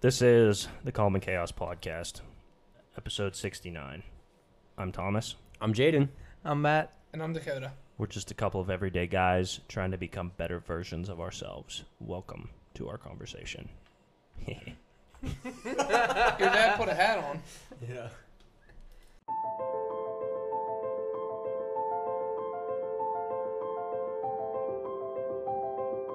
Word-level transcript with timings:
This 0.00 0.22
is 0.22 0.66
the 0.82 0.92
Calm 0.92 1.14
in 1.14 1.20
Chaos 1.20 1.52
Podcast, 1.52 2.22
episode 2.96 3.36
69. 3.36 4.02
I'm 4.78 4.92
Thomas. 4.92 5.34
I'm 5.60 5.74
Jaedon. 5.74 6.08
I'm 6.42 6.62
Matt. 6.62 6.94
And 7.12 7.22
I'm 7.22 7.34
Dakota. 7.34 7.72
We're 7.98 8.06
just 8.06 8.30
a 8.30 8.34
couple 8.34 8.62
of 8.62 8.70
everyday 8.70 9.06
guys 9.06 9.60
trying 9.68 9.90
to 9.90 9.98
become 9.98 10.32
better 10.38 10.58
versions 10.58 11.10
of 11.10 11.20
ourselves. 11.20 11.84
Welcome 12.00 12.48
to 12.76 12.88
our 12.88 12.96
conversation. 12.96 13.68
Your 14.46 14.56
dad 16.38 16.78
put 16.78 16.88
a 16.88 16.94
hat 16.94 17.18
on. 17.18 17.42
Yeah. 17.86 18.08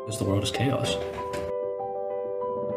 Because 0.06 0.18
the 0.18 0.26
world 0.26 0.42
is 0.42 0.50
chaos. 0.50 0.96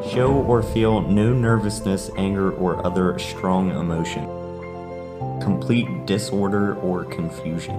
Show 0.07 0.33
or 0.33 0.63
feel 0.63 1.01
no 1.01 1.33
nervousness, 1.33 2.09
anger, 2.17 2.53
or 2.53 2.87
other 2.87 3.19
strong 3.19 3.71
emotion. 3.71 4.23
Complete 5.43 6.07
disorder 6.07 6.77
or 6.77 7.05
confusion. 7.05 7.75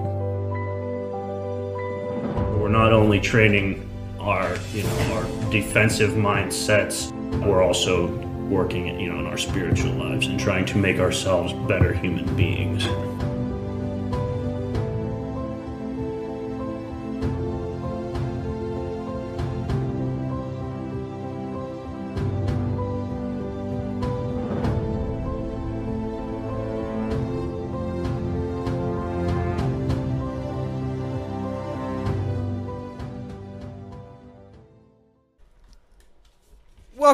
We're 2.60 2.68
not 2.68 2.92
only 2.92 3.22
training 3.22 3.90
our, 4.20 4.58
you 4.74 4.84
know, 4.84 5.14
our 5.14 5.50
defensive 5.50 6.12
mindsets, 6.12 7.10
we're 7.46 7.64
also 7.64 8.08
working, 8.50 9.00
you 9.00 9.14
know, 9.14 9.20
in 9.20 9.26
our 9.26 9.38
spiritual 9.38 9.94
lives 9.94 10.28
and 10.28 10.38
trying 10.38 10.66
to 10.66 10.78
make 10.78 11.00
ourselves 11.00 11.54
better 11.70 11.94
human 11.94 12.36
beings. 12.36 12.86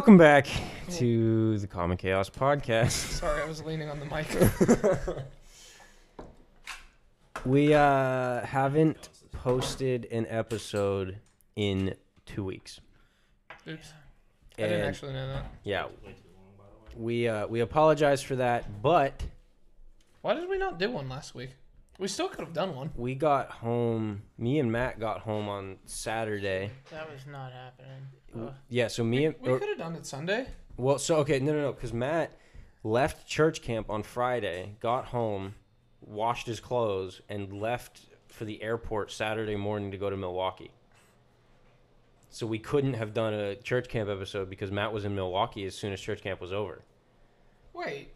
Welcome 0.05 0.19
back 0.19 0.45
to 0.97 1.57
the 1.57 1.65
Calm 1.65 1.89
in 1.89 1.97
Chaos 1.97 2.29
Podcast. 2.29 2.91
Sorry, 2.91 3.41
I 3.41 3.47
was 3.47 3.63
leaning 3.63 3.89
on 3.89 3.99
the 3.99 4.05
mic. 4.05 4.27
We 7.43 7.73
uh, 7.73 8.45
haven't 8.45 9.09
posted 9.31 10.05
an 10.11 10.27
episode 10.29 11.17
in 11.55 11.95
two 12.27 12.43
weeks. 12.43 12.79
Oops. 13.67 13.93
I 14.59 14.61
didn't 14.61 14.81
actually 14.81 15.13
know 15.13 15.27
that. 15.27 15.45
Yeah. 15.63 15.87
We 16.95 17.27
uh, 17.27 17.47
we 17.47 17.61
apologize 17.61 18.21
for 18.21 18.35
that, 18.35 18.83
but 18.83 19.23
Why 20.21 20.35
did 20.35 20.47
we 20.47 20.59
not 20.59 20.77
do 20.77 20.91
one 20.91 21.09
last 21.09 21.33
week? 21.33 21.55
We 21.97 22.09
still 22.09 22.27
could 22.27 22.41
have 22.41 22.53
done 22.53 22.75
one. 22.75 22.91
we 22.95 23.15
got 23.15 23.49
home. 23.49 24.21
Me 24.37 24.59
and 24.59 24.71
Matt 24.71 24.99
got 24.99 25.21
home 25.21 25.49
on 25.49 25.77
Saturday. 25.85 26.69
That 26.91 27.11
was 27.11 27.25
not 27.25 27.51
happening. 27.51 28.05
Ugh. 28.37 28.53
Yeah, 28.69 28.87
so 28.87 29.03
me 29.03 29.25
and 29.25 29.35
We 29.39 29.57
could 29.57 29.69
have 29.69 29.77
done 29.77 29.95
it 29.95 30.05
Sunday. 30.05 30.47
Well, 30.77 30.97
so 30.99 31.17
okay, 31.17 31.39
no, 31.39 31.53
no, 31.53 31.61
no, 31.61 31.73
because 31.73 31.93
Matt 31.93 32.31
left 32.83 33.27
church 33.27 33.61
camp 33.61 33.89
on 33.89 34.03
Friday, 34.03 34.75
got 34.79 35.05
home, 35.05 35.55
washed 36.01 36.47
his 36.47 36.59
clothes, 36.59 37.21
and 37.29 37.53
left 37.61 38.01
for 38.27 38.45
the 38.45 38.61
airport 38.61 39.11
Saturday 39.11 39.55
morning 39.55 39.91
to 39.91 39.97
go 39.97 40.09
to 40.09 40.17
Milwaukee. 40.17 40.71
So 42.29 42.45
we 42.45 42.59
couldn't 42.59 42.95
have 42.95 43.13
done 43.13 43.33
a 43.33 43.55
church 43.55 43.87
camp 43.87 44.09
episode 44.09 44.49
because 44.49 44.69
Matt 44.69 44.91
was 44.91 45.05
in 45.05 45.15
Milwaukee 45.15 45.65
as 45.65 45.73
soon 45.73 45.93
as 45.93 46.01
church 46.01 46.21
camp 46.21 46.41
was 46.41 46.51
over. 46.51 46.81
Wait, 47.73 48.09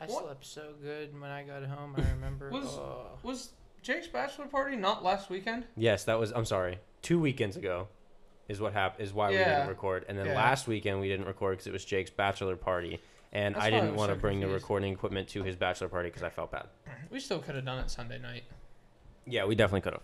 I 0.00 0.06
What? 0.06 0.24
slept 0.24 0.46
so 0.46 0.74
good 0.80 1.20
when 1.20 1.30
I 1.30 1.42
got 1.42 1.64
home. 1.64 1.96
I 1.98 2.08
remember. 2.14 2.50
Was- 2.50 2.66
oh. 2.78 3.18
was 3.24 3.50
Jake's 3.82 4.06
bachelor 4.06 4.46
party 4.46 4.76
not 4.76 5.02
last 5.02 5.30
weekend? 5.30 5.64
Yes, 5.76 6.04
that 6.04 6.18
was. 6.20 6.30
I'm 6.30 6.44
sorry, 6.44 6.78
two 7.02 7.18
weekends 7.18 7.56
ago, 7.56 7.88
is 8.48 8.60
what 8.60 8.72
happened. 8.72 9.04
Is 9.06 9.12
why 9.12 9.30
we 9.30 9.36
didn't 9.36 9.68
record, 9.68 10.04
and 10.08 10.18
then 10.18 10.26
Yeah. 10.26 10.34
last 10.36 10.66
weekend 10.66 11.00
we 11.00 11.08
didn't 11.08 11.26
record 11.26 11.52
because 11.58 11.66
it 11.66 11.72
was 11.72 11.84
Jake's 11.84 12.10
bachelor 12.10 12.56
party, 12.56 13.00
and 13.32 13.54
That's 13.54 13.64
I 13.66 13.70
didn't 13.70 13.94
want 13.94 14.10
to 14.10 14.16
so 14.16 14.20
bring 14.20 14.40
the 14.40 14.48
recording 14.48 14.92
equipment 14.92 15.28
to 15.30 15.42
his 15.42 15.54
bachelor 15.56 15.88
party 15.88 16.08
because 16.08 16.22
I 16.22 16.30
felt 16.30 16.50
bad. 16.50 16.66
We 17.10 17.20
still 17.20 17.38
could 17.38 17.54
have 17.54 17.64
done 17.64 17.78
it 17.78 17.90
Sunday 17.90 18.18
night. 18.18 18.44
Yeah, 19.26 19.44
we 19.44 19.54
definitely 19.54 19.82
could 19.82 19.92
have. 19.94 20.02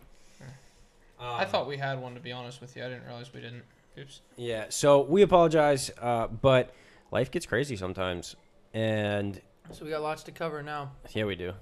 I 1.19 1.45
thought 1.47 1.67
we 1.67 1.79
had 1.79 2.01
one, 2.03 2.15
to 2.15 2.21
be 2.21 2.33
honest 2.33 2.61
with 2.61 2.77
you. 2.77 2.85
I 2.85 2.89
didn't 2.89 3.07
realize 3.07 3.33
we 3.33 3.41
didn't. 3.41 3.63
Oops. 3.99 4.21
Yeah, 4.37 4.67
so 4.69 5.01
we 5.03 5.23
apologize, 5.23 5.91
uh, 6.01 6.27
but 6.27 6.75
life 7.13 7.31
gets 7.31 7.47
crazy 7.47 7.77
sometimes, 7.77 8.35
and 8.75 9.41
So 9.71 9.85
we 9.85 9.91
got 9.91 10.03
lots 10.03 10.23
to 10.25 10.33
cover 10.33 10.63
now. 10.63 10.93
yeah, 11.13 11.25
we 11.25 11.35
do. 11.37 11.55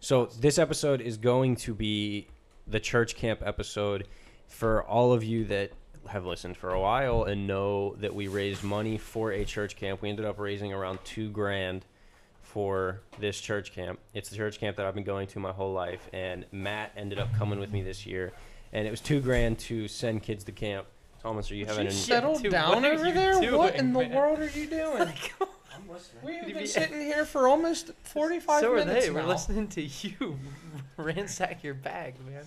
So 0.00 0.26
this 0.26 0.58
episode 0.58 1.00
is 1.00 1.16
going 1.18 1.56
to 1.56 1.74
be 1.74 2.28
the 2.66 2.78
church 2.80 3.16
camp 3.16 3.42
episode 3.44 4.06
for 4.48 4.82
all 4.84 5.12
of 5.12 5.24
you 5.24 5.44
that 5.46 5.72
have 6.08 6.26
listened 6.26 6.56
for 6.56 6.70
a 6.70 6.80
while 6.80 7.24
and 7.24 7.46
know 7.46 7.94
that 7.96 8.14
we 8.14 8.28
raised 8.28 8.62
money 8.62 8.98
for 8.98 9.32
a 9.32 9.44
church 9.44 9.76
camp. 9.76 10.02
We 10.02 10.10
ended 10.10 10.24
up 10.26 10.38
raising 10.38 10.72
around 10.72 10.98
two 11.04 11.30
grand 11.30 11.84
for 12.42 13.00
this 13.18 13.40
church 13.40 13.72
camp. 13.74 13.98
It's 14.12 14.28
the 14.28 14.36
church 14.36 14.60
camp 14.60 14.76
that 14.76 14.86
I've 14.86 14.94
been 14.94 15.04
going 15.04 15.26
to 15.28 15.40
my 15.40 15.50
whole 15.52 15.72
life, 15.72 16.08
and 16.12 16.44
Matt 16.52 16.92
ended 16.96 17.18
up 17.18 17.32
coming 17.34 17.58
with 17.58 17.72
me 17.72 17.82
this 17.82 18.06
year, 18.06 18.32
and 18.72 18.86
it 18.86 18.90
was 18.90 19.00
two 19.00 19.20
grand 19.20 19.58
to 19.60 19.88
send 19.88 20.22
kids 20.22 20.44
to 20.44 20.52
camp. 20.52 20.86
Thomas, 21.22 21.50
are 21.50 21.54
you 21.54 21.64
having 21.64 21.84
You 21.84 21.88
any? 21.88 21.96
settled 21.96 22.42
dude, 22.42 22.52
down 22.52 22.82
what 22.82 22.84
over 22.84 23.06
you 23.06 23.12
there? 23.14 23.32
what 23.56 23.72
doing, 23.72 23.74
in 23.86 23.92
the 23.94 24.08
world 24.14 24.40
are 24.40 24.48
you 24.50 24.66
doing? 24.68 25.08
we 26.22 26.36
have 26.36 26.46
been 26.46 26.66
sitting 26.66 27.00
here 27.00 27.24
for 27.24 27.48
almost 27.48 27.92
45 28.02 28.60
so 28.60 28.72
are 28.72 28.76
minutes 28.76 29.06
they. 29.06 29.10
We're 29.10 29.24
listening 29.24 29.68
to 29.68 29.82
you 29.82 30.38
ransack 30.96 31.64
your 31.64 31.74
bag, 31.74 32.14
man. 32.26 32.44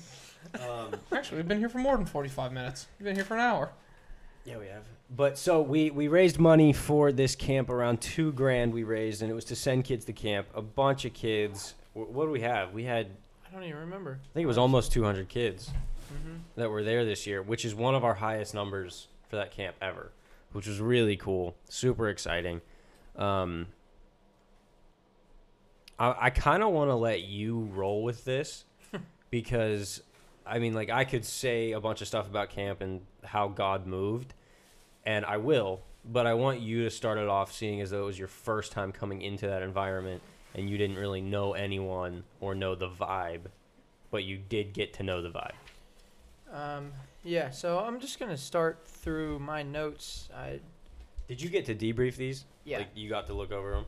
Um, 0.55 0.93
Actually, 1.11 1.37
we've 1.37 1.47
been 1.47 1.59
here 1.59 1.69
for 1.69 1.79
more 1.79 1.97
than 1.97 2.05
45 2.05 2.51
minutes. 2.53 2.87
We've 2.99 3.05
been 3.05 3.15
here 3.15 3.25
for 3.25 3.35
an 3.35 3.41
hour. 3.41 3.71
Yeah, 4.45 4.57
we 4.57 4.67
have. 4.67 4.83
But 5.15 5.37
so 5.37 5.61
we 5.61 5.89
we 5.91 6.07
raised 6.07 6.39
money 6.39 6.71
for 6.73 7.11
this 7.11 7.35
camp 7.35 7.69
around 7.69 8.01
two 8.01 8.31
grand 8.33 8.73
we 8.73 8.83
raised, 8.83 9.21
and 9.21 9.29
it 9.31 9.33
was 9.33 9.45
to 9.45 9.55
send 9.55 9.83
kids 9.85 10.05
to 10.05 10.13
camp. 10.13 10.47
A 10.53 10.61
bunch 10.61 11.05
of 11.05 11.13
kids. 11.13 11.75
Wh- 11.93 12.09
What 12.09 12.25
do 12.25 12.31
we 12.31 12.41
have? 12.41 12.73
We 12.73 12.83
had 12.83 13.07
I 13.49 13.53
don't 13.53 13.63
even 13.63 13.79
remember. 13.79 14.19
I 14.23 14.33
think 14.33 14.43
it 14.43 14.47
was 14.47 14.57
almost 14.57 14.91
200 14.91 15.27
kids 15.29 15.69
hmm 16.09 16.37
that 16.55 16.69
were 16.69 16.83
there 16.83 17.03
this 17.05 17.27
year, 17.27 17.41
which 17.41 17.65
is 17.65 17.75
one 17.75 17.93
of 17.95 18.03
our 18.05 18.15
highest 18.15 18.53
numbers 18.53 19.07
for 19.29 19.35
that 19.37 19.51
camp 19.51 19.75
ever, 19.81 20.11
which 20.53 20.65
was 20.67 20.79
really 20.79 21.15
cool, 21.17 21.55
super 21.69 22.07
exciting. 22.09 22.61
Um, 23.17 23.67
I, 25.99 26.15
I 26.19 26.29
kind 26.29 26.63
of 26.63 26.69
want 26.71 26.89
to 26.89 26.95
let 26.95 27.21
you 27.23 27.69
roll 27.73 28.03
with 28.03 28.23
this 28.25 28.65
because, 29.29 30.01
I 30.49 30.59
mean, 30.59 30.73
like 30.73 30.89
I 30.89 31.03
could 31.03 31.25
say 31.25 31.71
a 31.71 31.79
bunch 31.79 32.01
of 32.01 32.07
stuff 32.07 32.27
about 32.27 32.49
camp 32.49 32.81
and 32.81 33.01
how 33.23 33.47
God 33.47 33.85
moved, 33.85 34.33
and 35.05 35.25
I 35.25 35.37
will, 35.37 35.81
but 36.05 36.25
I 36.25 36.33
want 36.33 36.61
you 36.61 36.83
to 36.83 36.89
start 36.89 37.17
it 37.17 37.27
off 37.27 37.51
seeing 37.51 37.81
as 37.81 37.89
though 37.91 38.03
it 38.03 38.05
was 38.05 38.19
your 38.19 38.27
first 38.27 38.71
time 38.71 38.91
coming 38.91 39.21
into 39.21 39.47
that 39.47 39.61
environment 39.61 40.21
and 40.55 40.69
you 40.69 40.77
didn't 40.77 40.95
really 40.97 41.21
know 41.21 41.53
anyone 41.53 42.23
or 42.39 42.55
know 42.55 42.75
the 42.75 42.89
vibe, 42.89 43.41
but 44.09 44.23
you 44.23 44.37
did 44.37 44.73
get 44.73 44.93
to 44.95 45.03
know 45.03 45.21
the 45.21 45.29
vibe. 45.29 45.51
Um, 46.51 46.91
yeah. 47.23 47.49
So 47.51 47.79
I'm 47.79 47.99
just 47.99 48.19
gonna 48.19 48.37
start 48.37 48.79
through 48.85 49.39
my 49.39 49.63
notes. 49.63 50.29
I 50.35 50.59
Did 51.27 51.41
you 51.41 51.49
get 51.49 51.65
to 51.65 51.75
debrief 51.75 52.15
these? 52.15 52.45
yeah 52.63 52.79
Like 52.79 52.89
you 52.95 53.09
got 53.09 53.27
to 53.27 53.33
look 53.33 53.51
over 53.51 53.71
them. 53.71 53.85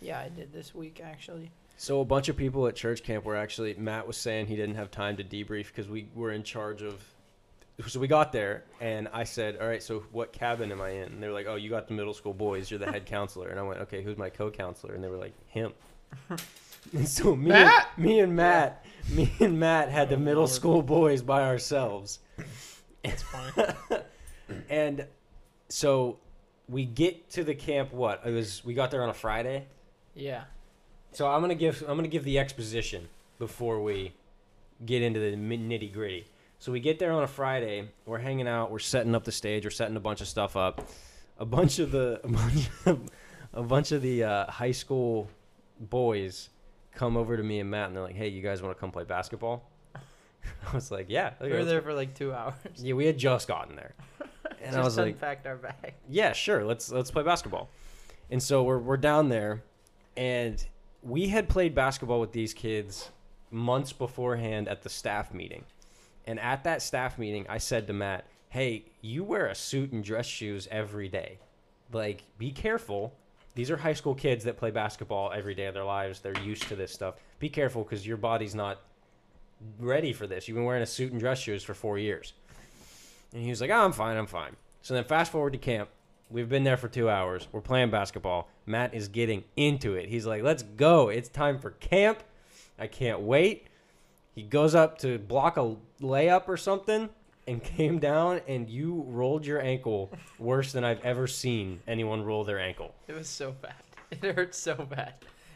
yeah 0.00 0.20
I 0.20 0.28
did 0.28 0.52
this 0.52 0.74
week 0.74 1.00
actually. 1.02 1.50
So 1.82 2.00
a 2.00 2.04
bunch 2.04 2.28
of 2.28 2.36
people 2.36 2.68
at 2.68 2.76
church 2.76 3.02
camp 3.02 3.24
were 3.24 3.34
actually 3.34 3.74
Matt 3.74 4.06
was 4.06 4.16
saying 4.16 4.46
he 4.46 4.54
didn't 4.54 4.76
have 4.76 4.92
time 4.92 5.16
to 5.16 5.24
debrief 5.24 5.66
because 5.66 5.88
we 5.88 6.06
were 6.14 6.30
in 6.30 6.44
charge 6.44 6.80
of. 6.80 7.02
So 7.88 7.98
we 7.98 8.06
got 8.06 8.30
there 8.30 8.62
and 8.80 9.08
I 9.12 9.24
said, 9.24 9.56
"All 9.60 9.66
right, 9.66 9.82
so 9.82 10.04
what 10.12 10.32
cabin 10.32 10.70
am 10.70 10.80
I 10.80 10.90
in?" 10.90 11.14
And 11.14 11.20
they 11.20 11.26
were 11.26 11.32
like, 11.32 11.48
"Oh, 11.48 11.56
you 11.56 11.68
got 11.68 11.88
the 11.88 11.94
middle 11.94 12.14
school 12.14 12.34
boys. 12.34 12.70
You're 12.70 12.78
the 12.78 12.92
head 12.92 13.04
counselor." 13.04 13.48
And 13.48 13.58
I 13.58 13.64
went, 13.64 13.80
"Okay, 13.80 14.00
who's 14.00 14.16
my 14.16 14.30
co-counselor?" 14.30 14.94
And 14.94 15.02
they 15.02 15.08
were 15.08 15.16
like, 15.16 15.34
"Him." 15.48 15.72
and 16.92 17.08
so 17.08 17.34
me, 17.34 17.48
Matt? 17.48 17.88
And, 17.96 18.04
me 18.04 18.20
and 18.20 18.36
Matt, 18.36 18.84
me 19.10 19.32
and 19.40 19.58
Matt 19.58 19.88
had 19.88 20.08
the 20.08 20.14
oh, 20.14 20.20
middle 20.20 20.46
school 20.46 20.82
boys 20.82 21.20
by 21.20 21.42
ourselves. 21.42 22.20
That's 23.02 23.24
funny. 23.24 23.74
And 24.68 25.06
so 25.68 26.18
we 26.68 26.84
get 26.84 27.30
to 27.30 27.42
the 27.42 27.56
camp. 27.56 27.92
What 27.92 28.22
it 28.24 28.30
was? 28.30 28.64
We 28.64 28.72
got 28.72 28.92
there 28.92 29.02
on 29.02 29.08
a 29.08 29.14
Friday. 29.14 29.66
Yeah. 30.14 30.44
So 31.12 31.28
I'm 31.28 31.40
gonna 31.40 31.54
give 31.54 31.82
I'm 31.88 31.96
gonna 31.96 32.08
give 32.08 32.24
the 32.24 32.38
exposition 32.38 33.08
before 33.38 33.82
we 33.82 34.12
get 34.86 35.02
into 35.02 35.20
the 35.20 35.36
nitty 35.36 35.92
gritty. 35.92 36.26
So 36.58 36.72
we 36.72 36.80
get 36.80 36.98
there 36.98 37.12
on 37.12 37.22
a 37.22 37.28
Friday. 37.28 37.88
We're 38.06 38.18
hanging 38.18 38.46
out. 38.48 38.70
We're 38.70 38.78
setting 38.78 39.14
up 39.14 39.24
the 39.24 39.32
stage. 39.32 39.64
We're 39.64 39.70
setting 39.70 39.96
a 39.96 40.00
bunch 40.00 40.20
of 40.20 40.28
stuff 40.28 40.56
up. 40.56 40.88
A 41.38 41.44
bunch 41.44 41.78
of 41.78 41.90
the 41.90 42.20
a 42.24 42.28
bunch 42.28 42.68
of, 42.86 43.10
a 43.52 43.62
bunch 43.62 43.92
of 43.92 44.00
the 44.02 44.24
uh, 44.24 44.50
high 44.50 44.70
school 44.72 45.28
boys 45.80 46.48
come 46.94 47.16
over 47.16 47.36
to 47.36 47.42
me 47.42 47.58
and 47.60 47.70
Matt, 47.70 47.88
and 47.88 47.96
they're 47.96 48.02
like, 48.04 48.14
"Hey, 48.14 48.28
you 48.28 48.42
guys 48.42 48.62
want 48.62 48.76
to 48.76 48.80
come 48.80 48.92
play 48.92 49.04
basketball?" 49.04 49.68
I 49.96 50.74
was 50.74 50.90
like, 50.90 51.06
"Yeah." 51.08 51.32
We 51.40 51.50
were 51.50 51.64
there 51.64 51.82
for 51.82 51.92
like 51.94 52.14
two 52.14 52.32
hours. 52.32 52.54
Yeah, 52.76 52.94
we 52.94 53.06
had 53.06 53.18
just 53.18 53.48
gotten 53.48 53.76
there, 53.76 53.94
And 54.62 54.72
Just 54.72 54.76
I 54.78 54.84
was 54.84 54.96
like, 54.96 55.14
unpacked 55.14 55.46
our 55.46 55.56
bag. 55.56 55.94
yeah, 56.08 56.32
sure, 56.32 56.64
let's 56.64 56.90
let's 56.92 57.10
play 57.10 57.22
basketball. 57.24 57.68
And 58.30 58.42
so 58.42 58.62
we're 58.62 58.78
we're 58.78 58.96
down 58.96 59.28
there, 59.28 59.62
and 60.16 60.64
we 61.02 61.28
had 61.28 61.48
played 61.48 61.74
basketball 61.74 62.20
with 62.20 62.32
these 62.32 62.54
kids 62.54 63.10
months 63.50 63.92
beforehand 63.92 64.68
at 64.68 64.82
the 64.82 64.88
staff 64.88 65.32
meeting. 65.32 65.64
And 66.26 66.38
at 66.40 66.64
that 66.64 66.82
staff 66.82 67.18
meeting, 67.18 67.46
I 67.48 67.58
said 67.58 67.86
to 67.88 67.92
Matt, 67.92 68.26
"Hey, 68.48 68.84
you 69.00 69.24
wear 69.24 69.46
a 69.46 69.54
suit 69.54 69.92
and 69.92 70.04
dress 70.04 70.26
shoes 70.26 70.68
every 70.70 71.08
day. 71.08 71.38
Like, 71.92 72.22
be 72.38 72.52
careful. 72.52 73.14
These 73.54 73.70
are 73.70 73.76
high 73.76 73.92
school 73.92 74.14
kids 74.14 74.44
that 74.44 74.56
play 74.56 74.70
basketball 74.70 75.32
every 75.32 75.54
day 75.54 75.66
of 75.66 75.74
their 75.74 75.84
lives. 75.84 76.20
They're 76.20 76.38
used 76.38 76.68
to 76.68 76.76
this 76.76 76.92
stuff. 76.92 77.16
Be 77.38 77.48
careful 77.48 77.82
because 77.82 78.06
your 78.06 78.16
body's 78.16 78.54
not 78.54 78.80
ready 79.78 80.12
for 80.12 80.26
this. 80.26 80.48
You've 80.48 80.54
been 80.54 80.64
wearing 80.64 80.82
a 80.82 80.86
suit 80.86 81.12
and 81.12 81.20
dress 81.20 81.38
shoes 81.40 81.62
for 81.62 81.74
four 81.74 81.98
years." 81.98 82.32
And 83.32 83.42
he 83.42 83.50
was 83.50 83.60
like, 83.60 83.70
oh, 83.70 83.84
I'm 83.84 83.92
fine, 83.92 84.16
I'm 84.16 84.26
fine. 84.26 84.56
So 84.82 84.94
then 84.94 85.04
fast 85.04 85.32
forward 85.32 85.52
to 85.54 85.58
camp. 85.58 85.88
We've 86.32 86.48
been 86.48 86.64
there 86.64 86.78
for 86.78 86.88
two 86.88 87.10
hours. 87.10 87.46
We're 87.52 87.60
playing 87.60 87.90
basketball. 87.90 88.48
Matt 88.64 88.94
is 88.94 89.08
getting 89.08 89.44
into 89.54 89.96
it. 89.96 90.08
He's 90.08 90.24
like, 90.24 90.42
let's 90.42 90.62
go. 90.62 91.10
It's 91.10 91.28
time 91.28 91.58
for 91.58 91.72
camp. 91.72 92.22
I 92.78 92.86
can't 92.86 93.20
wait. 93.20 93.66
He 94.34 94.42
goes 94.42 94.74
up 94.74 94.96
to 94.98 95.18
block 95.18 95.58
a 95.58 95.76
layup 96.00 96.48
or 96.48 96.56
something 96.56 97.10
and 97.46 97.62
came 97.76 97.98
down, 97.98 98.40
and 98.48 98.70
you 98.70 99.04
rolled 99.08 99.44
your 99.44 99.60
ankle 99.60 100.10
worse 100.38 100.72
than 100.72 100.84
I've 100.84 101.04
ever 101.04 101.26
seen 101.26 101.80
anyone 101.86 102.24
roll 102.24 102.44
their 102.44 102.58
ankle. 102.58 102.94
It 103.08 103.14
was 103.14 103.28
so 103.28 103.52
bad. 103.52 103.74
It 104.10 104.34
hurt 104.34 104.54
so 104.54 104.74
bad. 104.74 105.14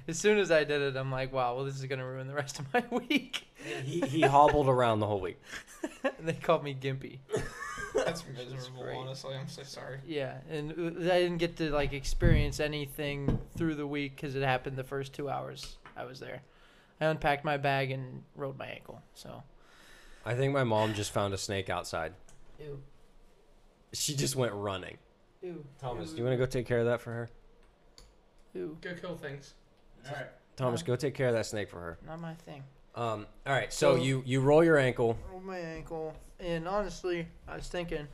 As 0.08 0.18
soon 0.18 0.38
as 0.38 0.50
I 0.50 0.64
did 0.64 0.80
it, 0.80 0.96
I'm 0.96 1.10
like, 1.12 1.30
wow, 1.30 1.56
well, 1.56 1.64
this 1.66 1.76
is 1.76 1.84
gonna 1.84 2.06
ruin 2.06 2.26
the 2.26 2.32
rest 2.32 2.58
of 2.58 2.72
my 2.72 2.82
week. 2.90 3.46
He, 3.84 4.00
he 4.00 4.22
hobbled 4.22 4.68
around 4.68 5.00
the 5.00 5.06
whole 5.06 5.20
week. 5.20 5.38
they 6.20 6.32
called 6.32 6.64
me 6.64 6.74
Gimpy. 6.74 7.18
That's 7.94 8.24
miserable. 8.36 8.82
great. 8.82 8.96
Honestly, 8.96 9.34
I'm 9.34 9.48
so 9.48 9.62
sorry. 9.62 9.98
Yeah, 10.06 10.38
and 10.50 10.72
I 11.10 11.20
didn't 11.20 11.38
get 11.38 11.56
to 11.58 11.70
like 11.70 11.92
experience 11.92 12.60
anything 12.60 13.38
through 13.56 13.74
the 13.76 13.86
week 13.86 14.16
because 14.16 14.34
it 14.34 14.42
happened 14.42 14.76
the 14.76 14.84
first 14.84 15.12
two 15.12 15.28
hours 15.28 15.76
I 15.96 16.04
was 16.04 16.20
there. 16.20 16.42
I 17.00 17.06
unpacked 17.06 17.44
my 17.44 17.56
bag 17.56 17.90
and 17.90 18.22
rolled 18.34 18.58
my 18.58 18.66
ankle. 18.66 19.02
So. 19.14 19.42
I 20.24 20.34
think 20.34 20.52
my 20.52 20.64
mom 20.64 20.94
just 20.94 21.12
found 21.12 21.34
a 21.34 21.38
snake 21.38 21.68
outside. 21.70 22.12
Ew. 22.58 22.80
She 23.92 24.14
just 24.16 24.34
went 24.36 24.52
running. 24.54 24.96
Ew. 25.42 25.64
Thomas, 25.80 26.10
do 26.10 26.16
you 26.18 26.24
want 26.24 26.32
to 26.34 26.38
go 26.38 26.46
take 26.46 26.66
care 26.66 26.78
of 26.80 26.86
that 26.86 27.00
for 27.00 27.12
her? 27.12 27.28
Ew. 28.54 28.76
Go 28.80 28.94
kill 28.94 29.16
things. 29.16 29.54
All 30.08 30.14
right. 30.14 30.26
Thomas, 30.56 30.82
go 30.82 30.96
take 30.96 31.14
care 31.14 31.28
of 31.28 31.34
that 31.34 31.46
snake 31.46 31.68
for 31.68 31.78
her. 31.80 31.98
Not 32.06 32.20
my 32.20 32.34
thing. 32.34 32.62
Um, 32.94 33.26
all 33.46 33.52
right, 33.52 33.70
so 33.72 33.96
So- 33.96 34.02
you 34.02 34.22
you 34.24 34.40
roll 34.40 34.64
your 34.64 34.78
ankle. 34.78 35.18
Rolled 35.30 35.44
my 35.44 35.58
ankle, 35.58 36.14
and 36.40 36.66
honestly, 36.68 37.26
I 37.48 37.56
was 37.56 37.66
thinking, 37.68 38.06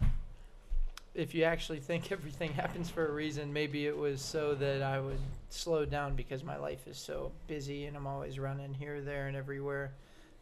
if 1.15 1.35
you 1.35 1.45
actually 1.45 1.81
think 1.81 2.11
everything 2.13 2.53
happens 2.53 2.89
for 2.91 3.07
a 3.07 3.13
reason, 3.13 3.53
maybe 3.53 3.87
it 3.87 3.97
was 3.97 4.21
so 4.21 4.55
that 4.57 4.83
I 4.83 5.01
would 5.01 5.19
slow 5.51 5.85
down 5.85 6.15
because 6.15 6.43
my 6.43 6.57
life 6.57 6.87
is 6.87 6.97
so 6.99 7.33
busy 7.47 7.87
and 7.87 7.97
I'm 7.97 8.07
always 8.07 8.39
running 8.39 8.75
here, 8.75 9.01
there, 9.01 9.29
and 9.29 9.37
everywhere. 9.37 9.93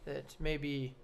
That 0.05 0.33
maybe 0.39 0.95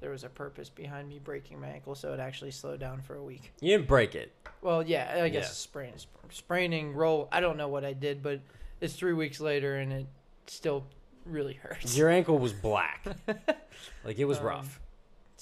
there 0.00 0.10
was 0.10 0.24
a 0.24 0.28
purpose 0.28 0.68
behind 0.68 1.08
me 1.08 1.18
breaking 1.18 1.60
my 1.60 1.68
ankle, 1.68 1.94
so 1.94 2.12
it 2.12 2.20
actually 2.20 2.50
slowed 2.50 2.80
down 2.80 3.00
for 3.00 3.14
a 3.16 3.22
week. 3.22 3.52
You 3.60 3.76
didn't 3.76 3.88
break 3.88 4.14
it. 4.14 4.32
Well, 4.60 4.82
yeah, 4.82 5.20
I 5.22 5.28
guess 5.28 5.44
Yeah. 5.44 5.48
sprain, 5.52 5.92
spraining, 6.30 6.92
roll. 6.92 7.28
I 7.32 7.40
don't 7.40 7.56
know 7.56 7.68
what 7.68 7.84
I 7.84 7.92
did, 7.94 8.22
but 8.22 8.40
it's 8.80 8.94
three 8.94 9.12
weeks 9.14 9.40
later, 9.40 9.76
and 9.76 9.92
it 9.92 10.06
still 10.46 10.84
really 11.24 11.54
hurts. 11.54 11.96
Your 11.96 12.10
ankle 12.10 12.38
was 12.38 12.52
black. 12.52 13.06
like 14.04 14.18
it 14.18 14.24
was 14.24 14.38
Um, 14.38 14.44
rough. 14.44 14.80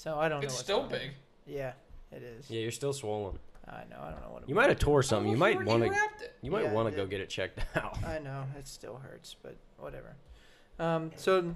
So 0.01 0.17
I 0.19 0.29
don't 0.29 0.39
know. 0.41 0.45
It's 0.45 0.53
what's 0.53 0.63
still 0.63 0.79
going 0.83 0.93
on. 0.93 0.99
big. 0.99 1.11
Yeah, 1.45 1.73
it 2.11 2.23
is. 2.23 2.49
Yeah, 2.49 2.61
you're 2.61 2.71
still 2.71 2.93
swollen. 2.93 3.37
I 3.67 3.83
know. 3.89 3.97
I 4.01 4.09
don't 4.11 4.21
know 4.21 4.29
what. 4.31 4.49
You 4.49 4.55
might 4.55 4.69
have 4.69 4.79
tore 4.79 5.03
something. 5.03 5.29
Oh, 5.29 5.33
You 5.33 5.37
might 5.37 5.63
want 5.63 5.83
to. 5.83 5.89
wrapped 5.89 6.21
it. 6.23 6.35
You 6.41 6.49
might 6.51 6.63
Yeah, 6.63 6.71
want 6.73 6.89
to 6.89 6.95
go 6.95 7.05
get 7.05 7.21
it 7.21 7.29
checked 7.29 7.59
out. 7.75 7.97
I 8.03 8.17
know 8.19 8.45
it 8.57 8.67
still 8.67 8.95
hurts, 8.95 9.35
but 9.43 9.55
whatever. 9.77 10.15
Um, 10.79 11.11
so 11.15 11.53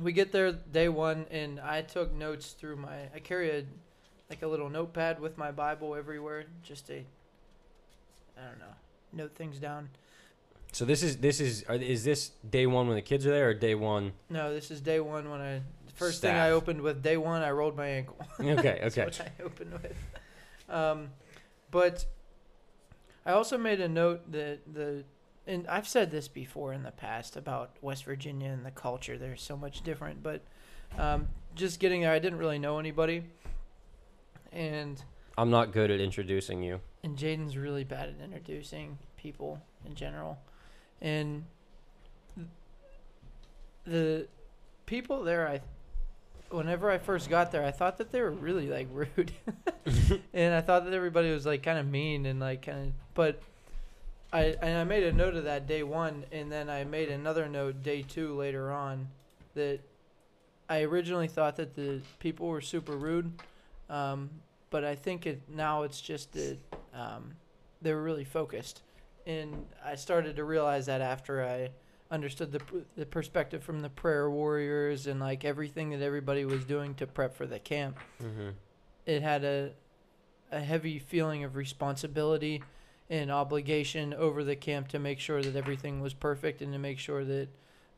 we 0.00 0.12
get 0.12 0.30
there 0.30 0.52
day 0.52 0.88
one, 0.88 1.26
and 1.30 1.58
I 1.60 1.82
took 1.82 2.14
notes 2.14 2.52
through 2.52 2.76
my. 2.76 3.08
I 3.14 3.18
carry 3.18 3.50
a 3.50 3.64
like 4.30 4.42
a 4.42 4.46
little 4.46 4.70
notepad 4.70 5.18
with 5.20 5.36
my 5.36 5.50
Bible 5.50 5.94
everywhere, 5.96 6.44
just 6.62 6.86
to. 6.86 6.98
I 6.98 8.46
don't 8.48 8.58
know, 8.60 8.74
note 9.24 9.34
things 9.34 9.58
down. 9.58 9.90
So 10.72 10.84
this 10.86 11.02
is 11.02 11.16
this 11.18 11.38
is 11.40 11.64
are, 11.68 11.74
is 11.74 12.02
this 12.04 12.30
day 12.48 12.66
one 12.66 12.86
when 12.86 12.96
the 12.96 13.02
kids 13.02 13.26
are 13.26 13.30
there, 13.30 13.48
or 13.50 13.54
day 13.54 13.74
one? 13.74 14.12
No, 14.30 14.54
this 14.54 14.70
is 14.70 14.80
day 14.80 15.00
one 15.00 15.28
when 15.30 15.40
I. 15.40 15.60
First 15.94 16.20
thing 16.22 16.34
I 16.34 16.50
opened 16.50 16.80
with 16.80 17.02
day 17.02 17.16
one, 17.16 17.42
I 17.42 17.50
rolled 17.50 17.76
my 17.76 17.86
ankle. 17.86 18.16
Okay, 18.40 18.78
That's 18.82 18.96
okay. 18.98 19.04
what 19.04 19.20
I 19.20 19.42
opened 19.44 19.72
with. 19.72 19.96
Um, 20.68 21.10
but 21.70 22.06
I 23.26 23.32
also 23.32 23.56
made 23.58 23.80
a 23.80 23.88
note 23.88 24.32
that 24.32 24.60
the, 24.72 25.04
and 25.46 25.66
I've 25.68 25.86
said 25.86 26.10
this 26.10 26.28
before 26.28 26.72
in 26.72 26.82
the 26.82 26.90
past 26.90 27.36
about 27.36 27.76
West 27.82 28.04
Virginia 28.04 28.50
and 28.50 28.64
the 28.64 28.70
culture. 28.70 29.18
They're 29.18 29.36
so 29.36 29.56
much 29.56 29.82
different, 29.82 30.22
but 30.22 30.42
um, 30.98 31.28
just 31.54 31.78
getting 31.78 32.00
there, 32.02 32.12
I 32.12 32.18
didn't 32.18 32.38
really 32.38 32.58
know 32.58 32.78
anybody, 32.78 33.24
and 34.50 35.02
I'm 35.38 35.50
not 35.50 35.72
good 35.72 35.90
at 35.90 36.00
introducing 36.00 36.62
you. 36.62 36.80
and 37.04 37.16
Jaedon's 37.16 37.56
really 37.56 37.84
bad 37.84 38.08
at 38.10 38.14
introducing 38.24 38.98
people 39.16 39.60
in 39.86 39.94
general, 39.94 40.38
and 41.00 41.44
the 43.84 44.26
people 44.86 45.22
there, 45.22 45.48
I, 45.48 45.60
whenever 46.52 46.90
I 46.90 46.98
first 46.98 47.28
got 47.28 47.52
there, 47.52 47.64
I 47.64 47.70
thought 47.70 47.98
that 47.98 48.10
they 48.10 48.20
were 48.20 48.30
really 48.30 48.68
like 48.68 48.88
rude, 48.92 49.32
and 50.32 50.54
I 50.54 50.60
thought 50.60 50.84
that 50.84 50.94
everybody 50.94 51.30
was 51.30 51.46
like 51.46 51.62
kind 51.62 51.78
of 51.78 51.86
mean 51.86 52.26
and 52.26 52.40
like 52.40 52.62
kind 52.62 52.88
of, 52.88 52.92
but. 53.14 53.40
I, 54.34 54.56
and 54.62 54.78
I 54.78 54.84
made 54.84 55.02
a 55.02 55.12
note 55.12 55.34
of 55.34 55.44
that 55.44 55.66
day 55.66 55.82
one, 55.82 56.24
and 56.32 56.50
then 56.50 56.70
I 56.70 56.84
made 56.84 57.10
another 57.10 57.50
note 57.50 57.82
day 57.82 58.00
two 58.00 58.34
later 58.34 58.72
on, 58.72 59.08
that 59.54 59.80
I 60.72 60.84
originally 60.84 61.28
thought 61.28 61.56
that 61.56 61.74
the 61.74 62.00
people 62.18 62.48
were 62.48 62.62
super 62.62 62.96
rude, 62.96 63.30
um, 63.90 64.30
but 64.70 64.84
I 64.84 64.94
think 64.94 65.26
it 65.26 65.42
now 65.50 65.82
it's 65.82 66.00
just 66.00 66.32
that 66.32 66.56
um, 66.94 67.32
they 67.82 67.92
were 67.92 68.02
really 68.02 68.24
focused, 68.24 68.80
and 69.26 69.66
I 69.84 69.96
started 69.96 70.36
to 70.36 70.44
realize 70.44 70.86
that 70.86 71.02
after 71.02 71.44
I 71.44 71.68
understood 72.12 72.52
the 72.52 72.60
the 72.94 73.06
perspective 73.06 73.64
from 73.64 73.80
the 73.80 73.88
prayer 73.88 74.30
warriors 74.30 75.06
and 75.06 75.18
like 75.18 75.44
everything 75.44 75.90
that 75.90 76.02
everybody 76.02 76.44
was 76.44 76.64
doing 76.64 76.94
to 76.96 77.06
prep 77.06 77.34
for 77.34 77.46
the 77.46 77.58
camp. 77.58 77.98
Mm-hmm. 78.22 78.50
It 79.06 79.22
had 79.22 79.42
a 79.42 79.70
a 80.52 80.60
heavy 80.60 80.98
feeling 80.98 81.42
of 81.42 81.56
responsibility 81.56 82.62
and 83.08 83.30
obligation 83.30 84.12
over 84.14 84.44
the 84.44 84.54
camp 84.54 84.88
to 84.88 84.98
make 84.98 85.18
sure 85.18 85.42
that 85.42 85.56
everything 85.56 86.00
was 86.00 86.12
perfect 86.12 86.60
and 86.60 86.72
to 86.72 86.78
make 86.78 86.98
sure 86.98 87.24
that 87.24 87.48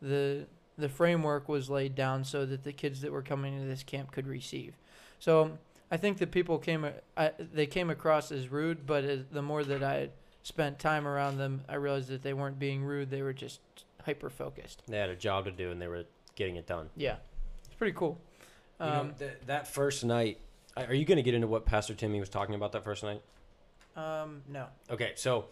the 0.00 0.47
the 0.78 0.88
framework 0.88 1.49
was 1.49 1.68
laid 1.68 1.94
down 1.94 2.25
so 2.25 2.47
that 2.47 2.64
the 2.64 2.73
kids 2.73 3.00
that 3.00 3.12
were 3.12 3.23
coming 3.23 3.61
to 3.61 3.66
this 3.66 3.83
camp 3.83 4.12
could 4.12 4.26
receive. 4.26 4.75
So 5.18 5.59
I 5.90 5.97
think 5.97 6.18
that 6.18 6.30
people 6.30 6.59
came 6.59 6.87
I, 7.16 7.33
they 7.38 7.66
came 7.66 7.90
across 7.90 8.30
as 8.30 8.49
rude, 8.49 8.87
but 8.87 9.04
as, 9.04 9.21
the 9.33 9.42
more 9.42 9.64
that 9.64 9.83
I 9.83 10.11
spent 10.44 10.78
time 10.78 11.09
around 11.09 11.38
them, 11.38 11.62
I 11.68 11.75
realized 11.76 12.09
that 12.09 12.23
they 12.23 12.35
weren't 12.35 12.59
being 12.59 12.85
rude. 12.85 13.11
They 13.11 13.23
were 13.23 13.33
just 13.33 13.61
hyper 14.04 14.30
focused. 14.30 14.82
They 14.87 14.99
had 14.99 15.11
a 15.11 15.16
job 15.16 15.44
to 15.46 15.50
do, 15.50 15.70
and 15.70 15.80
they 15.80 15.88
were 15.88 16.04
getting 16.37 16.56
it 16.56 16.66
done. 16.66 16.90
Yeah, 16.96 17.16
it's 17.64 17.75
pretty 17.75 17.96
cool. 17.96 18.20
You 18.80 18.87
know, 18.87 18.92
Um, 19.00 19.14
th- 19.18 19.32
that 19.46 19.68
first 19.68 20.04
night. 20.04 20.38
Are 20.76 20.92
you 20.94 21.04
going 21.04 21.16
to 21.18 21.23
get 21.23 21.34
into 21.34 21.46
what 21.46 21.64
Pastor 21.64 21.94
Timmy 21.94 22.18
was 22.18 22.28
talking 22.28 22.54
about 22.56 22.73
that 22.73 22.82
first 22.84 23.02
night? 23.04 23.23
um, 23.96 24.42
no. 24.49 24.66
Okay, 24.90 25.12
so 25.14 25.44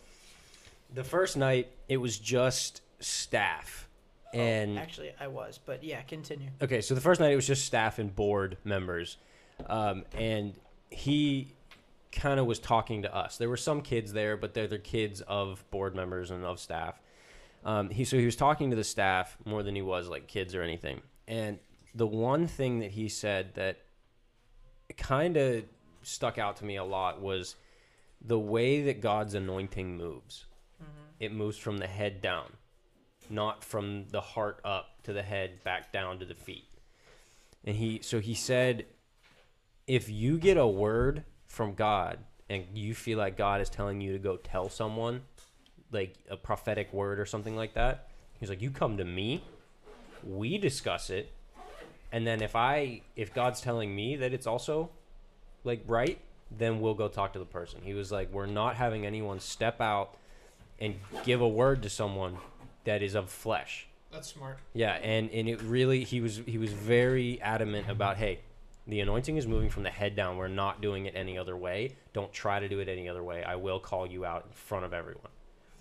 the 0.93 1.05
first 1.05 1.37
night 1.37 1.71
it 1.89 1.97
was 1.99 2.19
just 2.19 2.83
staff, 2.99 3.89
and 4.35 4.77
Actually, 4.79 5.13
I 5.21 5.29
was, 5.29 5.61
but 5.65 5.85
yeah, 5.85 6.03
continue. 6.03 6.49
Okay, 6.61 6.81
so 6.81 6.95
the 6.97 7.01
first 7.01 7.21
night 7.21 7.31
it 7.33 7.37
was 7.37 7.47
just 7.47 7.65
staff 7.65 8.01
and 8.01 8.13
board 8.15 8.57
members, 8.65 9.17
um, 9.67 10.03
and 10.19 10.55
he 10.91 11.53
kind 12.11 12.41
of 12.41 12.47
was 12.47 12.59
talking 12.59 13.03
to 13.03 13.15
us. 13.15 13.39
There 13.39 13.49
were 13.49 13.57
some 13.57 13.81
kids 13.81 14.13
there, 14.13 14.37
but 14.37 14.55
they're 14.55 14.67
the 14.67 14.79
kids 14.81 15.21
of 15.23 15.65
board 15.71 15.95
members 15.95 16.33
and 16.33 16.45
of 16.45 16.59
staff. 16.59 17.01
Um, 17.65 17.91
he 17.91 18.05
so 18.05 18.17
he 18.17 18.25
was 18.25 18.37
talking 18.37 18.71
to 18.71 18.77
the 18.77 18.85
staff 18.85 19.37
more 19.45 19.63
than 19.63 19.75
he 19.75 19.83
was 19.83 20.09
like 20.09 20.27
kids 20.27 20.55
or 20.55 20.63
anything. 20.63 21.01
And 21.29 21.59
the 21.95 22.07
one 22.07 22.47
thing 22.47 22.81
that 22.81 22.91
he 22.91 23.09
said 23.09 23.55
that 23.55 23.79
kind 24.97 25.37
of 25.37 25.65
stuck 26.03 26.39
out 26.39 26.57
to 26.57 26.65
me 26.65 26.77
a 26.77 26.85
lot 26.85 27.21
was 27.21 27.57
the 28.21 28.39
way 28.39 28.83
that 28.83 29.01
God's 29.01 29.35
anointing 29.35 29.97
moves. 29.97 30.47
It 31.21 31.33
moves 31.33 31.57
from 31.57 31.79
the 31.79 31.87
head 31.87 32.21
down 32.21 32.53
not 33.31 33.65
from 33.65 34.07
the 34.11 34.21
heart 34.21 34.61
up 34.65 35.03
to 35.03 35.13
the 35.13 35.23
head 35.23 35.63
back 35.65 35.93
down 35.93 36.19
to 36.19 36.25
the 36.25 36.35
feet 36.35 36.69
and 37.65 37.77
he 37.77 38.01
so 38.03 38.21
he 38.21 38.35
said 38.35 38.85
if 39.87 40.09
you 40.09 40.39
get 40.39 40.57
a 40.57 40.67
word 40.67 41.25
from 41.47 41.75
god 41.75 42.19
and 42.49 42.65
you 42.75 42.95
feel 42.95 43.19
like 43.19 43.37
god 43.37 43.61
is 43.61 43.71
telling 43.71 44.01
you 44.01 44.13
to 44.13 44.19
go 44.19 44.37
tell 44.37 44.69
someone 44.69 45.23
like 45.93 46.15
a 46.29 46.37
prophetic 46.37 46.93
word 46.93 47.21
or 47.21 47.27
something 47.27 47.55
like 47.55 47.75
that 47.75 48.09
he's 48.41 48.49
like 48.49 48.63
you 48.63 48.71
come 48.71 48.97
to 48.97 49.05
me 49.05 49.43
we 50.25 50.59
discuss 50.59 51.11
it 51.11 51.31
and 52.11 52.27
then 52.27 52.43
if 52.43 52.57
i 52.57 53.01
if 53.17 53.33
god's 53.35 53.61
telling 53.61 53.95
me 53.95 54.17
that 54.17 54.33
it's 54.33 54.47
also 54.47 54.91
like 55.65 55.83
right 55.87 56.19
then 56.59 56.81
we'll 56.81 56.95
go 56.95 57.09
talk 57.09 57.33
to 57.33 57.39
the 57.39 57.45
person. 57.45 57.81
He 57.83 57.95
was 57.95 58.13
like, 58.13 58.33
we're 58.33 58.47
not 58.47 58.77
having 58.77 59.07
anyone 59.07 59.41
step 59.41 59.81
out 59.81 60.17
and 60.79 60.97
give 61.25 61.41
a 61.41 61.49
word 61.49 61.83
to 61.83 61.91
someone 61.91 62.37
that 62.85 63.03
is 63.03 63.15
of 63.15 63.31
flesh. 63.31 63.87
That's 64.11 64.29
smart. 64.29 64.59
Yeah, 64.75 64.93
and 64.95 65.31
and 65.31 65.49
it 65.49 65.63
really 65.63 66.05
he 66.05 66.21
was 66.21 66.43
he 66.47 66.59
was 66.59 66.73
very 66.73 67.41
adamant 67.41 67.89
about 67.89 68.19
hey, 68.19 68.41
the 68.87 69.01
anointing 69.01 69.37
is 69.39 69.47
moving 69.47 69.71
from 69.71 69.85
the 69.85 69.91
head 69.91 70.15
down. 70.15 70.37
We're 70.37 70.49
not 70.49 70.83
doing 70.83 71.07
it 71.07 71.15
any 71.17 71.39
other 71.39 71.57
way. 71.57 71.97
Don't 72.13 72.33
try 72.33 72.61
to 72.61 72.69
do 72.69 72.81
it 72.81 72.89
any 72.89 73.09
other 73.09 73.23
way. 73.23 73.43
I 73.43 73.57
will 73.57 73.81
call 73.81 74.07
you 74.07 74.27
out 74.27 74.45
in 74.47 74.53
front 74.53 74.85
of 74.85 74.93
everyone. 74.93 75.32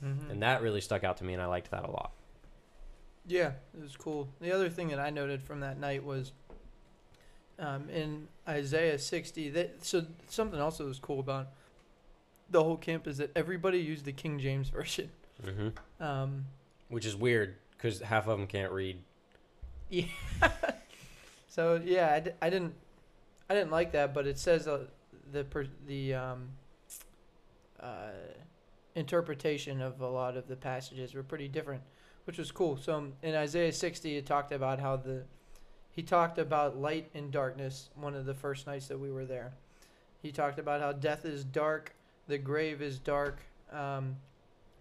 Mm-hmm. 0.04 0.32
And 0.32 0.42
that 0.44 0.62
really 0.62 0.82
stuck 0.82 1.04
out 1.04 1.18
to 1.18 1.24
me 1.24 1.34
and 1.34 1.42
I 1.42 1.46
liked 1.46 1.72
that 1.72 1.84
a 1.86 1.92
lot. 1.92 2.12
Yeah, 3.28 3.52
it 3.76 3.82
was 3.82 3.96
cool. 3.96 4.30
The 4.42 4.52
other 4.52 4.70
thing 4.70 4.88
that 4.90 5.00
I 5.00 5.10
noted 5.12 5.44
from 5.44 5.60
that 5.60 5.80
night 5.80 6.04
was 6.04 6.32
um, 7.60 7.88
in 7.90 8.28
Isaiah 8.48 8.98
60. 8.98 9.50
That 9.52 9.86
so 9.86 10.06
something 10.28 10.60
else 10.60 10.80
that 10.80 10.86
was 10.86 10.98
cool 11.00 11.20
about 11.20 11.50
the 12.50 12.64
whole 12.64 12.78
camp 12.78 13.08
is 13.08 13.18
that 13.18 13.32
everybody 13.36 13.78
used 13.80 14.06
the 14.06 14.12
King 14.12 14.40
James 14.40 14.70
version. 14.78 15.10
hmm 15.44 15.70
Um, 16.04 16.46
Which 16.90 17.06
is 17.06 17.16
weird 17.16 17.56
cuz 17.78 18.00
half 18.02 18.28
of 18.28 18.38
them 18.40 18.48
can't 18.48 18.72
read. 18.72 18.98
yeah. 19.90 20.06
so 21.48 21.80
yeah, 21.84 22.14
I, 22.14 22.20
d- 22.22 22.32
I 22.42 22.50
didn't 22.50 22.74
I 23.50 23.54
didn't 23.54 23.72
like 23.72 23.92
that, 23.92 24.14
but 24.16 24.26
it 24.26 24.40
says 24.40 24.68
uh, 24.68 24.86
the 25.32 25.44
per, 25.44 25.68
the 25.86 26.14
um, 26.16 26.50
uh, 27.80 28.12
interpretation 28.96 29.82
of 29.82 30.02
a 30.02 30.08
lot 30.08 30.38
of 30.38 30.48
the 30.48 30.56
passages 30.56 31.14
were 31.14 31.24
pretty 31.24 31.48
different, 31.48 31.82
which 32.26 32.38
was 32.38 32.52
cool. 32.52 32.78
So 32.78 32.96
um, 32.96 33.14
in 33.22 33.36
Isaiah 33.36 33.72
60, 33.72 34.18
it 34.18 34.26
talked 34.26 34.52
about 34.52 34.80
how 34.80 34.98
the 34.98 35.24
he 35.94 36.02
talked 36.02 36.38
about 36.38 36.78
light 36.78 37.10
and 37.14 37.32
darkness. 37.32 37.90
One 37.96 38.16
of 38.16 38.26
the 38.26 38.34
first 38.34 38.66
nights 38.66 38.88
that 38.88 38.98
we 38.98 39.12
were 39.12 39.26
there, 39.26 39.52
he 40.22 40.32
talked 40.32 40.58
about 40.58 40.80
how 40.80 40.94
death 40.94 41.26
is 41.26 41.44
dark, 41.44 41.94
the 42.28 42.38
grave 42.38 42.82
is 42.82 42.98
dark, 42.98 43.42
um, 43.74 44.16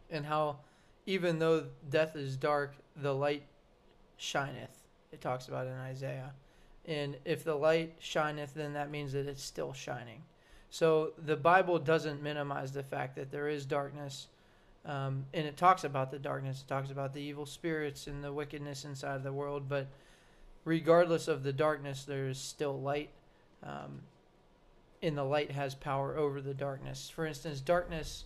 and 0.08 0.24
how 0.24 0.58
even 1.06 1.38
though 1.38 1.64
death 1.88 2.14
is 2.14 2.36
dark, 2.36 2.74
the 2.96 3.12
light 3.12 3.42
shineth. 4.16 4.84
It 5.12 5.20
talks 5.20 5.48
about 5.48 5.66
in 5.66 5.72
Isaiah. 5.72 6.32
And 6.84 7.16
if 7.24 7.42
the 7.42 7.54
light 7.54 7.94
shineth, 7.98 8.54
then 8.54 8.74
that 8.74 8.90
means 8.90 9.12
that 9.12 9.26
it's 9.26 9.42
still 9.42 9.72
shining. 9.72 10.22
So 10.70 11.12
the 11.18 11.36
Bible 11.36 11.78
doesn't 11.78 12.22
minimize 12.22 12.72
the 12.72 12.82
fact 12.82 13.16
that 13.16 13.30
there 13.30 13.48
is 13.48 13.66
darkness. 13.66 14.28
Um, 14.86 15.26
and 15.34 15.46
it 15.46 15.56
talks 15.56 15.84
about 15.84 16.10
the 16.10 16.18
darkness, 16.18 16.62
it 16.62 16.68
talks 16.68 16.90
about 16.90 17.12
the 17.12 17.20
evil 17.20 17.44
spirits 17.44 18.06
and 18.06 18.24
the 18.24 18.32
wickedness 18.32 18.84
inside 18.84 19.16
of 19.16 19.22
the 19.22 19.32
world. 19.32 19.68
But 19.68 19.88
regardless 20.64 21.28
of 21.28 21.42
the 21.42 21.52
darkness, 21.52 22.04
there 22.04 22.28
is 22.28 22.38
still 22.38 22.80
light. 22.80 23.10
Um, 23.62 24.02
and 25.02 25.16
the 25.16 25.24
light 25.24 25.50
has 25.50 25.74
power 25.74 26.16
over 26.16 26.40
the 26.40 26.54
darkness. 26.54 27.10
For 27.10 27.26
instance, 27.26 27.60
darkness 27.60 28.24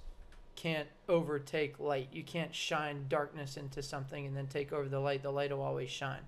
can't 0.55 0.89
overtake 1.09 1.81
light. 1.81 2.09
You 2.13 2.23
can't 2.23 2.55
shine 2.55 3.07
darkness 3.09 3.57
into 3.57 3.83
something 3.83 4.27
and 4.27 4.37
then 4.37 4.47
take 4.47 4.73
over 4.73 4.89
the 4.89 5.01
light. 5.01 5.23
The 5.23 5.31
light 5.31 5.51
will 5.51 5.63
always 5.63 5.91
shine. 5.91 6.21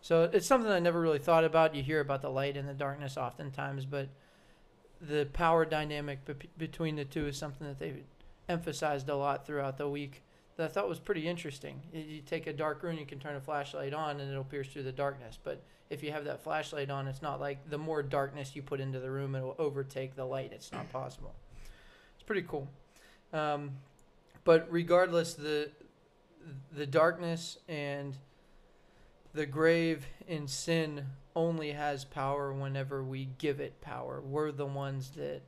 So 0.00 0.30
it's 0.32 0.46
something 0.46 0.70
I 0.70 0.78
never 0.78 1.00
really 1.00 1.18
thought 1.18 1.44
about. 1.44 1.74
You 1.74 1.82
hear 1.82 2.00
about 2.00 2.22
the 2.22 2.30
light 2.30 2.56
and 2.56 2.68
the 2.68 2.74
darkness 2.74 3.16
oftentimes, 3.16 3.84
but 3.84 4.08
the 5.00 5.26
power 5.32 5.64
dynamic 5.64 6.24
be- 6.24 6.48
between 6.56 6.96
the 6.96 7.04
two 7.04 7.26
is 7.26 7.36
something 7.36 7.66
that 7.66 7.78
they've 7.78 8.04
emphasized 8.48 9.08
a 9.08 9.16
lot 9.16 9.46
throughout 9.46 9.78
the 9.78 9.88
week 9.88 10.22
that 10.56 10.64
I 10.64 10.68
thought 10.68 10.88
was 10.88 10.98
pretty 10.98 11.28
interesting. 11.28 11.82
You 11.92 12.22
take 12.22 12.46
a 12.46 12.52
dark 12.52 12.82
room, 12.82 12.96
you 12.98 13.06
can 13.06 13.18
turn 13.18 13.36
a 13.36 13.40
flashlight 13.40 13.92
on 13.92 14.20
and 14.20 14.30
it'll 14.30 14.44
pierce 14.44 14.68
through 14.68 14.84
the 14.84 14.92
darkness. 14.92 15.38
But 15.42 15.62
if 15.90 16.02
you 16.02 16.12
have 16.12 16.24
that 16.24 16.42
flashlight 16.42 16.90
on, 16.90 17.06
it's 17.06 17.22
not 17.22 17.40
like 17.40 17.68
the 17.68 17.78
more 17.78 18.02
darkness 18.02 18.56
you 18.56 18.62
put 18.62 18.80
into 18.80 18.98
the 18.98 19.10
room, 19.10 19.34
it'll 19.34 19.54
overtake 19.58 20.16
the 20.16 20.24
light. 20.24 20.52
It's 20.52 20.72
not 20.72 20.90
possible. 20.90 21.34
It's 22.14 22.24
pretty 22.24 22.46
cool. 22.48 22.68
Um, 23.32 23.72
but 24.44 24.66
regardless, 24.70 25.34
the 25.34 25.70
the 26.72 26.86
darkness 26.86 27.58
and 27.68 28.16
the 29.34 29.46
grave 29.46 30.06
in 30.28 30.46
sin 30.46 31.04
only 31.36 31.70
has 31.70 32.04
power 32.04 32.52
whenever 32.52 33.04
we 33.04 33.28
give 33.38 33.60
it 33.60 33.80
power. 33.82 34.20
We're 34.20 34.50
the 34.50 34.66
ones 34.66 35.10
that 35.10 35.42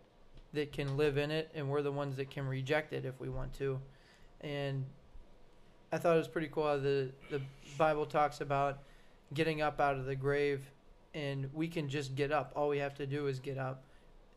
that 0.52 0.73
can 0.73 0.97
live 0.97 1.18
in 1.18 1.30
it, 1.30 1.50
and 1.54 1.68
we're 1.68 1.83
the 1.83 1.92
ones 1.92 2.16
that 2.16 2.30
can 2.30 2.47
reject 2.47 2.92
it 2.92 3.04
if 3.04 3.18
we 3.21 3.28
want 3.28 3.52
to. 3.54 3.80
And 4.40 4.85
I 5.90 5.99
thought 5.99 6.14
it 6.14 6.18
was 6.18 6.28
pretty 6.28 6.49
cool 6.49 6.66
how 6.66 6.76
the 6.76 7.11
the 7.30 7.40
Bible 7.76 8.07
talks 8.07 8.40
about 8.40 8.80
getting 9.35 9.62
up 9.62 9.80
out 9.80 9.97
of 9.97 10.04
the 10.04 10.14
grave, 10.14 10.61
and 11.14 11.50
we 11.52 11.66
can 11.66 11.88
just 11.88 12.14
get 12.14 12.30
up. 12.30 12.52
All 12.54 12.68
we 12.68 12.78
have 12.78 12.95
to 12.97 13.07
do 13.07 13.26
is 13.26 13.40
get 13.40 13.59
up. 13.59 13.83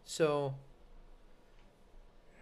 So 0.05 0.55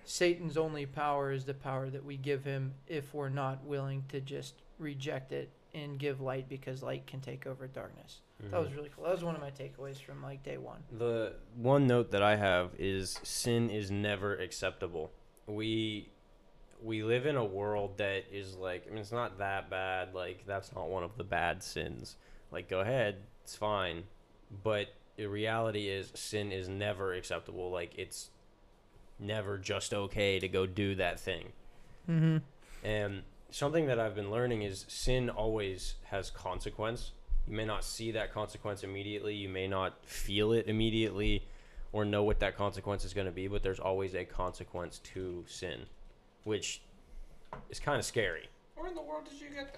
Satan's 0.05 0.57
only 0.57 0.85
power 0.85 1.31
is 1.31 1.45
the 1.45 1.53
power 1.53 1.89
that 1.89 2.05
we 2.05 2.15
give 2.15 2.43
him 2.43 2.73
if 2.87 3.13
we're 3.13 3.29
not 3.29 3.63
willing 3.65 4.03
to 4.09 4.21
just 4.21 4.53
reject 4.77 5.31
it 5.31 5.49
and 5.73 5.99
give 5.99 6.21
light 6.21 6.47
because 6.47 6.81
light 6.81 7.05
can 7.05 7.21
take 7.21 7.45
over 7.45 7.67
darkness. 7.67 8.21
That 8.51 8.61
was 8.61 8.73
really 8.73 8.89
cool. 8.95 9.03
That 9.03 9.13
was 9.13 9.23
one 9.23 9.35
of 9.35 9.41
my 9.41 9.51
takeaways 9.51 10.01
from 10.01 10.23
like 10.23 10.43
day 10.43 10.57
one. 10.57 10.79
The 10.97 11.33
one 11.55 11.87
note 11.87 12.11
that 12.11 12.23
I 12.23 12.35
have 12.37 12.71
is 12.79 13.19
sin 13.23 13.69
is 13.69 13.91
never 13.91 14.35
acceptable. 14.35 15.11
We 15.45 16.09
we 16.81 17.03
live 17.03 17.25
in 17.25 17.35
a 17.35 17.43
world 17.43 17.97
that 17.97 18.23
is 18.31 18.55
like 18.55 18.85
I 18.87 18.91
mean 18.91 18.99
it's 18.99 19.11
not 19.11 19.39
that 19.39 19.69
bad. 19.69 20.13
Like 20.13 20.45
that's 20.47 20.73
not 20.73 20.87
one 20.87 21.03
of 21.03 21.17
the 21.17 21.23
bad 21.23 21.61
sins. 21.63 22.15
Like 22.51 22.69
go 22.69 22.79
ahead, 22.79 23.17
it's 23.43 23.55
fine. 23.55 24.03
But 24.63 24.87
the 25.17 25.27
reality 25.27 25.89
is 25.89 26.11
sin 26.15 26.51
is 26.51 26.69
never 26.69 27.13
acceptable. 27.13 27.69
Like 27.71 27.93
it's 27.97 28.29
never 29.19 29.57
just 29.57 29.93
okay 29.93 30.39
to 30.39 30.47
go 30.47 30.65
do 30.65 30.95
that 30.95 31.19
thing. 31.19 31.51
Mm-hmm. 32.09 32.37
And 32.85 33.23
something 33.51 33.87
that 33.87 33.99
I've 33.99 34.15
been 34.15 34.31
learning 34.31 34.61
is 34.61 34.85
sin 34.87 35.29
always 35.29 35.95
has 36.05 36.31
consequence. 36.31 37.11
You 37.49 37.55
may 37.55 37.65
not 37.65 37.83
see 37.83 38.11
that 38.11 38.31
consequence 38.31 38.83
immediately, 38.83 39.33
you 39.33 39.49
may 39.49 39.67
not 39.67 40.05
feel 40.05 40.51
it 40.53 40.67
immediately 40.67 41.43
or 41.91 42.05
know 42.05 42.21
what 42.23 42.39
that 42.41 42.55
consequence 42.55 43.03
is 43.03 43.15
going 43.15 43.25
to 43.25 43.31
be, 43.31 43.47
but 43.47 43.63
there's 43.63 43.79
always 43.79 44.13
a 44.13 44.23
consequence 44.23 44.99
to 45.15 45.43
sin, 45.47 45.81
which 46.43 46.81
is 47.71 47.79
kind 47.79 47.97
of 47.97 48.05
scary. 48.05 48.47
Where 48.75 48.87
in 48.87 48.93
the 48.93 49.01
world 49.01 49.23
did 49.27 49.41
you 49.41 49.47
get 49.49 49.75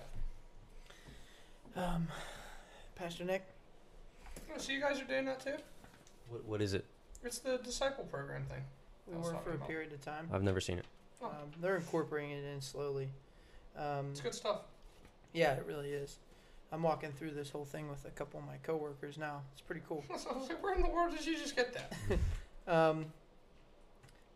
that? 1.75 1.81
Um, 1.81 2.09
Pastor 2.95 3.23
Nick. 3.23 3.43
Oh, 4.53 4.57
so 4.57 4.73
you 4.73 4.81
guys 4.81 4.99
are 4.99 5.05
doing 5.05 5.23
that 5.23 5.39
too? 5.39 5.55
What, 6.27 6.43
what 6.45 6.61
is 6.61 6.73
it? 6.73 6.83
It's 7.23 7.39
the 7.39 7.57
disciple 7.63 8.03
program 8.03 8.43
thing. 8.49 8.63
We 9.07 9.13
I 9.15 9.17
were 9.19 9.23
for 9.41 9.51
a 9.51 9.55
about. 9.55 9.67
period 9.69 9.93
of 9.93 10.01
time. 10.01 10.27
I've 10.33 10.43
never 10.43 10.59
seen 10.59 10.77
it. 10.77 10.85
Oh. 11.21 11.27
Um, 11.27 11.33
they're 11.61 11.77
incorporating 11.77 12.31
it 12.31 12.43
in 12.53 12.59
slowly. 12.59 13.07
Um, 13.77 14.07
It's 14.11 14.19
good 14.19 14.35
stuff. 14.35 14.63
yeah, 15.31 15.53
it 15.53 15.63
really 15.65 15.91
is. 15.91 16.17
I'm 16.71 16.83
walking 16.83 17.11
through 17.11 17.31
this 17.31 17.49
whole 17.49 17.65
thing 17.65 17.89
with 17.89 18.05
a 18.05 18.11
couple 18.11 18.39
of 18.39 18.45
my 18.45 18.55
coworkers 18.63 19.17
now. 19.17 19.41
It's 19.51 19.61
pretty 19.61 19.81
cool. 19.87 20.03
I 20.09 20.13
was 20.13 20.47
like, 20.47 20.63
where 20.63 20.73
in 20.73 20.81
the 20.81 20.89
world 20.89 21.11
did 21.11 21.25
you 21.25 21.37
just 21.37 21.55
get 21.55 21.73
that? 21.73 21.93
Um, 22.67 23.07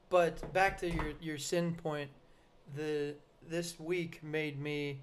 but 0.09 0.51
back 0.51 0.79
to 0.79 0.89
your 0.89 1.13
your 1.21 1.37
sin 1.37 1.75
point, 1.75 2.09
the 2.75 3.13
this 3.47 3.79
week 3.79 4.23
made 4.23 4.59
me 4.59 4.99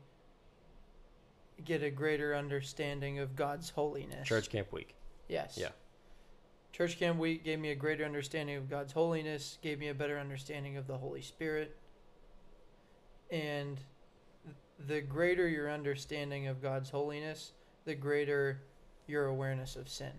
get 1.64 1.82
a 1.82 1.90
greater 1.90 2.34
understanding 2.34 3.20
of 3.20 3.36
God's 3.36 3.70
holiness. 3.70 4.26
Church 4.26 4.50
Camp 4.50 4.72
Week. 4.72 4.94
Yes. 5.28 5.56
Yeah. 5.58 5.68
Church 6.72 6.98
Camp 6.98 7.18
Week 7.18 7.44
gave 7.44 7.58
me 7.58 7.70
a 7.70 7.74
greater 7.74 8.04
understanding 8.04 8.56
of 8.56 8.68
God's 8.68 8.92
holiness, 8.92 9.58
gave 9.62 9.78
me 9.78 9.88
a 9.88 9.94
better 9.94 10.18
understanding 10.18 10.76
of 10.76 10.86
the 10.86 10.96
Holy 10.96 11.22
Spirit. 11.22 11.76
And 13.30 13.76
th- 13.76 13.86
the 14.86 15.00
greater 15.00 15.48
your 15.48 15.70
understanding 15.70 16.46
of 16.46 16.62
God's 16.62 16.90
holiness, 16.90 17.52
the 17.84 17.94
greater 17.94 18.60
your 19.06 19.26
awareness 19.26 19.76
of 19.76 19.88
sin. 19.88 20.12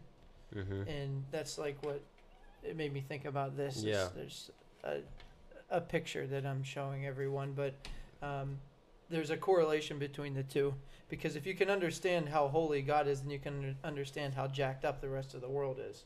Mm-hmm. 0.56 0.88
And 0.88 1.24
that's 1.32 1.58
like 1.58 1.78
what 1.82 2.02
it 2.64 2.76
made 2.76 2.94
me 2.94 3.02
think 3.02 3.26
about 3.26 3.58
this. 3.58 3.78
is 3.78 3.84
Yeah. 3.84 4.08
There's 4.16 4.52
a, 4.84 4.98
a 5.70 5.82
picture 5.82 6.28
that 6.28 6.46
I'm 6.46 6.64
showing 6.64 7.06
everyone, 7.06 7.54
but 7.54 7.74
um, 8.22 8.58
there's 9.10 9.30
a 9.30 9.38
correlation 9.38 10.00
between 10.00 10.34
the 10.34 10.44
two. 10.44 10.74
Because 11.10 11.36
if 11.36 11.46
you 11.46 11.54
can 11.54 11.70
understand 11.70 12.30
how 12.30 12.48
holy 12.48 12.82
God 12.82 13.08
is, 13.08 13.22
then 13.22 13.30
you 13.30 13.40
can 13.40 13.76
understand 13.84 14.34
how 14.34 14.48
jacked 14.48 14.86
up 14.86 15.02
the 15.02 15.10
rest 15.10 15.34
of 15.34 15.42
the 15.42 15.50
world 15.50 15.80
is. 15.80 16.04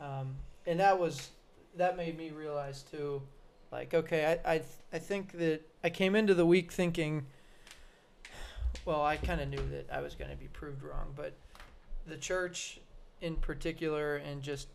Um, 0.00 0.36
and 0.66 0.78
that 0.78 0.98
was 0.98 1.30
that 1.76 1.96
made 1.96 2.16
me 2.16 2.30
realize 2.30 2.82
too, 2.82 3.22
like 3.72 3.94
okay, 3.94 4.38
I 4.44 4.54
I 4.54 4.58
th- 4.58 4.70
I 4.92 4.98
think 4.98 5.32
that 5.38 5.62
I 5.82 5.90
came 5.90 6.14
into 6.14 6.34
the 6.34 6.46
week 6.46 6.70
thinking. 6.70 7.26
Well, 8.84 9.02
I 9.02 9.16
kind 9.16 9.40
of 9.40 9.48
knew 9.48 9.62
that 9.70 9.88
I 9.92 10.00
was 10.00 10.14
going 10.14 10.30
to 10.30 10.36
be 10.36 10.48
proved 10.48 10.82
wrong, 10.82 11.12
but 11.14 11.34
the 12.06 12.16
church 12.16 12.80
in 13.20 13.36
particular 13.36 14.16
and 14.16 14.42
just 14.42 14.68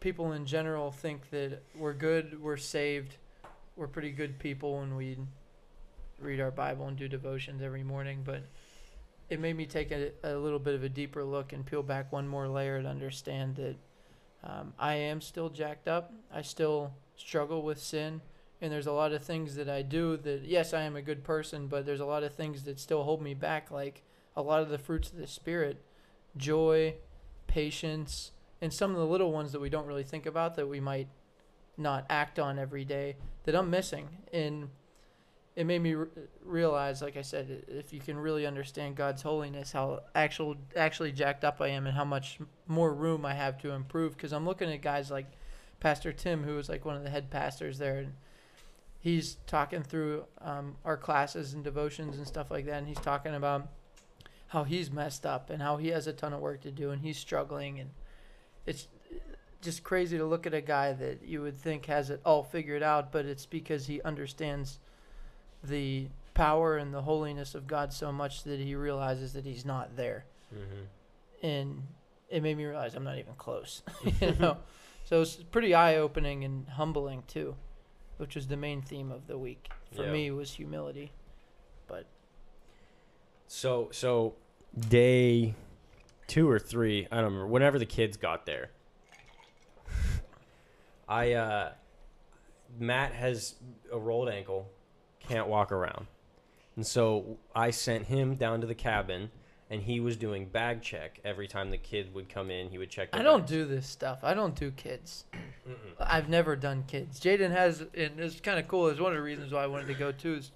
people 0.00 0.32
in 0.32 0.46
general 0.46 0.90
think 0.92 1.30
that 1.30 1.62
we're 1.76 1.94
good, 1.94 2.40
we're 2.40 2.56
saved, 2.56 3.16
we're 3.76 3.88
pretty 3.88 4.10
good 4.10 4.38
people 4.38 4.80
and 4.80 4.96
we 4.96 5.16
read 6.20 6.40
our 6.40 6.50
Bible 6.50 6.86
and 6.86 6.96
do 6.96 7.08
devotions 7.08 7.62
every 7.62 7.82
morning, 7.82 8.22
but 8.24 8.42
it 9.28 9.40
made 9.40 9.56
me 9.56 9.66
take 9.66 9.90
a, 9.90 10.12
a 10.22 10.34
little 10.34 10.58
bit 10.58 10.74
of 10.74 10.84
a 10.84 10.88
deeper 10.88 11.24
look 11.24 11.52
and 11.52 11.66
peel 11.66 11.82
back 11.82 12.12
one 12.12 12.28
more 12.28 12.48
layer 12.48 12.80
to 12.82 12.88
understand 12.88 13.56
that 13.56 13.76
Um, 14.44 14.72
I 14.78 14.94
am 14.94 15.20
still 15.20 15.50
jacked 15.50 15.88
up. 15.88 16.12
I 16.32 16.42
still 16.42 16.92
struggle 17.16 17.62
with 17.62 17.80
sin, 17.82 18.20
and 18.60 18.72
there's 18.72 18.86
a 18.86 18.92
lot 18.92 19.12
of 19.12 19.22
things 19.22 19.54
that 19.54 19.68
I 19.68 19.82
do 19.82 20.16
that 20.18 20.42
yes, 20.42 20.74
I 20.74 20.82
am 20.82 20.96
a 20.96 21.02
good 21.02 21.24
person, 21.24 21.66
but 21.66 21.86
there's 21.86 22.00
a 22.00 22.06
lot 22.06 22.22
of 22.22 22.34
things 22.34 22.64
that 22.64 22.80
still 22.80 23.04
hold 23.04 23.22
me 23.22 23.34
back, 23.34 23.70
like 23.70 24.02
a 24.36 24.42
lot 24.42 24.60
of 24.60 24.68
the 24.68 24.78
fruits 24.78 25.10
of 25.10 25.18
the 25.18 25.26
spirit, 25.26 25.82
joy, 26.36 26.94
patience, 27.46 28.32
and 28.60 28.72
some 28.72 28.90
of 28.90 28.96
the 28.96 29.06
little 29.06 29.32
ones 29.32 29.52
that 29.52 29.60
we 29.60 29.68
don't 29.68 29.86
really 29.86 30.02
think 30.02 30.26
about 30.26 30.56
that 30.56 30.68
we 30.68 30.80
might 30.80 31.08
not 31.76 32.04
act 32.10 32.38
on 32.38 32.58
every 32.58 32.84
day 32.84 33.16
that 33.44 33.54
I'm 33.54 33.70
missing. 33.70 34.08
And 34.32 34.68
it 35.54 35.64
made 35.64 35.80
me 35.80 35.94
re- 35.94 36.08
realize, 36.44 37.02
like 37.02 37.16
I 37.16 37.22
said, 37.22 37.64
if 37.68 37.92
you 37.92 38.00
can 38.00 38.18
really 38.18 38.46
understand 38.46 38.96
God's 38.96 39.22
holiness, 39.22 39.72
how 39.72 40.00
actual 40.14 40.56
actually 40.76 41.12
jacked 41.12 41.44
up 41.44 41.60
I 41.60 41.68
am, 41.68 41.86
and 41.86 41.96
how 41.96 42.04
much 42.04 42.38
more 42.66 42.92
room 42.92 43.24
I 43.24 43.34
have 43.34 43.58
to 43.62 43.72
improve. 43.72 44.16
Because 44.16 44.32
I'm 44.32 44.44
looking 44.44 44.72
at 44.72 44.82
guys 44.82 45.10
like 45.10 45.26
Pastor 45.80 46.12
Tim, 46.12 46.44
who 46.44 46.56
was 46.56 46.68
like 46.68 46.84
one 46.84 46.96
of 46.96 47.04
the 47.04 47.10
head 47.10 47.30
pastors 47.30 47.78
there, 47.78 47.98
and 47.98 48.12
he's 49.00 49.36
talking 49.46 49.82
through 49.82 50.24
um, 50.40 50.76
our 50.84 50.96
classes 50.96 51.54
and 51.54 51.64
devotions 51.64 52.16
and 52.18 52.26
stuff 52.26 52.50
like 52.50 52.66
that, 52.66 52.78
and 52.78 52.88
he's 52.88 52.98
talking 52.98 53.34
about 53.34 53.68
how 54.48 54.64
he's 54.64 54.90
messed 54.90 55.26
up 55.26 55.50
and 55.50 55.62
how 55.62 55.76
he 55.76 55.88
has 55.88 56.06
a 56.06 56.12
ton 56.12 56.32
of 56.32 56.40
work 56.40 56.62
to 56.62 56.70
do 56.70 56.90
and 56.90 57.02
he's 57.02 57.18
struggling 57.18 57.78
and 57.78 57.90
it's 58.64 58.88
just 59.60 59.82
crazy 59.82 60.16
to 60.18 60.24
look 60.24 60.46
at 60.46 60.54
a 60.54 60.60
guy 60.60 60.92
that 60.92 61.22
you 61.22 61.42
would 61.42 61.58
think 61.58 61.86
has 61.86 62.10
it 62.10 62.20
all 62.24 62.42
figured 62.42 62.82
out, 62.82 63.10
but 63.10 63.24
it's 63.24 63.46
because 63.46 63.86
he 63.86 64.00
understands 64.02 64.78
the 65.64 66.06
power 66.34 66.76
and 66.76 66.94
the 66.94 67.02
holiness 67.02 67.54
of 67.54 67.66
God 67.66 67.92
so 67.92 68.12
much 68.12 68.44
that 68.44 68.60
he 68.60 68.74
realizes 68.74 69.32
that 69.32 69.44
he's 69.44 69.64
not 69.64 69.96
there. 69.96 70.24
Mm-hmm. 70.54 71.46
And 71.46 71.82
it 72.28 72.42
made 72.42 72.56
me 72.56 72.64
realize 72.66 72.94
I'm 72.94 73.04
not 73.04 73.18
even 73.18 73.34
close. 73.36 73.82
you 74.20 74.36
know? 74.38 74.58
So 75.04 75.22
it's 75.22 75.36
pretty 75.36 75.74
eye 75.74 75.96
opening 75.96 76.44
and 76.44 76.68
humbling 76.68 77.24
too, 77.26 77.56
which 78.18 78.34
was 78.34 78.46
the 78.48 78.56
main 78.56 78.82
theme 78.82 79.10
of 79.10 79.26
the 79.26 79.38
week. 79.38 79.68
For 79.94 80.04
Yeah. 80.04 80.12
me 80.12 80.30
was 80.30 80.52
humility. 80.52 81.12
But 81.86 82.06
So 83.46 83.88
so 83.92 84.34
day 84.78 85.54
two 86.26 86.48
or 86.50 86.58
three, 86.58 87.06
I 87.10 87.16
don't 87.16 87.24
remember. 87.26 87.46
Whenever 87.46 87.78
the 87.78 87.86
kids 87.86 88.16
got 88.18 88.44
there, 88.44 88.70
I 91.08 91.32
uh, 91.32 91.72
Matt 92.78 93.12
has 93.12 93.54
a 93.90 93.98
rolled 93.98 94.28
ankle, 94.28 94.68
can't 95.20 95.48
walk 95.48 95.72
around, 95.72 96.06
and 96.76 96.86
so 96.86 97.38
I 97.54 97.70
sent 97.70 98.06
him 98.06 98.34
down 98.34 98.60
to 98.60 98.66
the 98.66 98.74
cabin, 98.74 99.30
and 99.70 99.82
he 99.82 100.00
was 100.00 100.16
doing 100.16 100.46
bag 100.46 100.80
check 100.82 101.20
every 101.24 101.46
time 101.46 101.70
the 101.70 101.78
kid 101.78 102.14
would 102.14 102.28
come 102.28 102.50
in. 102.50 102.68
He 102.70 102.78
would 102.78 102.90
check. 102.90 103.10
I 103.12 103.22
don't 103.22 103.40
bags. 103.40 103.50
do 103.50 103.64
this 103.66 103.86
stuff. 103.86 104.20
I 104.22 104.34
don't 104.34 104.54
do 104.54 104.70
kids. 104.70 105.24
I've 106.00 106.28
never 106.28 106.56
done 106.56 106.84
kids. 106.86 107.20
Jaedon 107.20 107.50
has, 107.50 107.80
and 107.80 108.18
it's 108.18 108.40
kind 108.40 108.58
of 108.58 108.66
cool. 108.68 108.88
It's 108.88 109.00
one 109.00 109.12
of 109.12 109.16
the 109.18 109.22
reasons 109.22 109.52
why 109.52 109.62
I 109.62 109.66
wanted 109.66 109.88
to 109.88 109.94
go 109.94 110.12
to, 110.12 110.34
is, 110.34 110.50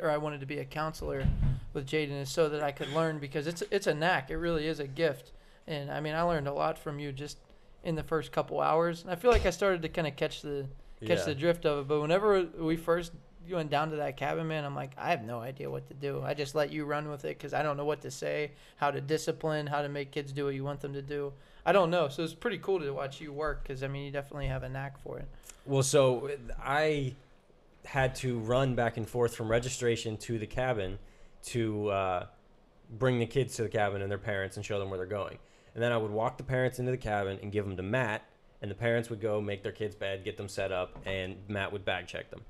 or 0.00 0.10
I 0.10 0.16
wanted 0.18 0.40
to 0.40 0.46
be 0.46 0.58
a 0.58 0.64
counselor 0.64 1.26
with 1.72 1.86
Jaedon, 1.86 2.20
is 2.22 2.30
so 2.30 2.48
that 2.48 2.62
I 2.62 2.70
could 2.70 2.90
learn 2.92 3.18
because 3.18 3.46
it's 3.46 3.62
it's 3.70 3.86
a 3.86 3.94
knack. 3.94 4.30
It 4.30 4.36
really 4.36 4.66
is 4.66 4.78
a 4.80 4.86
gift, 4.86 5.32
and 5.66 5.90
I 5.90 6.00
mean 6.00 6.14
I 6.14 6.22
learned 6.22 6.46
a 6.48 6.52
lot 6.52 6.78
from 6.78 6.98
you 6.98 7.10
just 7.12 7.38
in 7.82 7.96
the 7.96 8.02
first 8.02 8.32
couple 8.32 8.60
hours. 8.60 9.02
And 9.02 9.10
I 9.10 9.14
feel 9.16 9.30
like 9.30 9.44
I 9.46 9.50
started 9.50 9.82
to 9.82 9.88
kind 9.88 10.06
of 10.06 10.16
catch 10.16 10.40
the 10.42 10.66
catch 11.04 11.18
Yeah. 11.18 11.24
the 11.24 11.34
drift 11.34 11.66
of 11.66 11.80
it. 11.80 11.88
But 11.88 12.00
whenever 12.00 12.42
we 12.58 12.76
first 12.76 13.12
went 13.50 13.70
down 13.70 13.90
to 13.90 13.96
that 13.96 14.16
cabin, 14.16 14.46
man, 14.48 14.64
I'm 14.64 14.74
like, 14.74 14.92
I 14.96 15.10
have 15.10 15.24
no 15.24 15.40
idea 15.40 15.70
what 15.70 15.86
to 15.88 15.94
do. 15.94 16.22
I 16.24 16.34
just 16.34 16.54
let 16.54 16.72
you 16.72 16.84
run 16.84 17.10
with 17.10 17.24
it 17.24 17.36
because 17.36 17.52
I 17.52 17.62
don't 17.62 17.76
know 17.76 17.84
what 17.84 18.00
to 18.02 18.10
say, 18.10 18.52
how 18.76 18.90
to 18.90 19.00
discipline, 19.00 19.66
how 19.66 19.82
to 19.82 19.88
make 19.88 20.10
kids 20.10 20.32
do 20.32 20.46
what 20.46 20.54
you 20.54 20.64
want 20.64 20.80
them 20.80 20.92
to 20.94 21.02
do. 21.02 21.32
I 21.66 21.72
don't 21.72 21.90
know. 21.90 22.08
So 22.08 22.22
it's 22.22 22.34
pretty 22.34 22.58
cool 22.58 22.80
to 22.80 22.90
watch 22.92 23.20
you 23.20 23.32
work 23.32 23.62
because 23.62 23.82
I 23.82 23.88
mean, 23.88 24.04
you 24.04 24.10
definitely 24.10 24.46
have 24.46 24.62
a 24.62 24.68
knack 24.68 24.98
for 25.02 25.18
it. 25.18 25.28
Well, 25.66 25.82
so 25.82 26.30
I 26.62 27.14
had 27.84 28.14
to 28.16 28.38
run 28.38 28.74
back 28.74 28.96
and 28.96 29.08
forth 29.08 29.34
from 29.34 29.50
registration 29.50 30.16
to 30.18 30.38
the 30.38 30.46
cabin 30.46 30.98
to 31.44 31.88
uh, 31.88 32.26
bring 32.98 33.18
the 33.18 33.26
kids 33.26 33.56
to 33.56 33.62
the 33.62 33.68
cabin 33.68 34.02
and 34.02 34.10
their 34.10 34.18
parents 34.18 34.56
and 34.56 34.64
show 34.64 34.78
them 34.78 34.90
where 34.90 34.98
they're 34.98 35.06
going. 35.06 35.38
And 35.74 35.82
then 35.82 35.92
I 35.92 35.96
would 35.96 36.10
walk 36.10 36.38
the 36.38 36.44
parents 36.44 36.78
into 36.78 36.90
the 36.90 36.96
cabin 36.98 37.38
and 37.42 37.50
give 37.50 37.66
them 37.66 37.76
to 37.76 37.82
Matt, 37.82 38.22
and 38.62 38.70
the 38.70 38.74
parents 38.74 39.10
would 39.10 39.20
go 39.20 39.40
make 39.40 39.62
their 39.62 39.72
kids' 39.72 39.94
bed, 39.94 40.24
get 40.24 40.36
them 40.36 40.48
set 40.48 40.70
up, 40.70 40.96
and 41.04 41.36
Matt 41.48 41.72
would 41.72 41.84
bag 41.84 42.06
check 42.06 42.30
them. 42.30 42.42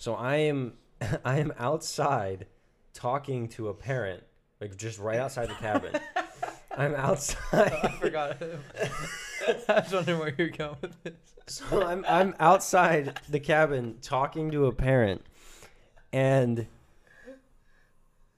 So 0.00 0.14
I 0.14 0.36
am 0.36 0.72
I 1.24 1.38
am 1.38 1.52
outside 1.58 2.46
talking 2.94 3.48
to 3.50 3.68
a 3.68 3.74
parent, 3.74 4.24
like 4.60 4.76
just 4.76 4.98
right 4.98 5.18
outside 5.18 5.50
the 5.50 5.54
cabin. 5.54 6.00
I'm 6.76 6.94
outside. 6.94 7.72
I 7.82 7.88
forgot. 8.00 8.42
I 9.68 9.80
was 9.80 9.92
wondering 9.92 10.18
where 10.18 10.34
you're 10.38 10.48
going 10.48 10.76
with 10.80 11.02
this. 11.04 11.12
So 11.46 11.86
I'm 11.86 12.04
I'm 12.08 12.34
outside 12.40 13.20
the 13.28 13.40
cabin 13.40 13.98
talking 14.00 14.50
to 14.52 14.66
a 14.66 14.72
parent, 14.72 15.20
and 16.14 16.66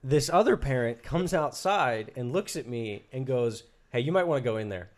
this 0.03 0.29
other 0.29 0.57
parent 0.57 1.01
comes 1.01 1.33
outside 1.33 2.11
and 2.17 2.33
looks 2.33 2.57
at 2.57 2.67
me 2.67 3.03
and 3.13 3.25
goes, 3.25 3.63
"Hey, 3.89 4.01
you 4.01 4.11
might 4.11 4.27
want 4.27 4.43
to 4.43 4.49
go 4.49 4.57
in 4.57 4.67
there." 4.67 4.89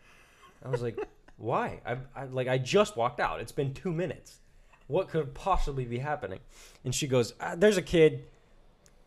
I 0.64 0.68
was 0.70 0.82
like, 0.82 0.98
"Why?" 1.36 1.80
I, 1.86 1.98
I 2.16 2.24
like 2.24 2.48
I 2.48 2.58
just 2.58 2.96
walked 2.96 3.20
out. 3.20 3.40
It's 3.40 3.52
been 3.52 3.72
two 3.72 3.92
minutes. 3.92 4.40
What 4.88 5.08
could 5.08 5.34
possibly 5.34 5.84
be 5.84 5.98
happening? 5.98 6.40
And 6.84 6.94
she 6.94 7.06
goes, 7.06 7.34
ah, 7.40 7.54
"There's 7.56 7.76
a 7.76 7.82
kid. 7.82 8.24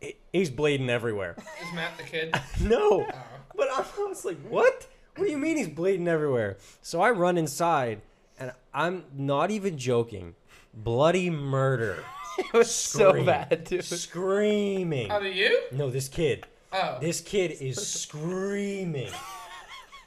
He- 0.00 0.16
He's 0.32 0.50
bleeding 0.50 0.90
everywhere." 0.90 1.36
Is 1.62 1.74
Matt 1.74 1.96
the 1.96 2.04
kid? 2.04 2.34
no. 2.62 3.06
Oh. 3.10 3.18
But 3.56 3.68
I 3.70 3.84
was 3.98 4.24
like, 4.24 4.38
what? 4.48 4.86
What 5.16 5.24
do 5.26 5.30
you 5.30 5.38
mean 5.38 5.56
he's 5.56 5.68
bleeding 5.68 6.08
everywhere? 6.08 6.56
So 6.82 7.00
I 7.00 7.10
run 7.10 7.36
inside, 7.36 8.00
and 8.38 8.52
I'm 8.72 9.04
not 9.16 9.50
even 9.50 9.76
joking. 9.78 10.34
Bloody 10.74 11.30
murder. 11.30 12.04
It 12.38 12.52
was 12.54 12.70
so 12.74 13.10
Scream. 13.10 13.26
bad, 13.26 13.64
dude. 13.64 13.84
Screaming. 13.84 15.10
Out 15.10 15.26
of 15.26 15.34
you? 15.34 15.60
No, 15.72 15.90
this 15.90 16.08
kid. 16.08 16.46
Oh. 16.72 16.96
This 16.98 17.20
kid 17.20 17.50
is 17.60 17.84
screaming. 17.86 19.10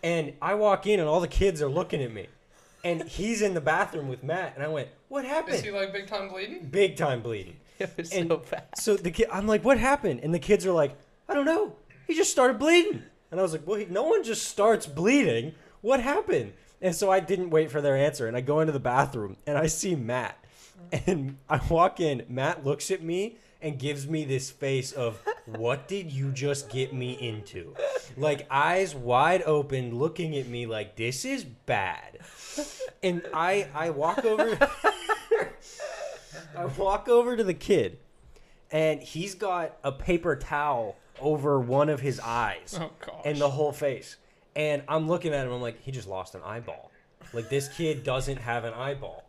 And 0.02 0.34
I 0.42 0.56
walk 0.56 0.88
in, 0.88 1.00
and 1.00 1.08
all 1.08 1.20
the 1.20 1.28
kids 1.28 1.62
are 1.62 1.68
looking 1.68 2.02
at 2.02 2.12
me. 2.12 2.28
And 2.84 3.04
he's 3.04 3.42
in 3.44 3.54
the 3.54 3.62
bathroom 3.62 4.08
with 4.08 4.24
Matt, 4.24 4.54
and 4.56 4.64
I 4.64 4.68
went, 4.68 4.88
what 5.14 5.26
Is 5.26 5.32
happened? 5.32 5.56
Is 5.58 5.62
he 5.62 5.70
like 5.70 5.94
big 5.94 6.08
time 6.08 6.28
bleeding? 6.28 6.66
Big 6.66 6.96
time 6.98 7.22
bleeding. 7.22 7.58
It 7.80 7.92
was 7.98 8.12
And 8.12 8.30
so 8.30 8.38
bad. 8.38 8.66
So 8.78 8.96
the 8.96 9.12
kid, 9.12 9.28
I'm 9.32 9.48
like, 9.48 9.64
what 9.64 9.78
happened? 9.78 10.22
And 10.24 10.34
the 10.34 10.40
kids 10.40 10.66
are 10.66 10.72
like, 10.72 10.96
I 11.28 11.34
don't 11.34 11.46
know. 11.46 11.76
He 12.08 12.16
just 12.16 12.32
started 12.32 12.58
bleeding. 12.58 13.04
And 13.30 13.40
I 13.40 13.44
was 13.44 13.52
like, 13.52 13.66
well, 13.66 13.78
he, 13.78 13.86
no 13.86 14.04
one 14.04 14.24
just 14.24 14.48
starts 14.48 14.86
bleeding. 14.86 15.54
What 15.82 16.00
happened? 16.00 16.54
And 16.82 16.96
so 16.96 17.12
I 17.12 17.20
didn't 17.20 17.50
wait 17.50 17.72
for 17.72 17.82
their 17.82 17.96
answer. 17.98 18.28
And 18.28 18.38
I 18.38 18.42
go 18.42 18.60
into 18.60 18.74
the 18.74 18.80
bathroom 18.80 19.38
and 19.46 19.58
I 19.58 19.68
see 19.68 19.96
Matt. 19.96 20.38
And 21.08 21.38
I 21.50 21.60
walk 21.70 22.00
in. 22.00 22.26
Matt 22.30 22.64
looks 22.64 22.92
at 22.92 23.02
me 23.02 23.38
and 23.64 23.80
gives 23.80 24.08
me 24.08 24.26
this 24.26 24.52
face 24.52 24.92
of, 24.92 25.20
what 25.46 25.88
did 25.88 26.12
you 26.12 26.32
just 26.32 26.70
get 26.70 26.94
me 26.94 27.14
into? 27.14 27.74
Like 28.18 28.46
eyes 28.52 28.94
wide 28.94 29.42
open, 29.44 29.98
looking 29.98 30.36
at 30.38 30.48
me 30.48 30.68
like 30.68 30.96
this 30.96 31.26
is 31.26 31.44
bad. 31.44 32.20
And 33.02 33.24
I 33.34 33.68
I 33.74 33.90
walk 33.90 34.24
over. 34.24 34.58
I 36.56 36.66
walk 36.78 37.10
over 37.10 37.36
to 37.36 37.44
the 37.44 37.56
kid, 37.56 37.98
and 38.72 39.02
he's 39.02 39.34
got 39.34 39.78
a 39.84 39.92
paper 39.92 40.36
towel 40.36 40.96
over 41.20 41.60
one 41.60 41.90
of 41.90 42.00
his 42.02 42.20
eyes 42.20 42.78
Oh 42.80 42.92
and 43.26 43.40
the 43.40 43.50
whole 43.50 43.72
face. 43.72 44.18
And 44.56 44.84
I'm 44.88 45.08
looking 45.08 45.34
at 45.34 45.48
him. 45.48 45.54
I'm 45.54 45.62
like, 45.62 45.82
he 45.82 45.92
just 45.92 46.08
lost 46.08 46.36
an 46.36 46.42
eyeball. 46.46 46.92
Like 47.34 47.50
this 47.50 47.70
kid 47.70 48.04
doesn't 48.04 48.38
have 48.38 48.66
an 48.66 48.74
eyeball. 48.74 49.23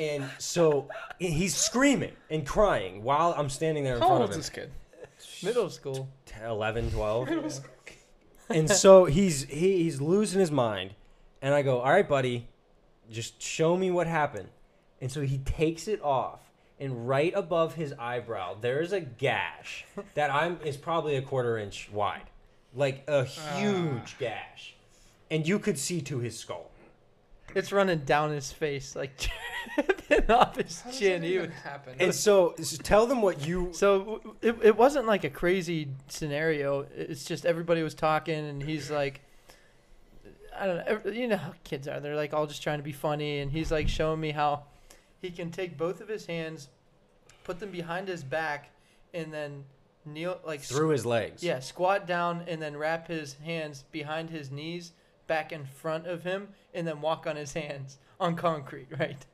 And 0.00 0.24
so 0.38 0.88
he's 1.18 1.54
screaming 1.54 2.12
and 2.30 2.46
crying 2.46 3.02
while 3.02 3.34
I'm 3.36 3.50
standing 3.50 3.84
there 3.84 3.96
in 3.96 4.00
How 4.00 4.08
front 4.08 4.22
old 4.22 4.30
of 4.30 4.38
is 4.38 4.48
him. 4.48 4.70
this 5.20 5.30
kid? 5.30 5.44
Middle 5.44 5.68
school. 5.68 6.08
11, 6.42 6.90
12. 6.92 7.60
and 8.48 8.70
so 8.70 9.04
he's 9.04 9.44
he, 9.44 9.82
he's 9.82 10.00
losing 10.00 10.40
his 10.40 10.50
mind. 10.50 10.94
And 11.42 11.52
I 11.52 11.60
go, 11.60 11.80
all 11.80 11.90
right, 11.90 12.08
buddy, 12.08 12.48
just 13.10 13.42
show 13.42 13.76
me 13.76 13.90
what 13.90 14.06
happened. 14.06 14.48
And 15.02 15.12
so 15.12 15.20
he 15.20 15.38
takes 15.38 15.86
it 15.86 16.02
off, 16.02 16.40
and 16.78 17.08
right 17.08 17.32
above 17.34 17.74
his 17.74 17.94
eyebrow, 17.98 18.56
there's 18.60 18.92
a 18.92 19.00
gash 19.00 19.84
that 20.14 20.32
I'm 20.32 20.58
is 20.64 20.76
probably 20.76 21.16
a 21.16 21.22
quarter 21.22 21.58
inch 21.58 21.90
wide, 21.92 22.30
like 22.74 23.04
a 23.08 23.26
ah. 23.26 23.56
huge 23.56 24.18
gash, 24.18 24.74
and 25.30 25.46
you 25.46 25.58
could 25.58 25.78
see 25.78 26.00
to 26.02 26.18
his 26.18 26.38
skull. 26.38 26.69
It's 27.54 27.72
running 27.72 28.00
down 28.00 28.30
his 28.30 28.50
face, 28.52 28.94
like 28.96 29.12
dripping 29.76 30.30
off 30.30 30.56
his 30.56 30.80
How 30.80 30.90
does 30.90 30.98
chin. 30.98 31.20
that 31.22 31.26
He 31.26 31.34
even 31.34 31.50
was- 31.50 31.58
happen? 31.60 31.94
And 31.98 32.14
so, 32.14 32.54
s- 32.58 32.78
tell 32.82 33.06
them 33.06 33.22
what 33.22 33.46
you. 33.46 33.70
So 33.72 34.36
it, 34.42 34.56
it 34.62 34.76
wasn't 34.76 35.06
like 35.06 35.24
a 35.24 35.30
crazy 35.30 35.88
scenario. 36.08 36.86
It's 36.96 37.24
just 37.24 37.44
everybody 37.46 37.82
was 37.82 37.94
talking, 37.94 38.34
and 38.46 38.62
he's 38.62 38.90
like, 38.90 39.20
I 40.58 40.66
don't 40.66 40.76
know. 40.78 40.84
ev- 40.86 41.14
You 41.14 41.28
know 41.28 41.36
how 41.36 41.54
kids 41.64 41.88
are. 41.88 42.00
They're 42.00 42.16
like 42.16 42.34
all 42.34 42.46
just 42.46 42.62
trying 42.62 42.78
to 42.78 42.84
be 42.84 42.92
funny, 42.92 43.38
and 43.40 43.50
he's 43.50 43.70
like 43.70 43.88
showing 43.88 44.20
me 44.20 44.30
how 44.32 44.64
he 45.20 45.30
can 45.30 45.50
take 45.50 45.76
both 45.76 46.00
of 46.00 46.08
his 46.08 46.26
hands, 46.26 46.68
put 47.44 47.60
them 47.60 47.70
behind 47.70 48.08
his 48.08 48.22
back, 48.24 48.70
and 49.14 49.32
then 49.32 49.64
kneel 50.04 50.38
like 50.44 50.60
s- 50.60 50.68
through 50.68 50.88
his 50.90 51.04
legs. 51.06 51.42
Yeah, 51.42 51.60
squat 51.60 52.06
down 52.06 52.44
and 52.48 52.60
then 52.60 52.76
wrap 52.76 53.08
his 53.08 53.34
hands 53.44 53.84
behind 53.92 54.30
his 54.30 54.50
knees, 54.50 54.92
back 55.30 55.52
in 55.52 55.64
front 55.64 56.08
of 56.08 56.24
him 56.24 56.48
and 56.74 56.84
then 56.86 57.00
walk 57.00 57.24
on 57.24 57.36
his 57.36 57.52
hands 57.52 57.98
on 58.18 58.34
concrete, 58.34 58.88
right? 58.98 59.24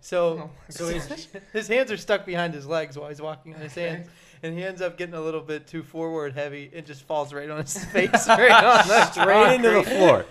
So, 0.00 0.38
Oh 0.44 0.50
so 0.68 0.88
his, 0.88 1.28
his 1.52 1.68
hands 1.68 1.90
are 1.92 1.96
stuck 1.96 2.26
behind 2.26 2.52
his 2.52 2.66
legs 2.66 2.98
while 2.98 3.08
he's 3.08 3.22
walking 3.22 3.54
on 3.54 3.60
his 3.60 3.72
Okay. 3.72 3.88
hands, 3.88 4.08
and 4.42 4.58
he 4.58 4.64
ends 4.64 4.82
up 4.82 4.98
getting 4.98 5.14
a 5.14 5.20
little 5.20 5.40
bit 5.40 5.68
too 5.68 5.82
forward 5.84 6.32
heavy 6.34 6.68
and 6.74 6.84
just 6.84 7.02
falls 7.02 7.32
right 7.32 7.48
on 7.48 7.62
his 7.62 7.84
face, 7.92 8.26
right 8.28 8.50
on 8.50 8.88
the 8.88 9.04
Straight 9.12 9.54
into 9.54 9.70
the 9.70 9.82
floor. 9.84 10.26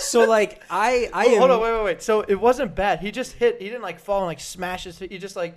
So 0.00 0.24
like 0.24 0.62
I 0.70 1.08
I 1.12 1.26
oh, 1.26 1.28
Hold- 1.28 1.32
am, 1.32 1.38
hold 1.38 1.50
on, 1.50 1.60
wait, 1.60 1.72
wait, 1.76 1.84
wait. 1.84 2.02
So 2.02 2.20
it 2.22 2.36
wasn't 2.40 2.74
bad. 2.76 3.00
He 3.00 3.10
just 3.10 3.32
hit. 3.32 3.60
He 3.60 3.66
didn't 3.68 3.82
like 3.82 3.98
fall 4.00 4.18
and 4.20 4.26
like 4.26 4.40
smash 4.40 4.84
his. 4.84 4.98
He 4.98 5.18
just 5.18 5.36
like 5.36 5.54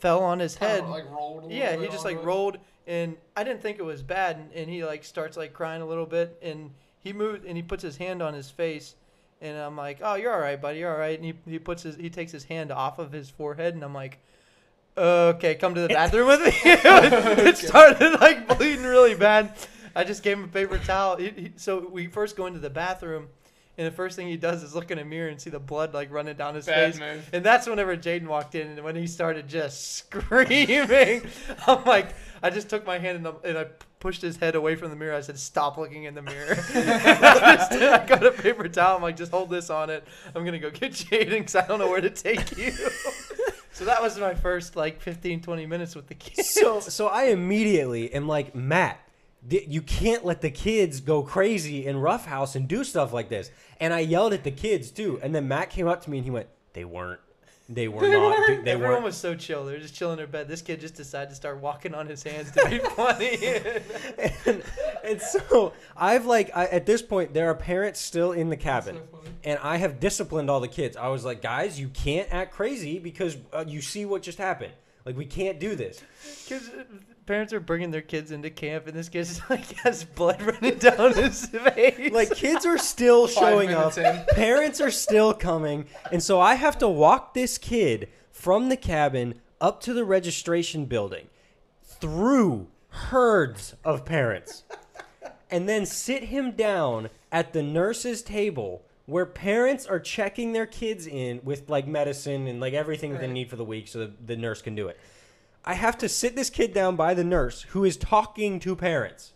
fell 0.00 0.22
on 0.24 0.38
his 0.40 0.56
head. 0.56 0.86
like 0.88 1.08
rolled. 1.10 1.44
A 1.44 1.46
little 1.46 1.52
Yeah, 1.58 1.76
he 1.76 1.86
just 1.88 2.04
like 2.04 2.22
rolled, 2.24 2.58
and 2.86 3.16
I 3.36 3.44
didn't 3.44 3.62
think 3.62 3.78
it 3.78 3.84
was 3.84 4.02
bad. 4.02 4.36
And, 4.36 4.52
and 4.52 4.68
he 4.70 4.84
like 4.84 5.04
starts 5.04 5.36
like 5.36 5.52
crying 5.52 5.80
a 5.82 5.86
little 5.86 6.06
bit, 6.06 6.38
and 6.42 6.70
he 7.02 7.12
moved 7.12 7.44
and 7.44 7.56
he 7.56 7.62
puts 7.62 7.82
his 7.82 7.96
hand 7.96 8.22
on 8.22 8.34
his 8.34 8.50
face, 8.50 8.94
and 9.40 9.56
I'm 9.56 9.76
like, 9.76 9.98
"Oh, 10.02 10.14
you're 10.14 10.32
all 10.32 10.40
right, 10.40 10.60
buddy. 10.60 10.78
You're 10.80 10.92
all 10.92 10.98
right." 10.98 11.18
And 11.18 11.24
he 11.24 11.34
he 11.50 11.58
puts 11.58 11.82
his 11.82 11.96
he 11.96 12.10
takes 12.10 12.32
his 12.32 12.44
hand 12.44 12.70
off 12.70 12.98
of 12.98 13.12
his 13.12 13.30
forehead, 13.30 13.74
and 13.74 13.82
I'm 13.82 13.94
like. 13.94 14.18
Okay, 14.94 15.54
come 15.54 15.74
to 15.74 15.80
the 15.80 15.88
bathroom 15.88 16.28
with 16.28 16.40
me. 16.42 16.52
it 16.64 17.56
started 17.56 18.20
like 18.20 18.46
bleeding 18.58 18.84
really 18.84 19.14
bad. 19.14 19.54
I 19.96 20.04
just 20.04 20.22
gave 20.22 20.36
him 20.36 20.44
a 20.44 20.48
paper 20.48 20.76
towel. 20.76 21.16
He, 21.16 21.28
he, 21.30 21.52
so 21.56 21.88
we 21.88 22.08
first 22.08 22.36
go 22.36 22.44
into 22.44 22.58
the 22.58 22.68
bathroom, 22.68 23.28
and 23.78 23.86
the 23.86 23.90
first 23.90 24.16
thing 24.16 24.28
he 24.28 24.36
does 24.36 24.62
is 24.62 24.74
look 24.74 24.90
in 24.90 24.98
a 24.98 25.04
mirror 25.04 25.30
and 25.30 25.40
see 25.40 25.48
the 25.48 25.58
blood 25.58 25.94
like 25.94 26.12
running 26.12 26.36
down 26.36 26.54
his 26.54 26.66
Bad 26.66 26.92
face. 26.92 27.00
move. 27.00 27.26
And 27.32 27.42
that's 27.42 27.66
whenever 27.66 27.96
Jaedon 27.96 28.26
walked 28.26 28.54
in, 28.54 28.66
and 28.66 28.84
when 28.84 28.94
he 28.94 29.06
started 29.06 29.48
just 29.48 29.92
screaming, 29.96 31.22
I'm 31.66 31.84
like, 31.84 32.14
I 32.42 32.50
just 32.50 32.68
took 32.68 32.84
my 32.86 32.98
hand 32.98 33.16
and, 33.16 33.24
the, 33.26 33.34
and 33.44 33.58
I 33.58 33.66
pushed 34.02 34.20
his 34.20 34.36
head 34.36 34.54
away 34.56 34.74
from 34.76 34.90
the 34.90 34.96
mirror. 34.96 35.14
I 35.14 35.20
said, 35.22 35.38
"Stop 35.38 35.78
looking 35.78 36.04
in 36.04 36.14
the 36.14 36.22
mirror." 36.22 36.56
I, 36.74 37.56
just- 37.70 37.72
I 37.72 38.04
got 38.06 38.26
a 38.26 38.32
paper 38.32 38.68
towel. 38.68 38.96
I'm 38.96 39.02
like, 39.02 39.16
"Just 39.16 39.30
hold 39.30 39.48
this 39.48 39.70
on 39.70 39.88
it. 39.88 40.04
I'm 40.34 40.44
gonna 40.44 40.58
go 40.58 40.70
get 40.70 40.92
Jaedon 41.02 41.30
because 41.30 41.54
I 41.54 41.66
don't 41.66 41.78
know 41.78 41.88
where 41.88 42.00
to 42.00 42.10
take 42.10 42.56
you." 42.58 42.72
so 43.72 43.84
that 43.86 44.02
was 44.02 44.18
my 44.18 44.34
first 44.34 44.76
like 44.76 45.00
15, 45.00 45.40
20 45.40 45.66
minutes 45.66 45.94
with 45.94 46.08
the 46.08 46.14
kids. 46.14 46.50
so 46.50 46.80
so 46.80 47.06
I 47.06 47.24
immediately 47.26 48.12
am 48.12 48.28
like 48.28 48.54
Matt. 48.54 48.98
You 49.48 49.82
can't 49.82 50.24
let 50.24 50.40
the 50.40 50.50
kids 50.50 51.00
go 51.00 51.22
crazy 51.22 51.86
in 51.86 51.96
roughhouse 51.96 52.54
and 52.54 52.68
do 52.68 52.84
stuff 52.84 53.12
like 53.12 53.28
this. 53.28 53.50
And 53.80 53.92
I 53.92 53.98
yelled 54.00 54.32
at 54.34 54.44
the 54.44 54.52
kids 54.52 54.90
too. 54.92 55.18
And 55.22 55.34
then 55.34 55.48
Matt 55.48 55.70
came 55.70 55.88
up 55.88 56.02
to 56.04 56.10
me 56.10 56.18
and 56.18 56.24
he 56.24 56.30
went, 56.30 56.48
"They 56.74 56.84
weren't. 56.84 57.20
They 57.74 57.88
were 57.88 58.06
not. 58.06 58.64
They 58.64 58.72
Everyone 58.72 58.80
weren't." 58.94 59.04
was 59.04 59.16
so 59.16 59.34
chill. 59.34 59.64
They 59.64 59.72
were 59.72 59.78
just 59.78 59.94
chilling 59.94 60.14
in 60.14 60.18
their 60.18 60.26
bed. 60.26 60.48
This 60.48 60.62
kid 60.62 60.80
just 60.80 60.94
decided 60.94 61.30
to 61.30 61.34
start 61.34 61.60
walking 61.60 61.94
on 61.94 62.06
his 62.06 62.22
hands 62.22 62.50
to 62.52 62.68
be 62.68 62.78
funny. 62.96 63.38
and, 64.46 64.62
and 65.04 65.20
so 65.20 65.72
I've 65.96 66.26
like 66.26 66.50
I, 66.54 66.66
at 66.66 66.86
this 66.86 67.02
point 67.02 67.34
there 67.34 67.48
are 67.50 67.54
parents 67.54 68.00
still 68.00 68.32
in 68.32 68.48
the 68.50 68.56
cabin, 68.56 69.00
and 69.44 69.58
I 69.62 69.76
have 69.76 70.00
disciplined 70.00 70.50
all 70.50 70.60
the 70.60 70.68
kids. 70.68 70.96
I 70.96 71.08
was 71.08 71.24
like, 71.24 71.42
guys, 71.42 71.78
you 71.80 71.88
can't 71.88 72.28
act 72.32 72.52
crazy 72.52 72.98
because 72.98 73.36
uh, 73.52 73.64
you 73.66 73.80
see 73.80 74.04
what 74.04 74.22
just 74.22 74.38
happened. 74.38 74.72
Like 75.04 75.16
we 75.16 75.26
can't 75.26 75.58
do 75.58 75.74
this. 75.74 76.02
Because 76.44 76.68
uh, 76.68 76.84
parents 77.26 77.52
are 77.52 77.60
bringing 77.60 77.90
their 77.90 78.02
kids 78.02 78.30
into 78.30 78.50
camp, 78.50 78.86
and 78.86 78.96
this 78.96 79.08
kid's 79.08 79.40
like 79.50 79.72
has 79.78 80.04
blood 80.04 80.40
running 80.42 80.78
down 80.78 81.14
his 81.14 81.46
face. 81.74 82.12
Like 82.12 82.34
kids 82.34 82.64
are 82.66 82.78
still 82.78 83.26
showing 83.28 83.70
up. 83.70 83.96
in. 83.98 84.24
Parents 84.30 84.80
are 84.80 84.90
still 84.90 85.34
coming, 85.34 85.86
and 86.10 86.22
so 86.22 86.40
I 86.40 86.54
have 86.54 86.78
to 86.78 86.88
walk 86.88 87.34
this 87.34 87.58
kid 87.58 88.08
from 88.30 88.68
the 88.68 88.76
cabin 88.76 89.40
up 89.60 89.80
to 89.82 89.92
the 89.94 90.04
registration 90.04 90.86
building 90.86 91.28
through 91.84 92.68
herds 92.88 93.74
of 93.84 94.04
parents 94.04 94.64
and 95.50 95.68
then 95.68 95.86
sit 95.86 96.24
him 96.24 96.52
down 96.52 97.08
at 97.30 97.52
the 97.52 97.62
nurse's 97.62 98.22
table 98.22 98.82
where 99.12 99.26
parents 99.26 99.84
are 99.84 100.00
checking 100.00 100.52
their 100.52 100.64
kids 100.64 101.06
in 101.06 101.38
with 101.44 101.68
like 101.68 101.86
medicine 101.86 102.46
and 102.46 102.60
like 102.60 102.72
everything 102.72 103.12
that 103.12 103.20
they 103.20 103.26
need 103.28 103.50
for 103.50 103.56
the 103.56 103.64
week 103.64 103.86
so 103.86 103.98
the, 103.98 104.12
the 104.24 104.36
nurse 104.36 104.62
can 104.62 104.74
do 104.74 104.88
it. 104.88 104.98
I 105.66 105.74
have 105.74 105.98
to 105.98 106.08
sit 106.08 106.34
this 106.34 106.48
kid 106.48 106.72
down 106.72 106.96
by 106.96 107.12
the 107.12 107.22
nurse 107.22 107.62
who 107.68 107.84
is 107.84 107.98
talking 107.98 108.58
to 108.60 108.74
parents. 108.74 109.34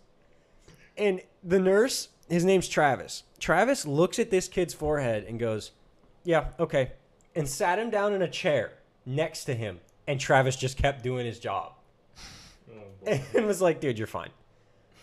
And 0.96 1.20
the 1.44 1.60
nurse, 1.60 2.08
his 2.30 2.42
name's 2.42 2.68
Travis. 2.68 3.24
Travis 3.38 3.86
looks 3.86 4.18
at 4.18 4.30
this 4.30 4.48
kid's 4.48 4.72
forehead 4.72 5.24
and 5.28 5.38
goes, 5.38 5.72
Yeah, 6.24 6.46
okay. 6.58 6.92
And 7.34 7.46
sat 7.46 7.78
him 7.78 7.90
down 7.90 8.14
in 8.14 8.22
a 8.22 8.30
chair 8.30 8.72
next 9.04 9.44
to 9.44 9.54
him. 9.54 9.80
And 10.08 10.18
Travis 10.18 10.56
just 10.56 10.78
kept 10.78 11.02
doing 11.02 11.26
his 11.26 11.38
job. 11.38 11.74
Oh, 12.72 13.20
and 13.34 13.46
was 13.46 13.60
like, 13.60 13.80
Dude, 13.80 13.98
you're 13.98 14.06
fine. 14.06 14.30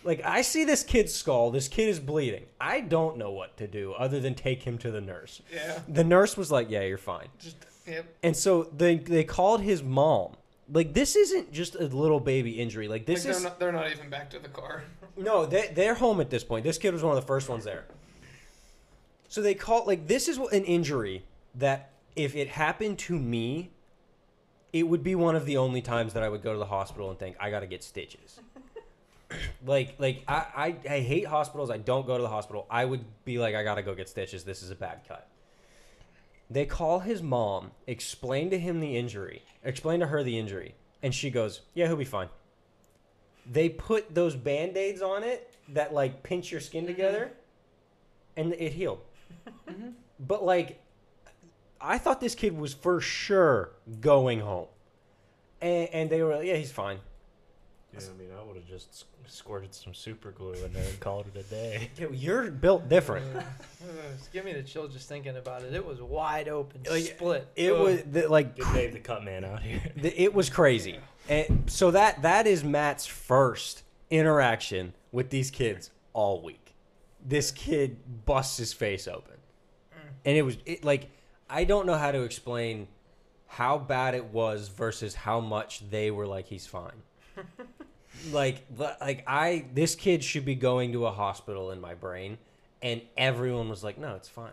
Like, 0.04 0.24
I 0.24 0.42
see 0.42 0.64
this 0.64 0.84
kid's 0.84 1.12
skull. 1.12 1.50
This 1.50 1.68
kid 1.68 1.88
is 1.88 1.98
bleeding. 1.98 2.44
I 2.60 2.80
don't 2.80 3.16
know 3.16 3.30
what 3.30 3.56
to 3.56 3.66
do 3.66 3.92
other 3.92 4.20
than 4.20 4.34
take 4.34 4.62
him 4.62 4.78
to 4.78 4.90
the 4.90 5.00
nurse. 5.00 5.42
Yeah. 5.52 5.80
The 5.88 6.04
nurse 6.04 6.36
was 6.36 6.50
like, 6.50 6.70
Yeah, 6.70 6.82
you're 6.82 6.98
fine. 6.98 7.28
Just 7.38 7.56
yep. 7.86 8.06
And 8.22 8.36
so 8.36 8.64
they, 8.76 8.96
they 8.96 9.24
called 9.24 9.62
his 9.62 9.82
mom. 9.82 10.36
Like, 10.72 10.94
this 10.94 11.16
isn't 11.16 11.52
just 11.52 11.74
a 11.74 11.86
little 11.86 12.20
baby 12.20 12.52
injury. 12.52 12.88
Like, 12.88 13.06
this 13.06 13.24
like 13.24 13.34
is. 13.34 13.42
they're 13.42 13.50
not. 13.50 13.60
They're 13.60 13.72
not 13.72 13.90
even 13.90 14.10
back 14.10 14.30
to 14.30 14.38
the 14.38 14.48
car. 14.48 14.84
No, 15.16 15.46
they, 15.46 15.70
they're 15.72 15.94
home 15.94 16.20
at 16.20 16.28
this 16.28 16.42
point. 16.42 16.64
This 16.64 16.76
kid 16.76 16.92
was 16.92 17.04
one 17.04 17.16
of 17.16 17.22
the 17.22 17.26
first 17.28 17.48
ones 17.48 17.62
there. 17.62 17.84
So 19.28 19.42
they 19.42 19.54
call 19.54 19.86
like 19.86 20.08
this 20.08 20.28
is 20.28 20.38
an 20.38 20.64
injury 20.64 21.24
that 21.54 21.90
if 22.16 22.34
it 22.34 22.48
happened 22.48 22.98
to 23.00 23.16
me, 23.16 23.70
it 24.72 24.84
would 24.84 25.04
be 25.04 25.14
one 25.14 25.36
of 25.36 25.46
the 25.46 25.56
only 25.56 25.80
times 25.80 26.14
that 26.14 26.22
I 26.22 26.28
would 26.28 26.42
go 26.42 26.52
to 26.52 26.58
the 26.58 26.66
hospital 26.66 27.10
and 27.10 27.18
think 27.18 27.36
I 27.38 27.50
got 27.50 27.60
to 27.60 27.66
get 27.66 27.84
stitches. 27.84 28.40
Like 29.66 29.94
like 29.98 30.24
I, 30.28 30.46
I 30.56 30.76
I 30.88 31.00
hate 31.00 31.26
hospitals. 31.26 31.70
I 31.70 31.78
don't 31.78 32.06
go 32.06 32.16
to 32.16 32.22
the 32.22 32.28
hospital. 32.28 32.66
I 32.70 32.84
would 32.84 33.04
be 33.24 33.38
like 33.38 33.54
I 33.54 33.62
got 33.62 33.76
to 33.76 33.82
go 33.82 33.94
get 33.94 34.08
stitches. 34.08 34.44
This 34.44 34.62
is 34.62 34.70
a 34.70 34.74
bad 34.74 35.00
cut. 35.06 35.28
They 36.50 36.66
call 36.66 37.00
his 37.00 37.22
mom, 37.22 37.70
explain 37.86 38.50
to 38.50 38.58
him 38.58 38.80
the 38.80 38.96
injury, 38.96 39.42
explain 39.64 40.00
to 40.00 40.06
her 40.06 40.22
the 40.22 40.38
injury, 40.38 40.74
and 41.02 41.14
she 41.14 41.30
goes, 41.30 41.62
"Yeah, 41.74 41.86
he'll 41.86 41.96
be 41.96 42.04
fine." 42.04 42.28
They 43.50 43.68
put 43.68 44.14
those 44.14 44.36
band-aids 44.36 45.02
on 45.02 45.22
it 45.22 45.54
that 45.70 45.92
like 45.92 46.22
pinch 46.22 46.50
your 46.50 46.60
skin 46.60 46.84
mm-hmm. 46.84 46.94
together 46.94 47.32
and 48.36 48.52
it 48.54 48.72
healed. 48.72 49.00
Mm-hmm. 49.68 49.90
But 50.18 50.44
like 50.44 50.80
I 51.84 51.98
thought 51.98 52.20
this 52.20 52.34
kid 52.34 52.56
was 52.56 52.72
for 52.72 53.00
sure 53.00 53.70
going 54.00 54.40
home. 54.40 54.66
And, 55.60 55.88
and 55.92 56.10
they 56.10 56.22
were 56.22 56.36
like, 56.36 56.46
yeah, 56.46 56.56
he's 56.56 56.72
fine. 56.72 56.98
Yeah, 57.98 58.08
I 58.14 58.18
mean, 58.18 58.28
I 58.38 58.42
would 58.42 58.56
have 58.56 58.66
just 58.66 59.06
squirted 59.26 59.74
some 59.74 59.94
super 59.94 60.30
glue 60.32 60.52
in 60.52 60.72
there 60.72 60.84
and 60.88 61.00
called 61.00 61.26
it 61.34 61.38
a 61.38 61.42
day. 61.44 61.90
Dude, 61.96 62.14
You're 62.14 62.50
built 62.50 62.88
different. 62.88 63.24
Ugh, 63.36 63.44
it's 64.14 64.28
giving 64.28 64.54
me 64.54 64.60
the 64.60 64.66
chill 64.66 64.88
just 64.88 65.08
thinking 65.08 65.36
about 65.36 65.62
it. 65.62 65.72
It 65.74 65.84
was 65.84 66.00
wide 66.00 66.48
open, 66.48 66.82
Like, 66.90 67.04
split. 67.04 67.48
It 67.56 67.72
Ugh. 67.72 67.80
was 67.80 68.02
the, 68.10 68.28
like 68.28 68.56
Good 68.56 68.72
Dave 68.72 68.92
the 68.92 69.00
cut 69.00 69.24
man 69.24 69.44
out 69.44 69.62
here. 69.62 69.80
the, 69.96 70.20
it 70.20 70.34
was 70.34 70.50
crazy. 70.50 70.98
And 71.26 71.70
so 71.70 71.90
that 71.92 72.20
that 72.20 72.46
is 72.46 72.62
Matt's 72.62 73.06
first 73.06 73.82
interaction 74.10 74.92
with 75.10 75.30
these 75.30 75.50
kids 75.50 75.90
all 76.12 76.42
week. 76.42 76.74
This 77.24 77.50
kid 77.50 77.96
busts 78.26 78.58
his 78.58 78.74
face 78.74 79.08
open. 79.08 79.36
Mm. 79.94 80.08
And 80.26 80.36
it 80.36 80.42
was 80.42 80.58
it, 80.66 80.84
like 80.84 81.08
I 81.48 81.64
don't 81.64 81.86
know 81.86 81.94
how 81.96 82.12
to 82.12 82.24
explain 82.24 82.88
how 83.46 83.78
bad 83.78 84.14
it 84.14 84.26
was 84.26 84.68
versus 84.68 85.14
how 85.14 85.40
much 85.40 85.88
they 85.88 86.10
were 86.10 86.26
like 86.26 86.46
he's 86.46 86.66
fine. 86.66 87.02
like 88.32 88.64
like 88.76 89.24
I 89.26 89.66
this 89.74 89.94
kid 89.94 90.24
should 90.24 90.44
be 90.44 90.54
going 90.54 90.92
to 90.92 91.06
a 91.06 91.10
hospital 91.10 91.70
in 91.70 91.80
my 91.80 91.94
brain 91.94 92.38
and 92.82 93.00
everyone 93.16 93.68
was 93.68 93.84
like 93.84 93.98
no, 93.98 94.14
it's 94.14 94.28
fine. 94.28 94.50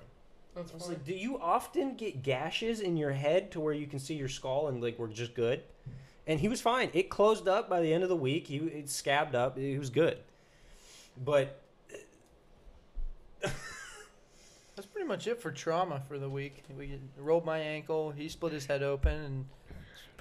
That's 0.55 0.71
I 0.71 0.75
was 0.75 0.83
fine. 0.83 0.93
like, 0.93 1.05
do 1.05 1.13
you 1.13 1.39
often 1.39 1.95
get 1.95 2.23
gashes 2.23 2.81
in 2.81 2.97
your 2.97 3.11
head 3.11 3.51
to 3.51 3.59
where 3.59 3.73
you 3.73 3.87
can 3.87 3.99
see 3.99 4.15
your 4.15 4.29
skull 4.29 4.67
and 4.67 4.81
like 4.83 4.99
we're 4.99 5.07
just 5.07 5.33
good? 5.33 5.63
And 6.27 6.39
he 6.39 6.47
was 6.47 6.61
fine. 6.61 6.89
It 6.93 7.09
closed 7.09 7.47
up 7.47 7.69
by 7.69 7.81
the 7.81 7.93
end 7.93 8.03
of 8.03 8.09
the 8.09 8.15
week. 8.15 8.47
He 8.47 8.57
it 8.57 8.89
scabbed 8.89 9.35
up. 9.35 9.57
He 9.57 9.77
was 9.77 9.89
good. 9.89 10.19
But 11.23 11.61
That's 14.75 14.87
pretty 14.91 15.07
much 15.07 15.27
it 15.27 15.41
for 15.41 15.51
trauma 15.51 16.01
for 16.07 16.17
the 16.17 16.29
week. 16.29 16.63
We 16.75 16.97
rolled 17.17 17.45
my 17.45 17.59
ankle. 17.59 18.11
He 18.11 18.29
split 18.29 18.53
his 18.53 18.65
head 18.65 18.81
open, 18.81 19.13
and 19.13 19.45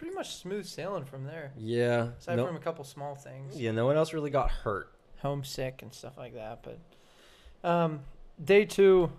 pretty 0.01 0.15
much 0.15 0.37
smooth 0.37 0.65
sailing 0.65 1.05
from 1.05 1.25
there. 1.25 1.53
yeah, 1.59 2.09
Aside 2.19 2.37
no, 2.37 2.47
from 2.47 2.57
a 2.57 2.61
couple 2.61 2.83
small 2.85 3.15
things, 3.15 3.61
yeah, 3.61 3.71
no 3.71 3.85
one 3.85 3.99
else 3.99 4.15
really 4.15 4.31
got 4.31 4.51
hurt. 4.51 4.91
homesick 5.19 5.83
and 5.83 5.93
stuff 5.93 6.17
like 6.17 6.33
that. 6.35 6.63
But 6.63 7.69
um, 7.69 8.01
day 8.43 8.65
two, 8.65 9.13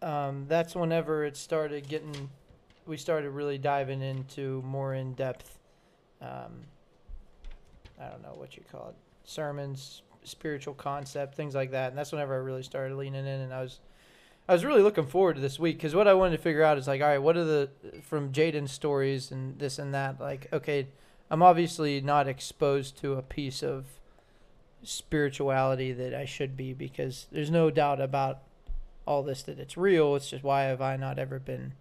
um, 0.00 0.46
that's 0.48 0.74
whenever 0.74 1.26
it 1.26 1.36
started 1.36 1.86
getting. 1.86 2.30
We 2.86 2.96
started 2.96 3.32
really 3.32 3.58
diving 3.58 4.00
into 4.00 4.62
more 4.62 4.94
in 4.94 5.12
depth. 5.12 5.58
Um, 6.22 6.62
I 8.00 8.08
don't 8.08 8.22
know 8.22 8.32
what 8.34 8.56
you 8.56 8.62
call 8.72 8.88
it, 8.88 8.94
sermons, 9.24 10.00
spiritual 10.24 10.72
concept, 10.72 11.34
things 11.34 11.54
like 11.54 11.72
that. 11.72 11.90
And 11.90 11.98
that's 11.98 12.12
whenever 12.12 12.32
I 12.32 12.38
really 12.38 12.62
started 12.62 12.96
leaning 12.96 13.26
in, 13.26 13.40
and 13.42 13.52
I 13.52 13.60
was. 13.60 13.80
I 14.50 14.52
was 14.52 14.64
really 14.64 14.82
looking 14.82 15.06
forward 15.06 15.36
to 15.36 15.40
this 15.40 15.60
week 15.60 15.76
because 15.76 15.94
what 15.94 16.08
I 16.08 16.14
wanted 16.14 16.36
to 16.36 16.42
figure 16.42 16.64
out 16.64 16.76
is 16.76 16.88
like, 16.88 17.00
all 17.00 17.06
right, 17.06 17.22
what 17.22 17.36
are 17.36 17.44
the 17.44 17.70
from 18.02 18.32
Jaedon's 18.32 18.72
stories 18.72 19.30
and 19.30 19.56
this 19.60 19.78
and 19.78 19.94
that? 19.94 20.20
Like, 20.20 20.48
okay, 20.52 20.88
I'm 21.30 21.40
obviously 21.40 22.00
not 22.00 22.26
exposed 22.26 22.98
to 22.98 23.12
a 23.12 23.22
piece 23.22 23.62
of 23.62 23.84
spirituality 24.82 25.92
that 25.92 26.14
I 26.14 26.24
should 26.24 26.56
be 26.56 26.72
because 26.72 27.28
there's 27.30 27.48
no 27.48 27.70
doubt 27.70 28.00
about 28.00 28.40
all 29.06 29.22
this 29.22 29.42
that 29.44 29.60
it's 29.60 29.76
real. 29.76 30.16
It's 30.16 30.30
just 30.30 30.42
why 30.42 30.62
have 30.62 30.80
I 30.80 30.96
not 30.96 31.20
ever 31.20 31.38
been 31.38 31.74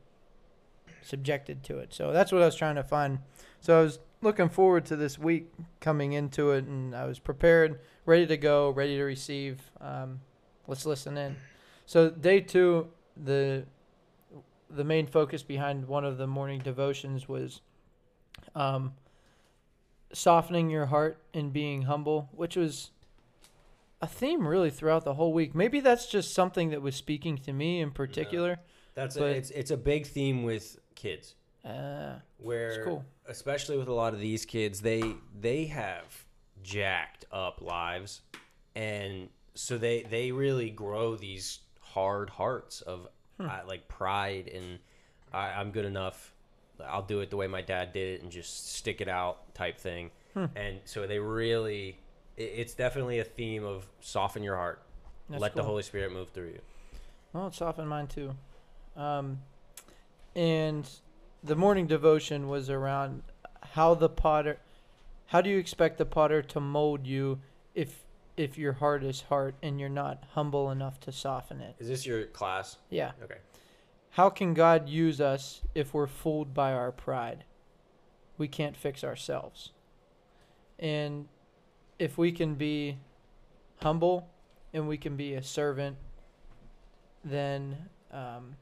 subjected 1.01 1.63
to 1.63 1.79
it? 1.79 1.91
So 1.91 2.13
that's 2.13 2.32
what 2.32 2.43
I 2.43 2.45
was 2.45 2.55
trying 2.55 2.75
to 2.75 2.84
find. 2.84 3.17
So 3.62 3.79
I 3.79 3.82
was 3.82 3.97
looking 4.21 4.47
forward 4.47 4.86
to 4.86 4.95
this 4.95 5.17
week 5.17 5.51
coming 5.79 6.13
into 6.13 6.51
it, 6.51 6.65
and 6.65 6.95
I 6.95 7.05
was 7.05 7.17
prepared, 7.17 7.79
ready 8.05 8.27
to 8.27 8.38
go, 8.38 8.69
ready 8.69 8.95
to 8.97 9.03
receive. 9.05 9.60
Um, 9.82 10.19
let's 10.67 10.86
listen 10.86 11.17
in. 11.17 11.36
So 11.89 12.12
day 12.12 12.39
two, 12.41 12.89
the 13.17 13.65
the 14.69 14.84
main 14.84 15.08
focus 15.08 15.41
behind 15.41 15.88
one 15.88 16.06
of 16.06 16.19
the 16.19 16.28
morning 16.28 16.60
devotions 16.60 17.28
was 17.28 17.62
um, 18.54 18.93
softening 20.13 20.69
your 20.69 20.86
heart 20.86 21.19
and 21.34 21.52
being 21.52 21.82
humble, 21.82 22.30
which 22.32 22.56
was 22.56 22.91
a 24.04 24.06
theme 24.06 24.47
really 24.47 24.69
throughout 24.69 25.04
the 25.04 25.15
whole 25.15 25.34
week. 25.34 25.56
Maybe 25.56 25.80
that's 25.80 26.06
just 26.06 26.36
something 26.36 26.69
that 26.69 26.84
was 26.84 26.93
speaking 26.95 27.39
to 27.39 27.54
me 27.54 27.82
in 27.82 27.89
particular. 27.89 28.60
That's 28.93 29.17
a, 29.17 29.25
it's 29.25 29.49
it's 29.49 29.71
a 29.71 29.78
big 29.78 30.06
theme 30.06 30.43
with 30.43 30.78
kids 30.93 31.34
Uh, 31.65 32.19
where 32.38 32.84
cool. 32.86 33.04
especially 33.28 33.80
with 33.80 33.88
a 33.88 33.93
lot 33.93 34.13
of 34.13 34.19
these 34.19 34.45
kids 34.45 34.82
they 34.82 35.15
they 35.41 35.65
have 35.65 36.25
jacked 36.62 37.25
up 37.32 37.63
lives 37.63 38.21
and 38.75 39.30
so 39.56 39.80
they 39.80 40.04
they 40.04 40.32
really 40.32 40.69
grow 40.69 41.15
these 41.15 41.62
hard 41.93 42.30
hearts 42.30 42.82
of 42.82 43.08
uh, 43.39 43.60
like 43.67 43.88
pride 43.88 44.49
and 44.54 44.80
I, 45.34 45.52
I'm 45.52 45.71
good 45.71 45.86
enough 45.86 46.34
I'll 46.88 47.04
do 47.04 47.19
it 47.19 47.30
the 47.30 47.38
way 47.38 47.47
my 47.47 47.62
dad 47.62 47.93
did 47.93 48.15
it 48.15 48.23
and 48.23 48.32
just 48.32 48.75
stick 48.75 49.02
it 49.02 49.08
out 49.08 49.54
type 49.54 49.78
thing. 49.78 50.12
And 50.56 50.80
so 50.86 51.08
they 51.08 51.19
really 51.19 51.99
it, 52.38 52.43
it's 52.43 52.73
definitely 52.73 53.19
a 53.19 53.23
theme 53.23 53.65
of 53.65 53.86
soften 53.99 54.43
your 54.43 54.56
heart. 54.56 54.82
That's 55.30 55.41
let 55.41 55.56
the. 55.56 55.63
Holy 55.63 55.84
Spirit 55.84 56.12
move 56.12 56.30
through 56.30 56.47
you. 56.47 56.60
Well, 57.34 57.47
it's 57.47 57.58
softened 57.58 57.89
mine 57.89 58.08
too. 58.08 58.36
Um, 58.95 59.39
and 60.36 60.89
the 61.43 61.56
morning 61.56 61.88
devotion 61.88 62.47
was 62.47 62.69
around 62.69 63.23
how 63.62 63.93
the 63.93 64.10
potter, 64.10 64.58
how 65.28 65.41
do 65.41 65.49
you 65.49 65.58
expect 65.58 65.97
the 65.97 66.06
potter 66.06 66.41
to 66.41 66.60
mold 66.60 67.06
you 67.06 67.39
if 67.75 68.04
if 68.39 68.58
your 68.58 68.71
heart 68.71 69.04
is 69.04 69.21
hard 69.28 69.54
and 69.62 69.80
you're 69.82 69.89
not 69.89 70.23
humble 70.34 70.71
enough 70.71 70.97
to 71.02 71.12
soften 71.12 71.60
it? 71.60 71.75
is 71.78 71.89
this 71.89 72.06
your 72.06 72.23
class 72.28 72.78
Yeah. 72.89 73.12
okay 73.21 73.39
How 74.12 74.30
can 74.30 74.54
God 74.54 74.88
use 74.88 75.19
us 75.19 75.62
if 75.75 75.93
we're 75.93 76.08
fooled 76.08 76.54
by 76.54 76.71
our 76.73 76.91
pride? 76.91 77.43
We 78.38 78.47
can't 78.47 78.78
fix 78.78 79.04
ourselves. 79.04 79.71
And 80.80 81.28
if 81.99 82.17
we 82.17 82.32
can 82.32 82.56
be 82.56 82.97
humble 83.82 84.30
and 84.73 84.88
we 84.88 84.97
can 84.97 85.17
be 85.17 85.34
a 85.34 85.43
servant, 85.43 85.97
then, 87.25 87.78
um, 88.12 88.56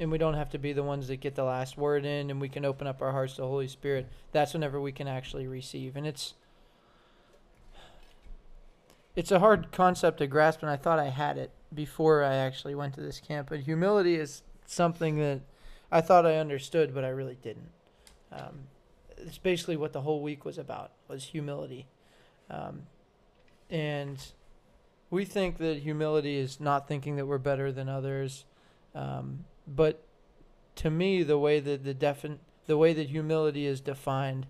and 0.00 0.10
we 0.10 0.16
don't 0.16 0.34
have 0.34 0.48
to 0.50 0.58
be 0.58 0.72
the 0.72 0.82
ones 0.82 1.08
that 1.08 1.16
get 1.16 1.34
the 1.34 1.44
last 1.44 1.76
word 1.76 2.06
in, 2.06 2.30
and 2.30 2.40
we 2.40 2.48
can 2.48 2.64
open 2.64 2.86
up 2.86 3.02
our 3.02 3.12
hearts 3.12 3.34
to 3.34 3.42
the 3.42 3.46
Holy 3.46 3.68
Spirit, 3.68 4.08
that's 4.32 4.54
whenever 4.54 4.80
we 4.80 4.92
can 4.92 5.06
actually 5.08 5.46
receive. 5.46 5.96
And 5.96 6.06
it's, 6.06 6.34
it's 9.18 9.32
a 9.32 9.40
hard 9.40 9.72
concept 9.72 10.18
to 10.18 10.28
grasp, 10.28 10.62
and 10.62 10.70
I 10.70 10.76
thought 10.76 11.00
I 11.00 11.08
had 11.08 11.38
it 11.38 11.50
before 11.74 12.22
I 12.22 12.36
actually 12.36 12.76
went 12.76 12.94
to 12.94 13.00
this 13.00 13.18
camp. 13.18 13.48
But 13.50 13.58
humility 13.58 14.14
is 14.14 14.44
something 14.64 15.18
that 15.18 15.40
I 15.90 16.00
thought 16.00 16.24
I 16.24 16.36
understood, 16.36 16.94
but 16.94 17.04
I 17.04 17.08
really 17.08 17.36
didn't. 17.42 17.72
Um, 18.30 18.68
it's 19.16 19.36
basically 19.36 19.76
what 19.76 19.92
the 19.92 20.02
whole 20.02 20.22
week 20.22 20.44
was 20.44 20.56
about 20.56 20.92
was 21.08 21.24
humility, 21.24 21.88
um, 22.48 22.82
and 23.68 24.24
we 25.10 25.24
think 25.24 25.58
that 25.58 25.78
humility 25.78 26.36
is 26.36 26.60
not 26.60 26.86
thinking 26.86 27.16
that 27.16 27.26
we're 27.26 27.38
better 27.38 27.72
than 27.72 27.88
others. 27.88 28.44
Um, 28.94 29.46
but 29.66 30.00
to 30.76 30.90
me, 30.90 31.24
the 31.24 31.38
way 31.38 31.58
that 31.58 31.82
the 31.82 31.92
defin- 31.92 32.38
the 32.66 32.78
way 32.78 32.92
that 32.92 33.08
humility 33.08 33.66
is 33.66 33.80
defined 33.80 34.46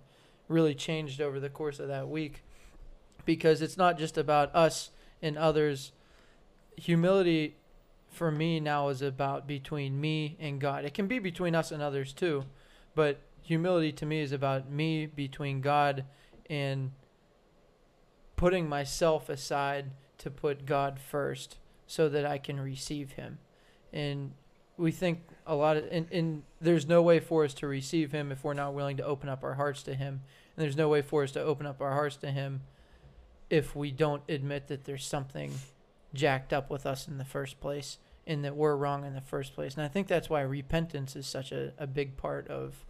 really 0.46 0.74
changed 0.74 1.22
over 1.22 1.40
the 1.40 1.48
course 1.48 1.80
of 1.80 1.88
that 1.88 2.08
week 2.08 2.42
because 3.28 3.60
it's 3.60 3.76
not 3.76 3.98
just 3.98 4.16
about 4.16 4.54
us 4.54 4.88
and 5.20 5.36
others. 5.36 5.92
Humility 6.78 7.56
for 8.10 8.30
me 8.30 8.58
now 8.58 8.88
is 8.88 9.02
about 9.02 9.46
between 9.46 10.00
me 10.00 10.38
and 10.40 10.58
God. 10.58 10.86
It 10.86 10.94
can 10.94 11.06
be 11.06 11.18
between 11.18 11.54
us 11.54 11.70
and 11.70 11.82
others 11.82 12.14
too, 12.14 12.46
but 12.94 13.20
humility 13.42 13.92
to 13.92 14.06
me 14.06 14.22
is 14.22 14.32
about 14.32 14.70
me 14.70 15.04
between 15.04 15.60
God 15.60 16.06
and 16.48 16.92
putting 18.36 18.66
myself 18.66 19.28
aside 19.28 19.90
to 20.16 20.30
put 20.30 20.64
God 20.64 20.98
first 20.98 21.58
so 21.86 22.08
that 22.08 22.24
I 22.24 22.38
can 22.38 22.58
receive 22.58 23.12
him. 23.12 23.36
And 23.92 24.32
we 24.78 24.90
think 24.90 25.20
a 25.46 25.54
lot 25.54 25.76
of 25.76 25.84
and, 25.90 26.10
and 26.10 26.44
there's 26.62 26.86
no 26.86 27.02
way 27.02 27.20
for 27.20 27.44
us 27.44 27.52
to 27.54 27.66
receive 27.66 28.10
him 28.10 28.32
if 28.32 28.42
we're 28.42 28.54
not 28.54 28.72
willing 28.72 28.96
to 28.96 29.04
open 29.04 29.28
up 29.28 29.44
our 29.44 29.54
hearts 29.56 29.82
to 29.82 29.94
him. 29.94 30.22
And 30.56 30.64
there's 30.64 30.78
no 30.78 30.88
way 30.88 31.02
for 31.02 31.24
us 31.24 31.32
to 31.32 31.42
open 31.42 31.66
up 31.66 31.82
our 31.82 31.92
hearts 31.92 32.16
to 32.16 32.30
him 32.30 32.62
if 33.50 33.74
we 33.74 33.90
don't 33.90 34.22
admit 34.28 34.68
that 34.68 34.84
there's 34.84 35.06
something 35.06 35.52
jacked 36.14 36.52
up 36.52 36.70
with 36.70 36.86
us 36.86 37.08
in 37.08 37.18
the 37.18 37.24
first 37.24 37.60
place 37.60 37.98
and 38.26 38.44
that 38.44 38.56
we're 38.56 38.76
wrong 38.76 39.04
in 39.04 39.14
the 39.14 39.20
first 39.20 39.54
place. 39.54 39.74
And 39.74 39.84
I 39.84 39.88
think 39.88 40.06
that's 40.06 40.28
why 40.28 40.42
repentance 40.42 41.16
is 41.16 41.26
such 41.26 41.50
a, 41.50 41.72
a 41.78 41.86
big 41.86 42.16
part 42.16 42.46
of 42.48 42.84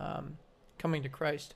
um, 0.00 0.38
coming 0.78 1.02
to 1.04 1.08
Christ 1.08 1.54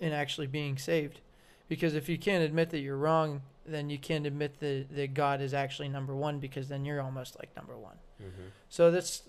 and 0.00 0.12
actually 0.12 0.46
being 0.46 0.76
saved. 0.76 1.20
Because 1.68 1.94
if 1.94 2.08
you 2.08 2.18
can't 2.18 2.44
admit 2.44 2.70
that 2.70 2.80
you're 2.80 2.96
wrong, 2.96 3.42
then 3.64 3.90
you 3.90 3.98
can't 3.98 4.26
admit 4.26 4.60
that, 4.60 4.86
that 4.94 5.14
God 5.14 5.40
is 5.40 5.54
actually 5.54 5.88
number 5.88 6.14
one 6.14 6.38
because 6.38 6.68
then 6.68 6.84
you're 6.84 7.00
almost 7.00 7.36
like 7.38 7.54
number 7.56 7.76
one. 7.76 7.96
mm-hmm. 8.22 8.48
So 8.68 8.90
that's, 8.90 9.22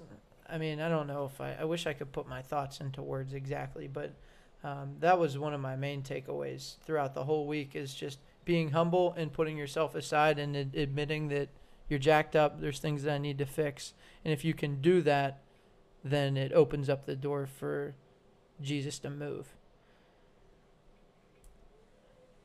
I 0.47 0.57
mean, 0.57 0.79
I 0.79 0.89
don't 0.89 1.07
know 1.07 1.25
if 1.25 1.41
I, 1.41 1.55
I 1.59 1.63
wish 1.63 1.87
I 1.87 1.93
could 1.93 2.11
put 2.11 2.27
my 2.27 2.41
thoughts 2.41 2.79
into 2.81 3.01
words 3.01 3.33
exactly, 3.33 3.87
but 3.87 4.13
um, 4.63 4.95
that 4.99 5.19
was 5.19 5.37
one 5.37 5.53
of 5.53 5.61
my 5.61 5.75
main 5.75 6.01
takeaways 6.01 6.77
throughout 6.83 7.13
the 7.13 7.23
whole 7.23 7.47
week 7.47 7.75
is 7.75 7.93
just 7.93 8.19
being 8.45 8.71
humble 8.71 9.13
and 9.17 9.31
putting 9.31 9.57
yourself 9.57 9.93
aside 9.93 10.39
and 10.39 10.55
ad- 10.55 10.75
admitting 10.75 11.27
that 11.29 11.49
you're 11.89 11.99
jacked 11.99 12.35
up. 12.35 12.59
There's 12.59 12.79
things 12.79 13.03
that 13.03 13.13
I 13.13 13.17
need 13.17 13.37
to 13.37 13.45
fix. 13.45 13.93
And 14.25 14.33
if 14.33 14.43
you 14.43 14.53
can 14.53 14.81
do 14.81 15.01
that, 15.03 15.41
then 16.03 16.37
it 16.37 16.53
opens 16.53 16.89
up 16.89 17.05
the 17.05 17.15
door 17.15 17.45
for 17.45 17.95
Jesus 18.61 18.99
to 18.99 19.09
move. 19.09 19.47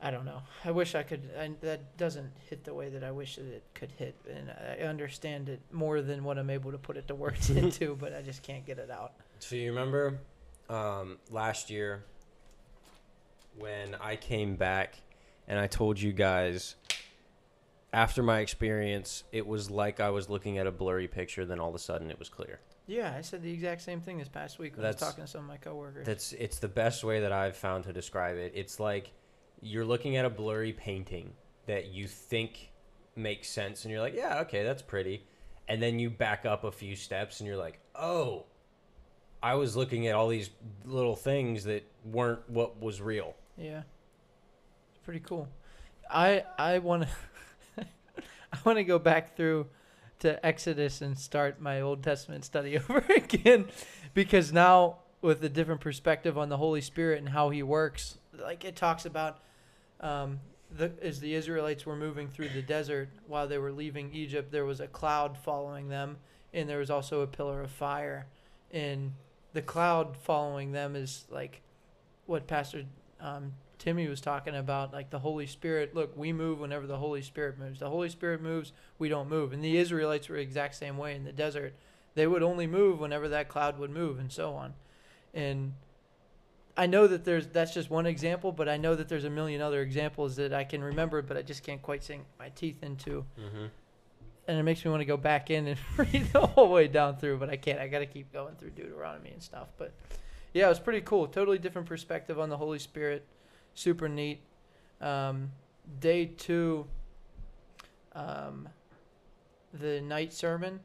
I 0.01 0.11
don't 0.11 0.25
know. 0.25 0.41
I 0.65 0.71
wish 0.71 0.95
I 0.95 1.03
could. 1.03 1.29
I, 1.39 1.51
that 1.61 1.95
doesn't 1.97 2.31
hit 2.49 2.65
the 2.65 2.73
way 2.73 2.89
that 2.89 3.05
I 3.05 3.11
wish 3.11 3.37
that 3.37 3.45
it 3.45 3.63
could 3.73 3.91
hit, 3.91 4.15
and 4.29 4.51
I 4.51 4.83
understand 4.83 5.47
it 5.47 5.61
more 5.71 6.01
than 6.01 6.25
what 6.25 6.37
I'm 6.37 6.49
able 6.49 6.73
to 6.73 6.77
put 6.77 6.97
it 6.97 7.07
to 7.07 7.15
words 7.15 7.49
into, 7.55 7.95
but 7.95 8.13
I 8.13 8.21
just 8.21 8.43
can't 8.43 8.65
get 8.65 8.79
it 8.79 8.91
out. 8.91 9.13
So 9.39 9.55
you 9.55 9.69
remember 9.69 10.19
um, 10.73 11.17
last 11.29 11.69
year 11.69 12.03
when 13.57 13.95
I 14.01 14.15
came 14.15 14.55
back 14.55 14.95
and 15.47 15.59
I 15.59 15.67
told 15.67 15.99
you 15.99 16.11
guys 16.11 16.75
after 17.93 18.23
my 18.23 18.39
experience, 18.39 19.23
it 19.31 19.45
was 19.45 19.69
like 19.69 19.99
I 19.99 20.09
was 20.09 20.29
looking 20.29 20.57
at 20.57 20.65
a 20.65 20.71
blurry 20.71 21.07
picture. 21.07 21.45
Then 21.45 21.59
all 21.59 21.69
of 21.69 21.75
a 21.75 21.79
sudden, 21.79 22.09
it 22.09 22.17
was 22.17 22.27
clear. 22.27 22.59
Yeah, 22.87 23.13
I 23.15 23.21
said 23.21 23.43
the 23.43 23.51
exact 23.51 23.81
same 23.81 24.01
thing 24.01 24.17
this 24.17 24.27
past 24.27 24.57
week 24.57 24.75
when 24.75 24.85
I 24.85 24.89
was 24.89 24.97
talking 24.97 25.23
to 25.23 25.29
some 25.29 25.41
of 25.41 25.47
my 25.47 25.57
coworkers. 25.57 26.05
That's 26.05 26.33
it's 26.33 26.59
the 26.59 26.67
best 26.67 27.03
way 27.03 27.21
that 27.21 27.31
I've 27.31 27.55
found 27.55 27.83
to 27.85 27.93
describe 27.93 28.37
it. 28.37 28.51
It's 28.55 28.79
like 28.79 29.11
you're 29.61 29.85
looking 29.85 30.17
at 30.17 30.25
a 30.25 30.29
blurry 30.29 30.73
painting 30.73 31.33
that 31.67 31.87
you 31.87 32.07
think 32.07 32.71
makes 33.15 33.47
sense, 33.47 33.85
and 33.85 33.91
you're 33.91 34.01
like, 34.01 34.15
yeah, 34.15 34.39
okay, 34.39 34.63
that's 34.63 34.81
pretty, 34.81 35.23
and 35.69 35.81
then 35.81 35.99
you 35.99 36.09
back 36.09 36.45
up 36.45 36.63
a 36.63 36.71
few 36.71 36.95
steps, 36.95 37.39
and 37.39 37.47
you're 37.47 37.57
like, 37.57 37.79
oh, 37.95 38.45
I 39.43 39.55
was 39.55 39.75
looking 39.75 40.07
at 40.07 40.15
all 40.15 40.29
these 40.29 40.49
little 40.85 41.17
things 41.17 41.65
that 41.65 41.85
weren't 42.05 42.49
what 42.49 42.81
was 42.81 43.01
real. 43.01 43.35
Yeah, 43.57 43.83
pretty 45.03 45.19
cool. 45.19 45.49
I 46.09 46.45
I 46.57 46.79
want 46.79 47.03
to 47.03 47.83
I 48.53 48.57
want 48.63 48.77
to 48.77 48.85
go 48.85 48.97
back 48.97 49.35
through 49.35 49.67
to 50.19 50.43
Exodus 50.45 51.01
and 51.01 51.19
start 51.19 51.59
my 51.59 51.81
Old 51.81 52.01
Testament 52.01 52.45
study 52.45 52.77
over 52.89 53.05
again 53.13 53.65
because 54.13 54.53
now 54.53 54.99
with 55.21 55.43
a 55.43 55.49
different 55.49 55.81
perspective 55.81 56.37
on 56.37 56.47
the 56.47 56.57
Holy 56.57 56.81
Spirit 56.81 57.19
and 57.19 57.27
how 57.27 57.49
He 57.49 57.63
works, 57.63 58.17
like 58.41 58.63
it 58.63 58.77
talks 58.77 59.05
about 59.05 59.39
um, 59.99 60.39
the 60.71 60.93
as 61.01 61.19
the 61.19 61.33
Israelites 61.33 61.85
were 61.85 61.97
moving 61.97 62.29
through 62.29 62.49
the 62.49 62.61
desert 62.61 63.09
while 63.27 63.45
they 63.45 63.57
were 63.57 63.73
leaving 63.73 64.09
Egypt, 64.13 64.53
there 64.53 64.63
was 64.63 64.79
a 64.79 64.87
cloud 64.87 65.37
following 65.37 65.89
them, 65.89 66.15
and 66.53 66.69
there 66.69 66.79
was 66.79 66.89
also 66.89 67.19
a 67.19 67.27
pillar 67.27 67.61
of 67.61 67.71
fire, 67.71 68.25
and 68.71 69.11
the 69.53 69.61
cloud 69.61 70.17
following 70.17 70.71
them 70.71 70.95
is 70.95 71.25
like 71.29 71.61
what 72.25 72.47
Pastor 72.47 72.83
um, 73.19 73.53
Timmy 73.77 74.07
was 74.07 74.21
talking 74.21 74.55
about, 74.55 74.93
like 74.93 75.09
the 75.09 75.19
Holy 75.19 75.47
Spirit. 75.47 75.93
Look, 75.93 76.17
we 76.17 76.33
move 76.33 76.59
whenever 76.59 76.87
the 76.87 76.97
Holy 76.97 77.21
Spirit 77.21 77.59
moves. 77.59 77.79
The 77.79 77.89
Holy 77.89 78.09
Spirit 78.09 78.41
moves, 78.41 78.71
we 78.97 79.09
don't 79.09 79.29
move. 79.29 79.53
And 79.53 79.63
the 79.63 79.77
Israelites 79.77 80.29
were 80.29 80.37
the 80.37 80.41
exact 80.41 80.75
same 80.75 80.97
way 80.97 81.15
in 81.15 81.23
the 81.23 81.31
desert. 81.31 81.73
They 82.15 82.27
would 82.27 82.43
only 82.43 82.67
move 82.67 82.99
whenever 82.99 83.29
that 83.29 83.49
cloud 83.49 83.79
would 83.79 83.89
move, 83.89 84.19
and 84.19 84.31
so 84.31 84.53
on. 84.53 84.73
And 85.33 85.73
I 86.77 86.85
know 86.85 87.07
that 87.07 87.25
there's 87.25 87.47
that's 87.47 87.73
just 87.73 87.89
one 87.89 88.05
example, 88.05 88.51
but 88.51 88.69
I 88.69 88.77
know 88.77 88.95
that 88.95 89.09
there's 89.09 89.25
a 89.25 89.29
million 89.29 89.61
other 89.61 89.81
examples 89.81 90.35
that 90.37 90.53
I 90.53 90.63
can 90.63 90.83
remember, 90.83 91.21
but 91.21 91.37
I 91.37 91.41
just 91.41 91.63
can't 91.63 91.81
quite 91.81 92.03
sink 92.03 92.23
my 92.39 92.49
teeth 92.49 92.83
into. 92.83 93.25
Mm-hmm. 93.39 93.65
And 94.47 94.57
it 94.57 94.63
makes 94.63 94.83
me 94.83 94.91
want 94.91 95.01
to 95.01 95.05
go 95.05 95.17
back 95.17 95.49
in 95.49 95.67
and 95.67 95.79
read 95.97 96.31
the 96.33 96.45
whole 96.45 96.71
way 96.71 96.87
down 96.87 97.17
through, 97.17 97.37
but 97.37 97.49
I 97.49 97.55
can't. 97.55 97.79
I 97.79 97.87
got 97.87 97.99
to 97.99 98.05
keep 98.05 98.31
going 98.33 98.55
through 98.55 98.71
Deuteronomy 98.71 99.31
and 99.31 99.41
stuff. 99.41 99.69
But 99.77 99.93
yeah, 100.53 100.65
it 100.65 100.69
was 100.69 100.79
pretty 100.79 101.01
cool. 101.01 101.27
Totally 101.27 101.57
different 101.57 101.87
perspective 101.87 102.39
on 102.39 102.49
the 102.49 102.57
Holy 102.57 102.79
Spirit. 102.79 103.25
Super 103.73 104.07
neat. 104.09 104.41
Um, 105.01 105.51
day 105.99 106.25
two, 106.25 106.85
um, 108.13 108.69
the 109.73 110.01
night 110.01 110.31
sermon 110.33 110.79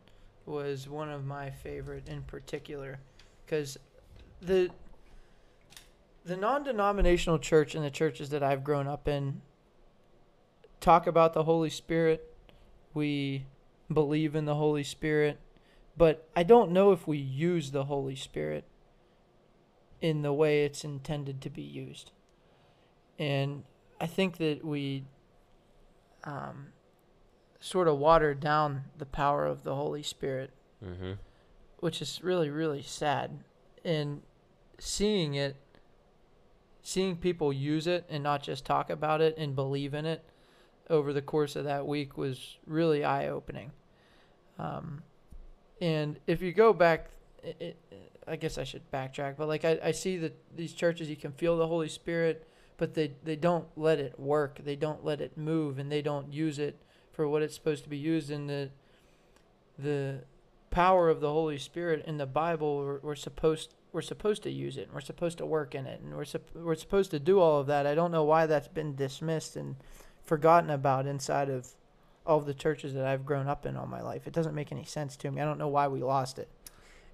was 0.47 0.89
one 0.89 1.11
of 1.11 1.25
my 1.25 1.51
favorite 1.51 2.09
in 2.09 2.23
particular, 2.23 2.99
because 3.45 3.77
the 4.41 4.71
the 6.25 6.37
non-denominational 6.37 7.39
church 7.39 7.75
and 7.75 7.85
the 7.85 7.91
churches 7.91 8.31
that 8.31 8.43
I've 8.43 8.63
grown 8.63 8.87
up 8.87 9.09
in 9.09 9.41
talk 10.81 11.07
about 11.07 11.33
the 11.33 11.45
Holy 11.45 11.71
Spirit. 11.71 12.35
We 12.95 13.47
believe 13.93 14.35
in 14.35 14.45
the 14.45 14.55
Holy 14.57 14.83
Spirit, 14.85 15.39
but 15.97 16.29
I 16.37 16.43
don't 16.43 16.71
know 16.73 16.93
if 16.93 17.07
we 17.07 17.19
use 17.19 17.71
the 17.71 17.85
Holy 17.85 18.17
Spirit 18.17 18.65
in 20.01 20.23
the 20.23 20.33
way 20.33 20.65
it's 20.65 20.85
intended 20.85 21.41
to 21.43 21.51
be 21.51 21.63
used. 21.63 22.13
And 23.19 23.65
I 24.01 24.07
think 24.07 24.37
that 24.39 24.65
we 24.65 25.05
um, 26.25 26.69
sort 27.61 27.89
of 27.89 27.99
water 27.99 28.35
down 28.35 28.85
the 28.97 29.07
power 29.07 29.45
of 29.47 29.65
the 29.65 29.75
Holy 29.75 30.03
Spirit, 30.03 30.51
Mm-hmm. 30.85 31.15
which 31.81 32.01
is 32.01 32.21
really, 32.23 32.51
really 32.51 32.83
sad. 32.83 33.43
And 33.85 34.23
seeing 34.79 35.35
it, 35.35 35.57
seeing 36.83 37.17
people 37.17 37.53
use 37.53 37.89
it 37.89 38.07
and 38.09 38.23
not 38.23 38.45
just 38.45 38.65
talk 38.65 38.89
about 38.89 39.21
it 39.21 39.37
and 39.37 39.57
believe 39.57 39.95
in 39.95 40.07
it 40.07 40.25
over 40.91 41.13
the 41.13 41.23
course 41.23 41.57
of 41.57 41.65
that 41.65 41.87
week 41.87 42.17
was 42.17 42.59
really 42.67 43.05
eye 43.05 43.29
opening. 43.29 43.73
Um, 44.59 45.03
and 45.81 46.19
if 46.27 46.43
you 46.43 46.53
go 46.53 46.73
back, 46.73 47.11
it, 47.43 47.77
it, 47.91 48.13
I 48.27 48.37
guess 48.37 48.59
I 48.59 48.65
should 48.65 48.91
backtrack, 48.91 49.37
but 49.37 49.49
like 49.49 49.65
I, 49.65 49.79
I 49.83 49.93
see 49.93 50.17
that 50.19 50.37
these 50.57 50.73
churches, 50.73 51.09
you 51.09 51.17
can 51.17 51.33
feel 51.33 51.57
the 51.57 51.67
Holy 51.67 51.89
Spirit, 51.89 52.47
but 52.77 52.95
they, 52.95 53.13
they 53.25 53.37
don't 53.37 53.67
let 53.77 53.99
it 53.99 54.19
work. 54.19 54.61
They 54.65 54.77
don't 54.77 55.05
let 55.05 55.21
it 55.21 55.37
move 55.37 55.79
and 55.79 55.91
they 55.91 56.03
don't 56.03 56.33
use 56.33 56.59
it 56.59 56.81
for 57.13 57.29
what 57.29 57.43
it's 57.43 57.55
supposed 57.55 57.85
to 57.85 57.91
be 57.91 57.99
used 57.99 58.31
in 58.31 58.47
the, 58.47 58.71
the 59.79 60.21
power 60.71 61.09
of 61.09 61.21
the 61.21 61.31
Holy 61.31 61.59
Spirit 61.59 62.05
in 62.07 62.19
the 62.19 62.27
Bible. 62.27 62.79
We're, 62.79 62.99
we're 63.01 63.15
supposed, 63.15 63.75
we're 63.93 64.03
supposed 64.03 64.43
to 64.45 64.51
use 64.51 64.77
it 64.77 64.83
and 64.83 64.93
we're 64.93 65.01
supposed 65.01 65.39
to 65.39 65.47
work 65.47 65.75
in 65.75 65.87
it 65.87 66.01
and 66.01 66.15
we're, 66.15 66.27
we're 66.55 66.75
supposed 66.75 67.11
to 67.13 67.19
do 67.19 67.41
all 67.41 67.61
of 67.61 67.67
that. 67.69 67.87
I 67.87 67.95
don't 67.95 68.13
know 68.13 68.25
why 68.25 68.47
that's 68.47 68.69
been 68.69 68.95
dismissed 68.95 69.57
and 69.57 69.77
forgotten 70.29 70.71
about 70.71 71.07
inside 71.07 71.49
of 71.49 71.67
all 72.27 72.41
the 72.41 72.55
churches 72.55 72.93
that 72.95 73.07
I've 73.07 73.25
grown 73.25 73.49
up 73.49 73.65
in 73.65 73.77
all 73.77 73.87
my 73.87 74.03
life. 74.03 74.27
It 74.27 74.35
doesn't 74.35 74.55
make 74.55 74.71
any 74.71 74.85
sense 74.85 75.17
to 75.17 75.31
me. 75.31 75.41
I 75.41 75.45
don't 75.45 75.59
know 75.59 75.69
why 75.69 75.89
we 75.89 76.03
lost 76.03 76.39
it. 76.39 76.49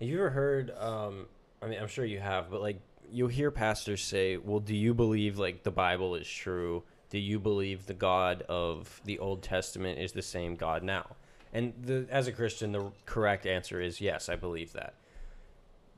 Have 0.01 0.09
you 0.09 0.19
ever 0.19 0.31
heard? 0.31 0.73
Um, 0.77 1.27
I 1.63 1.67
mean, 1.67 1.81
I'm 1.81 1.89
sure 1.89 2.05
you 2.05 2.19
have, 2.19 2.51
but 2.51 2.61
like 2.61 2.81
you'll 3.11 3.29
hear 3.29 3.51
pastors 3.53 4.03
say, 4.03 4.37
"Well, 4.37 4.59
do 4.59 4.75
you 4.75 4.93
believe 4.93 5.39
like 5.39 5.63
the 5.63 5.71
Bible 5.71 6.17
is 6.17 6.29
true? 6.29 6.83
Do 7.11 7.19
you 7.19 7.39
believe 7.39 7.87
the 7.87 7.95
God 7.95 8.43
of 8.49 9.01
the 9.05 9.21
Old 9.21 9.43
Testament 9.43 10.01
is 10.01 10.13
the 10.13 10.23
same 10.23 10.57
God 10.57 10.83
now?" 10.83 11.15
And 11.53 11.73
the, 11.81 12.07
as 12.11 12.27
a 12.27 12.33
Christian, 12.33 12.73
the 12.73 12.91
correct 13.07 13.47
answer 13.47 13.81
is 13.81 14.01
yes, 14.01 14.29
I 14.29 14.35
believe 14.35 14.73
that. 14.73 14.95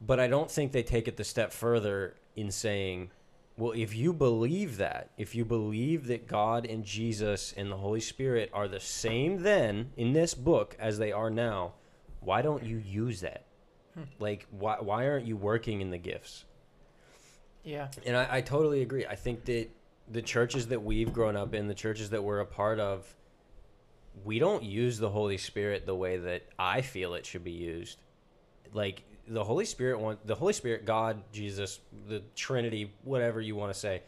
But 0.05 0.21
I 0.21 0.27
don't 0.27 0.51
think 0.51 0.73
they 0.73 0.83
take 0.83 1.09
it 1.09 1.17
the 1.17 1.25
step 1.25 1.53
further 1.55 2.15
in 2.37 2.51
saying, 2.51 3.11
well, 3.59 3.73
if 3.73 3.97
you 3.97 4.13
believe 4.13 4.77
that, 4.77 5.11
if 5.17 5.35
you 5.35 5.45
believe 5.45 6.07
that 6.09 6.27
God 6.27 6.67
and 6.67 6.85
Jesus 6.85 7.55
and 7.57 7.71
the 7.71 7.77
Holy 7.77 8.01
Spirit 8.01 8.51
are 8.53 8.69
the 8.69 8.81
same 8.81 9.43
then 9.43 9.93
in 9.97 10.13
this 10.13 10.35
book 10.35 10.77
as 10.79 10.99
they 10.99 11.11
are 11.11 11.31
now, 11.31 11.73
why 12.21 12.43
don't 12.43 12.63
you 12.63 12.77
use 12.77 13.21
that? 13.21 13.45
Hmm. 13.95 14.03
Like, 14.19 14.47
why, 14.51 14.77
why 14.81 15.09
aren't 15.09 15.27
you 15.27 15.37
working 15.37 15.81
in 15.81 15.91
the 15.91 15.99
gifts? 15.99 16.45
Yeah. 17.65 17.89
And 18.05 18.15
I, 18.15 18.29
I 18.31 18.41
totally 18.43 18.83
agree. 18.83 19.07
I 19.07 19.17
think 19.17 19.47
that 19.47 19.69
the 20.11 20.23
churches 20.23 20.67
that 20.69 20.83
we've 20.83 21.13
grown 21.13 21.35
up 21.35 21.55
in, 21.55 21.67
the 21.67 21.75
churches 21.75 22.11
that 22.11 22.23
we're 22.23 22.41
a 22.41 22.47
part 22.47 22.79
of, 22.79 23.15
we 24.25 24.39
don't 24.39 24.63
use 24.65 24.99
the 24.99 25.11
Holy 25.11 25.39
Spirit 25.39 25.87
the 25.87 25.95
way 25.95 26.19
that 26.19 26.43
I 26.59 26.83
feel 26.83 27.15
it 27.15 27.25
should 27.25 27.45
be 27.45 27.53
used. 27.53 27.99
Like 28.75 29.03
the 29.29 29.45
Holy 29.45 29.65
Spirit 29.65 30.01
want 30.01 30.27
the 30.27 30.35
Holy 30.35 30.53
Spirit, 30.53 30.85
God, 30.85 31.23
Jesus, 31.33 31.81
the 32.09 32.23
Trinity, 32.35 32.93
whatever 33.05 33.41
you 33.41 33.57
want 33.57 33.73
to 33.73 33.79
say, 33.79 34.03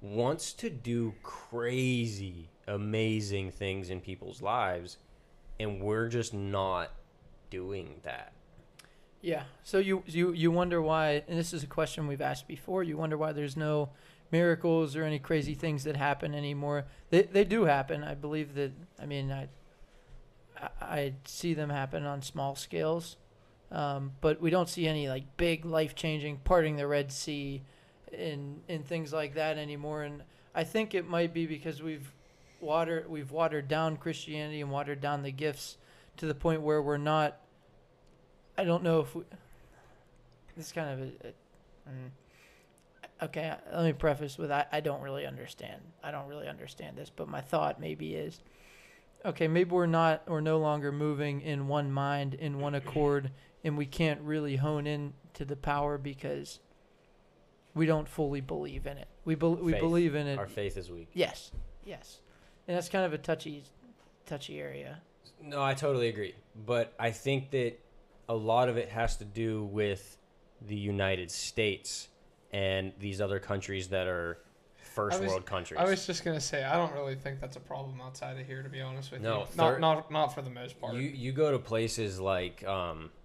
wants 0.00 0.52
to 0.54 0.70
do 0.70 1.14
crazy, 1.22 2.48
amazing 2.66 3.50
things 3.50 3.90
in 3.90 4.00
people's 4.00 4.42
lives, 4.42 4.98
and 5.60 5.80
we're 5.80 6.08
just 6.08 6.34
not 6.34 6.90
doing 7.50 8.00
that. 8.02 8.32
Yeah. 9.20 9.44
So 9.62 9.78
you 9.78 10.02
you 10.06 10.32
you 10.32 10.50
wonder 10.50 10.82
why, 10.82 11.22
and 11.28 11.38
this 11.38 11.52
is 11.52 11.62
a 11.62 11.68
question 11.68 12.06
we've 12.06 12.20
asked 12.20 12.48
before. 12.48 12.82
You 12.82 12.96
wonder 12.96 13.16
why 13.16 13.32
there's 13.32 13.56
no 13.56 13.90
miracles 14.30 14.96
or 14.96 15.04
any 15.04 15.18
crazy 15.18 15.54
things 15.54 15.84
that 15.84 15.96
happen 15.96 16.34
anymore. 16.34 16.86
They 17.10 17.22
they 17.22 17.44
do 17.44 17.64
happen. 17.64 18.02
I 18.02 18.14
believe 18.14 18.54
that. 18.54 18.72
I 19.00 19.06
mean, 19.06 19.30
I 19.30 19.48
I, 20.80 21.14
see 21.24 21.54
them 21.54 21.70
happen 21.70 22.04
on 22.04 22.22
small 22.22 22.54
scales, 22.54 23.16
um, 23.72 24.12
but 24.20 24.40
we 24.40 24.50
don't 24.50 24.68
see 24.68 24.86
any 24.86 25.08
like 25.08 25.36
big 25.36 25.64
life 25.64 25.94
changing 25.94 26.38
parting 26.38 26.76
the 26.76 26.86
Red 26.86 27.10
Sea, 27.10 27.62
and 28.16 28.62
and 28.68 28.86
things 28.86 29.12
like 29.12 29.34
that 29.34 29.58
anymore. 29.58 30.02
And 30.02 30.22
I 30.54 30.64
think 30.64 30.94
it 30.94 31.08
might 31.08 31.32
be 31.32 31.46
because 31.46 31.82
we've 31.82 32.12
water 32.60 33.04
we've 33.08 33.30
watered 33.30 33.68
down 33.68 33.96
Christianity 33.96 34.60
and 34.60 34.70
watered 34.70 35.00
down 35.00 35.22
the 35.22 35.32
gifts 35.32 35.78
to 36.18 36.26
the 36.26 36.34
point 36.34 36.62
where 36.62 36.80
we're 36.80 36.96
not 36.96 37.38
I 38.56 38.64
don't 38.64 38.82
know 38.82 39.00
if 39.00 39.14
we, 39.14 39.22
this 40.56 40.66
is 40.66 40.72
kind 40.72 40.90
of 40.90 41.00
a, 41.00 41.28
a 41.28 41.90
mm, 41.90 42.10
okay. 43.22 43.54
Let 43.72 43.84
me 43.84 43.92
preface 43.92 44.36
with 44.36 44.50
I, 44.50 44.66
I 44.70 44.80
don't 44.80 45.00
really 45.00 45.26
understand. 45.26 45.80
I 46.02 46.10
don't 46.10 46.28
really 46.28 46.48
understand 46.48 46.96
this, 46.96 47.10
but 47.14 47.28
my 47.28 47.40
thought 47.40 47.80
maybe 47.80 48.14
is 48.14 48.40
okay. 49.24 49.48
Maybe 49.48 49.70
we're 49.70 49.86
not 49.86 50.22
we're 50.28 50.40
no 50.40 50.58
longer 50.58 50.92
moving 50.92 51.40
in 51.40 51.66
one 51.68 51.90
mind 51.90 52.34
in 52.34 52.60
one 52.60 52.74
accord, 52.74 53.30
and 53.64 53.76
we 53.76 53.86
can't 53.86 54.20
really 54.22 54.56
hone 54.56 54.86
in 54.86 55.12
to 55.34 55.44
the 55.44 55.56
power 55.56 55.98
because 55.98 56.60
we 57.74 57.86
don't 57.86 58.08
fully 58.08 58.40
believe 58.40 58.86
in 58.86 58.98
it. 58.98 59.08
We 59.24 59.34
bel 59.34 59.54
we 59.54 59.72
Faith. 59.72 59.80
believe 59.80 60.14
in 60.14 60.26
it. 60.26 60.38
Our 60.38 60.46
faith 60.48 60.76
is 60.76 60.90
weak. 60.90 61.08
Yes, 61.14 61.52
yes, 61.84 62.20
and 62.68 62.76
that's 62.76 62.88
kind 62.88 63.04
of 63.04 63.12
a 63.12 63.18
touchy 63.18 63.64
touchy 64.26 64.60
area. 64.60 65.00
No, 65.42 65.62
I 65.62 65.74
totally 65.74 66.08
agree. 66.08 66.34
But 66.66 66.92
I 66.98 67.10
think 67.10 67.50
that 67.50 67.78
a 68.28 68.34
lot 68.34 68.68
of 68.68 68.76
it 68.76 68.88
has 68.90 69.16
to 69.18 69.24
do 69.24 69.64
with 69.64 70.16
the 70.60 70.76
United 70.76 71.30
States 71.30 72.08
and 72.52 72.92
these 73.00 73.20
other 73.20 73.40
countries 73.40 73.88
that 73.88 74.06
are 74.06 74.38
first 74.76 75.20
was- 75.20 75.28
world 75.30 75.46
countries. 75.46 75.80
I 75.80 75.84
was 75.84 76.06
just 76.06 76.24
gonna 76.24 76.40
say 76.40 76.62
I 76.64 76.74
don't 76.76 76.92
really 76.92 77.14
think 77.14 77.40
that's 77.40 77.56
a 77.56 77.60
problem 77.60 78.00
outside 78.00 78.38
of 78.38 78.46
here, 78.46 78.62
to 78.62 78.68
be 78.68 78.80
honest 78.80 79.10
with 79.12 79.22
No, 79.22 79.40
you. 79.40 79.46
thir- 79.46 79.78
Not 79.78 79.80
not 79.80 80.10
not 80.10 80.34
for 80.34 80.42
the 80.42 80.50
most 80.50 80.78
part. 80.80 80.94
you 80.94 81.00
you 81.02 81.32
go 81.32 81.50
to 81.52 81.58
places 81.58 82.20
like 82.20 82.62
um 82.64 82.98
what 82.98 83.08
I 83.08 83.21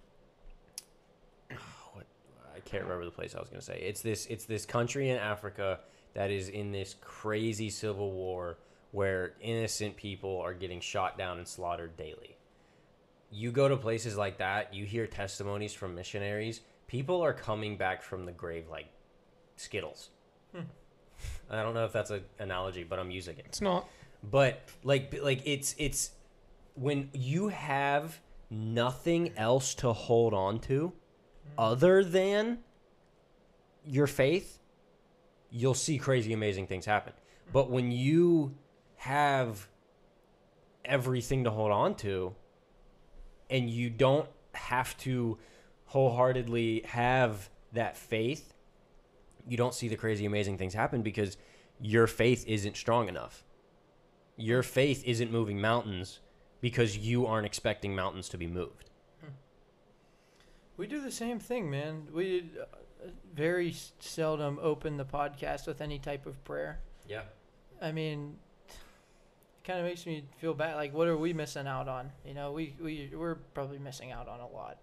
can't 2.67 2.83
remember 2.83 3.05
the 3.05 3.11
place 3.11 3.33
I 3.35 3.39
was 3.39 3.49
going 3.49 3.59
to 3.59 3.65
say. 3.65 3.79
It's 3.81 4.01
this 4.01 4.25
it's 4.27 4.45
this 4.45 4.65
country 4.65 5.09
in 5.09 5.17
Africa 5.17 5.79
that 6.13 6.31
is 6.31 6.49
in 6.49 6.71
this 6.71 6.95
crazy 7.01 7.69
civil 7.69 8.11
war 8.11 8.57
where 8.91 9.33
innocent 9.41 9.95
people 9.95 10.39
are 10.41 10.53
getting 10.53 10.79
shot 10.79 11.17
down 11.17 11.37
and 11.37 11.47
slaughtered 11.47 11.95
daily. 11.97 12.37
You 13.31 13.51
go 13.51 13.67
to 13.67 13.77
places 13.77 14.17
like 14.17 14.37
that, 14.37 14.73
you 14.73 14.85
hear 14.85 15.05
testimonies 15.07 15.73
from 15.73 15.95
missionaries. 15.95 16.61
People 16.87 17.21
are 17.21 17.33
coming 17.33 17.77
back 17.77 18.01
from 18.01 18.25
the 18.25 18.31
grave 18.31 18.67
like 18.69 18.87
Skittles. 19.57 20.09
Hmm. 20.53 20.61
I 21.49 21.61
don't 21.61 21.73
know 21.73 21.85
if 21.85 21.91
that's 21.91 22.11
an 22.11 22.23
analogy, 22.39 22.83
but 22.83 22.99
I'm 22.99 23.11
using 23.11 23.37
it 23.37 23.45
it's 23.47 23.61
not. 23.61 23.87
but 24.23 24.61
like 24.83 25.17
like 25.21 25.41
it's 25.45 25.75
it's 25.77 26.11
when 26.75 27.09
you 27.13 27.47
have 27.49 28.19
nothing 28.49 29.33
else 29.37 29.73
to 29.75 29.91
hold 29.93 30.33
on 30.33 30.59
to 30.59 30.93
other 31.57 32.03
than 32.03 32.59
your 33.85 34.07
faith 34.07 34.59
you'll 35.49 35.73
see 35.73 35.97
crazy 35.97 36.33
amazing 36.33 36.67
things 36.67 36.85
happen 36.85 37.13
but 37.53 37.69
when 37.69 37.91
you 37.91 38.53
have 38.97 39.67
everything 40.83 41.43
to 41.43 41.49
hold 41.49 41.71
on 41.71 41.95
to 41.95 42.33
and 43.49 43.69
you 43.69 43.89
don't 43.89 44.27
have 44.53 44.97
to 44.97 45.37
wholeheartedly 45.85 46.85
have 46.85 47.49
that 47.73 47.95
faith 47.95 48.53
you 49.47 49.55
don't 49.55 49.73
see 49.73 49.87
the 49.87 49.95
crazy 49.95 50.25
amazing 50.25 50.57
things 50.57 50.73
happen 50.73 51.01
because 51.01 51.37
your 51.79 52.07
faith 52.07 52.43
isn't 52.47 52.75
strong 52.75 53.07
enough 53.07 53.43
your 54.37 54.61
faith 54.61 55.03
isn't 55.05 55.31
moving 55.31 55.59
mountains 55.59 56.19
because 56.61 56.97
you 56.97 57.25
aren't 57.25 57.45
expecting 57.45 57.95
mountains 57.95 58.29
to 58.29 58.37
be 58.37 58.47
moved. 58.47 58.86
We 60.77 60.87
do 60.87 61.01
the 61.01 61.11
same 61.11 61.39
thing, 61.39 61.69
man. 61.69 62.07
We 62.13 62.51
uh, 62.61 63.07
very 63.33 63.75
seldom 63.99 64.59
open 64.61 64.97
the 64.97 65.05
podcast 65.05 65.67
with 65.67 65.81
any 65.81 65.99
type 65.99 66.25
of 66.25 66.43
prayer. 66.43 66.79
Yeah. 67.07 67.23
I 67.81 67.91
mean, 67.91 68.37
it 68.69 68.75
kind 69.63 69.79
of 69.79 69.85
makes 69.85 70.05
me 70.05 70.25
feel 70.37 70.53
bad. 70.53 70.75
Like, 70.75 70.93
what 70.93 71.07
are 71.07 71.17
we 71.17 71.33
missing 71.33 71.67
out 71.67 71.87
on? 71.87 72.11
You 72.25 72.33
know, 72.33 72.51
we 72.51 72.75
we 72.81 73.11
we're 73.15 73.35
probably 73.53 73.79
missing 73.79 74.11
out 74.11 74.27
on 74.27 74.39
a 74.39 74.47
lot. 74.47 74.77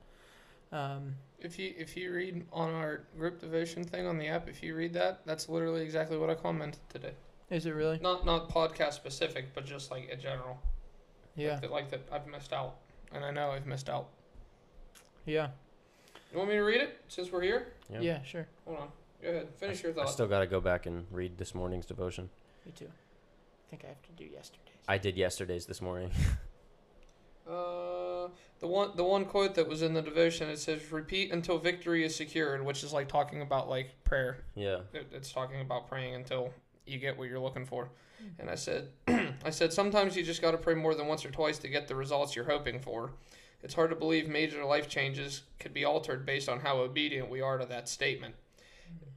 Um, 0.73 1.15
If 1.39 1.59
you 1.59 1.73
if 1.77 1.97
you 1.97 2.13
read 2.13 2.45
on 2.53 2.71
our 2.75 3.03
group 3.17 3.41
devotion 3.41 3.85
thing 3.85 4.07
on 4.07 4.19
the 4.19 4.27
app, 4.29 4.49
if 4.49 4.63
you 4.63 4.75
read 4.75 4.93
that, 4.95 5.21
that's 5.27 5.49
literally 5.49 5.83
exactly 5.83 6.17
what 6.17 6.31
I 6.31 6.35
commented 6.35 6.81
today. 6.89 7.13
is 7.51 7.67
it 7.67 7.71
really? 7.73 7.99
Not 8.01 8.25
not 8.27 8.49
podcast 8.49 8.95
specific, 8.95 9.55
but 9.55 9.65
just 9.65 9.91
like 9.93 10.09
in 10.09 10.19
general. 10.21 10.59
Yeah, 11.37 11.53
Like 11.53 11.61
that, 11.63 11.71
like 11.73 11.91
that 11.91 12.01
I've 12.13 12.27
missed 12.29 12.53
out, 12.53 12.77
and 13.13 13.25
I 13.25 13.31
know 13.33 13.51
I've 13.51 13.67
missed 13.67 13.89
out. 13.89 14.09
yeah, 15.27 15.49
You 16.35 16.39
want 16.39 16.51
me 16.51 16.57
to 16.57 16.63
read 16.63 16.81
it 16.81 17.01
since 17.07 17.31
we're 17.31 17.43
here? 17.43 17.69
Yeah. 17.89 18.01
yeah, 18.01 18.23
sure. 18.25 18.49
Hold 18.65 18.79
on. 18.79 18.89
Go 19.23 19.29
ahead. 19.29 19.49
Finish 19.57 19.85
your 19.85 19.93
thoughts. 19.93 20.11
I 20.11 20.15
still 20.15 20.27
got 20.27 20.41
to 20.41 20.49
go 20.49 20.61
back 20.61 20.85
and 20.87 21.07
read 21.13 21.39
this 21.39 21.55
morning's 21.55 21.87
devotion. 21.87 22.29
Me 22.67 22.73
too. 22.73 22.87
I 22.87 23.71
think 23.71 23.85
I 23.85 23.87
have 23.87 24.03
to 24.03 24.11
do 24.17 24.25
yesterday's. 24.25 24.75
I 24.89 24.99
did 24.99 25.17
yesterday's 25.17 25.67
this 25.67 25.81
morning. 25.81 26.11
Uh, 27.47 28.29
the 28.61 28.67
one 28.67 28.93
the 28.97 29.05
one 29.05 29.27
quote 29.27 29.55
that 29.55 29.69
was 29.69 29.83
in 29.83 29.93
the 29.93 30.01
devotion 30.01 30.49
it 30.49 30.59
says 30.59 30.91
repeat 30.91 31.31
until 31.31 31.59
victory 31.59 32.03
is 32.03 32.17
secured, 32.17 32.65
which 32.65 32.83
is 32.83 32.91
like 32.91 33.07
talking 33.07 33.43
about 33.43 33.69
like 33.69 33.91
prayer. 34.03 34.39
yeah. 34.55 34.79
It, 34.95 35.09
it's 35.13 35.31
talking 35.31 35.61
about 35.61 35.87
praying 35.87 36.15
until 36.15 36.55
you 36.87 36.99
get 36.99 37.19
what 37.19 37.29
you're 37.29 37.39
looking 37.39 37.67
for. 37.67 37.91
And 38.39 38.49
I 38.49 38.55
said, 38.55 38.89
I 39.45 39.51
said 39.51 39.75
sometimes 39.75 40.17
you 40.17 40.23
just 40.23 40.41
got 40.41 40.53
to 40.53 40.57
pray 40.57 40.75
more 40.75 40.95
than 40.95 41.07
once 41.07 41.23
or 41.27 41.31
twice 41.31 41.59
to 41.59 41.69
get 41.69 41.87
the 41.87 41.95
results 41.95 42.35
you're 42.35 42.47
hoping 42.47 42.81
for. 42.81 43.13
It's 43.65 43.75
hard 43.75 43.91
to 43.91 43.97
believe 43.97 44.29
major 44.29 44.65
life 44.65 44.89
changes 44.89 45.43
could 45.59 45.73
be 45.75 45.85
altered 45.85 46.25
based 46.27 46.49
on 46.49 46.61
how 46.61 46.77
obedient 46.79 47.29
we 47.31 47.41
are 47.41 47.59
to 47.59 47.67
that 47.67 47.89
statement. 47.89 48.35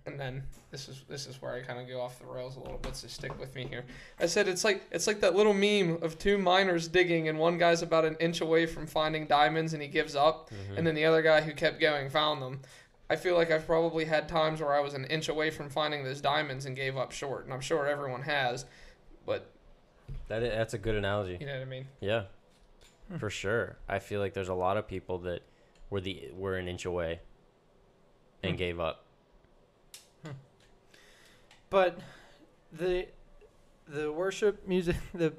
And 0.05 0.17
then 0.17 0.43
this 0.71 0.87
is 0.87 1.03
this 1.09 1.27
is 1.27 1.41
where 1.41 1.53
I 1.53 1.59
kind 1.61 1.81
of 1.81 1.87
go 1.89 1.99
off 1.99 2.17
the 2.17 2.25
rails 2.25 2.55
a 2.55 2.59
little 2.61 2.77
bit. 2.77 2.95
So 2.95 3.09
stick 3.09 3.37
with 3.37 3.53
me 3.55 3.67
here. 3.67 3.83
I 4.21 4.25
said 4.25 4.47
it's 4.47 4.63
like 4.63 4.83
it's 4.89 5.05
like 5.05 5.19
that 5.19 5.35
little 5.35 5.53
meme 5.53 6.01
of 6.01 6.17
two 6.17 6.37
miners 6.37 6.87
digging, 6.87 7.27
and 7.27 7.37
one 7.37 7.57
guy's 7.57 7.81
about 7.81 8.05
an 8.05 8.15
inch 8.21 8.39
away 8.39 8.65
from 8.67 8.87
finding 8.87 9.27
diamonds, 9.27 9.73
and 9.73 9.81
he 9.81 9.89
gives 9.89 10.15
up, 10.15 10.49
Mhm. 10.49 10.77
and 10.77 10.87
then 10.87 10.95
the 10.95 11.03
other 11.03 11.21
guy 11.21 11.41
who 11.41 11.51
kept 11.53 11.81
going 11.81 12.09
found 12.09 12.41
them. 12.41 12.61
I 13.09 13.17
feel 13.17 13.35
like 13.35 13.51
I've 13.51 13.65
probably 13.65 14.05
had 14.05 14.29
times 14.29 14.61
where 14.61 14.73
I 14.73 14.79
was 14.79 14.93
an 14.93 15.03
inch 15.05 15.27
away 15.27 15.49
from 15.49 15.69
finding 15.69 16.05
those 16.05 16.21
diamonds 16.21 16.65
and 16.65 16.73
gave 16.75 16.95
up 16.95 17.11
short, 17.11 17.43
and 17.43 17.53
I'm 17.53 17.61
sure 17.61 17.85
everyone 17.85 18.21
has. 18.23 18.65
But 19.25 19.49
That 20.29 20.39
that's 20.39 20.73
a 20.73 20.77
good 20.77 20.95
analogy. 20.95 21.37
you 21.39 21.45
know 21.47 21.53
what 21.53 21.61
I 21.61 21.65
mean. 21.65 21.87
Yeah, 21.99 22.23
Hmm. 23.09 23.17
for 23.19 23.29
sure. 23.29 23.77
I 23.87 23.99
feel 23.99 24.19
like 24.19 24.33
there's 24.33 24.49
a 24.49 24.53
lot 24.53 24.77
of 24.77 24.87
people 24.87 25.19
that 25.19 25.41
were 25.89 26.01
the 26.01 26.29
were 26.33 26.57
an 26.57 26.67
inch 26.67 26.85
away 26.85 27.19
and 28.43 28.53
Hmm. 28.53 28.57
gave 28.57 28.79
up. 28.79 29.03
But 31.69 31.99
the 32.71 33.07
the 33.87 34.11
worship 34.11 34.67
music 34.67 34.95
the 35.13 35.33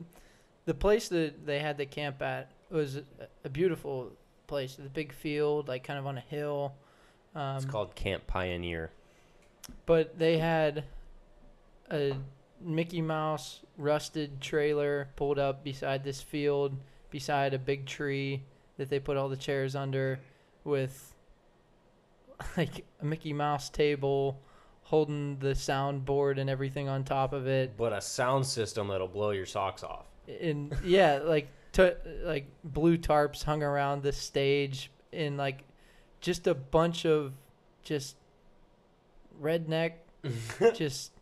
the 0.67 0.75
place 0.75 1.09
that 1.09 1.47
they 1.47 1.59
had 1.61 1.79
the 1.79 1.87
camp 1.87 2.21
at 2.23 2.51
was 2.71 2.97
a, 2.97 3.03
a 3.45 3.49
beautiful 3.49 4.13
place. 4.47 4.75
The 4.77 4.89
big 4.91 5.13
field, 5.13 5.69
like 5.69 5.85
kind 5.85 5.99
of 5.99 6.07
on 6.07 6.19
a 6.19 6.23
hill. 6.23 6.75
Um, 7.35 7.57
It's 7.57 7.65
called 7.65 7.95
Camp 7.95 8.27
Pioneer. 8.27 8.91
but 9.87 10.19
they 10.19 10.39
had 10.39 10.85
a 11.91 12.15
Mickey 12.61 13.01
Mouse 13.01 13.61
rusted 13.79 14.41
trailer 14.41 15.09
pulled 15.17 15.39
up 15.39 15.63
beside 15.65 16.05
this 16.05 16.21
field, 16.21 16.77
beside 17.11 17.55
a 17.55 17.59
big 17.59 17.87
tree 17.87 18.43
that 18.77 18.89
they 18.91 18.99
put 18.99 19.17
all 19.17 19.29
the 19.29 19.37
chairs 19.37 19.75
under, 19.75 20.21
with 20.65 21.15
like 22.57 22.85
a 23.01 23.05
Mickey 23.05 23.33
Mouse 23.33 23.71
table 23.71 24.41
holding 24.83 25.39
the 25.39 25.49
soundboard 25.49 26.39
and 26.39 26.49
everything 26.49 26.89
on 26.89 27.05
top 27.05 27.33
of 27.33 27.47
it. 27.47 27.77
But 27.77 27.93
a 27.93 28.01
sound 28.01 28.47
system 28.47 28.89
that'll 28.89 29.09
blow 29.09 29.31
your 29.31 29.47
socks 29.47 29.83
off. 29.83 30.07
And 30.41 30.75
yeah, 30.85 31.19
like 31.25 31.49
t- 31.73 31.93
like 32.23 32.47
blue 32.65 32.97
tarps 32.97 33.43
hung 33.45 33.63
around 33.63 34.03
the 34.03 34.13
stage, 34.13 34.91
and 35.13 35.37
like 35.37 35.65
just 36.21 36.47
a 36.47 36.55
bunch 36.55 37.05
of 37.05 37.35
just 37.83 38.17
redneck 39.43 39.93
just 40.75 41.13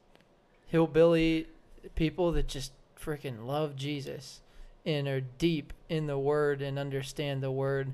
hillbilly 0.66 1.46
people 1.94 2.32
that 2.32 2.48
just 2.48 2.72
freaking 3.00 3.46
love 3.46 3.76
Jesus 3.76 4.40
and 4.86 5.08
are 5.08 5.20
deep 5.20 5.72
in 5.88 6.06
the 6.06 6.18
word 6.18 6.62
and 6.62 6.78
understand 6.78 7.42
the 7.42 7.50
word. 7.50 7.92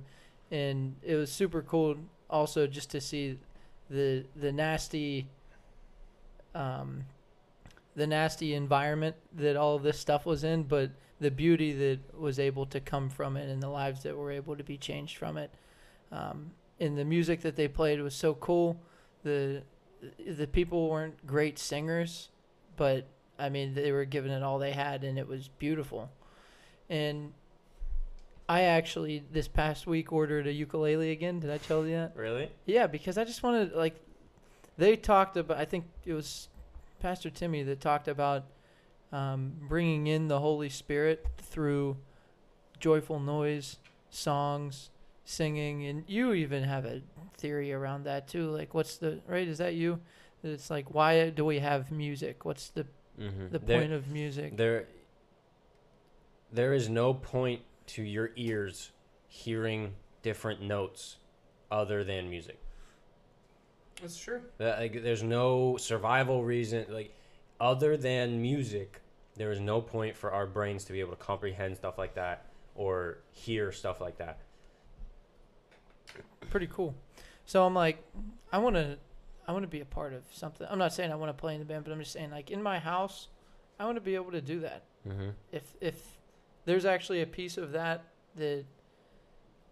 And 0.51 0.95
it 1.03 1.17
was 1.17 1.33
super 1.33 1.63
cool 1.63 1.97
also 2.29 2.67
just 2.67 2.91
to 2.91 3.01
see 3.01 3.39
the 3.91 4.25
the 4.37 4.53
nasty 4.53 5.27
um 6.55 7.05
the 7.95 8.07
nasty 8.07 8.55
environment 8.55 9.17
that 9.35 9.57
all 9.57 9.77
of 9.77 9.83
this 9.83 9.99
stuff 9.99 10.25
was 10.25 10.45
in 10.45 10.63
but 10.63 10.91
the 11.21 11.31
beauty 11.31 11.73
that 11.73 12.19
was 12.19 12.39
able 12.39 12.65
to 12.65 12.81
come 12.81 13.11
from 13.11 13.37
it 13.37 13.51
and 13.51 13.63
the 13.63 13.69
lives 13.69 14.03
that 14.03 14.17
were 14.17 14.31
able 14.31 14.57
to 14.57 14.65
be 14.65 14.77
changed 14.77 15.17
from 15.17 15.37
it. 15.37 15.51
Um 16.11 16.53
and 16.81 16.99
the 16.99 17.05
music 17.05 17.43
that 17.43 17.57
they 17.57 17.69
played 17.69 18.01
was 18.01 18.15
so 18.15 18.35
cool. 18.35 18.81
The 19.23 19.63
the 20.27 20.47
people 20.47 20.91
weren't 20.91 21.27
great 21.27 21.59
singers, 21.59 22.29
but 22.77 23.07
I 23.39 23.49
mean 23.49 23.75
they 23.75 23.93
were 23.93 24.05
giving 24.05 24.33
it 24.33 24.43
all 24.43 24.59
they 24.59 24.73
had, 24.73 25.05
and 25.05 25.19
it 25.19 25.29
was 25.29 25.49
beautiful. 25.49 26.11
And 26.91 27.33
I 28.49 28.63
actually 28.63 29.23
this 29.33 29.49
past 29.49 29.87
week 29.87 30.13
ordered 30.13 30.47
a 30.47 30.53
ukulele 30.53 31.11
again. 31.13 31.41
Did 31.41 31.51
I 31.51 31.59
tell 31.59 31.87
you 31.87 31.95
that? 31.97 32.13
Really? 32.17 32.51
Yeah, 32.67 32.87
because 32.87 33.17
I 33.19 33.25
just 33.25 33.43
wanted 33.43 33.73
like 33.73 33.95
they 34.79 34.97
talked 34.97 35.37
about. 35.37 35.57
I 35.59 35.65
think 35.65 35.85
it 36.05 36.13
was 36.13 36.49
Pastor 37.01 37.31
Timmy 37.31 37.63
that 37.63 37.81
talked 37.81 38.09
about 38.09 38.45
um, 39.13 39.53
bringing 39.69 40.07
in 40.07 40.29
the 40.29 40.41
Holy 40.41 40.69
Spirit 40.69 41.27
through 41.39 41.97
joyful 42.81 43.21
noise, 43.21 43.77
songs, 44.11 44.91
singing, 45.25 45.87
and 45.87 46.05
you 46.09 46.33
even 46.33 46.65
have 46.65 46.85
a 46.85 47.01
theory 47.39 47.73
around 47.73 48.05
that 48.05 48.29
too. 48.29 48.51
Like, 48.51 48.75
what's 48.75 48.97
the 48.99 49.21
right? 49.27 49.47
Is 49.47 49.59
that 49.59 49.75
you? 49.75 50.01
It's 50.45 50.71
like, 50.71 50.93
why 50.93 51.31
do 51.31 51.45
we 51.45 51.61
have 51.61 51.93
music? 51.93 52.45
What's 52.45 52.69
the 52.69 52.87
Mm-hmm. 53.21 53.49
the 53.53 53.61
point 53.61 53.93
of 53.93 54.09
music? 54.09 54.57
There, 54.57 54.87
there 56.53 56.75
is 56.75 56.89
no 56.89 57.15
point 57.15 57.63
to 57.87 58.03
your 58.03 58.31
ears 58.37 58.91
hearing 59.29 59.95
different 60.23 60.61
notes 60.61 61.17
other 61.71 62.05
than 62.05 62.29
music. 62.29 62.61
That's 64.01 64.19
true. 64.19 64.43
That, 64.59 64.79
like, 64.79 65.03
there's 65.03 65.23
no 65.23 65.77
survival 65.77 66.45
reason, 66.45 66.87
like, 66.91 67.15
other 67.61 67.97
than 67.97 68.43
music. 68.43 69.01
There 69.37 69.51
is 69.51 69.61
no 69.61 69.81
point 69.81 70.17
for 70.17 70.33
our 70.33 70.47
brains 70.47 70.85
to 70.85 70.93
be 70.93 71.01
able 71.01 71.13
to 71.13 71.17
comprehend 71.17 71.77
stuff 71.77 71.97
like 71.97 72.15
that 72.15 72.47
or 72.75 73.19
hear 73.31 73.73
stuff 73.73 74.01
like 74.01 74.19
that. 74.19 74.39
Pretty 76.51 76.67
cool. 76.67 76.95
So 77.47 77.65
I'm 77.65 77.75
like, 77.75 78.05
I 78.53 78.59
want 78.59 78.77
to, 78.77 78.99
I 79.49 79.53
want 79.53 79.63
to 79.63 79.69
be 79.69 79.81
a 79.81 79.87
part 79.87 80.13
of 80.13 80.25
something. 80.33 80.67
I'm 80.71 80.79
not 80.79 80.93
saying 80.93 81.11
I 81.11 81.15
want 81.15 81.31
to 81.31 81.41
play 81.41 81.55
in 81.55 81.61
the 81.61 81.65
band, 81.65 81.85
but 81.85 81.93
I'm 81.93 81.99
just 81.99 82.13
saying 82.13 82.31
like 82.31 82.51
in 82.51 82.63
my 82.63 82.79
house, 82.79 83.29
I 83.79 83.85
want 83.87 83.97
to 83.97 84.03
be 84.03 84.15
able 84.15 84.33
to 84.33 84.41
do 84.41 84.61
that. 84.61 84.83
Mm-hmm. 85.09 85.31
if 85.51 85.75
if 85.81 86.01
there's 86.65 86.85
actually 86.85 87.23
a 87.23 87.27
piece 87.27 87.59
of 87.59 87.73
that 87.73 88.05
that 88.37 88.65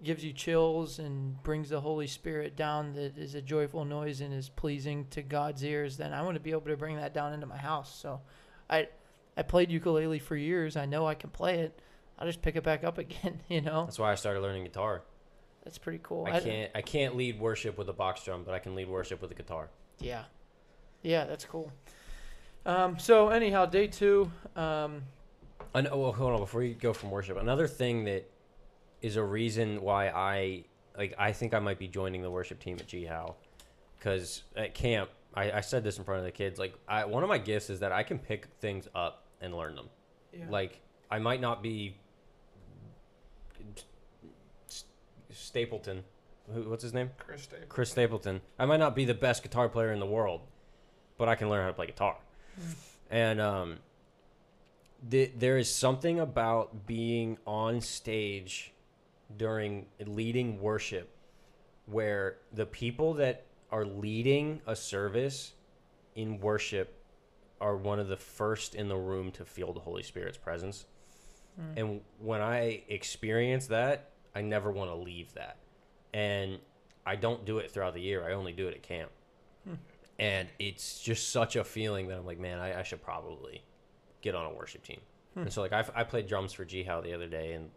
gives 0.02 0.24
you 0.24 0.32
chills 0.32 0.98
and 0.98 1.42
brings 1.42 1.68
the 1.68 1.80
Holy 1.80 2.06
Spirit 2.06 2.56
down 2.56 2.94
that 2.94 3.18
is 3.18 3.34
a 3.34 3.42
joyful 3.42 3.84
noise 3.84 4.20
and 4.20 4.32
is 4.32 4.48
pleasing 4.48 5.06
to 5.10 5.22
God's 5.22 5.62
ears, 5.62 5.96
then 5.96 6.12
I 6.12 6.22
want 6.22 6.36
to 6.36 6.40
be 6.40 6.50
able 6.50 6.62
to 6.62 6.76
bring 6.76 6.96
that 6.96 7.12
down 7.12 7.32
into 7.32 7.46
my 7.46 7.58
house. 7.58 7.94
So 7.94 8.20
I 8.68 8.88
I 9.36 9.42
played 9.42 9.70
ukulele 9.70 10.18
for 10.18 10.36
years. 10.36 10.76
I 10.76 10.86
know 10.86 11.06
I 11.06 11.14
can 11.14 11.30
play 11.30 11.60
it. 11.60 11.80
I'll 12.18 12.26
just 12.26 12.42
pick 12.42 12.56
it 12.56 12.64
back 12.64 12.84
up 12.84 12.98
again, 12.98 13.40
you 13.48 13.60
know. 13.60 13.84
That's 13.84 13.98
why 13.98 14.12
I 14.12 14.14
started 14.14 14.40
learning 14.40 14.64
guitar. 14.64 15.02
That's 15.64 15.78
pretty 15.78 16.00
cool. 16.02 16.26
I 16.26 16.40
can't 16.40 16.70
I 16.74 16.82
can't 16.82 17.16
lead 17.16 17.38
worship 17.38 17.76
with 17.76 17.88
a 17.88 17.92
box 17.92 18.24
drum, 18.24 18.42
but 18.44 18.54
I 18.54 18.58
can 18.58 18.74
lead 18.74 18.88
worship 18.88 19.20
with 19.20 19.30
a 19.30 19.34
guitar. 19.34 19.68
Yeah. 19.98 20.24
Yeah, 21.02 21.24
that's 21.24 21.44
cool. 21.44 21.72
Um, 22.66 22.98
so 22.98 23.28
anyhow, 23.30 23.66
day 23.66 23.86
2 23.86 24.30
um, 24.56 25.02
Know, 25.74 25.96
well, 25.96 26.12
hold 26.12 26.32
on 26.32 26.40
before 26.40 26.62
you 26.62 26.74
go 26.74 26.92
from 26.92 27.10
worship. 27.10 27.36
Another 27.36 27.68
thing 27.68 28.04
that 28.04 28.28
is 29.02 29.16
a 29.16 29.22
reason 29.22 29.80
why 29.80 30.08
I 30.08 30.64
like 30.98 31.14
I 31.18 31.32
think 31.32 31.54
I 31.54 31.60
might 31.60 31.78
be 31.78 31.88
joining 31.88 32.22
the 32.22 32.30
worship 32.30 32.58
team 32.58 32.76
at 32.80 32.86
G 32.86 33.04
How, 33.04 33.36
because 33.98 34.42
at 34.56 34.74
camp 34.74 35.10
I, 35.34 35.52
I 35.52 35.60
said 35.60 35.84
this 35.84 35.98
in 35.98 36.04
front 36.04 36.18
of 36.18 36.24
the 36.24 36.32
kids. 36.32 36.58
Like 36.58 36.74
I, 36.88 37.04
one 37.04 37.22
of 37.22 37.28
my 37.28 37.38
gifts 37.38 37.70
is 37.70 37.80
that 37.80 37.92
I 37.92 38.02
can 38.02 38.18
pick 38.18 38.46
things 38.60 38.88
up 38.94 39.24
and 39.40 39.54
learn 39.54 39.76
them. 39.76 39.88
yeah. 40.32 40.46
Like 40.48 40.80
I 41.10 41.18
might 41.18 41.40
not 41.40 41.62
be 41.62 41.96
Stapleton. 45.32 46.02
Who, 46.52 46.68
what's 46.68 46.82
his 46.82 46.92
name? 46.92 47.10
Chris 47.18 47.46
Dave. 47.46 47.68
Chris 47.68 47.90
Stapleton. 47.90 48.40
I 48.58 48.66
might 48.66 48.78
not 48.78 48.96
be 48.96 49.04
the 49.04 49.14
best 49.14 49.42
guitar 49.42 49.68
player 49.68 49.92
in 49.92 50.00
the 50.00 50.06
world, 50.06 50.40
but 51.16 51.28
I 51.28 51.36
can 51.36 51.48
learn 51.48 51.62
how 51.62 51.68
to 51.68 51.72
play 51.74 51.86
guitar. 51.86 52.16
And 53.10 53.40
um, 53.40 53.76
th- 55.08 55.32
there 55.36 55.58
is 55.58 55.72
something 55.72 56.20
about 56.20 56.86
being 56.86 57.38
on 57.46 57.80
stage 57.80 58.72
during 59.36 59.86
leading 60.06 60.60
worship 60.60 61.14
where 61.86 62.38
the 62.52 62.66
people 62.66 63.14
that 63.14 63.46
are 63.70 63.84
leading 63.84 64.60
a 64.66 64.74
service 64.74 65.52
in 66.14 66.40
worship 66.40 66.96
are 67.60 67.76
one 67.76 67.98
of 68.00 68.08
the 68.08 68.16
first 68.16 68.74
in 68.74 68.88
the 68.88 68.96
room 68.96 69.30
to 69.30 69.44
feel 69.44 69.72
the 69.72 69.80
Holy 69.80 70.02
Spirit's 70.02 70.38
presence. 70.38 70.86
Mm. 71.60 71.80
And 71.80 72.00
when 72.18 72.40
I 72.40 72.82
experience 72.88 73.66
that, 73.66 74.10
I 74.34 74.42
never 74.42 74.70
want 74.70 74.90
to 74.90 74.96
leave 74.96 75.32
that. 75.34 75.58
And 76.14 76.58
I 77.06 77.16
don't 77.16 77.44
do 77.44 77.58
it 77.58 77.70
throughout 77.70 77.94
the 77.94 78.00
year. 78.00 78.26
I 78.28 78.32
only 78.32 78.52
do 78.52 78.68
it 78.68 78.74
at 78.74 78.82
camp. 78.82 79.10
Hmm. 79.64 79.74
And 80.18 80.48
it's 80.58 81.00
just 81.00 81.30
such 81.30 81.56
a 81.56 81.64
feeling 81.64 82.08
that 82.08 82.18
I'm 82.18 82.26
like, 82.26 82.38
man, 82.38 82.58
I, 82.58 82.80
I 82.80 82.82
should 82.82 83.02
probably 83.02 83.62
get 84.20 84.34
on 84.34 84.46
a 84.46 84.54
worship 84.54 84.82
team. 84.82 85.00
Hmm. 85.34 85.40
And 85.42 85.52
so 85.52 85.60
like 85.62 85.72
I, 85.72 85.84
I 85.94 86.04
played 86.04 86.26
drums 86.26 86.52
for 86.52 86.66
How 86.86 87.00
the 87.00 87.12
other 87.14 87.28
day, 87.28 87.52
and 87.52 87.70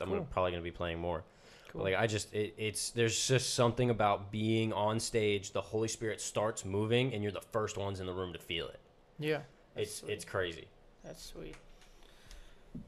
I'm 0.00 0.08
gonna, 0.08 0.22
probably 0.22 0.52
gonna 0.52 0.62
be 0.62 0.70
playing 0.70 0.98
more. 0.98 1.24
Cool. 1.68 1.82
Like 1.82 1.94
I 1.94 2.06
just, 2.06 2.34
it, 2.34 2.54
it's 2.58 2.90
there's 2.90 3.28
just 3.28 3.54
something 3.54 3.90
about 3.90 4.32
being 4.32 4.72
on 4.72 4.98
stage. 4.98 5.52
The 5.52 5.60
Holy 5.60 5.88
Spirit 5.88 6.20
starts 6.20 6.64
moving, 6.64 7.14
and 7.14 7.22
you're 7.22 7.32
the 7.32 7.40
first 7.52 7.78
ones 7.78 8.00
in 8.00 8.06
the 8.06 8.12
room 8.12 8.32
to 8.32 8.38
feel 8.38 8.68
it. 8.68 8.80
yeah. 9.18 9.40
It's 9.76 9.96
sweet. 9.96 10.12
it's 10.12 10.24
crazy. 10.24 10.66
That's 11.04 11.24
sweet. 11.24 11.54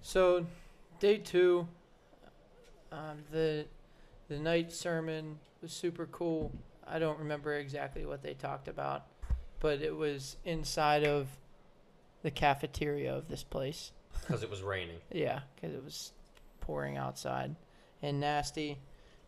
So, 0.02 0.44
day 0.98 1.18
two, 1.18 1.66
um, 2.90 3.18
the 3.30 3.66
the 4.28 4.38
night 4.38 4.72
sermon 4.72 5.38
was 5.62 5.72
super 5.72 6.06
cool. 6.06 6.50
I 6.86 6.98
don't 6.98 7.18
remember 7.18 7.54
exactly 7.54 8.04
what 8.04 8.22
they 8.22 8.34
talked 8.34 8.66
about, 8.66 9.06
but 9.60 9.80
it 9.80 9.94
was 9.94 10.36
inside 10.44 11.04
of 11.04 11.28
the 12.22 12.30
cafeteria 12.30 13.14
of 13.14 13.28
this 13.28 13.42
place. 13.42 13.92
because 14.20 14.42
it 14.42 14.50
was 14.50 14.62
raining. 14.62 14.98
Yeah, 15.12 15.40
because 15.54 15.74
it 15.74 15.84
was 15.84 16.12
pouring 16.60 16.96
outside 16.96 17.54
and 18.02 18.20
nasty. 18.20 18.78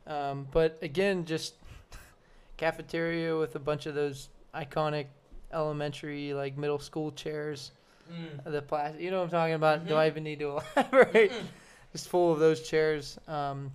Um, 0.07 0.47
but 0.53 0.79
again, 0.83 1.25
just 1.25 1.55
cafeteria 2.57 3.37
with 3.37 3.55
a 3.57 3.59
bunch 3.59 3.87
of 3.87 3.95
those 3.95 4.29
iconic 4.55 5.07
elementary, 5.53 6.35
like 6.35 6.57
middle 6.57 6.79
school 6.79 7.11
chairs. 7.13 7.71
The 8.45 8.61
plastic, 8.61 9.01
you 9.01 9.11
know 9.11 9.19
what 9.19 9.25
I'm 9.25 9.31
talking 9.31 9.55
about? 9.55 9.89
Do 9.89 9.95
I 9.95 10.09
even 10.09 10.25
need 10.25 10.39
to 10.41 10.61
elaborate? 10.77 11.33
Just 11.93 12.09
full 12.09 12.33
of 12.33 12.39
those 12.39 12.61
chairs. 12.69 13.19
Um, 13.27 13.71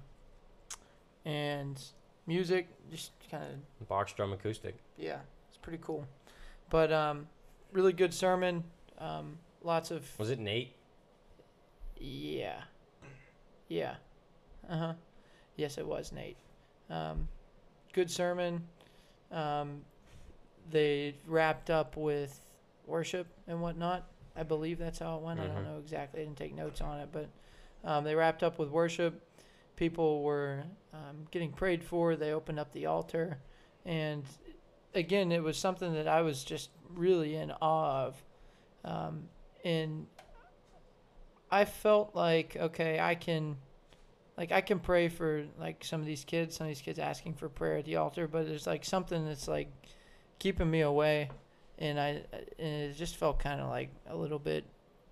and 1.26 1.82
music, 2.28 2.68
just 2.92 3.12
kind 3.32 3.44
of 3.82 3.88
Box 3.88 4.14
drum 4.14 4.32
acoustic. 4.34 4.76
yeah, 4.98 5.18
it's 5.50 5.58
pretty 5.58 5.80
cool. 5.82 6.06
But 6.70 6.92
um, 6.94 7.28
really 7.72 7.92
good 7.94 8.14
sermon. 8.14 8.64
Um, 9.00 9.38
lots 9.64 9.92
of 9.92 10.06
Was 10.20 10.30
it 10.30 10.40
Nate? 10.40 10.76
yeah. 12.00 12.62
Yeah. 13.68 13.96
Uh 14.70 14.78
huh. 14.78 14.94
Yes, 15.56 15.78
it 15.78 15.86
was 15.86 16.12
Nate. 16.12 16.38
Um, 16.90 17.28
good 17.94 18.10
sermon. 18.10 18.64
Um, 19.32 19.82
they 20.72 21.16
wrapped 21.28 21.70
up 21.70 21.98
with 21.98 22.40
worship 22.88 23.28
and 23.48 23.62
whatnot. 23.62 24.08
I 24.36 24.44
believe 24.44 24.80
that's 24.80 25.00
how 25.00 25.18
it 25.18 25.22
went. 25.22 25.40
I 25.40 25.48
don't 25.48 25.58
Mhm. 25.58 25.64
know 25.66 25.78
exactly. 25.80 26.22
I 26.22 26.26
didn't 26.26 26.38
take 26.38 26.56
notes 26.56 26.82
on 26.82 27.00
it, 27.00 27.10
but 27.12 27.28
um, 27.84 28.04
they 28.04 28.16
wrapped 28.16 28.44
up 28.44 28.58
with 28.60 28.70
worship. 28.70 29.22
People 29.76 30.24
were 30.24 30.64
um, 30.94 31.28
getting 31.32 31.52
prayed 31.52 31.84
for. 31.84 32.16
They 32.16 32.32
opened 32.32 32.60
up 32.60 32.72
the 32.72 32.86
altar, 32.86 33.40
and 33.86 34.24
again, 34.96 35.32
it 35.32 35.44
was 35.44 35.58
something 35.58 35.94
that 35.94 36.08
I 36.08 36.22
was 36.22 36.44
just 36.44 36.70
really 36.90 37.36
in 37.36 37.52
awe 37.62 38.06
of. 38.06 38.24
Um, 38.86 39.24
and 39.64 40.08
I 41.52 41.66
felt 41.66 42.16
like 42.16 42.56
okay, 42.56 43.00
I 43.00 43.16
can, 43.16 43.58
like 44.38 44.52
I 44.52 44.62
can 44.62 44.80
pray 44.80 45.10
for 45.10 45.46
like 45.60 45.84
some 45.84 46.00
of 46.00 46.08
these 46.08 46.24
kids, 46.24 46.58
some 46.58 46.68
of 46.68 46.70
these 46.70 46.82
kids 46.82 47.00
asking 47.00 47.36
for 47.36 47.50
prayer 47.50 47.78
at 47.78 47.86
the 47.86 47.98
altar, 47.98 48.28
but 48.28 48.48
there's 48.48 48.68
like 48.68 48.86
something 48.86 49.26
that's 49.26 49.48
like 49.48 49.70
keeping 50.38 50.70
me 50.70 50.82
away, 50.82 51.30
and 51.78 52.00
I 52.00 52.24
and 52.58 52.92
it 52.92 52.98
just 52.98 53.18
felt 53.18 53.40
kind 53.40 53.60
of 53.62 53.70
like 53.70 53.90
a 54.08 54.16
little 54.16 54.40
bit 54.40 54.66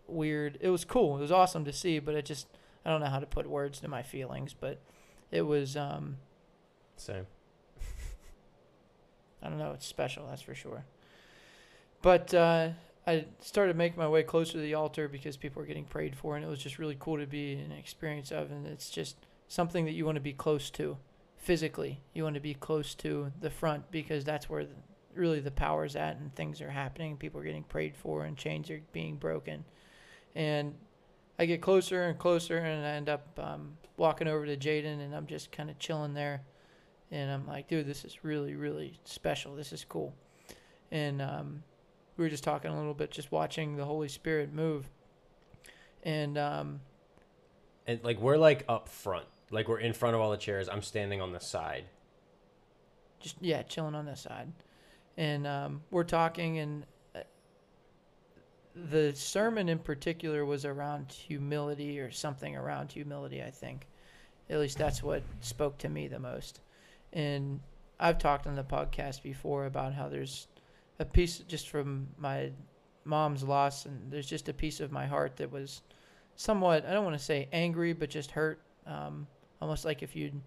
weird. 0.07 0.57
It 0.61 0.69
was 0.69 0.85
cool, 0.85 1.17
it 1.17 1.21
was 1.21 1.31
awesome 1.31 1.65
to 1.65 1.73
see, 1.73 1.99
but 1.99 2.15
it 2.15 2.25
just 2.25 2.47
I 2.85 2.89
don't 2.89 3.01
know 3.01 3.07
how 3.07 3.19
to 3.19 3.25
put 3.25 3.47
words 3.47 3.79
to 3.81 3.87
my 3.87 4.03
feelings, 4.03 4.53
but 4.53 4.79
it 5.31 5.41
was 5.41 5.75
um 5.75 6.17
Same. 6.95 7.27
I 9.43 9.49
don't 9.49 9.57
know, 9.57 9.71
it's 9.73 9.85
special, 9.85 10.27
that's 10.27 10.41
for 10.41 10.55
sure. 10.55 10.85
But 12.01 12.33
uh, 12.33 12.69
I 13.07 13.25
started 13.39 13.77
making 13.77 13.97
my 13.97 14.07
way 14.07 14.21
closer 14.23 14.53
to 14.53 14.59
the 14.59 14.73
altar 14.73 15.07
because 15.07 15.37
people 15.37 15.61
were 15.61 15.65
getting 15.65 15.85
prayed 15.85 16.15
for, 16.15 16.35
and 16.35 16.43
it 16.43 16.47
was 16.47 16.59
just 16.59 16.77
really 16.77 16.97
cool 16.99 17.17
to 17.17 17.25
be 17.25 17.53
an 17.53 17.71
experience 17.71 18.31
of. 18.31 18.51
And 18.51 18.67
it's 18.67 18.89
just 18.89 19.15
something 19.47 19.85
that 19.85 19.93
you 19.93 20.05
want 20.05 20.15
to 20.15 20.21
be 20.21 20.33
close 20.33 20.69
to 20.71 20.97
physically. 21.37 22.01
You 22.13 22.23
want 22.23 22.35
to 22.35 22.41
be 22.41 22.53
close 22.53 22.93
to 22.95 23.31
the 23.39 23.49
front 23.49 23.89
because 23.91 24.25
that's 24.25 24.49
where 24.49 24.65
the, 24.65 24.75
really 25.15 25.39
the 25.39 25.51
power's 25.51 25.95
at, 25.95 26.17
and 26.17 26.35
things 26.35 26.61
are 26.61 26.69
happening. 26.69 27.15
People 27.15 27.39
are 27.39 27.45
getting 27.45 27.63
prayed 27.63 27.95
for, 27.95 28.25
and 28.25 28.35
chains 28.35 28.69
are 28.69 28.81
being 28.91 29.15
broken. 29.15 29.63
And 30.35 30.75
I 31.39 31.45
get 31.45 31.61
closer 31.61 32.03
and 32.03 32.19
closer, 32.19 32.57
and 32.57 32.85
I 32.85 32.89
end 32.89 33.07
up 33.07 33.39
um, 33.41 33.77
walking 33.95 34.27
over 34.27 34.45
to 34.45 34.57
Jaedon, 34.57 34.99
and 34.99 35.15
I'm 35.15 35.27
just 35.27 35.51
kind 35.51 35.69
of 35.69 35.79
chilling 35.79 36.13
there 36.13 36.41
and 37.11 37.31
I'm 37.31 37.47
like, 37.47 37.67
dude, 37.67 37.87
this 37.87 38.03
is 38.03 38.23
really, 38.23 38.55
really 38.55 38.99
special. 39.05 39.55
This 39.55 39.71
is 39.71 39.85
cool. 39.87 40.13
And 40.91 41.21
um, 41.21 41.63
we 42.17 42.23
were 42.23 42.29
just 42.29 42.43
talking 42.43 42.71
a 42.71 42.77
little 42.77 42.93
bit, 42.93 43.11
just 43.11 43.31
watching 43.31 43.77
the 43.77 43.85
Holy 43.85 44.07
Spirit 44.07 44.51
move. 44.53 44.89
And 46.03 46.37
um, 46.37 46.81
And 47.85 48.03
like 48.03 48.19
we're 48.19 48.37
like 48.37 48.65
up 48.67 48.89
front, 48.89 49.25
like 49.51 49.67
we're 49.67 49.79
in 49.79 49.93
front 49.93 50.15
of 50.15 50.21
all 50.21 50.31
the 50.31 50.37
chairs. 50.37 50.67
I'm 50.67 50.81
standing 50.81 51.21
on 51.21 51.31
the 51.31 51.39
side. 51.39 51.85
just 53.19 53.35
yeah, 53.41 53.61
chilling 53.63 53.95
on 53.95 54.05
the 54.05 54.15
side. 54.15 54.51
And 55.17 55.47
um, 55.47 55.81
we're 55.89 56.03
talking, 56.03 56.59
and 56.59 56.85
uh, 57.15 57.21
the 58.75 59.13
sermon 59.15 59.67
in 59.69 59.79
particular 59.79 60.45
was 60.45 60.65
around 60.65 61.11
humility 61.11 61.99
or 61.99 62.11
something 62.11 62.55
around 62.55 62.91
humility. 62.91 63.41
I 63.41 63.49
think, 63.49 63.87
at 64.49 64.59
least 64.59 64.77
that's 64.77 65.01
what 65.01 65.23
spoke 65.41 65.77
to 65.79 65.89
me 65.89 66.07
the 66.07 66.19
most. 66.19 66.61
And 67.13 67.59
I've 67.99 68.19
talked 68.19 68.45
on 68.45 68.55
the 68.55 68.63
podcast 68.63 69.23
before 69.23 69.65
about 69.65 69.93
how 69.93 70.07
there's 70.07 70.47
a 70.99 71.05
piece 71.05 71.39
just 71.39 71.69
from 71.69 72.07
my 72.17 72.51
mom's 73.05 73.43
loss, 73.43 73.85
and 73.85 74.11
there's 74.11 74.27
just 74.27 74.49
a 74.49 74.53
piece 74.53 74.79
of 74.79 74.91
my 74.91 75.05
heart 75.05 75.37
that 75.37 75.51
was 75.51 75.81
somewhat 76.35 76.85
I 76.85 76.93
don't 76.93 77.05
want 77.05 77.17
to 77.17 77.23
say 77.23 77.47
angry, 77.51 77.93
but 77.93 78.09
just 78.09 78.31
hurt. 78.31 78.61
Um, 78.85 79.27
almost 79.61 79.85
like 79.85 80.03
if 80.03 80.15
you'd 80.15 80.39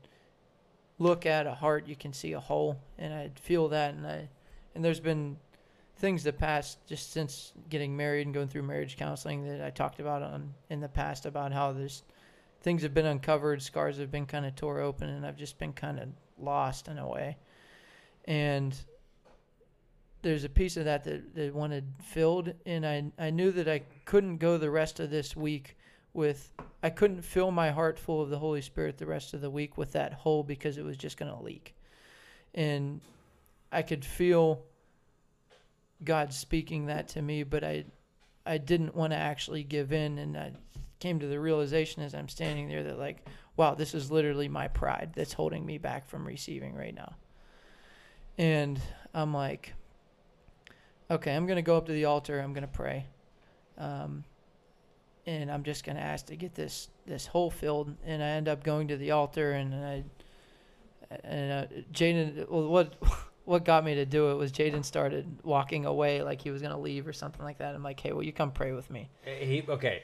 look 0.98 1.26
at 1.26 1.46
a 1.46 1.54
heart, 1.54 1.86
you 1.86 1.96
can 1.96 2.12
see 2.12 2.32
a 2.32 2.40
hole, 2.40 2.80
and 2.98 3.12
I 3.12 3.30
feel 3.34 3.68
that, 3.68 3.94
and 3.94 4.06
I 4.06 4.28
and 4.74 4.84
there's 4.84 5.00
been 5.00 5.36
things 5.96 6.24
that 6.24 6.38
passed 6.38 6.78
just 6.86 7.12
since 7.12 7.52
getting 7.68 7.94
married 7.94 8.26
and 8.26 8.34
going 8.34 8.48
through 8.48 8.62
marriage 8.62 8.96
counseling 8.96 9.46
that 9.46 9.62
I 9.62 9.70
talked 9.70 10.00
about 10.00 10.22
on 10.22 10.54
in 10.70 10.80
the 10.80 10.88
past 10.88 11.26
about 11.26 11.52
how 11.52 11.72
there's 11.72 12.02
things 12.62 12.82
have 12.82 12.94
been 12.94 13.06
uncovered, 13.06 13.62
scars 13.62 13.98
have 13.98 14.10
been 14.10 14.26
kind 14.26 14.46
of 14.46 14.54
tore 14.54 14.80
open, 14.80 15.08
and 15.08 15.26
I've 15.26 15.36
just 15.36 15.58
been 15.58 15.72
kind 15.72 15.98
of 15.98 16.08
lost 16.38 16.88
in 16.88 16.98
a 16.98 17.08
way. 17.08 17.36
And 18.26 18.76
there's 20.22 20.44
a 20.44 20.48
piece 20.48 20.76
of 20.76 20.84
that 20.84 21.04
that, 21.04 21.34
that 21.34 21.54
wanted 21.54 21.84
filled, 22.02 22.52
and 22.66 22.86
I 22.86 23.04
I 23.18 23.30
knew 23.30 23.50
that 23.52 23.68
I 23.68 23.82
couldn't 24.04 24.38
go 24.38 24.58
the 24.58 24.70
rest 24.70 25.00
of 25.00 25.10
this 25.10 25.34
week 25.34 25.76
with 26.12 26.52
I 26.82 26.90
couldn't 26.90 27.22
fill 27.22 27.50
my 27.50 27.70
heart 27.70 27.98
full 27.98 28.20
of 28.20 28.30
the 28.30 28.38
Holy 28.38 28.62
Spirit 28.62 28.98
the 28.98 29.06
rest 29.06 29.34
of 29.34 29.40
the 29.40 29.50
week 29.50 29.78
with 29.78 29.92
that 29.92 30.12
hole 30.12 30.42
because 30.42 30.78
it 30.78 30.84
was 30.84 30.96
just 30.96 31.16
going 31.16 31.32
to 31.32 31.42
leak. 31.42 31.74
And 32.54 33.00
I 33.70 33.82
could 33.82 34.04
feel 34.04 34.62
God 36.02 36.32
speaking 36.32 36.86
that 36.86 37.08
to 37.08 37.22
me, 37.22 37.42
but 37.42 37.62
I 37.62 37.84
I 38.44 38.58
didn't 38.58 38.94
want 38.94 39.12
to 39.12 39.18
actually 39.18 39.62
give 39.62 39.92
in 39.92 40.18
and 40.18 40.36
I 40.36 40.52
came 40.98 41.20
to 41.20 41.26
the 41.26 41.40
realization 41.40 42.02
as 42.02 42.14
I'm 42.14 42.28
standing 42.28 42.68
there 42.68 42.84
that 42.84 42.98
like 42.98 43.26
wow, 43.56 43.74
this 43.74 43.94
is 43.94 44.10
literally 44.10 44.48
my 44.48 44.68
pride 44.68 45.12
that's 45.14 45.34
holding 45.34 45.66
me 45.66 45.76
back 45.76 46.08
from 46.08 46.26
receiving 46.26 46.74
right 46.74 46.94
now. 46.94 47.14
And 48.38 48.80
I'm 49.12 49.34
like 49.34 49.74
okay, 51.10 51.34
I'm 51.34 51.46
going 51.46 51.56
to 51.56 51.62
go 51.62 51.76
up 51.76 51.86
to 51.86 51.92
the 51.92 52.04
altar, 52.06 52.38
I'm 52.40 52.52
going 52.52 52.62
to 52.62 52.68
pray. 52.68 53.06
Um 53.78 54.24
and 55.26 55.50
I'm 55.50 55.62
just 55.62 55.84
gonna 55.84 56.00
ask 56.00 56.26
to 56.26 56.36
get 56.36 56.54
this 56.54 56.88
this 57.06 57.26
hole 57.26 57.50
filled, 57.50 57.94
and 58.04 58.22
I 58.22 58.28
end 58.28 58.48
up 58.48 58.64
going 58.64 58.88
to 58.88 58.96
the 58.96 59.10
altar, 59.12 59.52
and 59.52 59.74
I 59.74 60.04
and 61.24 61.52
uh, 61.52 61.66
Jaedon. 61.92 62.48
Well, 62.48 62.68
what 62.68 62.94
what 63.44 63.64
got 63.64 63.84
me 63.84 63.94
to 63.96 64.06
do 64.06 64.30
it 64.30 64.34
was 64.34 64.52
Jaedon 64.52 64.84
started 64.84 65.26
walking 65.42 65.84
away 65.84 66.22
like 66.22 66.40
he 66.40 66.50
was 66.50 66.62
gonna 66.62 66.78
leave 66.78 67.06
or 67.06 67.12
something 67.12 67.44
like 67.44 67.58
that. 67.58 67.74
I'm 67.74 67.82
like, 67.82 68.00
hey, 68.00 68.12
will 68.12 68.22
you 68.22 68.32
come 68.32 68.50
pray 68.50 68.72
with 68.72 68.90
me? 68.90 69.08
He 69.24 69.64
okay. 69.68 70.02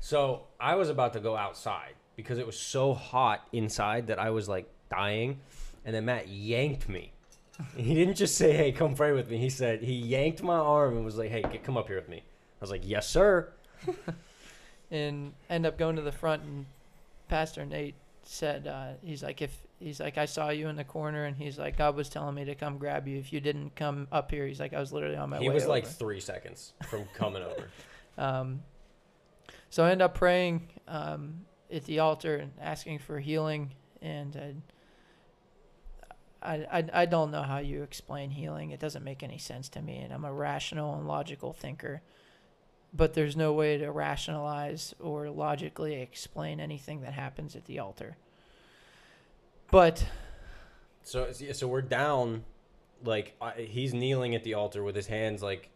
So 0.00 0.46
I 0.58 0.76
was 0.76 0.88
about 0.88 1.12
to 1.14 1.20
go 1.20 1.36
outside 1.36 1.94
because 2.16 2.38
it 2.38 2.46
was 2.46 2.58
so 2.58 2.94
hot 2.94 3.46
inside 3.52 4.06
that 4.08 4.18
I 4.18 4.30
was 4.30 4.48
like 4.48 4.68
dying, 4.90 5.40
and 5.84 5.94
then 5.94 6.04
Matt 6.04 6.28
yanked 6.28 6.88
me. 6.88 7.12
He 7.76 7.94
didn't 7.94 8.14
just 8.14 8.36
say, 8.36 8.52
"Hey, 8.52 8.72
come 8.72 8.94
pray 8.94 9.12
with 9.12 9.30
me." 9.30 9.38
He 9.38 9.50
said 9.50 9.82
he 9.82 9.94
yanked 9.94 10.42
my 10.42 10.56
arm 10.56 10.96
and 10.96 11.04
was 11.04 11.16
like, 11.16 11.30
"Hey, 11.30 11.42
get, 11.42 11.64
come 11.64 11.76
up 11.76 11.86
here 11.86 11.96
with 11.96 12.08
me." 12.08 12.18
I 12.18 12.60
was 12.60 12.70
like, 12.70 12.82
"Yes, 12.84 13.08
sir." 13.08 13.52
and 14.90 15.32
end 15.48 15.66
up 15.66 15.78
going 15.78 15.96
to 15.96 16.02
the 16.02 16.12
front 16.12 16.42
and 16.42 16.66
pastor 17.28 17.64
nate 17.64 17.94
said 18.24 18.66
uh, 18.66 18.88
he's 19.02 19.22
like 19.22 19.40
if 19.40 19.56
he's 19.78 20.00
like 20.00 20.18
i 20.18 20.24
saw 20.24 20.50
you 20.50 20.68
in 20.68 20.76
the 20.76 20.84
corner 20.84 21.24
and 21.24 21.36
he's 21.36 21.58
like 21.58 21.78
god 21.78 21.94
was 21.94 22.08
telling 22.08 22.34
me 22.34 22.44
to 22.44 22.54
come 22.54 22.76
grab 22.76 23.08
you 23.08 23.18
if 23.18 23.32
you 23.32 23.40
didn't 23.40 23.74
come 23.76 24.06
up 24.12 24.30
here 24.30 24.46
he's 24.46 24.60
like 24.60 24.74
i 24.74 24.80
was 24.80 24.92
literally 24.92 25.16
on 25.16 25.30
my 25.30 25.38
he 25.38 25.48
way 25.48 25.54
was 25.54 25.66
like 25.66 25.86
three 25.86 26.20
seconds 26.20 26.74
from 26.88 27.04
coming 27.14 27.42
over. 27.42 27.68
um, 28.18 28.60
so 29.70 29.84
I 29.84 29.92
end 29.92 30.02
up 30.02 30.14
praying 30.14 30.68
um, 30.88 31.46
at 31.72 31.84
the 31.84 32.00
altar 32.00 32.36
and 32.36 32.52
asking 32.60 32.98
for 32.98 33.20
healing, 33.20 33.70
and 34.02 34.36
I, 34.36 34.54
I, 36.42 36.84
I, 36.92 37.06
don't 37.06 37.30
know 37.30 37.42
how 37.42 37.58
you 37.58 37.82
explain 37.82 38.30
healing. 38.30 38.70
It 38.70 38.80
doesn't 38.80 39.04
make 39.04 39.22
any 39.22 39.38
sense 39.38 39.68
to 39.70 39.82
me, 39.82 39.98
and 39.98 40.12
I'm 40.12 40.24
a 40.24 40.32
rational 40.32 40.94
and 40.94 41.06
logical 41.06 41.52
thinker. 41.52 42.02
But 42.92 43.14
there's 43.14 43.36
no 43.36 43.52
way 43.52 43.76
to 43.78 43.90
rationalize 43.90 44.94
or 44.98 45.30
logically 45.30 45.94
explain 46.00 46.58
anything 46.58 47.02
that 47.02 47.12
happens 47.12 47.54
at 47.54 47.66
the 47.66 47.78
altar. 47.78 48.16
But 49.70 50.04
So 51.02 51.30
so 51.32 51.68
we're 51.68 51.82
down, 51.82 52.44
like 53.04 53.36
he's 53.56 53.94
kneeling 53.94 54.34
at 54.34 54.42
the 54.42 54.54
altar 54.54 54.82
with 54.82 54.96
his 54.96 55.06
hands 55.06 55.42
like, 55.42 55.70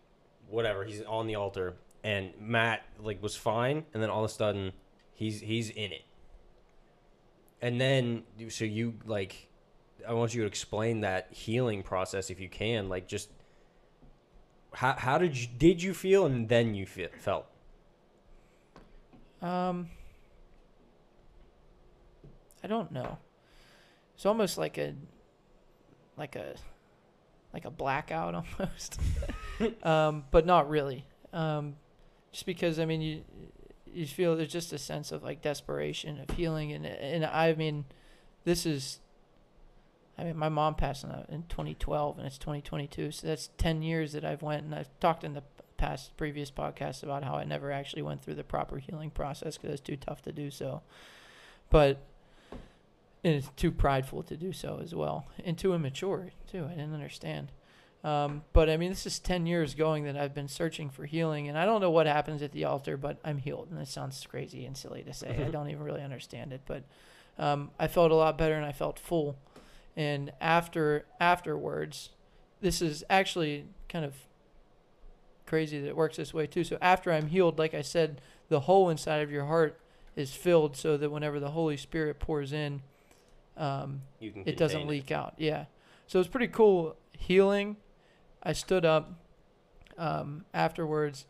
whatever. 0.49 0.85
He's 0.85 1.03
on 1.03 1.27
the 1.27 1.37
altar, 1.37 1.75
and 2.03 2.33
Matt 2.41 2.83
like 2.99 3.23
was 3.23 3.37
fine, 3.37 3.85
and 3.93 4.03
then 4.03 4.11
all 4.11 4.25
of 4.25 4.31
a 4.31 4.35
sudden, 4.35 4.73
he's 5.15 5.41
he's 5.41 5.71
in 5.71 5.93
it. 5.93 6.05
And 7.63 7.81
then 7.81 8.25
so 8.49 8.65
you 8.65 8.95
like, 9.07 9.49
I 10.09 10.13
want 10.13 10.35
you 10.35 10.43
to 10.43 10.47
explain 10.47 11.01
that 11.01 11.29
healing 11.31 11.83
process 11.83 12.31
if 12.31 12.41
you 12.41 12.49
can. 12.49 12.89
Like 12.89 13.09
just 13.09 13.31
how 14.73 14.93
how 14.93 15.19
did 15.19 15.37
you 15.37 15.49
did 15.59 15.83
you 15.83 15.95
feel 15.95 16.27
and 16.27 16.49
then 16.49 16.75
you 16.75 16.87
fe- 16.87 17.09
felt. 17.19 17.47
Um, 19.41 19.91
I 22.63 22.67
don't 22.67 22.91
know. 22.91 23.19
It's 24.15 24.25
almost 24.25 24.57
like 24.57 24.79
a, 24.79 24.95
like 26.17 26.35
a, 26.35 26.55
like 27.53 27.67
a 27.67 27.71
blackout 27.71 28.35
almost. 28.59 28.99
um, 29.83 30.25
but 30.31 30.47
not 30.47 30.69
really. 30.69 31.05
Um, 31.33 31.77
just 32.33 32.47
because 32.47 32.79
I 32.81 32.87
mean 32.87 33.03
you, 33.03 33.25
you 33.93 34.07
feel 34.07 34.35
there's 34.35 34.53
just 34.53 34.73
a 34.73 34.79
sense 34.79 35.13
of 35.13 35.23
like 35.23 35.43
desperation 35.43 36.21
of 36.21 36.35
healing 36.37 36.73
and 36.73 36.87
and 36.87 37.25
I 37.25 37.55
mean, 37.55 37.85
this 38.45 38.67
is. 38.67 39.01
I 40.17 40.25
mean, 40.25 40.37
my 40.37 40.49
mom 40.49 40.75
passed 40.75 41.05
in, 41.05 41.11
uh, 41.11 41.27
in 41.29 41.45
2012, 41.49 42.19
and 42.19 42.27
it's 42.27 42.39
2022, 42.39 43.11
so 43.11 43.27
that's 43.27 43.51
10 43.59 43.83
years 43.83 44.13
that 44.13 44.25
I've 44.25 44.43
went. 44.43 44.65
And 44.65 44.75
I've 44.75 44.89
talked 45.01 45.25
in 45.25 45.35
the 45.35 45.43
past 45.77 46.17
previous 46.17 46.51
podcasts 46.51 47.03
about 47.03 47.25
how 47.25 47.35
I 47.35 47.45
never 47.45 47.73
actually 47.73 48.03
went 48.03 48.23
through 48.23 48.35
the 48.35 48.45
proper 48.45 48.79
healing 48.79 49.11
process 49.11 49.57
because 49.57 49.75
it's 49.75 49.81
too 49.81 49.97
tough 49.97 50.23
to 50.23 50.33
do 50.33 50.51
so. 50.51 50.83
But 51.71 51.99
and 53.25 53.35
it's 53.35 53.51
too 53.57 53.73
prideful 53.73 54.23
to 54.25 54.37
do 54.37 54.53
so 54.53 54.81
as 54.83 54.95
well, 54.95 55.27
and 55.45 55.57
too 55.57 55.75
immature 55.75 56.31
too. 56.51 56.67
I 56.67 56.75
didn't 56.75 56.93
understand. 56.93 57.51
Um, 58.05 58.43
but 58.53 58.69
I 58.69 58.77
mean, 58.77 58.91
this 58.91 59.07
is 59.07 59.19
10 59.19 59.47
years 59.47 59.75
going 59.75 60.05
that 60.05 60.17
I've 60.17 60.35
been 60.35 60.47
searching 60.47 60.91
for 60.91 61.07
healing, 61.07 61.49
and 61.49 61.57
I 61.57 61.65
don't 61.65 61.81
know 61.81 61.91
what 61.91 62.07
happens 62.07 62.43
at 62.43 62.53
the 62.53 62.65
altar, 62.65 62.99
but 62.99 63.19
I'm 63.25 63.39
healed. 63.39 63.69
And 63.71 63.81
it 63.81 63.89
sounds 63.89 64.25
crazy 64.29 64.67
and 64.67 64.77
silly 64.77 65.03
to 65.05 65.15
say. 65.15 65.43
I 65.43 65.51
don't 65.51 65.71
even 65.71 65.83
really 65.83 66.03
understand 66.03 66.53
it, 66.53 66.61
but 66.67 66.85
um, 67.39 67.71
I 67.79 67.89
felt 67.89 68.13
a 68.13 68.15
lot 68.15 68.37
better 68.37 68.55
and 68.55 68.67
I 68.67 68.73
felt 68.73 68.99
full. 68.99 69.37
And 69.97 70.33
after 70.41 71.05
afterwards, 71.21 72.11
this 72.61 72.83
is 72.83 73.05
actually 73.09 73.67
kind 73.89 74.05
of 74.05 74.15
crazy 75.47 75.81
that 75.81 75.89
it 75.89 75.97
works 75.97 76.17
this 76.17 76.35
way 76.35 76.47
too. 76.47 76.65
So 76.65 76.79
after 76.81 77.13
I'm 77.13 77.29
healed, 77.29 77.59
like 77.59 77.75
I 77.75 77.83
said, 77.83 78.21
the 78.49 78.61
hole 78.61 78.91
inside 78.91 79.23
of 79.23 79.31
your 79.31 79.45
heart 79.45 79.79
is 80.17 80.33
filled 80.33 80.77
so 80.77 80.97
that 80.97 81.11
whenever 81.11 81.39
the 81.39 81.51
Holy 81.51 81.77
Spirit 81.77 82.19
pours 82.19 82.53
in, 82.53 82.83
um, 83.57 84.03
it 84.21 84.57
doesn't 84.57 84.81
contain 84.81 84.89
leak 84.89 85.11
out. 85.11 85.35
Yeah. 85.37 85.67
So 86.07 86.19
it's 86.19 86.29
pretty 86.29 86.49
cool 86.49 86.97
healing. 87.17 87.77
I 88.43 88.53
stood 88.53 88.85
up 88.85 89.13
um, 89.97 90.45
afterwards. 90.53 91.27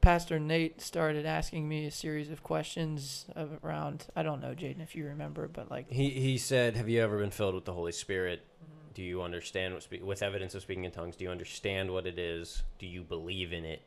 Pastor 0.00 0.38
Nate 0.38 0.80
started 0.80 1.26
asking 1.26 1.68
me 1.68 1.86
a 1.86 1.90
series 1.90 2.30
of 2.30 2.42
questions 2.42 3.26
of 3.34 3.58
around 3.64 4.06
I 4.14 4.22
don't 4.22 4.40
know 4.40 4.54
Jaedon 4.54 4.82
if 4.82 4.94
you 4.94 5.06
remember, 5.06 5.48
but 5.48 5.70
like 5.70 5.90
He 5.90 6.10
he 6.10 6.38
said, 6.38 6.76
"Have 6.76 6.88
you 6.88 7.02
ever 7.02 7.18
been 7.18 7.30
filled 7.30 7.54
with 7.54 7.64
the 7.64 7.72
Holy 7.72 7.92
Spirit? 7.92 8.44
Do 8.94 9.02
you 9.02 9.22
understand 9.22 9.74
what 9.74 9.82
spe- 9.82 10.02
with 10.02 10.22
evidence 10.22 10.54
of 10.54 10.62
speaking 10.62 10.84
in 10.84 10.90
tongues? 10.92 11.16
Do 11.16 11.24
you 11.24 11.30
understand 11.30 11.90
what 11.90 12.06
it 12.06 12.18
is? 12.18 12.62
Do 12.78 12.86
you 12.86 13.02
believe 13.02 13.52
in 13.52 13.64
it?" 13.64 13.82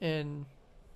and 0.00 0.46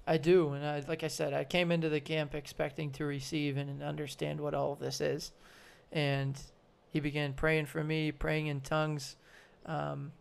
I 0.07 0.19
do, 0.19 0.53
and 0.53 0.65
I 0.65 0.83
like 0.87 1.03
I 1.03 1.09
said, 1.09 1.33
I 1.33 1.45
came 1.45 1.73
into 1.73 1.89
the 1.89 2.01
camp 2.01 2.35
expecting 2.35 2.91
to 2.93 3.05
receive 3.05 3.57
and 3.57 3.83
understand 3.83 4.41
what 4.41 4.55
all 4.55 4.73
of 4.73 4.79
this 4.79 5.01
is, 5.01 5.33
and 5.93 6.39
he 6.91 7.01
began 7.01 7.33
praying 7.33 7.67
for 7.67 7.83
me, 7.83 8.13
praying 8.13 8.49
in 8.49 8.61
tongues. 8.61 9.17
Um, 9.67 10.13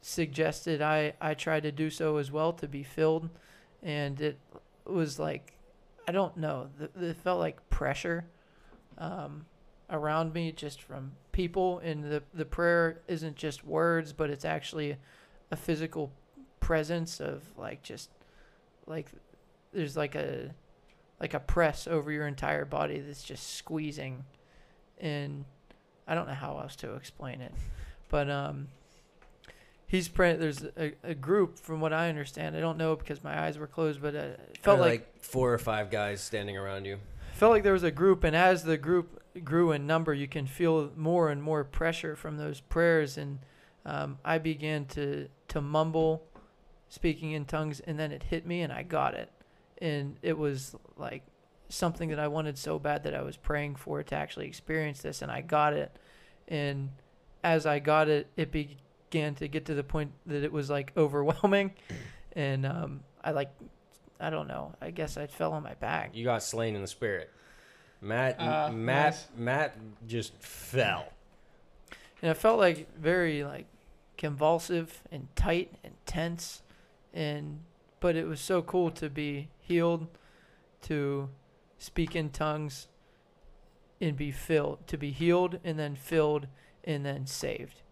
suggested 0.00 0.80
I 0.82 1.14
I 1.20 1.34
try 1.34 1.60
to 1.60 1.72
do 1.72 1.90
so 1.90 2.16
as 2.16 2.30
well 2.30 2.52
to 2.54 2.68
be 2.68 2.82
filled, 2.82 3.28
and 3.82 4.20
it 4.20 4.38
was 4.84 5.18
like 5.18 5.54
I 6.06 6.12
don't 6.12 6.36
know, 6.36 6.68
it 7.00 7.16
felt 7.16 7.38
like 7.38 7.68
pressure 7.68 8.24
um, 8.96 9.44
around 9.90 10.32
me 10.32 10.52
just 10.52 10.80
from 10.82 11.12
people, 11.32 11.80
and 11.80 12.04
the 12.04 12.22
the 12.34 12.44
prayer 12.44 13.00
isn't 13.08 13.36
just 13.36 13.64
words, 13.64 14.12
but 14.12 14.30
it's 14.30 14.44
actually 14.44 14.96
a 15.50 15.56
physical 15.56 16.10
presence 16.60 17.20
of 17.20 17.42
like 17.56 17.82
just 17.82 18.10
like 18.86 19.10
there's 19.72 19.96
like 19.96 20.14
a 20.14 20.54
like 21.20 21.34
a 21.34 21.40
press 21.40 21.86
over 21.86 22.12
your 22.12 22.26
entire 22.26 22.64
body 22.64 23.00
that's 23.00 23.22
just 23.22 23.54
squeezing. 23.56 24.24
And 25.00 25.44
I 26.08 26.14
don't 26.14 26.26
know 26.26 26.34
how 26.34 26.58
else 26.58 26.74
to 26.76 26.94
explain 26.94 27.40
it 27.40 27.52
but 28.08 28.30
um 28.30 28.68
he's 29.88 30.06
praying 30.06 30.38
there's 30.38 30.62
a, 30.76 30.92
a 31.02 31.14
group 31.14 31.58
from 31.58 31.80
what 31.80 31.92
I 31.92 32.08
understand 32.08 32.56
I 32.56 32.60
don't 32.60 32.78
know 32.78 32.94
because 32.94 33.24
my 33.24 33.40
eyes 33.40 33.58
were 33.58 33.66
closed 33.66 34.00
but 34.00 34.14
uh, 34.14 34.18
it 34.18 34.58
felt 34.62 34.78
Kinda 34.78 34.90
like, 34.90 35.20
four 35.20 35.52
or 35.52 35.58
five 35.58 35.90
guys 35.90 36.20
standing 36.20 36.56
around 36.56 36.84
you. 36.84 36.98
felt 37.32 37.50
like 37.50 37.64
there 37.64 37.72
was 37.72 37.82
a 37.82 37.90
group 37.90 38.22
and 38.22 38.36
as 38.36 38.62
the 38.62 38.76
group 38.78 39.20
grew 39.44 39.72
in 39.72 39.86
number 39.86 40.14
you 40.14 40.28
can 40.28 40.46
feel 40.46 40.90
more 40.96 41.30
and 41.30 41.42
more 41.42 41.64
pressure 41.64 42.14
from 42.14 42.36
those 42.36 42.60
prayers 42.60 43.18
and 43.18 43.40
um, 43.84 44.18
I 44.24 44.38
began 44.38 44.84
to 44.86 45.28
to 45.48 45.60
mumble 45.60 46.22
speaking 46.88 47.32
in 47.32 47.44
tongues 47.46 47.80
and 47.80 47.98
then 47.98 48.12
it 48.12 48.24
hit 48.24 48.46
me 48.46 48.60
and 48.62 48.72
I 48.72 48.82
got 48.82 49.14
it 49.14 49.30
and 49.80 50.16
it 50.22 50.36
was 50.36 50.74
like 50.96 51.22
something 51.70 52.08
that 52.08 52.18
I 52.18 52.28
wanted 52.28 52.58
so 52.58 52.78
bad 52.78 53.04
that 53.04 53.14
I 53.14 53.22
was 53.22 53.36
praying 53.36 53.76
for 53.76 54.02
to 54.02 54.14
actually 54.14 54.46
experience 54.46 55.00
this 55.00 55.22
and 55.22 55.30
I 55.30 55.40
got 55.42 55.72
it 55.72 55.94
and 56.48 56.90
as 57.44 57.64
I 57.66 57.78
got 57.78 58.08
it 58.08 58.26
it 58.36 58.50
began 59.10 59.34
to 59.36 59.48
get 59.48 59.66
to 59.66 59.74
the 59.74 59.84
point 59.84 60.12
that 60.26 60.42
it 60.44 60.52
was 60.52 60.68
like 60.70 60.92
overwhelming 60.96 61.72
and 62.32 62.66
um, 62.66 63.00
I 63.22 63.30
like 63.32 63.50
I 64.20 64.30
don't 64.30 64.48
know 64.48 64.74
I 64.80 64.90
guess 64.90 65.16
I 65.16 65.26
fell 65.26 65.52
on 65.52 65.62
my 65.62 65.74
back 65.74 66.10
You 66.14 66.24
got 66.24 66.42
slain 66.42 66.74
in 66.74 66.82
the 66.82 66.88
spirit. 66.88 67.30
Matt 68.00 68.36
Ah, 68.38 68.70
Matt 68.70 69.12
nice. 69.12 69.26
Matt 69.36 69.76
just 70.06 70.32
fell. 70.40 71.06
and 72.22 72.30
it 72.30 72.34
felt 72.36 72.58
like 72.58 72.86
very 72.96 73.44
like 73.44 73.66
convulsive 74.16 75.02
and 75.10 75.28
tight 75.36 75.72
and 75.84 75.94
tense 76.06 76.62
and 77.14 77.60
but 78.00 78.14
it 78.14 78.26
was 78.26 78.40
so 78.40 78.62
cool 78.62 78.90
to 78.90 79.08
be 79.08 79.48
healed 79.60 80.06
to 80.82 81.28
speak 81.78 82.14
in 82.14 82.30
tongues 82.30 82.88
and 84.00 84.16
be 84.16 84.30
filled 84.30 84.86
to 84.86 84.96
be 84.96 85.10
healed 85.10 85.58
and 85.64 85.78
then 85.78 85.94
filled 85.96 86.46
and 86.84 87.04
then 87.06 87.26
saved 87.26 87.82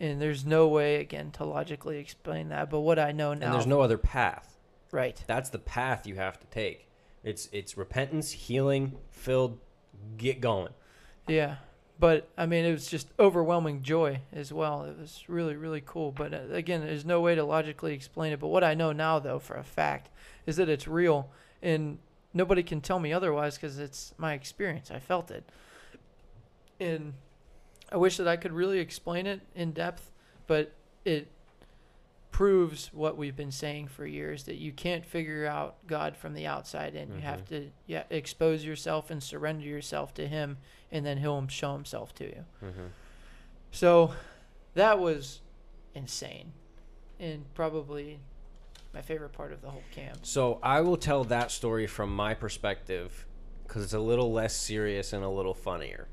and 0.00 0.20
there's 0.20 0.44
no 0.44 0.66
way 0.66 0.96
again 0.96 1.30
to 1.30 1.44
logically 1.44 1.98
explain 1.98 2.48
that 2.48 2.68
but 2.70 2.80
what 2.80 2.98
i 2.98 3.12
know 3.12 3.34
now 3.34 3.46
And 3.46 3.54
there's 3.54 3.66
no 3.66 3.80
other 3.82 3.98
path. 3.98 4.56
right 4.90 5.22
That's 5.26 5.50
the 5.50 5.58
path 5.58 6.06
you 6.06 6.16
have 6.16 6.40
to 6.40 6.46
take. 6.46 6.88
It's 7.22 7.48
it's 7.52 7.76
repentance, 7.76 8.32
healing, 8.32 8.96
filled, 9.10 9.58
get 10.16 10.40
going. 10.40 10.72
Yeah, 11.28 11.56
but 11.98 12.28
I 12.38 12.46
mean, 12.46 12.64
it 12.64 12.72
was 12.72 12.86
just 12.88 13.08
overwhelming 13.18 13.82
joy 13.82 14.22
as 14.32 14.52
well. 14.54 14.84
It 14.84 14.98
was 14.98 15.22
really, 15.28 15.54
really 15.54 15.82
cool. 15.84 16.12
But 16.12 16.32
uh, 16.32 16.40
again, 16.50 16.80
there's 16.80 17.04
no 17.04 17.20
way 17.20 17.34
to 17.34 17.44
logically 17.44 17.92
explain 17.92 18.32
it. 18.32 18.40
But 18.40 18.48
what 18.48 18.64
I 18.64 18.72
know 18.72 18.92
now, 18.92 19.18
though, 19.18 19.38
for 19.38 19.54
a 19.56 19.62
fact, 19.62 20.08
is 20.46 20.56
that 20.56 20.70
it's 20.70 20.88
real, 20.88 21.28
and 21.62 21.98
nobody 22.32 22.62
can 22.62 22.80
tell 22.80 22.98
me 22.98 23.12
otherwise 23.12 23.56
because 23.56 23.78
it's 23.78 24.14
my 24.16 24.32
experience. 24.32 24.90
I 24.90 24.98
felt 24.98 25.30
it, 25.30 25.44
and 26.80 27.12
I 27.92 27.96
wish 27.96 28.16
that 28.18 28.28
I 28.28 28.36
could 28.36 28.52
really 28.52 28.78
explain 28.78 29.26
it 29.26 29.40
in 29.54 29.72
depth, 29.72 30.10
but 30.46 30.72
it 31.04 31.28
proves 32.30 32.90
what 32.92 33.16
we've 33.16 33.36
been 33.36 33.50
saying 33.50 33.88
for 33.88 34.06
years 34.06 34.44
that 34.44 34.56
you 34.56 34.72
can't 34.72 35.04
figure 35.04 35.46
out 35.46 35.76
God 35.86 36.16
from 36.16 36.34
the 36.34 36.46
outside 36.46 36.94
in. 36.94 37.12
You 37.14 37.20
have 37.20 37.44
to 37.48 37.70
yeah, 37.86 38.04
expose 38.10 38.64
yourself 38.64 39.10
and 39.10 39.22
surrender 39.22 39.66
yourself 39.66 40.14
to 40.14 40.26
Him, 40.26 40.58
and 40.92 41.04
then 41.04 41.18
He'll 41.18 41.46
show 41.48 41.74
Himself 41.74 42.14
to 42.16 42.24
you. 42.24 42.44
Mm-hmm. 42.64 42.86
So 43.72 44.14
that 44.74 44.98
was 44.98 45.40
insane, 45.94 46.52
and 47.18 47.44
probably 47.54 48.20
my 48.94 49.02
favorite 49.02 49.32
part 49.32 49.52
of 49.52 49.60
the 49.62 49.70
whole 49.70 49.84
camp. 49.92 50.20
So 50.22 50.58
I 50.62 50.80
will 50.80 50.96
tell 50.96 51.24
that 51.24 51.50
story 51.50 51.86
from 51.86 52.14
my 52.14 52.34
perspective 52.34 53.26
because 53.66 53.84
it's 53.84 53.92
a 53.92 54.00
little 54.00 54.32
less 54.32 54.56
serious 54.56 55.12
and 55.12 55.24
a 55.24 55.28
little 55.28 55.54
funnier. 55.54 56.08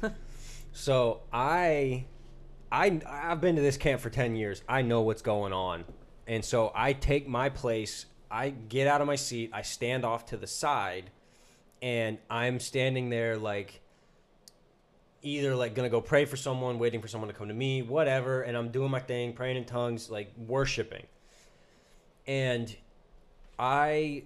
so 0.72 1.22
I, 1.32 2.06
I, 2.70 3.00
I've 3.06 3.40
been 3.40 3.56
to 3.56 3.62
this 3.62 3.76
camp 3.76 4.00
for 4.00 4.10
ten 4.10 4.36
years. 4.36 4.62
I 4.68 4.82
know 4.82 5.02
what's 5.02 5.22
going 5.22 5.52
on 5.52 5.84
And 6.26 6.44
so 6.44 6.72
I 6.74 6.92
take 6.94 7.28
my 7.28 7.48
place. 7.48 8.06
I 8.30 8.50
get 8.50 8.86
out 8.88 9.00
of 9.00 9.06
my 9.06 9.16
seat. 9.16 9.50
I 9.52 9.62
stand 9.62 10.04
off 10.04 10.26
to 10.26 10.36
the 10.36 10.46
side, 10.46 11.10
and 11.82 12.18
I'm 12.30 12.60
standing 12.60 13.10
there 13.10 13.36
like 13.36 13.80
either 15.22 15.54
like 15.54 15.74
gonna 15.74 15.90
go 15.90 16.00
pray 16.00 16.24
for 16.24 16.36
someone, 16.36 16.78
waiting 16.78 17.00
for 17.02 17.08
someone 17.08 17.28
to 17.28 17.34
come 17.34 17.48
to 17.48 17.54
me, 17.54 17.82
whatever. 17.82 18.42
And 18.42 18.56
I'm 18.56 18.70
doing 18.70 18.90
my 18.90 19.00
thing, 19.00 19.34
praying 19.34 19.58
in 19.58 19.66
tongues, 19.66 20.10
like 20.10 20.32
worshiping. 20.38 21.06
And 22.26 22.74
I 23.58 24.24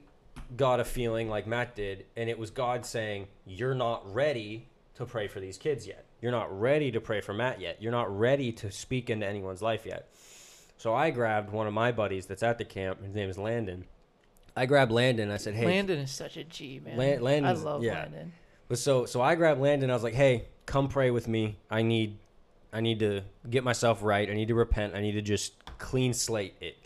got 0.57 0.81
a 0.81 0.85
feeling 0.85 1.29
like 1.29 1.47
Matt 1.47 1.77
did, 1.77 2.07
and 2.17 2.31
it 2.31 2.39
was 2.39 2.51
God 2.51 2.87
saying, 2.87 3.29
You're 3.47 3.75
not 3.75 4.13
ready 4.15 4.69
to 4.97 5.07
pray 5.07 5.29
for 5.29 5.41
these 5.41 5.59
kids 5.59 5.87
yet. 5.87 6.06
You're 6.21 6.33
not 6.33 6.59
ready 6.59 6.91
to 6.93 7.01
pray 7.01 7.21
for 7.21 7.35
Matt 7.35 7.61
yet. 7.61 7.83
You're 7.83 7.93
not 7.93 8.17
ready 8.17 8.53
to 8.53 8.71
speak 8.71 9.11
into 9.11 9.27
anyone's 9.27 9.63
life 9.63 9.85
yet. 9.85 10.09
So 10.79 10.95
I 10.95 11.11
grabbed 11.11 11.51
one 11.51 11.67
of 11.67 11.73
my 11.75 11.93
buddies 11.93 12.27
that's 12.27 12.43
at 12.43 12.59
the 12.59 12.65
camp. 12.65 13.03
His 13.03 13.15
name 13.15 13.29
is 13.29 13.39
Landon. 13.39 13.85
I 14.57 14.67
grabbed 14.67 14.93
Landon. 14.93 15.31
I 15.31 15.37
said, 15.37 15.55
"Hey, 15.55 15.67
Landon 15.67 15.99
is 15.99 16.11
such 16.11 16.37
a 16.37 16.45
G 16.45 16.81
man. 16.85 17.23
Lan- 17.23 17.45
I 17.45 17.53
love 17.53 17.83
yeah. 17.83 17.95
Landon. 17.95 18.33
But 18.69 18.79
so 18.79 19.05
so 19.05 19.21
I 19.21 19.35
grabbed 19.35 19.61
Landon. 19.61 19.91
I 19.91 19.95
was 19.95 20.03
like, 20.03 20.15
"Hey, 20.15 20.47
come 20.65 20.89
pray 20.89 21.11
with 21.11 21.29
me. 21.29 21.57
I 21.71 21.83
need 21.83 22.19
I 22.73 22.81
need 22.81 22.99
to 23.01 23.23
get 23.49 23.65
myself 23.65 24.03
right. 24.03 24.29
I 24.29 24.35
need 24.35 24.49
to 24.49 24.55
repent. 24.55 24.95
I 24.95 25.01
need 25.01 25.13
to 25.13 25.23
just 25.23 25.53
clean 25.79 26.15
slate 26.15 26.57
it." 26.61 26.77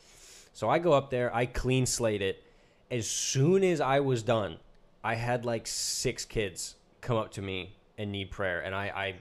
So 0.53 0.69
I 0.69 0.79
go 0.79 0.93
up 0.93 1.11
there. 1.11 1.35
I 1.35 1.47
clean 1.47 1.87
slate 1.87 2.23
it. 2.23 2.43
As 2.91 3.09
soon 3.09 3.63
as 3.63 3.81
I 3.81 4.01
was 4.01 4.25
done, 4.25 4.59
I 5.05 5.15
had 5.15 5.45
like 5.45 5.67
six 5.67 6.25
kids 6.25 6.75
come 7.01 7.17
up 7.17 7.31
to 7.33 7.43
me 7.43 7.77
and 8.01 8.11
need 8.11 8.31
prayer, 8.31 8.61
and 8.61 8.75
I 8.75 8.87
I 8.87 9.15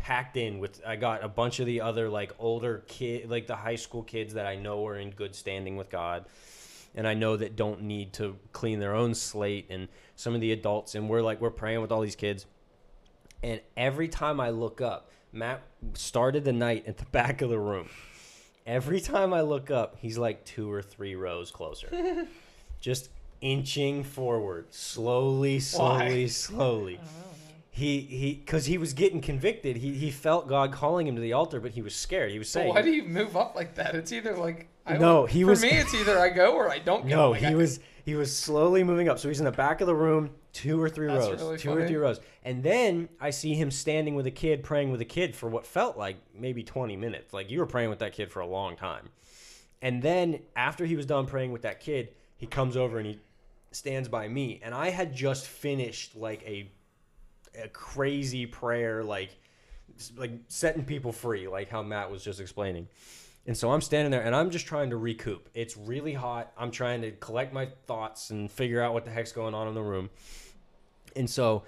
packed 0.00 0.36
in 0.36 0.58
with 0.58 0.80
I 0.86 0.96
got 0.96 1.22
a 1.22 1.28
bunch 1.28 1.60
of 1.60 1.66
the 1.66 1.82
other 1.82 2.08
like 2.08 2.32
older 2.38 2.82
kid 2.88 3.30
like 3.30 3.46
the 3.46 3.56
high 3.56 3.76
school 3.76 4.02
kids 4.02 4.34
that 4.34 4.46
I 4.46 4.56
know 4.56 4.86
are 4.86 4.96
in 4.96 5.10
good 5.10 5.34
standing 5.34 5.76
with 5.76 5.90
God. 5.90 6.24
And 6.94 7.06
I 7.06 7.14
know 7.14 7.36
that 7.36 7.54
don't 7.54 7.82
need 7.82 8.14
to 8.14 8.36
clean 8.52 8.80
their 8.80 8.94
own 8.94 9.14
slate 9.14 9.66
and 9.70 9.86
some 10.16 10.34
of 10.34 10.40
the 10.40 10.50
adults. 10.50 10.96
And 10.96 11.08
we're 11.08 11.22
like 11.22 11.40
we're 11.40 11.50
praying 11.50 11.82
with 11.82 11.92
all 11.92 12.00
these 12.00 12.16
kids. 12.16 12.46
And 13.42 13.60
every 13.76 14.08
time 14.08 14.40
I 14.40 14.50
look 14.50 14.80
up 14.80 15.10
Matt 15.32 15.62
started 15.94 16.44
the 16.44 16.52
night 16.52 16.86
at 16.86 16.96
the 16.96 17.04
back 17.12 17.42
of 17.42 17.50
the 17.50 17.58
room. 17.58 17.88
Every 18.66 19.00
time 19.00 19.34
I 19.34 19.42
look 19.42 19.70
up 19.70 19.98
he's 20.00 20.18
like 20.18 20.44
two 20.44 20.72
or 20.72 20.82
three 20.82 21.14
rows 21.14 21.50
closer. 21.50 22.26
Just 22.80 23.10
inching 23.42 24.02
forward. 24.02 24.72
Slowly 24.72 25.60
slowly 25.60 26.22
Why? 26.22 26.26
slowly 26.26 27.00
oh. 27.02 27.39
He 27.72 28.00
he 28.00 28.34
because 28.34 28.66
he 28.66 28.76
was 28.78 28.92
getting 28.94 29.20
convicted 29.20 29.76
he 29.76 29.94
he 29.94 30.10
felt 30.10 30.48
God 30.48 30.72
calling 30.72 31.06
him 31.06 31.14
to 31.14 31.20
the 31.20 31.32
altar 31.32 31.60
but 31.60 31.70
he 31.70 31.82
was 31.82 31.94
scared 31.94 32.32
he 32.32 32.38
was 32.38 32.48
saying 32.48 32.74
why 32.74 32.82
do 32.82 32.90
you 32.90 33.04
move 33.04 33.36
up 33.36 33.54
like 33.54 33.76
that? 33.76 33.94
It's 33.94 34.12
either 34.12 34.36
like 34.36 34.68
I 34.86 34.96
No, 34.96 35.22
would- 35.22 35.30
he 35.30 35.42
for 35.42 35.50
was- 35.50 35.62
me. 35.62 35.68
It's 35.70 35.94
either 35.94 36.18
I 36.18 36.30
go 36.30 36.54
or 36.54 36.68
I 36.70 36.78
don't 36.80 37.02
go. 37.06 37.14
No, 37.16 37.30
Like, 37.30 37.40
he 37.42 37.46
I- 37.46 37.54
was 37.54 37.78
he 38.04 38.14
was 38.16 38.36
slowly 38.36 38.82
moving 38.82 39.08
up. 39.08 39.18
So 39.20 39.28
he's 39.28 39.38
in 39.38 39.44
the 39.44 39.52
back 39.52 39.80
of 39.82 39.86
the 39.86 39.94
room, 39.94 40.30
two 40.52 40.82
or 40.82 40.88
three 40.88 41.06
rows, 41.06 41.40
really 41.40 41.58
two 41.58 41.70
or 41.70 41.86
three 41.86 41.96
rows, 41.96 42.18
and 42.44 42.62
then 42.62 43.08
I 43.20 43.30
see 43.30 43.54
him 43.54 43.70
standing 43.70 44.14
with 44.16 44.26
a 44.26 44.30
kid, 44.32 44.64
praying 44.64 44.90
with 44.90 45.00
a 45.00 45.04
kid 45.04 45.36
for 45.36 45.48
what 45.48 45.64
felt 45.66 45.96
like 45.96 46.16
maybe 46.34 46.62
twenty 46.64 46.96
minutes. 46.96 47.32
Like 47.32 47.50
you 47.50 47.60
were 47.60 47.66
praying 47.66 47.90
with 47.90 48.00
that 48.00 48.12
kid 48.14 48.32
for 48.32 48.40
a 48.40 48.46
long 48.46 48.74
time, 48.74 49.10
and 49.80 50.02
then 50.02 50.40
after 50.56 50.86
he 50.86 50.96
was 50.96 51.06
done 51.06 51.26
praying 51.26 51.52
with 51.52 51.62
that 51.62 51.78
kid, 51.78 52.08
he 52.36 52.46
comes 52.46 52.76
over 52.76 52.98
and 52.98 53.06
he 53.06 53.20
stands 53.70 54.08
by 54.08 54.26
me, 54.26 54.60
and 54.64 54.74
I 54.74 54.90
had 54.90 55.14
just 55.14 55.46
finished 55.46 56.16
like 56.16 56.42
a 56.44 56.68
a 57.60 57.68
crazy 57.68 58.46
prayer, 58.46 59.02
like 59.04 59.36
like 60.16 60.32
setting 60.48 60.84
people 60.84 61.12
free, 61.12 61.48
like 61.48 61.68
how 61.68 61.82
Matt 61.82 62.10
was 62.10 62.24
just 62.24 62.40
explaining. 62.40 62.88
And 63.46 63.56
so 63.56 63.72
I'm 63.72 63.80
standing 63.80 64.10
there 64.10 64.22
and 64.22 64.34
I'm 64.34 64.50
just 64.50 64.66
trying 64.66 64.90
to 64.90 64.96
recoup. 64.96 65.48
It's 65.54 65.76
really 65.76 66.12
hot. 66.12 66.52
I'm 66.56 66.70
trying 66.70 67.02
to 67.02 67.10
collect 67.12 67.52
my 67.52 67.68
thoughts 67.86 68.30
and 68.30 68.50
figure 68.50 68.82
out 68.82 68.92
what 68.92 69.04
the 69.04 69.10
heck's 69.10 69.32
going 69.32 69.54
on 69.54 69.66
in 69.66 69.74
the 69.74 69.82
room. 69.82 70.10
And 71.16 71.28
so 71.28 71.64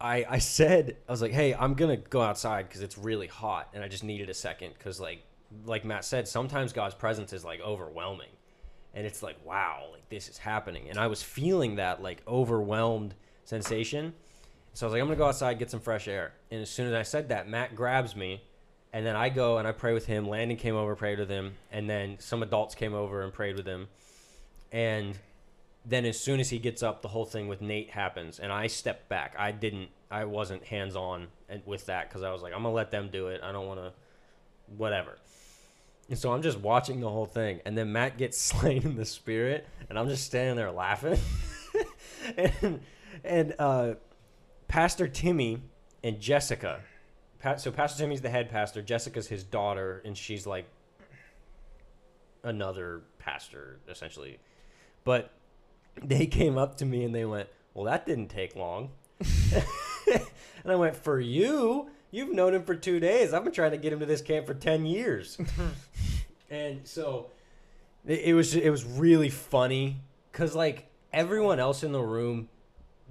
I 0.00 0.24
I 0.28 0.38
said 0.38 0.96
I 1.08 1.12
was 1.12 1.22
like, 1.22 1.32
"Hey, 1.32 1.54
I'm 1.54 1.74
going 1.74 1.90
to 1.90 2.08
go 2.08 2.20
outside 2.20 2.70
cuz 2.70 2.82
it's 2.82 2.98
really 2.98 3.26
hot 3.26 3.70
and 3.74 3.82
I 3.82 3.88
just 3.88 4.04
needed 4.04 4.30
a 4.30 4.34
second 4.34 4.78
cuz 4.78 5.00
like 5.00 5.24
like 5.66 5.84
Matt 5.84 6.04
said, 6.04 6.28
sometimes 6.28 6.72
God's 6.72 6.94
presence 6.94 7.32
is 7.32 7.44
like 7.44 7.60
overwhelming. 7.60 8.30
And 8.94 9.06
it's 9.06 9.22
like, 9.22 9.36
wow, 9.44 9.88
like 9.92 10.08
this 10.08 10.28
is 10.28 10.38
happening. 10.38 10.88
And 10.88 10.98
I 10.98 11.06
was 11.06 11.22
feeling 11.22 11.76
that 11.76 12.02
like 12.02 12.22
overwhelmed 12.26 13.14
sensation. 13.44 14.14
So 14.74 14.86
I 14.86 14.88
was 14.88 14.92
like, 14.92 15.02
I'm 15.02 15.08
gonna 15.08 15.18
go 15.18 15.26
outside, 15.26 15.58
get 15.58 15.70
some 15.70 15.80
fresh 15.80 16.08
air. 16.08 16.32
And 16.50 16.62
as 16.62 16.70
soon 16.70 16.86
as 16.86 16.94
I 16.94 17.02
said 17.02 17.28
that, 17.28 17.48
Matt 17.48 17.76
grabs 17.76 18.16
me, 18.16 18.42
and 18.92 19.04
then 19.04 19.16
I 19.16 19.28
go 19.28 19.58
and 19.58 19.68
I 19.68 19.72
pray 19.72 19.92
with 19.92 20.06
him. 20.06 20.28
Landon 20.28 20.56
came 20.56 20.76
over, 20.76 20.94
prayed 20.96 21.18
with 21.18 21.28
him, 21.28 21.54
and 21.70 21.88
then 21.88 22.16
some 22.18 22.42
adults 22.42 22.74
came 22.74 22.94
over 22.94 23.22
and 23.22 23.32
prayed 23.32 23.56
with 23.56 23.66
him. 23.66 23.88
And 24.70 25.18
then 25.84 26.04
as 26.06 26.18
soon 26.18 26.40
as 26.40 26.48
he 26.50 26.58
gets 26.58 26.82
up, 26.82 27.02
the 27.02 27.08
whole 27.08 27.24
thing 27.24 27.48
with 27.48 27.60
Nate 27.60 27.90
happens, 27.90 28.38
and 28.38 28.50
I 28.50 28.66
stepped 28.66 29.08
back. 29.08 29.34
I 29.38 29.52
didn't, 29.52 29.90
I 30.10 30.24
wasn't 30.24 30.64
hands 30.64 30.96
on 30.96 31.28
with 31.66 31.86
that 31.86 32.08
because 32.08 32.22
I 32.22 32.32
was 32.32 32.42
like, 32.42 32.52
I'm 32.54 32.62
gonna 32.62 32.74
let 32.74 32.90
them 32.90 33.10
do 33.12 33.28
it. 33.28 33.42
I 33.42 33.52
don't 33.52 33.66
want 33.66 33.80
to, 33.80 33.92
whatever. 34.76 35.18
And 36.08 36.18
so 36.18 36.32
I'm 36.32 36.42
just 36.42 36.58
watching 36.58 37.00
the 37.00 37.10
whole 37.10 37.26
thing, 37.26 37.60
and 37.66 37.76
then 37.76 37.92
Matt 37.92 38.16
gets 38.16 38.38
slain 38.40 38.82
in 38.84 38.96
the 38.96 39.04
spirit, 39.04 39.66
and 39.90 39.98
I'm 39.98 40.08
just 40.08 40.24
standing 40.24 40.56
there 40.56 40.70
laughing. 40.70 41.18
and 42.36 42.80
and 43.24 43.54
uh, 43.58 43.94
Pastor 44.72 45.06
Timmy 45.06 45.60
and 46.02 46.18
Jessica. 46.18 46.80
Pa- 47.40 47.56
so 47.56 47.70
Pastor 47.70 48.04
Timmy's 48.04 48.22
the 48.22 48.30
head 48.30 48.48
pastor. 48.48 48.80
Jessica's 48.80 49.28
his 49.28 49.44
daughter, 49.44 50.00
and 50.02 50.16
she's 50.16 50.46
like 50.46 50.64
another 52.42 53.02
pastor 53.18 53.80
essentially. 53.86 54.38
But 55.04 55.30
they 56.02 56.24
came 56.24 56.56
up 56.56 56.78
to 56.78 56.86
me 56.86 57.04
and 57.04 57.14
they 57.14 57.26
went, 57.26 57.50
"Well, 57.74 57.84
that 57.84 58.06
didn't 58.06 58.28
take 58.28 58.56
long." 58.56 58.92
and 59.20 60.22
I 60.64 60.76
went, 60.76 60.96
"For 60.96 61.20
you, 61.20 61.90
you've 62.10 62.32
known 62.32 62.54
him 62.54 62.64
for 62.64 62.74
two 62.74 62.98
days. 62.98 63.34
I've 63.34 63.44
been 63.44 63.52
trying 63.52 63.72
to 63.72 63.76
get 63.76 63.92
him 63.92 64.00
to 64.00 64.06
this 64.06 64.22
camp 64.22 64.46
for 64.46 64.54
ten 64.54 64.86
years." 64.86 65.36
and 66.50 66.80
so 66.88 67.26
it, 68.06 68.20
it 68.20 68.32
was 68.32 68.56
it 68.56 68.70
was 68.70 68.86
really 68.86 69.28
funny 69.28 70.00
because 70.30 70.54
like 70.54 70.86
everyone 71.12 71.60
else 71.60 71.82
in 71.82 71.92
the 71.92 72.00
room 72.00 72.48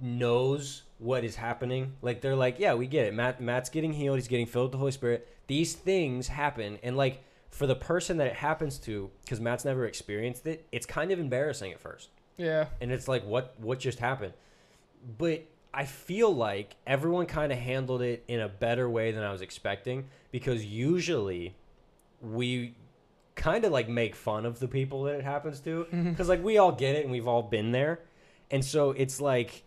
knows 0.00 0.82
what 1.02 1.24
is 1.24 1.36
happening. 1.36 1.94
Like 2.00 2.20
they're 2.20 2.36
like, 2.36 2.58
yeah, 2.58 2.74
we 2.74 2.86
get 2.86 3.06
it. 3.06 3.14
Matt 3.14 3.40
Matt's 3.40 3.70
getting 3.70 3.92
healed. 3.92 4.18
He's 4.18 4.28
getting 4.28 4.46
filled 4.46 4.66
with 4.66 4.72
the 4.72 4.78
Holy 4.78 4.92
Spirit. 4.92 5.28
These 5.48 5.74
things 5.74 6.28
happen, 6.28 6.78
and 6.82 6.96
like 6.96 7.22
for 7.50 7.66
the 7.66 7.74
person 7.74 8.16
that 8.18 8.28
it 8.28 8.34
happens 8.36 8.78
to, 8.78 9.10
because 9.22 9.40
Matt's 9.40 9.64
never 9.64 9.84
experienced 9.86 10.46
it, 10.46 10.66
it's 10.72 10.86
kind 10.86 11.10
of 11.10 11.18
embarrassing 11.18 11.72
at 11.72 11.80
first, 11.80 12.08
Yeah. 12.38 12.66
and 12.80 12.90
it's 12.90 13.08
like, 13.08 13.24
what 13.26 13.54
what 13.58 13.78
just 13.80 13.98
happened? 13.98 14.32
But 15.18 15.44
I 15.74 15.84
feel 15.84 16.34
like 16.34 16.76
everyone 16.86 17.26
kind 17.26 17.50
of 17.52 17.58
handled 17.58 18.02
it 18.02 18.24
in 18.28 18.40
a 18.40 18.48
better 18.48 18.88
way 18.88 19.10
than 19.10 19.24
I 19.24 19.32
was 19.32 19.42
expecting, 19.42 20.08
because 20.30 20.64
usually 20.64 21.56
we 22.20 22.74
kind 23.34 23.64
of 23.64 23.72
like 23.72 23.88
make 23.88 24.14
fun 24.14 24.46
of 24.46 24.60
the 24.60 24.68
people 24.68 25.04
that 25.04 25.14
it 25.16 25.24
happens 25.24 25.58
to 25.60 25.84
mm-hmm. 25.84 26.10
because 26.10 26.28
like 26.28 26.44
we 26.44 26.58
all 26.58 26.70
get 26.70 26.94
it 26.94 27.02
and 27.02 27.10
we've 27.10 27.26
all 27.26 27.42
been 27.42 27.72
there 27.72 27.98
and 28.50 28.62
so 28.62 28.90
it's 28.90 29.20
like 29.22 29.62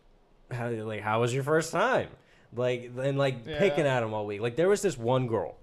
how, 0.52 0.70
like 0.70 1.02
how 1.02 1.22
was 1.22 1.34
your 1.34 1.44
first 1.44 1.72
time 1.72 2.10
like 2.54 2.92
and 3.02 3.18
like 3.18 3.46
Yeah. 3.46 3.60
picking 3.60 3.86
at 3.86 4.00
them 4.02 4.14
all 4.14 4.26
week 4.26 4.42
like 4.42 4.56
there 4.56 4.70
was 4.70 4.82
this 4.82 4.98
one 4.98 5.28
girl 5.28 5.56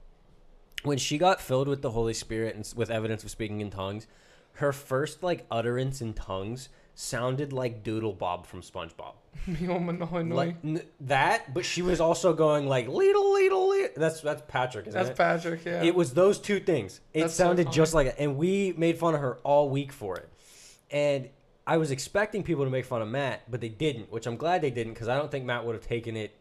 when 0.83 0.99
she 0.99 1.18
got 1.18 1.41
filled 1.41 1.68
with 1.68 1.83
the 1.83 1.91
holy 1.91 2.14
spirit 2.14 2.55
and 2.57 2.70
with 2.76 2.91
evidence 2.91 3.22
of 3.24 3.30
speaking 3.30 3.61
in 3.61 3.70
tongues 3.70 4.07
her 4.55 4.72
first 4.72 5.22
like 5.22 5.47
utterance 5.51 6.01
in 6.03 6.12
tongues 6.12 6.68
sounded 6.95 7.53
like 7.55 7.83
DoodleBob 7.83 8.45
from 8.45 8.61
spongebob 8.61 9.14
like 10.35 10.57
n- 10.62 10.83
that 11.01 11.55
but 11.55 11.64
she 11.64 11.80
was 11.80 12.01
also 12.01 12.35
going 12.35 12.66
like 12.66 12.87
leedle 12.89 13.35
leedle 13.35 13.89
that's 13.97 14.20
that's 14.20 14.43
patrick 14.49 14.87
isn't 14.87 14.99
That's 14.99 15.11
it 15.11 15.16
Patrick. 15.16 15.64
Yeah. 15.64 15.83
it 15.83 15.95
was 15.95 16.12
those 16.14 16.39
two 16.39 16.61
things. 16.61 17.01
It 17.14 17.22
That's 17.22 17.35
sounded 17.35 17.64
funny. 17.66 17.74
just 17.76 17.95
like 17.95 18.07
it. 18.09 18.16
And 18.18 18.37
we 18.37 18.74
made 18.76 18.99
fun 18.99 19.14
of 19.14 19.20
her 19.20 19.39
all 19.45 19.68
week 19.70 19.93
for 19.93 20.16
it. 20.16 20.28
And 20.91 21.28
I 21.72 21.78
was 21.78 21.90
expecting 21.90 22.42
people 22.42 22.66
to 22.66 22.70
make 22.70 22.84
fun 22.84 23.00
of 23.00 23.08
Matt, 23.08 23.50
but 23.50 23.62
they 23.62 23.70
didn't, 23.70 24.12
which 24.12 24.26
I'm 24.26 24.36
glad 24.36 24.60
they 24.60 24.70
didn't 24.70 24.92
because 24.92 25.08
I 25.08 25.16
don't 25.16 25.30
think 25.30 25.46
Matt 25.46 25.64
would 25.64 25.74
have 25.74 25.86
taken 25.86 26.18
it. 26.18 26.36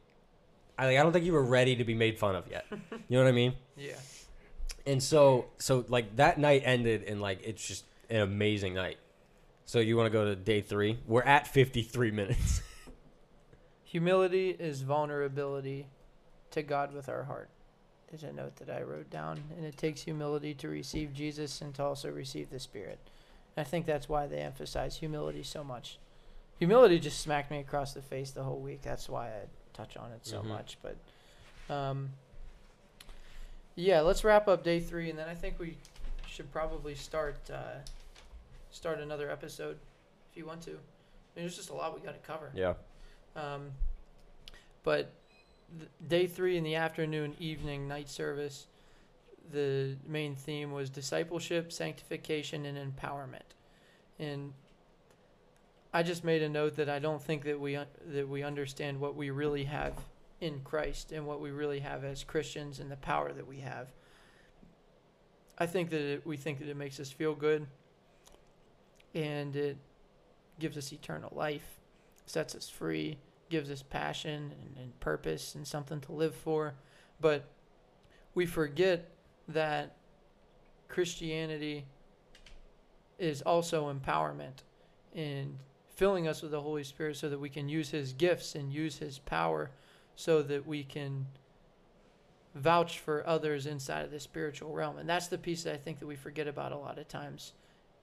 I, 0.77 0.88
like, 0.88 0.97
I 0.97 1.03
don't 1.03 1.13
think 1.13 1.23
you 1.23 1.32
were 1.32 1.45
ready 1.45 1.73
to 1.77 1.86
be 1.86 1.93
made 1.93 2.19
fun 2.19 2.36
of 2.36 2.49
yet. 2.51 2.65
You 3.07 3.17
know 3.17 3.23
what 3.23 3.29
I 3.29 3.32
mean? 3.32 3.53
Yeah. 3.77 3.93
And 4.86 5.01
so, 5.01 5.45
so 5.57 5.86
like 5.88 6.17
that 6.17 6.38
night 6.38 6.63
ended, 6.65 7.05
and 7.05 7.21
like 7.21 7.39
it's 7.45 7.65
just 7.65 7.86
an 8.09 8.17
amazing 8.17 8.73
night. 8.73 8.97
So 9.63 9.79
you 9.79 9.95
want 9.95 10.07
to 10.07 10.09
go 10.09 10.25
to 10.25 10.36
day 10.36 10.59
three? 10.59 10.99
We're 11.07 11.23
at 11.23 11.47
53 11.47 12.11
minutes. 12.11 12.61
Humility 13.86 14.49
is 14.49 14.82
vulnerability 14.82 15.88
to 16.49 16.61
God 16.61 16.93
with 16.93 17.07
our 17.07 17.23
heart. 17.23 17.47
Is 18.11 18.23
a 18.23 18.34
note 18.34 18.57
that 18.57 18.69
I 18.69 18.82
wrote 18.82 19.09
down, 19.09 19.41
and 19.55 19.65
it 19.65 19.77
takes 19.77 20.01
humility 20.01 20.53
to 20.55 20.67
receive 20.67 21.13
Jesus 21.13 21.61
and 21.61 21.73
to 21.75 21.86
also 21.86 22.09
receive 22.09 22.49
the 22.49 22.59
Spirit. 22.59 22.99
I 23.58 23.64
think 23.64 23.86
that's 23.86 24.08
why 24.08 24.28
they 24.28 24.38
emphasize 24.39 24.97
humility 24.97 25.43
so 25.43 25.64
much. 25.64 25.99
Humility 26.60 26.99
just 26.99 27.20
smacked 27.20 27.52
me 27.52 27.60
across 27.60 27.93
the 27.93 28.02
face 28.02 28.32
the 28.32 28.43
whole 28.43 28.60
week. 28.60 28.82
That's 28.82 29.10
why 29.10 29.28
I 29.30 29.41
touch 29.74 29.97
on 29.97 30.12
it 30.12 30.26
so 30.26 30.41
Mhm. 30.41 30.45
much. 30.45 30.78
But, 30.82 31.74
um, 31.74 32.12
yeah, 33.76 34.02
let's 34.02 34.24
wrap 34.24 34.47
up 34.47 34.64
day 34.64 34.80
three, 34.80 35.10
and 35.10 35.18
then 35.18 35.28
I 35.28 35.36
think 35.36 35.60
we 35.60 35.78
should 36.28 36.52
probably 36.52 36.95
start 36.95 37.38
uh, 37.49 37.80
start 38.72 38.99
another 38.99 39.30
episode 39.30 39.78
if 40.32 40.38
you 40.38 40.45
want 40.45 40.62
to. 40.64 40.72
I 40.72 40.74
mean, 40.74 40.80
there's 41.36 41.56
just 41.58 41.70
a 41.70 41.74
lot 41.74 41.93
we 41.93 42.06
got 42.06 42.14
to 42.14 42.26
cover. 42.28 42.52
Yeah. 42.54 42.76
Um, 43.36 43.72
but 44.84 45.12
th- 45.78 45.89
day 46.08 46.28
three 46.28 46.58
in 46.58 46.64
the 46.64 46.76
afternoon, 46.76 47.36
evening, 47.39 47.88
night 47.88 48.10
service, 48.10 48.68
the 49.52 49.97
main 50.08 50.36
theme 50.36 50.72
was 50.72 50.89
discipleship, 50.89 51.72
sanctification, 51.72 52.66
and 52.66 52.78
empowerment. 52.78 53.56
And 54.20 54.54
I 55.93 56.04
just 56.04 56.24
made 56.24 56.41
a 56.41 56.49
note 56.49 56.76
that 56.78 56.89
I 56.89 56.99
don't 56.99 57.22
think 57.22 57.43
that 57.43 57.60
we 57.60 57.76
uh, 57.76 57.86
that 58.08 58.28
we 58.28 58.43
understand 58.43 58.99
what 58.99 59.16
we 59.16 59.30
really 59.30 59.66
have 59.66 59.93
in 60.39 60.62
Christ 60.62 61.12
and 61.12 61.26
what 61.26 61.41
we 61.41 61.52
really 61.52 61.80
have 61.80 62.04
as 62.04 62.24
Christians 62.24 62.80
and 62.80 62.91
the 62.91 62.95
power 62.97 63.32
that 63.32 63.47
we 63.47 63.60
have. 63.60 63.89
I 65.58 65.66
think 65.66 65.89
that 65.91 66.02
it, 66.02 66.26
we 66.26 66.38
think 66.38 66.60
that 66.60 66.70
it 66.70 66.78
makes 66.78 66.99
us 66.99 67.12
feel 67.12 67.36
good, 67.36 67.68
and 69.14 69.56
it 69.56 69.78
gives 70.60 70.78
us 70.78 70.91
eternal 70.93 71.32
life, 71.36 71.80
sets 72.26 72.56
us 72.56 72.70
free, 72.70 73.18
gives 73.49 73.70
us 73.70 73.84
passion 73.84 74.54
and, 74.62 74.78
and 74.82 74.99
purpose 74.99 75.56
and 75.56 75.68
something 75.68 75.99
to 76.02 76.14
live 76.14 76.34
for. 76.34 76.74
But 77.20 77.45
we 78.34 78.45
forget 78.45 79.12
that 79.48 79.96
Christianity 80.88 81.86
is 83.18 83.42
also 83.42 83.94
empowerment 83.94 84.64
in 85.14 85.58
filling 85.88 86.28
us 86.28 86.42
with 86.42 86.52
the 86.52 86.62
Holy 86.62 86.84
Spirit 86.84 87.16
so 87.16 87.30
that 87.30 87.39
we 87.39 87.50
can 87.50 87.70
use 87.70 87.89
His 87.92 88.14
gifts 88.14 88.56
and 88.56 88.74
use 88.74 88.98
His 88.98 89.20
power 89.20 89.72
so 90.16 90.42
that 90.42 90.66
we 90.66 90.84
can 90.84 91.28
vouch 92.56 93.00
for 93.00 93.26
others 93.28 93.66
inside 93.66 94.04
of 94.04 94.12
the 94.12 94.20
spiritual 94.20 94.74
realm. 94.74 94.98
And 94.98 95.08
that's 95.08 95.28
the 95.28 95.38
piece 95.38 95.64
that 95.64 95.74
I 95.74 95.78
think 95.78 96.00
that 96.00 96.08
we 96.08 96.16
forget 96.16 96.48
about 96.48 96.72
a 96.72 96.78
lot 96.78 96.98
of 96.98 97.08
times 97.08 97.54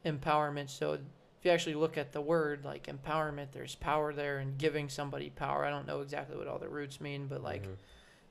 empowerment. 0.07 0.71
So 0.71 0.95
if 0.95 1.01
you 1.43 1.51
actually 1.51 1.75
look 1.75 1.99
at 1.99 2.13
the 2.13 2.21
word 2.21 2.65
like 2.65 2.87
empowerment, 2.87 3.49
there's 3.53 3.75
power 3.75 4.13
there 4.13 4.39
and 4.39 4.57
giving 4.57 4.89
somebody 4.89 5.31
power. 5.31 5.65
I 5.65 5.71
don't 5.71 5.87
know 5.87 6.01
exactly 6.01 6.37
what 6.37 6.49
all 6.49 6.59
the 6.59 6.69
roots 6.69 7.01
mean, 7.01 7.27
but 7.27 7.43
like 7.43 7.65
Mhm. 7.65 7.77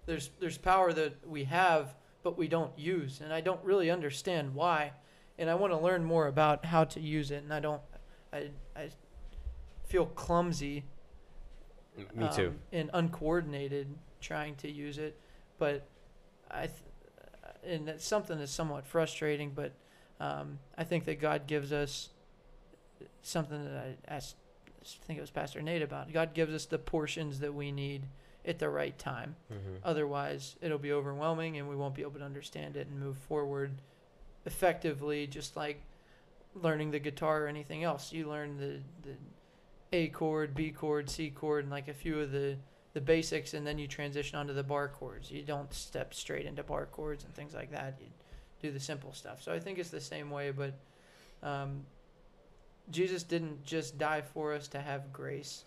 there's 0.06 0.30
there's 0.40 0.58
power 0.58 0.92
that 0.94 1.28
we 1.28 1.44
have 1.46 1.96
but 2.28 2.38
we 2.38 2.50
don't 2.50 2.78
use 2.78 3.22
and 3.22 3.32
I 3.32 3.40
don't 3.40 3.64
really 3.64 3.90
understand 3.90 4.54
why. 4.54 4.92
And 5.40 5.50
I 5.50 5.56
want 5.56 5.72
to 5.72 5.78
learn 5.78 6.04
more 6.04 6.28
about 6.28 6.66
how 6.66 6.84
to 6.84 7.00
use 7.00 7.32
it 7.32 7.42
and 7.42 7.54
I 7.54 7.62
don't 7.62 7.82
I 8.34 8.50
I 8.76 8.90
feel 9.86 10.08
clumsy 10.08 10.84
Me 12.14 12.28
too. 12.36 12.48
um, 12.48 12.60
and 12.74 12.90
uncoordinated 12.94 13.88
trying 14.20 14.56
to 14.56 14.70
use 14.70 14.98
it. 14.98 15.18
But 15.58 15.88
I, 16.52 16.68
th- 16.68 16.74
and 17.66 17.88
that's 17.88 18.06
something 18.06 18.38
that's 18.38 18.52
somewhat 18.52 18.86
frustrating. 18.86 19.52
But 19.52 19.72
um, 20.20 20.60
I 20.78 20.84
think 20.84 21.06
that 21.06 21.22
God 21.22 21.48
gives 21.48 21.72
us 21.72 22.10
something 23.22 23.64
that 23.64 23.78
I 23.78 24.14
asked, 24.14 24.36
I 24.82 25.06
think 25.06 25.18
it 25.18 25.22
was 25.22 25.32
Pastor 25.32 25.62
Nate 25.62 25.82
about. 25.82 26.12
God 26.12 26.34
gives 26.34 26.54
us 26.54 26.66
the 26.66 26.78
portions 26.78 27.40
that 27.40 27.54
we 27.54 27.72
need 27.72 28.04
at 28.48 28.60
the 28.60 28.70
right 28.70 28.98
time. 28.98 29.36
Mhm. 29.52 29.80
Otherwise, 29.84 30.56
it'll 30.62 30.78
be 30.78 30.92
overwhelming 30.92 31.58
and 31.58 31.68
we 31.70 31.76
won't 31.76 31.94
be 31.96 32.02
able 32.02 32.20
to 32.20 32.24
understand 32.26 32.76
it 32.78 32.88
and 32.88 33.00
move 33.00 33.18
forward 33.18 33.82
effectively, 34.46 35.28
just 35.28 35.56
like 35.56 35.82
learning 36.56 36.92
the 36.92 37.00
guitar 37.00 37.44
or 37.44 37.48
anything 37.48 37.84
else. 37.84 38.12
You 38.14 38.28
learn 38.30 38.58
the, 38.58 38.80
the 39.08 39.16
A 39.92 40.08
chord, 40.08 40.56
B 40.56 40.72
chord, 40.72 41.10
C 41.10 41.30
chord, 41.30 41.66
and 41.66 41.72
like 41.72 41.88
a 41.88 41.94
few 41.94 42.20
of 42.20 42.32
the, 42.32 42.58
the 42.94 43.02
basics, 43.02 43.54
and 43.54 43.68
then 43.68 43.78
you 43.78 43.88
transition 43.88 44.40
onto 44.40 44.54
the 44.54 44.64
bar 44.64 44.88
chords. 44.88 45.30
You 45.30 45.44
don't 45.44 45.72
step 45.74 46.14
straight 46.14 46.46
into 46.46 46.64
bar 46.64 46.86
chords 46.86 47.26
and 47.26 47.34
things 47.36 47.54
like 47.54 47.72
that. 47.72 47.98
You 48.00 48.08
do 48.62 48.72
the 48.72 48.80
simple 48.80 49.14
stuff. 49.14 49.44
So 49.44 49.54
I 49.54 49.60
think 49.60 49.78
it's 49.78 49.90
the 49.92 50.02
same 50.02 50.32
way, 50.32 50.52
but 50.52 50.74
um, 51.44 51.86
Jesus 52.90 53.24
didn't 53.24 53.64
just 53.66 53.98
die 53.98 54.22
for 54.22 54.54
us 54.54 54.68
to 54.70 54.80
have 54.80 55.12
grace, 55.14 55.66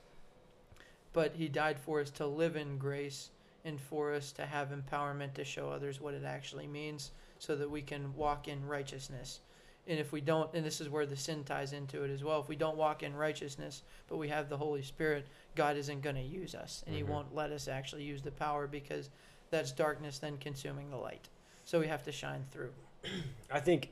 but 1.12 1.34
he 1.34 1.48
died 1.48 1.78
for 1.78 2.00
us 2.00 2.11
to 2.11 2.26
live 2.26 2.56
in 2.56 2.78
grace 2.78 3.30
and 3.64 3.80
for 3.80 4.12
us 4.12 4.32
to 4.32 4.46
have 4.46 4.70
empowerment 4.70 5.34
to 5.34 5.44
show 5.44 5.70
others 5.70 6.00
what 6.00 6.14
it 6.14 6.24
actually 6.24 6.66
means 6.66 7.11
so 7.38 7.56
that 7.56 7.70
we 7.70 7.82
can 7.82 8.14
walk 8.14 8.48
in 8.48 8.66
righteousness. 8.66 9.40
And 9.86 9.98
if 9.98 10.12
we 10.12 10.20
don't, 10.20 10.52
and 10.54 10.64
this 10.64 10.80
is 10.80 10.88
where 10.88 11.06
the 11.06 11.16
sin 11.16 11.42
ties 11.42 11.72
into 11.72 12.04
it 12.04 12.11
as 12.11 12.22
well, 12.22 12.40
if 12.40 12.48
we 12.48 12.56
don't 12.56 12.76
walk 12.76 13.02
in 13.02 13.14
righteousness, 13.14 13.82
but 14.08 14.18
we 14.18 14.28
have 14.28 14.48
the 14.48 14.56
Holy 14.56 14.82
Spirit, 14.82 15.26
God 15.56 15.76
isn't 15.76 16.02
going 16.02 16.16
to 16.16 16.22
use 16.22 16.54
us. 16.54 16.84
And 16.86 16.94
Mhm. 16.94 16.98
He 16.98 17.02
won't 17.04 17.34
let 17.34 17.50
us 17.50 17.66
actually 17.66 18.04
use 18.04 18.22
the 18.22 18.30
power 18.30 18.66
because 18.66 19.11
that's 19.50 19.72
darkness 19.72 20.18
then 20.18 20.38
consuming 20.38 20.90
the 20.90 20.96
light. 20.96 21.28
So 21.64 21.80
we 21.80 21.88
have 21.88 22.04
to 22.04 22.12
shine 22.12 22.44
through. 22.50 22.72
I 23.50 23.61
think 23.61 23.90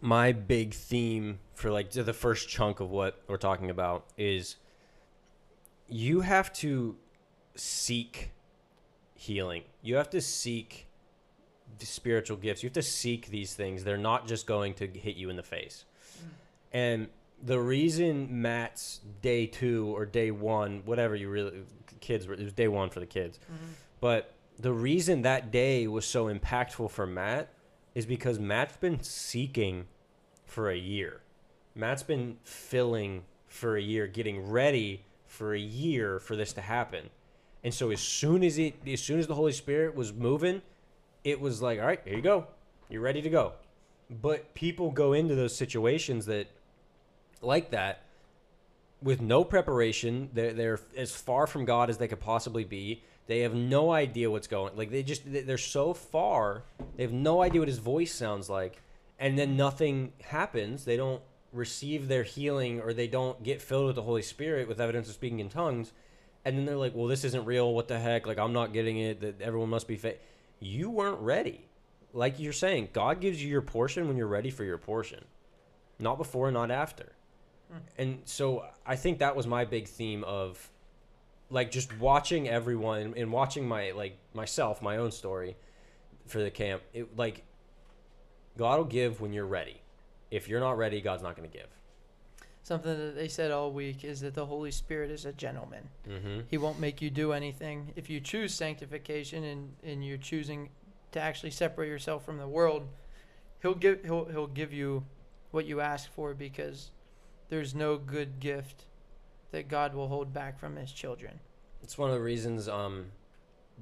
my 0.00 0.32
big 0.32 0.74
theme 0.74 1.38
for 1.54 1.70
like 1.70 1.90
the 1.90 2.12
first 2.12 2.48
chunk 2.48 2.80
of 2.80 2.90
what 2.90 3.20
we're 3.26 3.36
talking 3.36 3.70
about 3.70 4.06
is 4.16 4.56
you 5.94 6.22
have 6.22 6.52
to 6.52 6.96
seek 7.54 8.32
healing. 9.14 9.62
You 9.80 9.94
have 9.94 10.10
to 10.10 10.20
seek 10.20 10.88
the 11.78 11.86
spiritual 11.86 12.36
gifts. 12.36 12.64
You 12.64 12.66
have 12.66 12.74
to 12.74 12.82
seek 12.82 13.28
these 13.28 13.54
things. 13.54 13.84
They're 13.84 13.96
not 13.96 14.26
just 14.26 14.44
going 14.44 14.74
to 14.74 14.88
hit 14.88 15.14
you 15.14 15.30
in 15.30 15.36
the 15.36 15.44
face. 15.44 15.84
And 16.72 17.06
the 17.40 17.60
reason 17.60 18.42
Matt's 18.42 19.02
day 19.22 19.46
two 19.46 19.96
or 19.96 20.04
day 20.04 20.32
one, 20.32 20.82
whatever 20.84 21.14
you 21.14 21.28
really, 21.28 21.62
kids, 22.00 22.26
were- 22.26 22.34
it 22.34 22.42
was 22.42 22.52
day 22.52 22.66
one 22.66 22.90
for 22.90 22.98
the 22.98 23.06
kids. 23.06 23.38
Mm-hmm. 23.38 23.72
But 24.00 24.34
the 24.58 24.72
reason 24.72 25.22
that 25.22 25.52
day 25.52 25.86
was 25.86 26.04
so 26.04 26.26
impactful 26.26 26.90
for 26.90 27.06
Matt 27.06 27.50
is 27.94 28.04
because 28.04 28.40
Matt's 28.40 28.76
been 28.78 29.00
seeking 29.00 29.86
for 30.44 30.70
a 30.70 30.76
year. 30.76 31.20
Matt's 31.76 32.02
been 32.02 32.38
filling 32.42 33.22
for 33.46 33.76
a 33.76 33.80
year, 33.80 34.08
getting 34.08 34.50
ready 34.50 35.04
for 35.34 35.54
a 35.54 35.58
year 35.58 36.18
for 36.18 36.36
this 36.36 36.52
to 36.54 36.60
happen. 36.60 37.10
And 37.62 37.74
so 37.74 37.90
as 37.90 38.00
soon 38.00 38.44
as 38.44 38.58
it 38.58 38.74
as 38.86 39.00
soon 39.00 39.18
as 39.18 39.26
the 39.26 39.34
Holy 39.34 39.52
Spirit 39.52 39.94
was 39.94 40.12
moving, 40.12 40.62
it 41.24 41.40
was 41.40 41.60
like, 41.60 41.80
all 41.80 41.86
right, 41.86 42.00
here 42.04 42.16
you 42.16 42.22
go. 42.22 42.46
You're 42.88 43.00
ready 43.02 43.22
to 43.22 43.30
go. 43.30 43.52
But 44.10 44.54
people 44.54 44.90
go 44.90 45.14
into 45.14 45.34
those 45.34 45.56
situations 45.56 46.26
that 46.26 46.46
like 47.40 47.70
that 47.70 48.02
with 49.02 49.20
no 49.20 49.44
preparation. 49.44 50.30
They're, 50.32 50.52
they're 50.52 50.80
as 50.96 51.14
far 51.14 51.46
from 51.46 51.64
God 51.64 51.90
as 51.90 51.98
they 51.98 52.08
could 52.08 52.20
possibly 52.20 52.64
be. 52.64 53.02
They 53.26 53.40
have 53.40 53.54
no 53.54 53.90
idea 53.90 54.30
what's 54.30 54.46
going. 54.46 54.76
Like 54.76 54.90
they 54.90 55.02
just 55.02 55.22
they're 55.24 55.56
so 55.56 55.94
far. 55.94 56.64
They 56.96 57.02
have 57.02 57.12
no 57.12 57.42
idea 57.42 57.60
what 57.60 57.68
his 57.68 57.78
voice 57.78 58.12
sounds 58.12 58.50
like, 58.50 58.82
and 59.18 59.38
then 59.38 59.56
nothing 59.56 60.12
happens. 60.22 60.84
They 60.84 60.98
don't 60.98 61.22
receive 61.54 62.08
their 62.08 62.24
healing, 62.24 62.80
or 62.80 62.92
they 62.92 63.06
don't 63.06 63.42
get 63.42 63.62
filled 63.62 63.86
with 63.86 63.96
the 63.96 64.02
Holy 64.02 64.22
Spirit 64.22 64.68
with 64.68 64.80
evidence 64.80 65.08
of 65.08 65.14
speaking 65.14 65.40
in 65.40 65.48
tongues, 65.48 65.92
and 66.44 66.58
then 66.58 66.66
they're 66.66 66.76
like, 66.76 66.94
"Well, 66.94 67.06
this 67.06 67.24
isn't 67.24 67.44
real. 67.44 67.72
What 67.72 67.88
the 67.88 67.98
heck? 67.98 68.26
Like 68.26 68.38
I'm 68.38 68.52
not 68.52 68.72
getting 68.72 68.98
it. 68.98 69.20
That 69.20 69.40
everyone 69.40 69.70
must 69.70 69.88
be 69.88 69.96
fake." 69.96 70.20
You 70.60 70.90
weren't 70.90 71.20
ready. 71.20 71.66
Like 72.12 72.38
you're 72.38 72.52
saying, 72.52 72.90
God 72.92 73.20
gives 73.20 73.42
you 73.42 73.48
your 73.48 73.62
portion 73.62 74.06
when 74.06 74.16
you're 74.16 74.28
ready 74.28 74.50
for 74.50 74.64
your 74.64 74.78
portion, 74.78 75.24
not 75.98 76.16
before, 76.16 76.50
not 76.50 76.70
after. 76.70 77.12
Hmm. 77.70 77.78
And 77.98 78.18
so 78.24 78.66
I 78.86 78.96
think 78.96 79.18
that 79.18 79.34
was 79.34 79.46
my 79.46 79.64
big 79.64 79.88
theme 79.88 80.22
of 80.24 80.70
like 81.50 81.70
just 81.70 81.96
watching 81.98 82.48
everyone 82.48 83.14
and 83.16 83.32
watching 83.32 83.66
my 83.66 83.92
like 83.92 84.18
myself, 84.32 84.82
my 84.82 84.96
own 84.96 85.10
story 85.10 85.56
for 86.26 86.42
the 86.42 86.50
camp. 86.50 86.82
It 86.92 87.16
like 87.16 87.44
God 88.56 88.78
will 88.78 88.84
give 88.84 89.20
when 89.20 89.32
you're 89.32 89.46
ready. 89.46 89.80
If 90.34 90.48
you're 90.48 90.60
not 90.60 90.76
ready, 90.76 91.00
God's 91.00 91.22
not 91.22 91.36
going 91.36 91.48
to 91.48 91.56
give. 91.56 91.68
Something 92.64 92.96
that 92.96 93.14
they 93.14 93.28
said 93.28 93.50
all 93.50 93.70
week 93.70 94.04
is 94.04 94.20
that 94.22 94.34
the 94.34 94.46
Holy 94.46 94.70
Spirit 94.70 95.10
is 95.10 95.26
a 95.26 95.32
gentleman. 95.32 95.88
Mm-hmm. 96.08 96.40
He 96.48 96.58
won't 96.58 96.80
make 96.80 97.00
you 97.02 97.10
do 97.10 97.32
anything. 97.32 97.92
If 97.94 98.08
you 98.08 98.20
choose 98.20 98.54
sanctification 98.54 99.44
and, 99.44 99.76
and 99.84 100.04
you're 100.04 100.16
choosing 100.16 100.70
to 101.12 101.20
actually 101.20 101.50
separate 101.50 101.88
yourself 101.88 102.24
from 102.24 102.38
the 102.38 102.48
world, 102.48 102.88
he'll 103.62 103.74
give 103.74 104.02
he'll 104.02 104.24
he'll 104.24 104.46
give 104.46 104.72
you 104.72 105.04
what 105.52 105.66
you 105.66 105.80
ask 105.80 106.10
for 106.12 106.34
because 106.34 106.90
there's 107.48 107.74
no 107.74 107.96
good 107.96 108.40
gift 108.40 108.86
that 109.52 109.68
God 109.68 109.94
will 109.94 110.08
hold 110.08 110.32
back 110.32 110.58
from 110.58 110.74
his 110.74 110.90
children. 110.90 111.38
It's 111.82 111.96
one 111.96 112.10
of 112.10 112.16
the 112.16 112.22
reasons 112.22 112.68
um 112.68 113.06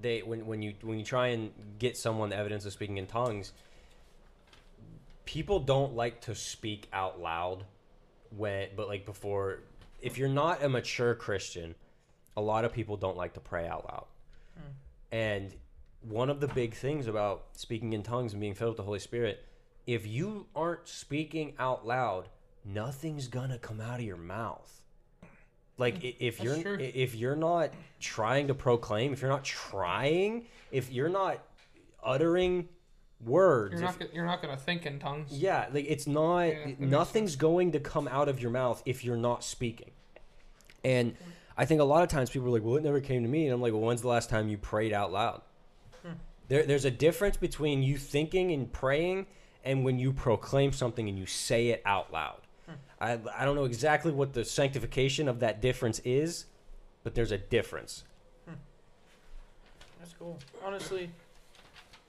they 0.01 0.21
when 0.23 0.45
when 0.45 0.61
you 0.61 0.75
when 0.83 0.99
you 0.99 1.05
try 1.05 1.29
and 1.29 1.53
get 1.79 1.97
someone 1.97 2.31
the 2.31 2.37
evidence 2.37 2.67
of 2.67 2.73
speaking 2.73 2.99
in 2.99 3.07
tongues, 3.07 3.53
people 5.25 5.61
don't 5.61 5.95
like 5.95 6.21
to 6.23 6.35
speak 6.35 6.89
out 6.93 7.21
loud 7.21 7.65
when 8.37 8.69
but 8.77 8.89
like 8.89 9.05
before 9.05 9.61
if 10.01 10.19
you're 10.19 10.29
not 10.29 10.63
a 10.63 10.69
mature 10.69 11.15
Christian, 11.15 11.75
a 12.37 12.41
lot 12.41 12.65
of 12.65 12.73
people 12.73 12.97
don't 12.97 13.17
like 13.17 13.35
to 13.35 13.41
pray 13.41 13.69
out 13.69 13.85
loud. 13.85 14.07
Hmm. 14.57 14.73
And 15.13 15.55
one 16.03 16.29
of 16.29 16.41
the 16.41 16.49
big 16.49 16.75
things 16.75 17.07
about 17.07 17.45
speaking 17.53 17.93
in 17.93 18.03
tongues 18.03 18.33
and 18.33 18.41
being 18.41 18.55
filled 18.55 18.71
with 18.71 18.79
the 18.79 18.83
Holy 18.83 18.99
Spirit, 18.99 19.45
if 19.87 20.07
you 20.07 20.47
aren't 20.57 20.89
speaking 20.89 21.55
out 21.59 21.87
loud, 21.87 22.29
nothing's 22.65 23.29
gonna 23.29 23.59
come 23.59 23.81
out 23.81 24.01
of 24.01 24.07
your 24.07 24.17
mouth. 24.17 24.81
Like 25.79 26.03
if 26.03 26.39
That's 26.39 26.45
you're 26.45 26.63
true. 26.63 26.79
if 26.81 27.15
you're 27.15 27.37
not 27.37 27.71
trying 28.01 28.49
to 28.49 28.55
proclaim, 28.55 29.13
if 29.13 29.21
you're 29.23 29.31
not 29.31 29.45
trying, 29.45 30.47
if 30.71 30.93
you're 30.93 31.09
not 31.09 31.39
uttering 32.03 32.69
words. 33.25 33.75
You're 33.75 33.83
not 33.83 33.99
go- 33.99 34.07
you're 34.13 34.27
not 34.27 34.43
gonna 34.43 34.57
think 34.57 34.87
in 34.87 34.99
tongues. 34.99 35.33
yeah, 35.33 35.69
like 35.73 35.87
it's 35.89 36.07
not. 36.07 36.45
Yeah, 36.47 36.75
nothing's 36.79 37.37
going 37.37 37.73
to 37.73 37.81
come 37.81 38.09
out 38.09 38.29
of 38.29 38.41
your 38.41 38.51
mouth 38.51 38.83
if 38.87 39.05
you're 39.05 39.17
not 39.17 39.45
speaking. 39.45 39.91
And 40.85 41.17
I 41.57 41.65
think 41.65 41.81
a 41.81 41.85
lot 41.85 42.03
of 42.03 42.09
times 42.09 42.31
people 42.31 42.49
are 42.49 42.51
like, 42.51 42.63
"Well, 42.65 42.77
it 42.77 42.83
never 42.83 43.01
came 43.01 43.23
to 43.23 43.29
me," 43.29 43.47
and 43.47 43.55
I'm 43.55 43.61
like, 43.61 43.73
"Well, 43.73 43.83
when's 43.83 44.03
the 44.03 44.09
last 44.09 44.29
time 44.31 44.49
you 44.49 44.59
prayed 44.59 44.93
out 44.93 45.13
loud?" 45.13 45.43
Hmm. 46.03 46.13
There, 46.49 46.65
there's 46.65 46.85
a 46.85 46.91
difference 46.91 47.37
between 47.37 47.83
you 47.83 47.97
thinking 47.99 48.51
and 48.53 48.73
praying, 48.73 49.27
and 49.65 49.85
when 49.85 49.99
you 49.99 50.13
proclaim 50.13 50.73
something 50.73 51.09
and 51.09 51.19
you 51.19 51.27
say 51.27 51.69
it 51.69 51.83
out 51.85 52.13
loud. 52.13 52.41
Hmm. 52.67 52.73
I, 53.01 53.21
I 53.37 53.45
don't 53.45 53.55
know 53.55 53.65
exactly 53.65 54.13
what 54.13 54.33
the 54.33 54.45
sanctification 54.45 55.29
of 55.29 55.41
that 55.41 55.61
difference 55.61 56.01
is, 56.05 56.47
but 57.05 57.15
there's 57.15 57.33
a 57.33 57.39
difference. 57.39 58.05
That's 60.01 60.15
cool. 60.19 60.39
Honestly, 60.65 61.11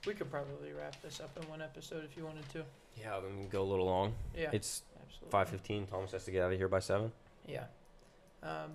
we 0.06 0.14
could 0.14 0.30
probably 0.30 0.72
wrap 0.72 1.00
this 1.02 1.20
up 1.20 1.36
in 1.40 1.48
one 1.48 1.62
episode 1.62 2.04
if 2.04 2.16
you 2.16 2.24
wanted 2.24 2.48
to. 2.50 2.64
Yeah, 3.00 3.20
then 3.20 3.38
we 3.38 3.46
go 3.46 3.62
a 3.62 3.64
little 3.64 3.86
long. 3.86 4.14
Yeah. 4.36 4.50
It's 4.52 4.82
absolutely. 5.02 5.30
five 5.30 5.48
fifteen. 5.48 5.86
Thomas 5.86 6.12
has 6.12 6.24
to 6.24 6.30
get 6.30 6.42
out 6.42 6.52
of 6.52 6.58
here 6.58 6.68
by 6.68 6.80
seven. 6.80 7.12
Yeah. 7.46 7.64
Um, 8.42 8.72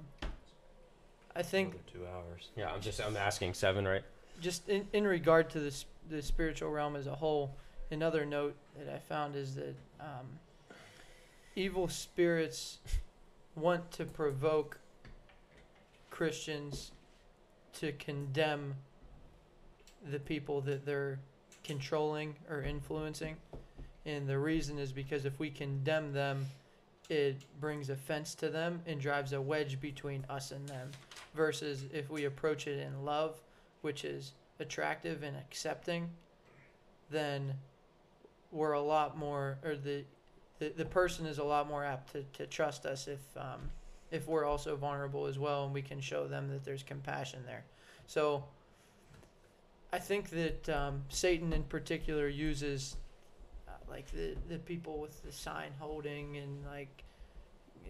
I 1.36 1.44
think 1.44 1.74
Another 1.74 1.84
two 1.94 2.08
hours. 2.08 2.50
Yeah, 2.56 2.72
I'm 2.72 2.82
just 2.82 3.00
I'm 3.02 3.16
asking 3.16 3.54
seven, 3.54 3.88
right? 3.88 4.04
just 4.42 4.70
in, 4.70 4.88
in 4.94 5.06
regard 5.06 5.50
to 5.52 5.60
this 5.60 5.86
the 6.10 6.22
spiritual 6.22 6.72
realm 6.72 6.96
as 6.96 7.08
a 7.08 7.14
whole, 7.14 7.56
another 7.92 8.26
note 8.26 8.56
that 8.78 8.94
I 8.94 8.98
found 8.98 9.36
is 9.36 9.56
that 9.56 9.76
um, 10.00 10.40
evil 11.56 11.88
spirits 11.88 12.80
want 13.56 13.92
to 13.92 14.06
provoke 14.06 14.80
Christians 16.10 16.92
to 17.74 17.92
condemn 17.94 18.76
the 20.12 20.20
people 20.20 20.62
that 20.62 20.86
they're 20.86 21.20
controlling 21.64 22.36
or 22.50 22.62
influencing. 22.62 23.36
And 24.06 24.28
the 24.28 24.40
reason 24.40 24.80
is 24.80 24.92
because 24.92 25.26
if 25.26 25.40
we 25.40 25.50
condemn 25.50 26.14
them, 26.14 26.46
it 27.10 27.44
brings 27.60 27.90
offense 27.90 28.36
to 28.36 28.50
them 28.50 28.82
and 28.86 29.02
drives 29.02 29.34
a 29.34 29.42
wedge 29.42 29.82
between 29.82 30.26
us 30.30 30.52
and 30.52 30.68
them. 30.68 30.92
Versus 31.36 31.86
if 31.94 32.10
we 32.10 32.26
approach 32.26 32.68
it 32.68 32.80
in 32.80 33.06
love, 33.06 33.40
which 33.82 34.04
is 34.04 34.34
attractive 34.60 35.24
and 35.24 35.36
accepting, 35.38 36.10
then 37.10 37.54
we're 38.52 38.74
a 38.74 38.82
lot 38.82 39.18
more, 39.18 39.58
or 39.64 39.76
the 39.76 40.04
the, 40.60 40.74
the 40.76 40.86
person 40.86 41.26
is 41.26 41.38
a 41.38 41.44
lot 41.44 41.68
more 41.68 41.84
apt 41.84 42.12
to, 42.12 42.24
to 42.34 42.46
trust 42.46 42.86
us 42.86 43.08
if 43.08 43.20
um, 43.38 43.62
if 44.12 44.28
we're 44.28 44.46
also 44.46 44.76
vulnerable 44.76 45.26
as 45.26 45.40
well 45.40 45.66
and 45.66 45.74
we 45.74 45.82
can 45.82 46.02
show 46.02 46.28
them 46.28 46.50
that 46.50 46.64
there's 46.64 46.84
compassion 46.84 47.40
there. 47.46 47.64
So 48.08 48.44
I 49.92 50.00
think 50.00 50.30
that 50.30 50.70
um, 50.70 51.04
Satan 51.10 51.54
in 51.54 51.64
particular 51.64 52.28
uses 52.28 52.96
uh, 53.68 53.72
like 53.90 54.12
the, 54.12 54.36
the 54.48 54.60
people 54.60 55.00
with 55.00 55.24
the 55.24 55.32
sign 55.32 55.72
holding 55.80 56.38
and 56.38 56.66
like 56.66 57.04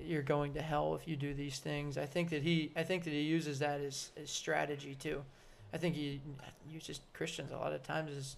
you're 0.01 0.21
going 0.21 0.53
to 0.53 0.61
hell 0.61 0.95
if 0.95 1.07
you 1.07 1.15
do 1.15 1.33
these 1.33 1.59
things. 1.59 1.97
I 1.97 2.05
think 2.05 2.29
that 2.29 2.41
he 2.41 2.71
I 2.75 2.83
think 2.83 3.03
that 3.03 3.11
he 3.11 3.21
uses 3.21 3.59
that 3.59 3.81
as, 3.81 4.11
as 4.21 4.29
strategy 4.29 4.95
too. 4.95 5.23
I 5.73 5.77
think 5.77 5.95
he 5.95 6.21
uses 6.69 7.01
Christians 7.13 7.51
a 7.51 7.57
lot 7.57 7.73
of 7.73 7.83
times 7.83 8.15
as 8.15 8.35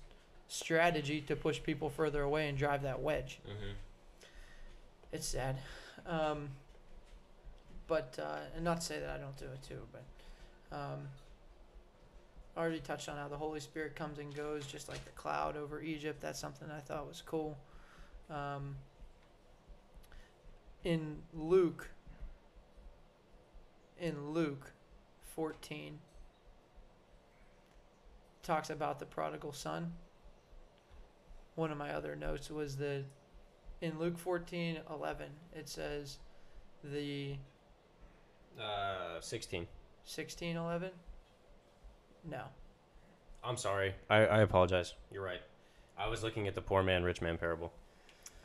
strategy 0.48 1.22
to 1.22 1.36
push 1.36 1.64
people 1.64 1.90
further 1.90 2.24
away 2.24 2.50
and 2.50 2.58
drive 2.58 2.82
that 2.82 3.02
wedge. 3.02 3.40
Mm-hmm. 3.48 3.72
It's 5.14 5.28
sad. 5.28 5.58
Um, 6.06 6.50
but, 7.88 8.18
uh, 8.22 8.40
and 8.56 8.64
not 8.64 8.82
to 8.82 8.86
say 8.86 9.00
that 9.00 9.10
I 9.10 9.18
don't 9.18 9.36
do 9.38 9.46
it 9.46 9.62
too, 9.68 9.82
but 9.92 10.76
um, 10.76 11.08
already 12.58 12.80
touched 12.80 13.08
on 13.10 13.18
how 13.18 13.28
the 13.28 13.38
Holy 13.38 13.60
Spirit 13.60 13.96
comes 13.96 14.20
and 14.20 14.34
goes 14.36 14.66
just 14.66 14.90
like 14.90 15.04
the 15.06 15.12
cloud 15.12 15.56
over 15.58 15.82
Egypt. 15.82 16.20
That's 16.22 16.40
something 16.40 16.70
I 16.70 16.80
thought 16.80 17.08
was 17.08 17.22
cool. 17.26 17.58
Um, 18.30 18.76
in 20.84 21.18
Luke, 21.34 21.90
in 24.00 24.32
Luke 24.32 24.72
14, 25.36 26.00
talks 28.44 28.70
about 28.70 29.00
the 29.00 29.06
prodigal 29.06 29.54
son. 29.54 29.94
One 31.56 31.72
of 31.72 31.78
my 31.78 31.94
other 31.94 32.16
notes 32.16 32.50
was 32.50 32.78
that 32.78 33.04
in 33.82 34.00
Luke 34.00 34.18
14 34.18 34.80
11, 34.90 35.28
it 35.54 35.70
says 35.70 36.18
the 36.84 37.36
Uh, 38.60 39.20
sixteen. 39.22 39.68
16 40.04 40.56
11? 40.58 40.92
No. 42.30 42.44
I'm 43.44 43.58
sorry. 43.58 43.94
I, 44.10 44.18
I 44.26 44.42
apologize. 44.42 44.94
You're 45.12 45.24
right. 45.24 45.42
I 45.98 46.08
was 46.08 46.24
looking 46.24 46.48
at 46.48 46.56
the 46.56 46.62
poor 46.62 46.84
man, 46.84 47.04
rich 47.04 47.22
man 47.22 47.38
parable. 47.38 47.72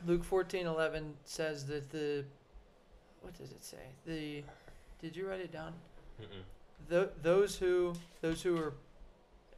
Luke 0.05 0.23
14 0.23 0.65
11 0.65 1.13
says 1.25 1.65
that 1.67 1.89
the. 1.89 2.23
What 3.21 3.37
does 3.37 3.51
it 3.51 3.63
say? 3.63 3.77
The. 4.05 4.43
Did 5.01 5.15
you 5.15 5.27
write 5.29 5.39
it 5.41 5.51
down? 5.51 5.73
Mm-mm. 6.21 6.89
Th- 6.89 7.09
those 7.21 7.57
who 7.57 7.93
those 8.21 8.41
who 8.41 8.57
are 8.57 8.73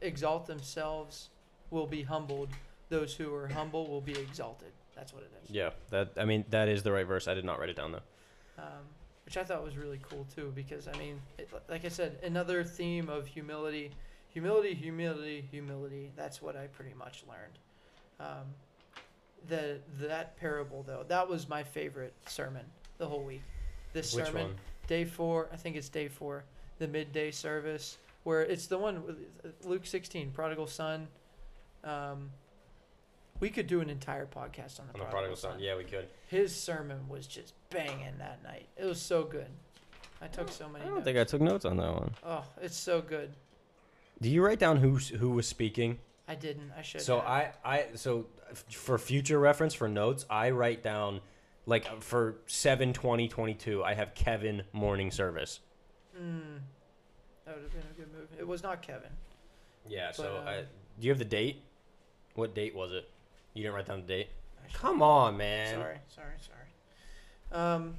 exalt 0.00 0.46
themselves 0.46 1.30
will 1.70 1.86
be 1.86 2.02
humbled. 2.02 2.48
Those 2.88 3.14
who 3.14 3.34
are 3.34 3.48
humble 3.48 3.86
will 3.86 4.00
be 4.00 4.12
exalted. 4.12 4.72
That's 4.94 5.12
what 5.14 5.22
it 5.22 5.30
is. 5.44 5.50
Yeah, 5.50 5.70
that 5.90 6.12
I 6.18 6.24
mean 6.24 6.44
that 6.50 6.68
is 6.68 6.82
the 6.82 6.92
right 6.92 7.06
verse. 7.06 7.28
I 7.28 7.34
did 7.34 7.44
not 7.44 7.58
write 7.58 7.68
it 7.70 7.76
down 7.76 7.92
though. 7.92 8.62
um, 8.62 8.84
which 9.24 9.36
I 9.36 9.44
thought 9.44 9.62
was 9.64 9.76
really 9.76 10.00
cool 10.02 10.26
too. 10.34 10.52
Because 10.54 10.88
I 10.88 10.96
mean, 10.98 11.20
it, 11.38 11.48
like 11.68 11.84
I 11.84 11.88
said, 11.88 12.18
another 12.22 12.64
theme 12.64 13.08
of 13.08 13.26
humility, 13.26 13.92
humility, 14.32 14.74
humility, 14.74 15.44
humility. 15.50 16.12
That's 16.16 16.40
what 16.42 16.56
I 16.56 16.66
pretty 16.68 16.94
much 16.94 17.24
learned. 17.28 17.58
Um, 18.20 18.46
the 19.48 19.78
that 20.00 20.36
parable 20.38 20.82
though, 20.86 21.04
that 21.08 21.28
was 21.28 21.48
my 21.48 21.62
favorite 21.62 22.12
sermon 22.26 22.64
the 22.98 23.06
whole 23.06 23.22
week. 23.22 23.42
This 23.92 24.14
Which 24.14 24.26
sermon, 24.26 24.42
one? 24.48 24.54
day 24.86 25.04
four, 25.04 25.48
I 25.52 25.56
think 25.56 25.76
it's 25.76 25.88
day 25.88 26.08
four, 26.08 26.44
the 26.78 26.86
midday 26.86 27.30
service, 27.30 27.96
where 28.24 28.42
it's 28.42 28.66
the 28.66 28.78
one 28.78 29.04
with 29.06 29.16
Luke 29.64 29.86
sixteen, 29.86 30.30
prodigal 30.30 30.66
son. 30.66 31.08
Um, 31.82 32.30
we 33.40 33.48
could 33.48 33.66
do 33.66 33.80
an 33.80 33.88
entire 33.88 34.26
podcast 34.26 34.78
on 34.80 34.86
the, 34.88 34.94
On 34.94 35.00
the 35.00 35.06
prodigal 35.06 35.36
son. 35.36 35.58
Yeah, 35.58 35.76
we 35.76 35.84
could. 35.84 36.08
his 36.28 36.54
sermon 36.54 37.08
was 37.08 37.26
just 37.26 37.54
banging 37.70 38.18
that 38.18 38.42
night. 38.44 38.66
It 38.76 38.84
was 38.84 39.00
so 39.00 39.24
good. 39.24 39.48
I 40.20 40.26
took 40.26 40.50
so 40.50 40.68
many. 40.68 40.84
I 40.84 40.88
don't 40.88 40.96
notes. 40.96 41.04
think 41.06 41.18
I 41.18 41.24
took 41.24 41.40
notes 41.40 41.64
on 41.64 41.78
that 41.78 41.90
one. 41.94 42.14
Oh, 42.22 42.44
it's 42.60 42.76
so 42.76 43.00
good. 43.00 43.32
Do 44.20 44.28
you 44.28 44.44
write 44.44 44.58
down 44.58 44.76
who 44.78 44.96
who 44.96 45.30
was 45.30 45.46
speaking? 45.46 45.98
I 46.28 46.34
didn't. 46.34 46.72
I 46.76 46.82
should. 46.82 47.00
So 47.00 47.20
have. 47.20 47.28
I 47.28 47.52
I 47.64 47.86
so 47.94 48.26
for 48.68 48.98
future 48.98 49.38
reference 49.38 49.74
for 49.74 49.88
notes, 49.88 50.26
I 50.28 50.50
write 50.50 50.82
down 50.82 51.20
like 51.66 52.02
for 52.02 52.36
7 52.46 52.92
20 52.92 53.28
22, 53.28 53.84
I 53.84 53.94
have 53.94 54.14
Kevin 54.14 54.62
morning 54.72 55.10
service. 55.10 55.60
Mm, 56.20 56.58
that 57.44 57.54
would 57.54 57.62
have 57.62 57.72
been 57.72 57.82
a 57.90 57.94
good 57.94 58.12
move. 58.12 58.28
It 58.38 58.46
was 58.46 58.62
not 58.62 58.82
Kevin. 58.82 59.10
Yeah, 59.88 60.10
so 60.12 60.40
But, 60.44 60.48
uh, 60.48 60.50
I, 60.50 60.60
do 60.98 61.06
you 61.06 61.10
have 61.10 61.18
the 61.18 61.24
date? 61.24 61.62
What 62.34 62.54
date 62.54 62.74
was 62.74 62.92
it? 62.92 63.08
You 63.54 63.62
didn't 63.62 63.74
write 63.74 63.86
down 63.86 64.00
the 64.00 64.06
date? 64.06 64.28
Come 64.72 65.02
on, 65.02 65.36
man. 65.36 65.74
Sorry, 65.74 65.98
sorry, 66.08 66.34
sorry. 66.40 67.62
Um, 67.62 67.94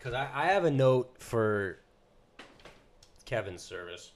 Cuz 0.00 0.12
I 0.12 0.28
I 0.32 0.46
have 0.46 0.64
a 0.64 0.70
note 0.70 1.14
for 1.18 1.78
Kevin's 3.24 3.62
service. 3.62 4.12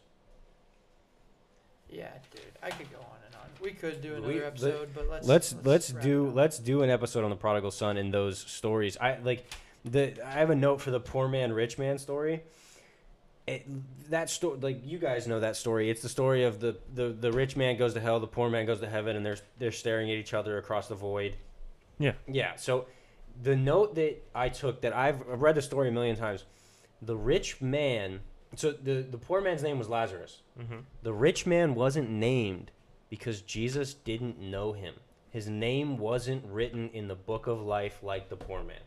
Yeah, 1.93 2.09
dude, 2.34 2.40
I 2.62 2.70
could 2.70 2.90
go 2.90 2.99
on 2.99 3.18
and 3.26 3.34
on. 3.36 3.43
We 3.61 3.70
could 3.72 4.01
do 4.01 4.11
We- 4.12 4.16
another 4.18 4.32
let- 4.34 4.43
episode, 4.45 4.88
but 4.95 5.09
let's 5.09 5.26
let's 5.28 5.55
let's 5.64 5.93
wrap 5.93 6.03
do 6.03 6.28
up. 6.28 6.34
let's 6.34 6.59
do 6.59 6.82
an 6.82 6.90
episode 6.90 7.24
on 7.24 7.30
the 7.30 7.36
prodigal 7.36 7.70
son 7.70 7.97
and 7.97 8.12
those 8.12 8.38
stories. 8.38 8.97
I 9.01 9.18
like 9.18 9.45
the 9.84 10.14
I 10.26 10.32
have 10.32 10.51
a 10.51 10.55
note 10.57 10.80
for 10.80 10.90
the 10.90 11.01
poor 11.01 11.28
man 11.28 11.53
rich 11.53 11.78
man 11.78 11.99
story. 11.99 12.43
It, 13.47 13.66
that 14.11 14.30
story, 14.30 14.59
like 14.61 14.80
you 14.86 14.99
guys 14.99 15.26
know 15.26 15.40
that 15.40 15.57
story. 15.57 15.90
It's 15.90 16.01
the 16.01 16.09
story 16.09 16.45
of 16.45 16.61
the, 16.61 16.78
the 16.95 17.09
the 17.09 17.32
rich 17.32 17.57
man 17.57 17.76
goes 17.76 17.93
to 17.95 18.01
hell, 18.01 18.20
the 18.20 18.26
poor 18.28 18.49
man 18.49 18.66
goes 18.66 18.78
to 18.80 18.88
heaven, 18.88 19.16
and 19.16 19.26
they're 19.26 19.38
they're 19.59 19.72
staring 19.72 20.11
at 20.12 20.16
each 20.16 20.32
other 20.32 20.59
across 20.59 20.86
the 20.86 20.95
void. 20.95 21.36
Yeah. 21.99 22.12
Yeah. 22.28 22.55
So 22.55 22.86
the 23.43 23.57
note 23.57 23.97
that 23.97 24.22
I 24.34 24.49
took 24.49 24.82
that 24.82 24.95
I've 24.95 25.20
I've 25.28 25.43
read 25.43 25.57
the 25.57 25.62
story 25.62 25.88
a 25.88 25.93
million 25.93 26.14
times. 26.16 26.45
The 27.01 27.16
rich 27.16 27.61
man. 27.61 28.20
So 28.55 28.72
the 28.72 29.03
the 29.03 29.18
poor 29.18 29.40
man's 29.40 29.62
name 29.62 29.78
was 29.78 29.88
Lazarus. 29.88 30.42
Mm-hmm. 30.61 30.78
The 31.03 31.12
rich 31.12 31.46
man 31.46 31.74
wasn't 31.74 32.11
named 32.11 32.70
because 33.09 33.40
Jesus 33.42 33.94
didn't 33.94 34.38
know 34.38 34.72
him. 34.72 34.94
His 35.30 35.48
name 35.48 35.96
wasn't 35.96 36.44
written 36.44 36.90
in 36.90 37.09
the 37.09 37.14
book 37.14 37.46
of 37.46 37.61
life 37.62 38.00
like 38.03 38.28
the 38.28 38.36
poor 38.36 38.62
man. 38.62 38.80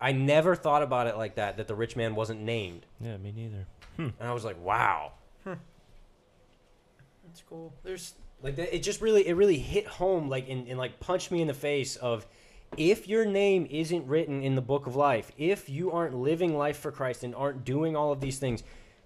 I 0.00 0.12
never 0.12 0.54
thought 0.54 0.82
about 0.82 1.06
it 1.06 1.16
like 1.16 1.36
that, 1.36 1.56
that 1.56 1.66
the 1.66 1.74
rich 1.74 1.96
man 1.96 2.14
wasn't 2.14 2.40
named. 2.40 2.86
Yeah, 3.00 3.16
me 3.16 3.32
neither. 3.34 3.66
And 3.96 4.12
I 4.20 4.32
was 4.32 4.44
like, 4.44 4.62
wow. 4.62 5.12
That's 5.44 7.42
cool. 7.48 7.72
There's 7.82 8.14
Like 8.42 8.56
that, 8.56 8.74
it 8.74 8.82
just 8.82 9.00
really, 9.00 9.26
it 9.26 9.34
really 9.34 9.58
hit 9.58 9.86
home, 9.86 10.28
like, 10.28 10.48
and, 10.48 10.68
and 10.68 10.78
like 10.78 11.00
punched 11.00 11.30
me 11.30 11.40
in 11.40 11.48
the 11.48 11.54
face 11.54 11.96
of 11.96 12.26
if 12.78 13.08
your 13.08 13.24
name 13.24 13.66
isn't 13.70 14.06
written 14.06 14.42
in 14.42 14.54
the 14.54 14.62
book 14.62 14.86
of 14.86 14.96
life, 14.96 15.32
if 15.36 15.68
you 15.68 15.90
aren't 15.90 16.14
living 16.14 16.56
life 16.56 16.78
for 16.78 16.90
Christ 16.92 17.24
and 17.24 17.34
aren't 17.34 17.64
doing 17.64 17.96
all 17.96 18.12
of 18.12 18.20
these 18.20 18.38
things, 18.38 18.62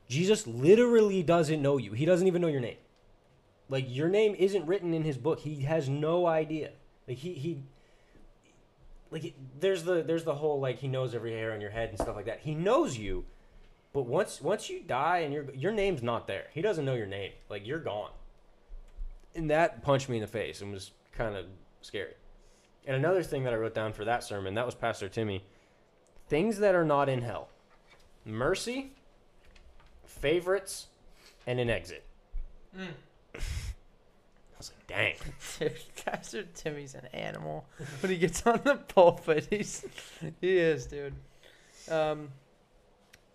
Jesus 0.08 0.46
literally 0.46 1.22
doesn't 1.22 1.60
know 1.62 1.76
you. 1.76 1.92
He 1.92 2.04
doesn't 2.04 2.26
even 2.26 2.42
know 2.42 2.48
your 2.48 2.60
name. 2.60 2.78
Like 3.68 3.84
your 3.88 4.08
name 4.08 4.34
isn't 4.38 4.66
written 4.66 4.94
in 4.94 5.04
his 5.04 5.18
book. 5.18 5.40
He 5.40 5.62
has 5.62 5.88
no 5.88 6.26
idea. 6.26 6.70
Like 7.06 7.18
he 7.18 7.34
he 7.34 7.62
like 9.10 9.24
it- 9.24 9.60
there's 9.60 9.84
the 9.84 10.02
there's 10.02 10.24
the 10.24 10.34
whole 10.36 10.60
like 10.60 10.78
he 10.78 10.88
knows 10.88 11.14
every 11.14 11.32
hair 11.32 11.52
on 11.52 11.60
your 11.60 11.70
head 11.70 11.90
and 11.90 11.98
stuff 11.98 12.16
like 12.16 12.26
that. 12.26 12.40
He 12.40 12.54
knows 12.54 12.96
you, 12.96 13.24
but 13.92 14.02
once 14.06 14.40
once 14.40 14.70
you 14.70 14.80
die 14.80 15.18
and 15.18 15.32
your 15.32 15.52
your 15.54 15.72
name's 15.72 16.02
not 16.02 16.26
there. 16.26 16.46
He 16.52 16.62
doesn't 16.62 16.84
know 16.84 16.94
your 16.94 17.06
name. 17.06 17.32
Like 17.50 17.66
you're 17.66 17.78
gone. 17.78 18.10
And 19.34 19.50
that 19.50 19.82
punched 19.82 20.08
me 20.08 20.16
in 20.16 20.22
the 20.22 20.26
face 20.26 20.62
and 20.62 20.72
was 20.72 20.92
kind 21.12 21.36
of 21.36 21.46
scary. 21.82 22.14
And 22.88 22.96
another 22.96 23.22
thing 23.22 23.44
that 23.44 23.52
I 23.52 23.56
wrote 23.56 23.74
down 23.74 23.92
for 23.92 24.06
that 24.06 24.24
sermon, 24.24 24.54
that 24.54 24.64
was 24.64 24.74
Pastor 24.74 25.10
Timmy. 25.10 25.44
Things 26.26 26.58
that 26.60 26.74
are 26.74 26.86
not 26.86 27.10
in 27.10 27.20
hell. 27.20 27.50
Mercy, 28.24 28.92
favorites, 30.06 30.86
and 31.46 31.60
an 31.60 31.68
exit. 31.68 32.02
Mm. 32.74 32.86
I 33.34 33.38
was 34.56 34.72
like, 34.74 34.86
dang. 34.86 35.14
Dude, 35.58 35.76
Pastor 36.06 36.44
Timmy's 36.54 36.94
an 36.94 37.04
animal. 37.12 37.66
When 38.00 38.10
he 38.10 38.16
gets 38.16 38.46
on 38.46 38.62
the 38.64 38.76
pulpit, 38.76 39.48
he's 39.50 39.84
he 40.40 40.56
is, 40.56 40.86
dude. 40.86 41.14
Um, 41.90 42.30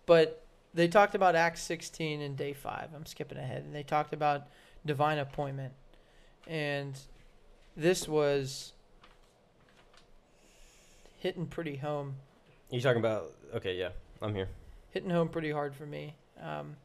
but 0.04 0.44
they 0.74 0.88
talked 0.88 1.14
about 1.14 1.36
Acts 1.36 1.62
16 1.62 2.20
and 2.20 2.36
day 2.36 2.54
five. 2.54 2.88
I'm 2.92 3.06
skipping 3.06 3.38
ahead, 3.38 3.62
and 3.62 3.72
they 3.72 3.84
talked 3.84 4.12
about 4.12 4.48
divine 4.84 5.18
appointment, 5.18 5.74
and 6.48 6.98
this 7.76 8.08
was 8.08 8.73
hitting 11.24 11.46
pretty 11.46 11.76
home, 11.76 12.16
You 12.70 12.82
talking 12.82 13.00
about? 13.00 13.32
Okay, 13.54 13.76
yeah, 13.76 13.88
I'm 14.20 14.34
here. 14.34 14.48
hitting 14.90 15.08
home 15.08 15.30
pretty 15.30 15.50
hard 15.50 15.74
for 15.74 15.86
me. 15.86 16.14
Um, 16.40 16.76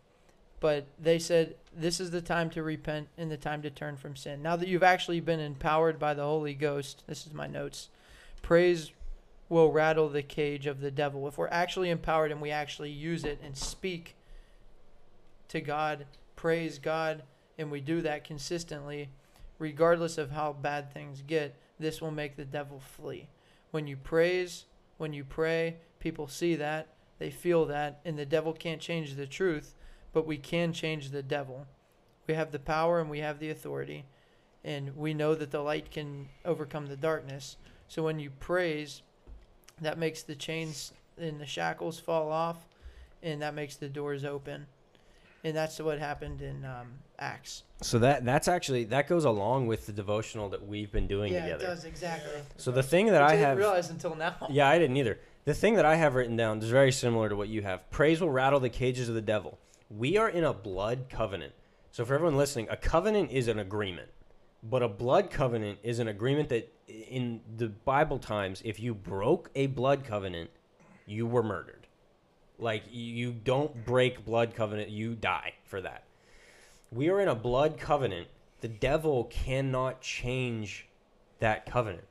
but 0.62 0.86
they 0.98 1.20
said 1.20 1.56
this 1.76 2.00
is 2.00 2.12
the 2.12 2.22
time 2.22 2.50
to 2.52 2.64
repent 2.64 3.10
and 3.18 3.30
the 3.30 3.36
time 3.36 3.62
to 3.64 3.70
turn 3.70 3.98
from 3.98 4.16
sin. 4.16 4.42
Now 4.42 4.56
that 4.56 4.70
you've 4.70 4.82
actually 4.82 5.20
been 5.20 5.42
empowered 5.42 6.00
by 6.00 6.14
the 6.14 6.24
Holy 6.24 6.54
Ghost, 6.54 7.04
this 7.06 7.28
is 7.28 7.34
my 7.34 7.48
notes. 7.48 7.90
Praise 8.42 8.92
will 9.50 9.74
rattle 9.74 10.08
the 10.08 10.24
cage 10.24 10.68
of 10.68 10.80
the 10.80 10.92
devil. 10.92 11.28
If 11.28 11.38
we're 11.38 11.50
actually 11.50 11.90
empowered 11.90 12.32
and 12.32 12.40
we 12.40 12.50
actually 12.50 12.92
use 12.92 13.26
it 13.26 13.42
and 13.44 13.58
speak 13.58 14.16
to 15.50 15.60
God, 15.60 16.06
praise 16.38 16.80
God, 16.80 17.24
and 17.58 17.70
we 17.70 17.82
do 17.82 18.02
that 18.04 18.24
consistently, 18.24 19.10
regardless 19.58 20.18
of 20.18 20.32
how 20.32 20.54
bad 20.54 20.94
things 20.94 21.24
get, 21.28 21.56
this 21.78 22.00
will 22.00 22.12
make 22.12 22.38
the 22.38 22.46
devil 22.46 22.80
flee. 22.80 23.28
When 23.72 23.88
you 23.88 23.98
praise, 23.98 24.66
when 24.98 25.14
you 25.14 25.24
pray, 25.24 25.78
people 26.00 26.28
see 26.28 26.56
that, 26.56 26.88
they 27.20 27.30
feel 27.30 27.66
that, 27.66 28.00
and 28.06 28.18
the 28.18 28.26
devil 28.26 28.54
can't 28.54 28.82
change 28.82 29.16
the 29.16 29.28
truth, 29.28 29.76
but 30.14 30.26
we 30.26 30.38
can 30.38 30.74
change 30.74 31.10
the 31.10 31.22
devil. 31.22 31.68
We 32.28 32.34
have 32.34 32.52
the 32.52 32.60
power 32.60 33.00
and 33.00 33.10
we 33.10 33.20
have 33.20 33.40
the 33.40 33.50
authority, 33.50 34.06
and 34.64 34.96
we 34.96 35.14
know 35.14 35.36
that 35.36 35.52
the 35.52 35.62
light 35.62 35.92
can 35.92 36.30
overcome 36.46 36.88
the 36.88 36.98
darkness. 36.98 37.58
So 37.88 38.04
when 38.04 38.20
you 38.20 38.32
praise, 38.32 39.02
that 39.82 39.98
makes 39.98 40.24
the 40.24 40.36
chains 40.36 40.94
and 41.18 41.40
the 41.40 41.46
shackles 41.46 42.00
fall 42.00 42.32
off, 42.32 42.66
and 43.22 43.42
that 43.42 43.54
makes 43.54 43.76
the 43.76 43.90
doors 43.90 44.24
open. 44.24 44.66
And 45.44 45.56
that's 45.56 45.80
what 45.80 46.00
happened 46.00 46.42
in 46.42 46.66
um, 46.66 46.88
Acts. 47.18 47.64
So 47.82 48.00
that 48.00 48.26
that's 48.26 48.48
actually 48.48 48.86
that 48.86 49.08
goes 49.08 49.26
along 49.26 49.68
with 49.68 49.86
the 49.86 49.94
devotional 49.94 50.50
that 50.50 50.68
we've 50.68 50.92
been 50.92 51.08
doing 51.08 51.34
yeah, 51.34 51.44
together. 51.44 51.64
it 51.64 51.68
does 51.68 51.86
exactly. 51.86 52.42
So 52.58 52.72
the 52.72 52.84
thing 52.84 53.08
that 53.08 53.22
Which 53.22 53.32
I 53.32 53.36
didn't 53.36 53.46
have, 53.46 53.58
realize 53.58 53.90
until 53.90 54.16
now. 54.16 54.36
yeah, 54.50 54.68
I 54.68 54.78
didn't 54.78 54.98
either. 54.98 55.20
The 55.46 55.54
thing 55.54 55.76
that 55.76 55.86
I 55.86 55.96
have 55.96 56.16
written 56.16 56.36
down 56.36 56.60
is 56.60 56.70
very 56.70 56.92
similar 56.92 57.30
to 57.30 57.36
what 57.36 57.48
you 57.48 57.62
have. 57.62 57.90
Praise 57.90 58.22
will 58.22 58.30
rattle 58.30 58.60
the 58.60 58.70
cages 58.70 59.08
of 59.08 59.16
the 59.16 59.22
devil. 59.22 59.58
We 59.90 60.18
are 60.18 60.30
in 60.30 60.44
a 60.44 60.54
blood 60.54 61.06
covenant. 61.10 61.54
So 61.92 62.06
for 62.06 62.14
everyone 62.14 62.38
listening, 62.38 62.68
a 62.70 62.78
covenant 62.78 63.32
is 63.32 63.48
an 63.48 63.58
agreement, 63.58 64.10
but 64.62 64.84
a 64.84 64.88
blood 64.88 65.32
covenant 65.32 65.80
is 65.82 66.00
an 66.00 66.08
agreement 66.08 66.50
that 66.50 66.72
in 66.88 67.42
the 67.58 67.70
Bible 67.70 68.20
times, 68.20 68.62
if 68.64 68.80
you 68.80 68.94
broke 68.94 69.50
a 69.56 69.68
blood 69.68 70.04
covenant, 70.04 70.50
you 71.06 71.26
were 71.26 71.42
murdered. 71.42 71.79
Like 72.60 72.84
you 72.91 73.32
don't 73.32 73.86
break 73.86 74.26
blood 74.26 74.53
covenant, 74.53 74.89
you 74.89 75.16
die 75.16 75.53
for 75.66 75.82
that. 75.82 76.03
We 76.91 77.10
are 77.10 77.22
in 77.22 77.28
a 77.28 77.36
blood 77.36 77.78
covenant. 77.80 78.28
The 78.62 78.68
devil 78.68 79.26
cannot 79.26 80.01
change 80.01 80.88
that 81.39 81.66
covenant. 81.66 82.03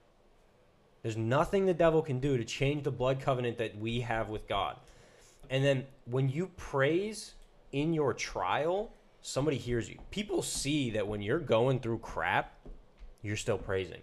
There's 1.03 1.16
nothing 1.16 1.66
the 1.66 1.74
devil 1.74 2.03
can 2.03 2.18
do 2.18 2.36
to 2.36 2.44
change 2.44 2.84
the 2.84 2.90
blood 2.90 3.20
covenant 3.20 3.59
that 3.59 3.78
we 3.78 4.01
have 4.01 4.30
with 4.30 4.49
God. 4.49 4.76
And 5.51 5.64
then 5.64 5.86
when 6.07 6.28
you 6.28 6.51
praise 6.57 7.34
in 7.72 7.92
your 7.92 8.14
trial, 8.14 8.90
somebody 9.20 9.59
hears 9.59 9.88
you. 9.88 9.99
People 10.11 10.42
see 10.42 10.90
that 10.90 11.07
when 11.07 11.22
you're 11.22 11.38
going 11.38 11.80
through 11.80 11.99
crap, 11.99 12.55
you're 13.22 13.36
still 13.36 13.59
praising. 13.59 14.01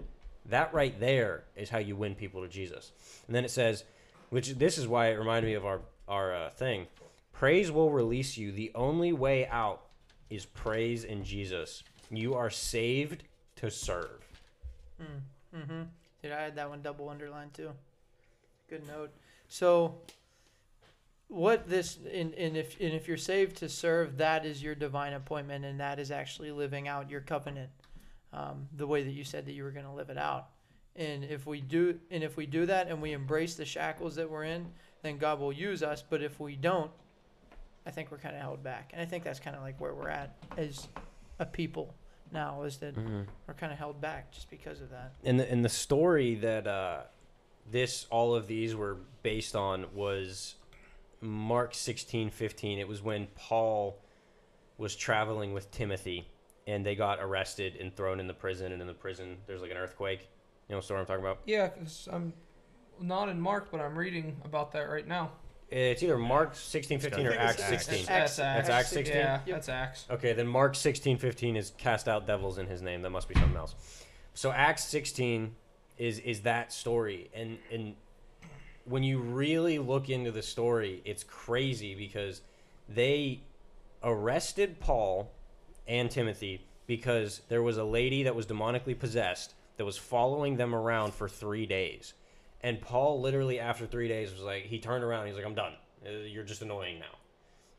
That 0.48 0.74
right 0.74 1.00
there 1.00 1.44
is 1.56 1.70
how 1.70 1.80
you 1.80 1.96
win 1.96 2.16
people 2.16 2.42
to 2.42 2.48
Jesus. 2.48 2.92
And 3.28 3.36
then 3.36 3.46
it 3.46 3.52
says, 3.52 3.84
which 4.30 4.56
this 4.56 4.78
is 4.78 4.88
why 4.88 5.08
it 5.08 5.16
reminded 5.16 5.48
me 5.48 5.56
of 5.56 5.66
our 5.66 5.82
our 6.08 6.34
uh, 6.34 6.50
thing. 6.50 6.88
Praise 7.32 7.72
will 7.72 7.92
release 7.92 8.38
you. 8.38 8.52
The 8.52 8.72
only 8.76 9.14
way 9.14 9.48
out 9.48 9.82
is 10.30 10.46
praise 10.46 11.04
in 11.04 11.24
Jesus. 11.24 11.84
You 12.10 12.36
are 12.36 12.50
saved 12.50 13.24
to 13.58 13.70
serve. 13.70 14.26
Mm-hmm. 15.02 15.82
Dude, 16.22 16.32
I 16.32 16.42
had 16.42 16.56
that 16.56 16.70
one 16.70 16.82
double 16.82 17.10
underlined 17.10 17.54
too. 17.54 17.72
Good 18.70 18.88
note. 18.88 19.12
So, 19.48 19.96
what 21.28 21.68
this 21.68 21.98
and, 22.12 22.34
and 22.36 22.56
if 22.56 22.80
and 22.80 22.94
if 22.94 23.08
you're 23.08 23.18
saved 23.18 23.58
to 23.58 23.70
serve, 23.70 24.18
that 24.18 24.46
is 24.46 24.62
your 24.62 24.76
divine 24.76 25.14
appointment, 25.14 25.66
and 25.66 25.80
that 25.80 26.00
is 26.00 26.12
actually 26.12 26.52
living 26.52 26.88
out 26.88 27.10
your 27.10 27.22
covenant, 27.22 27.70
um, 28.34 28.68
the 28.76 28.88
way 28.88 29.04
that 29.04 29.12
you 29.12 29.24
said 29.24 29.46
that 29.46 29.54
you 29.54 29.64
were 29.64 29.72
going 29.72 29.86
to 29.86 29.92
live 29.92 30.10
it 30.10 30.18
out. 30.18 30.50
And 30.96 31.26
if 31.26 31.46
we 31.46 31.62
do, 31.62 32.00
and 32.10 32.24
if 32.24 32.38
we 32.38 32.46
do 32.46 32.66
that, 32.68 32.88
and 32.88 33.02
we 33.02 33.12
embrace 33.12 33.56
the 33.56 33.66
shackles 33.66 34.16
that 34.16 34.30
we're 34.30 34.46
in, 34.46 34.68
then 35.06 35.18
God 35.18 35.40
will 35.40 35.54
use 35.54 35.84
us. 35.84 36.04
But 36.08 36.22
if 36.22 36.40
we 36.40 36.56
don't, 36.56 36.92
I 37.86 37.92
think 37.92 38.12
we're 38.12 38.18
kind 38.18 38.36
of 38.36 38.42
held 38.42 38.64
back, 38.64 38.90
and 38.94 39.02
I 39.02 39.06
think 39.06 39.24
that's 39.24 39.40
kind 39.40 39.56
of 39.56 39.62
like 39.62 39.80
where 39.80 39.94
we're 39.94 40.10
at 40.10 40.36
as 40.58 40.88
a 41.40 41.46
people 41.46 41.94
now, 42.32 42.64
is 42.64 42.78
that 42.78 42.96
we're 42.98 43.54
kind 43.54 43.72
of 43.72 43.78
held 43.78 44.02
back 44.02 44.32
just 44.32 44.50
because 44.50 44.82
of 44.82 44.90
that. 44.90 45.14
and 45.24 45.40
the, 45.40 45.52
and 45.52 45.64
the 45.64 45.70
story 45.70 46.36
that 46.36 46.66
uh, 46.66 47.02
this 47.72 48.08
all 48.10 48.34
of 48.36 48.48
these 48.48 48.76
were 48.76 48.98
based 49.22 49.56
on 49.56 49.86
was 49.94 50.56
Mark 51.22 51.74
sixteen 51.76 52.30
fifteen. 52.32 52.80
It 52.80 52.88
was 52.88 53.02
when 53.04 53.28
Paul 53.36 54.00
was 54.78 54.96
traveling 54.96 55.54
with 55.54 55.70
Timothy, 55.72 56.28
and 56.68 56.84
they 56.86 56.96
got 56.96 57.20
arrested 57.22 57.76
and 57.80 57.96
thrown 57.96 58.20
in 58.20 58.26
the 58.28 58.34
prison. 58.34 58.72
And 58.72 58.82
in 58.82 58.88
the 58.88 58.94
prison, 58.94 59.38
there's 59.46 59.62
like 59.62 59.72
an 59.72 59.78
earthquake. 59.78 60.22
You 60.68 60.74
know 60.74 60.78
what 60.78 60.86
story 60.86 61.00
I'm 61.02 61.06
talking 61.06 61.24
about? 61.24 61.40
Yeah, 61.46 61.68
'cause 61.70 62.10
I'm 62.12 62.34
not 63.00 63.30
in 63.30 63.40
Mark, 63.40 63.70
but 63.72 63.82
I'm 63.82 63.98
reading 63.98 64.36
about 64.46 64.72
that 64.74 64.84
right 64.90 65.08
now. 65.08 65.32
It's 65.70 66.04
either 66.04 66.18
Mark 66.18 66.56
sixteen 66.56 67.00
fifteen 67.00 67.26
or 67.26 67.32
I 67.32 67.34
think 67.34 67.42
Acts 67.42 67.60
it's 67.60 67.72
Acts. 67.72 67.86
sixteen. 67.86 68.10
Acts- 68.16 68.36
That's 68.38 68.68
That's 68.68 68.70
Acts 68.70 68.90
16? 68.90 69.18
Yeah, 69.18 69.34
Yep. 69.46 69.56
that's 69.56 69.70
Acts. 69.70 70.06
Okay, 70.12 70.34
then 70.34 70.48
Mark 70.48 70.76
sixteen 70.76 71.18
fifteen 71.18 71.56
is 71.56 71.72
cast 71.78 72.08
out 72.08 72.28
devils 72.28 72.58
in 72.60 72.68
his 72.68 72.82
name. 72.82 73.02
That 73.02 73.10
must 73.10 73.28
be 73.28 73.34
something 73.36 73.58
else. 73.58 73.76
So 74.36 74.52
Acts 74.52 74.84
sixteen 74.86 75.56
is 75.98 76.20
is 76.20 76.42
that 76.42 76.72
story, 76.72 77.30
and 77.34 77.58
and 77.72 77.96
when 78.86 79.02
you 79.04 79.20
really 79.20 79.80
look 79.80 80.10
into 80.10 80.32
the 80.32 80.44
story, 80.44 81.02
it's 81.04 81.24
crazy 81.24 81.96
because 81.96 82.42
they 82.88 83.42
arrested 84.04 84.80
Paul 84.80 85.32
and 85.88 86.12
Timothy 86.12 86.62
because 86.86 87.42
there 87.50 87.64
was 87.64 87.78
a 87.78 87.84
lady 87.84 88.22
that 88.24 88.36
was 88.36 88.46
demonically 88.46 88.98
possessed 88.98 89.56
that 89.78 89.86
was 89.86 89.98
following 89.98 90.58
them 90.58 90.76
around 90.76 91.14
for 91.16 91.28
three 91.28 91.66
days. 91.66 92.14
And 92.66 92.82
Paul 92.82 93.22
literally 93.22 93.60
after 93.60 93.86
three 93.86 94.08
days 94.08 94.32
was 94.32 94.42
like, 94.42 94.64
he 94.64 94.80
turned 94.80 95.04
around, 95.04 95.28
he's 95.28 95.36
like, 95.36 95.46
I'm 95.46 95.54
done. 95.54 95.74
Uh, 96.04 96.10
You're 96.10 96.44
just 96.44 96.64
annoying 96.64 96.98
now. 96.98 97.16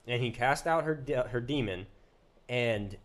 And 0.07 0.23
he 0.23 0.31
cast 0.31 0.69
out 0.69 0.85
her 0.85 0.95
de- 0.95 1.27
her 1.27 1.41
demon, 1.41 1.87
and 2.49 2.97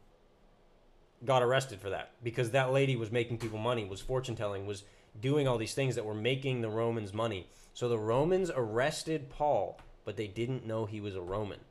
got 1.26 1.42
arrested 1.42 1.80
for 1.80 1.90
that 1.90 2.12
because 2.24 2.52
that 2.52 2.72
lady 2.72 2.96
was 2.96 3.12
making 3.12 3.40
people 3.40 3.58
money, 3.58 3.84
was 3.84 4.00
fortune 4.00 4.36
telling, 4.36 4.68
was 4.68 4.84
doing 5.20 5.48
all 5.48 5.58
these 5.58 5.74
things 5.74 5.96
that 5.96 6.06
were 6.06 6.14
making 6.14 6.62
the 6.62 6.70
Romans 6.70 7.16
money. 7.16 7.50
So 7.74 7.90
the 7.90 7.98
Romans 7.98 8.52
arrested 8.56 9.32
Paul, 9.32 9.80
but 10.06 10.18
they 10.18 10.28
didn't 10.28 10.68
know 10.68 10.86
he 10.86 11.02
was 11.02 11.16
a 11.16 11.22
Roman. 11.22 11.62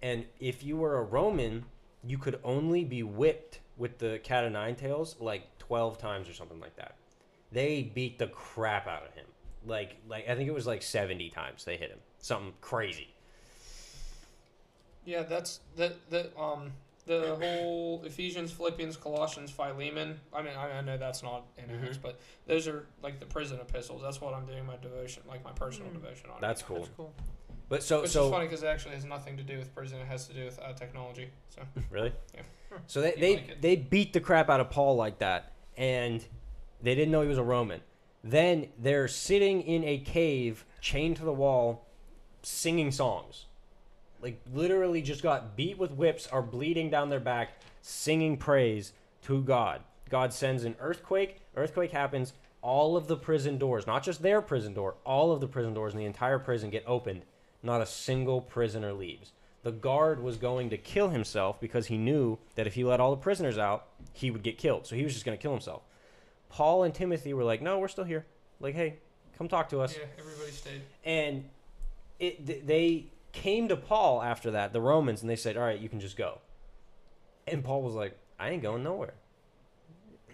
And 0.00 0.24
if 0.40 0.64
you 0.64 0.78
were 0.78 0.96
a 0.96 1.02
Roman, 1.02 1.66
you 2.02 2.16
could 2.16 2.40
only 2.42 2.82
be 2.82 3.02
whipped 3.02 3.60
with 3.76 3.98
the 3.98 4.20
cat 4.24 4.44
o' 4.44 4.48
nine 4.48 4.74
tails 4.74 5.16
like 5.20 5.58
12 5.58 5.98
times 5.98 6.30
or 6.30 6.32
something 6.32 6.60
like 6.60 6.76
that. 6.76 6.96
They 7.56 7.84
beat 7.84 8.18
the 8.18 8.26
crap 8.26 8.86
out 8.86 9.06
of 9.06 9.14
him. 9.14 9.24
Like 9.64 9.96
like 10.06 10.28
I 10.28 10.34
think 10.34 10.46
it 10.46 10.52
was 10.52 10.66
like 10.66 10.82
70 10.82 11.30
times 11.30 11.64
they 11.64 11.78
hit 11.78 11.88
him. 11.88 12.00
Something 12.18 12.52
crazy. 12.60 13.08
Yeah, 15.06 15.22
that's 15.22 15.60
that 15.76 15.94
that 16.10 16.38
um 16.38 16.72
the 17.06 17.34
whole 17.40 18.02
Ephesians, 18.04 18.52
Philippians, 18.52 18.98
Colossians, 18.98 19.50
Philemon. 19.50 20.20
I 20.34 20.42
mean, 20.42 20.52
I, 20.54 20.72
I 20.78 20.80
know 20.82 20.98
that's 20.98 21.22
not 21.22 21.44
in 21.56 21.64
Mhm. 21.64 21.86
Acts, 21.88 21.96
but 21.96 22.20
those 22.46 22.68
are 22.68 22.84
like 23.02 23.20
the 23.20 23.26
prison 23.26 23.58
epistles. 23.58 24.02
That's 24.02 24.20
what 24.20 24.34
I'm 24.34 24.44
doing 24.44 24.66
my 24.66 24.76
devotion, 24.76 25.22
like 25.26 25.42
my 25.42 25.52
personal 25.52 25.88
Mm. 25.90 25.94
devotion 26.02 26.28
on. 26.28 26.40
That's 26.42 26.60
cool. 26.60 26.80
That's 26.80 26.90
cool. 26.94 27.14
But 27.70 27.82
so 27.82 28.02
Which 28.02 28.10
so 28.10 28.26
is 28.26 28.30
funny 28.32 28.44
because 28.46 28.64
it 28.64 28.66
actually 28.66 28.96
has 28.96 29.06
nothing 29.06 29.38
to 29.38 29.42
do 29.42 29.56
with 29.56 29.74
prison. 29.74 29.98
It 29.98 30.06
has 30.08 30.26
to 30.28 30.34
do 30.34 30.44
with 30.44 30.58
uh, 30.60 30.74
technology. 30.74 31.30
So 31.48 31.62
Really? 31.90 32.12
Yeah. 32.34 32.42
So 32.86 33.00
they 33.00 33.12
they, 33.12 33.34
like 33.36 33.60
they 33.62 33.76
beat 33.76 34.12
the 34.12 34.20
crap 34.20 34.50
out 34.50 34.60
of 34.60 34.68
Paul 34.68 34.96
like 34.96 35.20
that, 35.20 35.52
and 35.78 36.22
they 36.82 36.94
didn't 36.94 37.12
know 37.12 37.22
he 37.22 37.28
was 37.28 37.38
a 37.38 37.42
Roman. 37.42 37.80
Then 38.22 38.68
they're 38.78 39.08
sitting 39.08 39.62
in 39.62 39.84
a 39.84 39.98
cave, 39.98 40.64
chained 40.80 41.16
to 41.16 41.24
the 41.24 41.32
wall, 41.32 41.86
singing 42.42 42.90
songs. 42.90 43.46
Like 44.20 44.40
literally, 44.52 45.02
just 45.02 45.22
got 45.22 45.56
beat 45.56 45.78
with 45.78 45.92
whips, 45.92 46.26
are 46.26 46.42
bleeding 46.42 46.90
down 46.90 47.10
their 47.10 47.20
back, 47.20 47.60
singing 47.82 48.36
praise 48.36 48.92
to 49.22 49.42
God. 49.42 49.82
God 50.08 50.32
sends 50.32 50.64
an 50.64 50.76
earthquake. 50.80 51.40
Earthquake 51.56 51.92
happens. 51.92 52.32
All 52.62 52.96
of 52.96 53.06
the 53.06 53.16
prison 53.16 53.58
doors, 53.58 53.86
not 53.86 54.02
just 54.02 54.22
their 54.22 54.42
prison 54.42 54.74
door, 54.74 54.94
all 55.04 55.30
of 55.30 55.40
the 55.40 55.46
prison 55.46 55.74
doors 55.74 55.92
in 55.92 55.98
the 55.98 56.06
entire 56.06 56.38
prison 56.38 56.70
get 56.70 56.84
opened. 56.86 57.22
Not 57.62 57.80
a 57.80 57.86
single 57.86 58.40
prisoner 58.40 58.92
leaves 58.92 59.32
the 59.66 59.72
guard 59.72 60.22
was 60.22 60.36
going 60.36 60.70
to 60.70 60.76
kill 60.76 61.08
himself 61.08 61.60
because 61.60 61.88
he 61.88 61.98
knew 61.98 62.38
that 62.54 62.68
if 62.68 62.74
he 62.74 62.84
let 62.84 63.00
all 63.00 63.10
the 63.10 63.20
prisoners 63.20 63.58
out, 63.58 63.88
he 64.12 64.30
would 64.30 64.44
get 64.44 64.56
killed. 64.56 64.86
So 64.86 64.94
he 64.94 65.02
was 65.02 65.12
just 65.12 65.26
going 65.26 65.36
to 65.36 65.42
kill 65.42 65.50
himself. 65.50 65.82
Paul 66.56 66.84
and 66.84 66.94
Timothy 66.94 67.34
were 67.34 67.44
like, 67.44 67.60
"No, 67.60 67.78
we're 67.78 67.86
still 67.88 68.04
here. 68.04 68.24
Like, 68.60 68.74
hey, 68.74 68.96
come 69.36 69.46
talk 69.46 69.68
to 69.68 69.80
us." 69.82 69.94
yeah, 69.94 70.04
everybody 70.18 70.50
stayed. 70.50 70.80
And 71.04 71.44
it 72.18 72.46
th- 72.46 72.62
they 72.64 73.08
came 73.32 73.68
to 73.68 73.76
Paul 73.76 74.22
after 74.22 74.52
that, 74.52 74.72
the 74.72 74.80
Romans, 74.80 75.20
and 75.20 75.28
they 75.28 75.36
said, 75.36 75.58
"All 75.58 75.64
right, 75.64 75.78
you 75.78 75.90
can 75.90 76.00
just 76.00 76.16
go." 76.16 76.38
And 77.46 77.62
Paul 77.62 77.82
was 77.82 77.94
like, 77.94 78.16
"I 78.40 78.48
ain't 78.48 78.62
going 78.62 78.82
nowhere." 78.82 79.12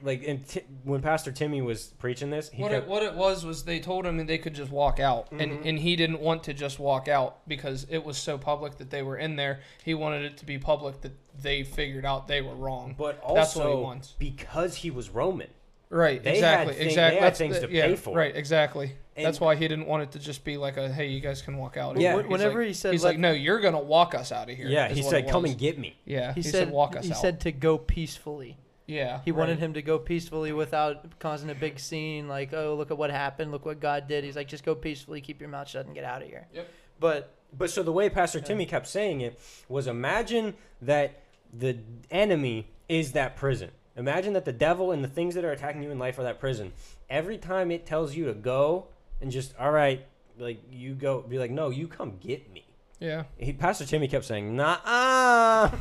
Like, 0.04 0.22
and 0.26 0.46
Ti- 0.46 0.62
when 0.84 1.00
Pastor 1.00 1.32
Timmy 1.32 1.60
was 1.60 1.86
preaching 1.98 2.30
this, 2.30 2.50
he 2.50 2.62
what 2.62 2.70
kept, 2.72 2.86
it, 2.86 2.88
what 2.90 3.02
it 3.02 3.14
was 3.14 3.44
was 3.44 3.64
they 3.64 3.78
told 3.80 4.04
him 4.06 4.24
they 4.26 4.38
could 4.38 4.54
just 4.54 4.70
walk 4.70 5.00
out, 5.00 5.28
Mhm. 5.32 5.40
and 5.42 5.66
and 5.66 5.78
he 5.80 5.96
didn't 5.96 6.20
want 6.20 6.44
to 6.44 6.54
just 6.54 6.78
walk 6.78 7.08
out 7.08 7.46
because 7.48 7.84
it 7.90 8.04
was 8.04 8.16
so 8.16 8.38
public 8.38 8.76
that 8.78 8.90
they 8.90 9.02
were 9.02 9.16
in 9.16 9.34
there. 9.34 9.58
He 9.84 9.94
wanted 9.94 10.22
it 10.24 10.36
to 10.38 10.46
be 10.46 10.56
public 10.58 11.00
that 11.00 11.12
they 11.40 11.64
figured 11.64 12.04
out 12.04 12.28
they 12.28 12.42
were 12.42 12.54
wrong. 12.54 12.94
but 12.96 13.20
also 13.22 13.34
That's 13.34 13.56
what 13.56 13.68
he 13.70 13.74
wants. 13.74 14.14
because 14.20 14.76
he 14.76 14.90
was 14.92 15.10
Roman. 15.10 15.50
Right. 15.92 16.22
They 16.22 16.30
had 16.30 16.36
exactly. 16.36 16.72
thing- 16.74 16.80
they 16.80 16.88
exactly. 16.88 17.20
had 17.20 17.26
That's 17.26 17.38
things 17.38 17.60
the- 17.60 17.66
to 17.66 17.72
yeah, 17.72 17.86
pay 17.86 17.96
for. 17.96 18.16
Right. 18.16 18.34
Exactly. 18.34 18.92
That's 19.14 19.40
why 19.40 19.56
he 19.56 19.68
didn't 19.68 19.86
want 19.86 20.04
it 20.04 20.12
to 20.12 20.18
just 20.18 20.42
be 20.42 20.56
like 20.56 20.78
a 20.78 20.90
hey, 20.90 21.08
you 21.08 21.20
guys 21.20 21.42
can 21.42 21.58
walk 21.58 21.76
out. 21.76 22.00
Yeah. 22.00 22.16
He's 22.16 22.26
Whenever 22.26 22.60
like- 22.60 22.68
he 22.68 22.72
said 22.74 22.92
he's 22.92 23.04
like, 23.04 23.18
no, 23.18 23.30
you're 23.30 23.60
gonna 23.60 23.78
walk 23.78 24.14
us 24.14 24.32
out 24.32 24.48
of 24.48 24.56
here. 24.56 24.68
Yeah, 24.68 24.88
he 24.88 25.02
said, 25.02 25.28
"Come 25.28 25.44
and 25.44 25.56
get 25.58 25.78
me." 25.78 25.96
Yeah. 26.06 26.32
He, 26.32 26.40
He, 26.40 26.48
said, 26.48 26.70
walk 26.70 26.92
us 26.92 26.98
out. 26.98 27.04
he 27.04 27.10
out. 27.12 27.16
said 27.20 27.40
to 27.40 27.52
go 27.52 27.76
peacefully. 27.76 28.56
yeah. 28.86 29.20
He 29.24 29.30
wanted 29.30 29.52
right. 29.52 29.58
him 29.60 29.74
to 29.74 29.82
go 29.82 29.98
peacefully 29.98 30.52
without 30.52 31.18
causing 31.18 31.50
a 31.50 31.54
big 31.54 31.78
scene. 31.78 32.26
Like, 32.26 32.54
oh, 32.54 32.74
look 32.74 32.90
at 32.90 32.96
what 32.96 33.10
happened. 33.10 33.52
Look 33.52 33.66
what 33.66 33.80
God 33.80 34.08
did. 34.08 34.24
He's 34.24 34.34
like, 34.34 34.48
just 34.48 34.64
go 34.64 34.74
peacefully, 34.74 35.20
keep 35.20 35.40
your 35.40 35.50
mouth 35.50 35.68
shut, 35.68 35.84
and 35.84 35.94
get 35.94 36.04
out 36.04 36.22
of 36.22 36.28
here. 36.28 36.46
Yep. 36.54 36.68
But 36.98 37.34
But 37.56 37.68
so 37.70 37.82
the 37.82 37.92
way 37.92 38.08
Pastor 38.08 38.38
Yeah. 38.38 38.44
Timmy 38.44 38.64
kept 38.64 38.86
saying 38.86 39.20
it 39.20 39.38
was 39.68 39.86
imagine 39.86 40.54
that 40.80 41.20
the 41.52 41.76
enemy 42.10 42.68
is 42.88 43.12
that 43.12 43.36
prison. 43.36 43.70
Imagine 43.96 44.32
that 44.32 44.44
the 44.44 44.52
devil 44.52 44.92
and 44.92 45.04
the 45.04 45.08
things 45.08 45.34
that 45.34 45.44
are 45.44 45.52
attacking 45.52 45.82
you 45.82 45.90
in 45.90 45.98
life 45.98 46.18
are 46.18 46.22
that 46.22 46.40
prison. 46.40 46.72
Every 47.10 47.36
time 47.36 47.70
it 47.70 47.84
tells 47.84 48.14
you 48.14 48.26
to 48.26 48.34
go 48.34 48.86
and 49.20 49.30
just, 49.30 49.54
all 49.58 49.70
right, 49.70 50.06
like 50.38 50.62
you 50.70 50.94
go, 50.94 51.20
be 51.20 51.38
like, 51.38 51.50
no, 51.50 51.70
you 51.70 51.86
come 51.86 52.16
get 52.18 52.50
me. 52.52 52.64
Yeah. 53.00 53.24
He, 53.36 53.52
Pastor 53.52 53.84
Timmy 53.84 54.08
kept 54.08 54.24
saying, 54.24 54.56
nah, 54.56 54.78
ah. 54.84 55.74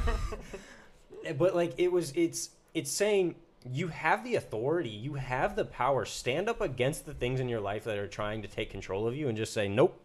but 1.37 1.55
like 1.55 1.73
it 1.77 1.91
was, 1.91 2.11
it's, 2.15 2.49
it's 2.73 2.91
saying 2.91 3.35
you 3.69 3.87
have 3.87 4.23
the 4.23 4.35
authority, 4.35 4.89
you 4.89 5.13
have 5.13 5.55
the 5.55 5.65
power. 5.65 6.03
Stand 6.03 6.49
up 6.49 6.61
against 6.61 7.05
the 7.05 7.13
things 7.13 7.39
in 7.39 7.47
your 7.47 7.61
life 7.61 7.83
that 7.85 7.97
are 7.97 8.07
trying 8.07 8.41
to 8.41 8.47
take 8.47 8.69
control 8.71 9.07
of 9.07 9.15
you 9.15 9.27
and 9.29 9.37
just 9.37 9.53
say, 9.53 9.67
nope, 9.67 9.99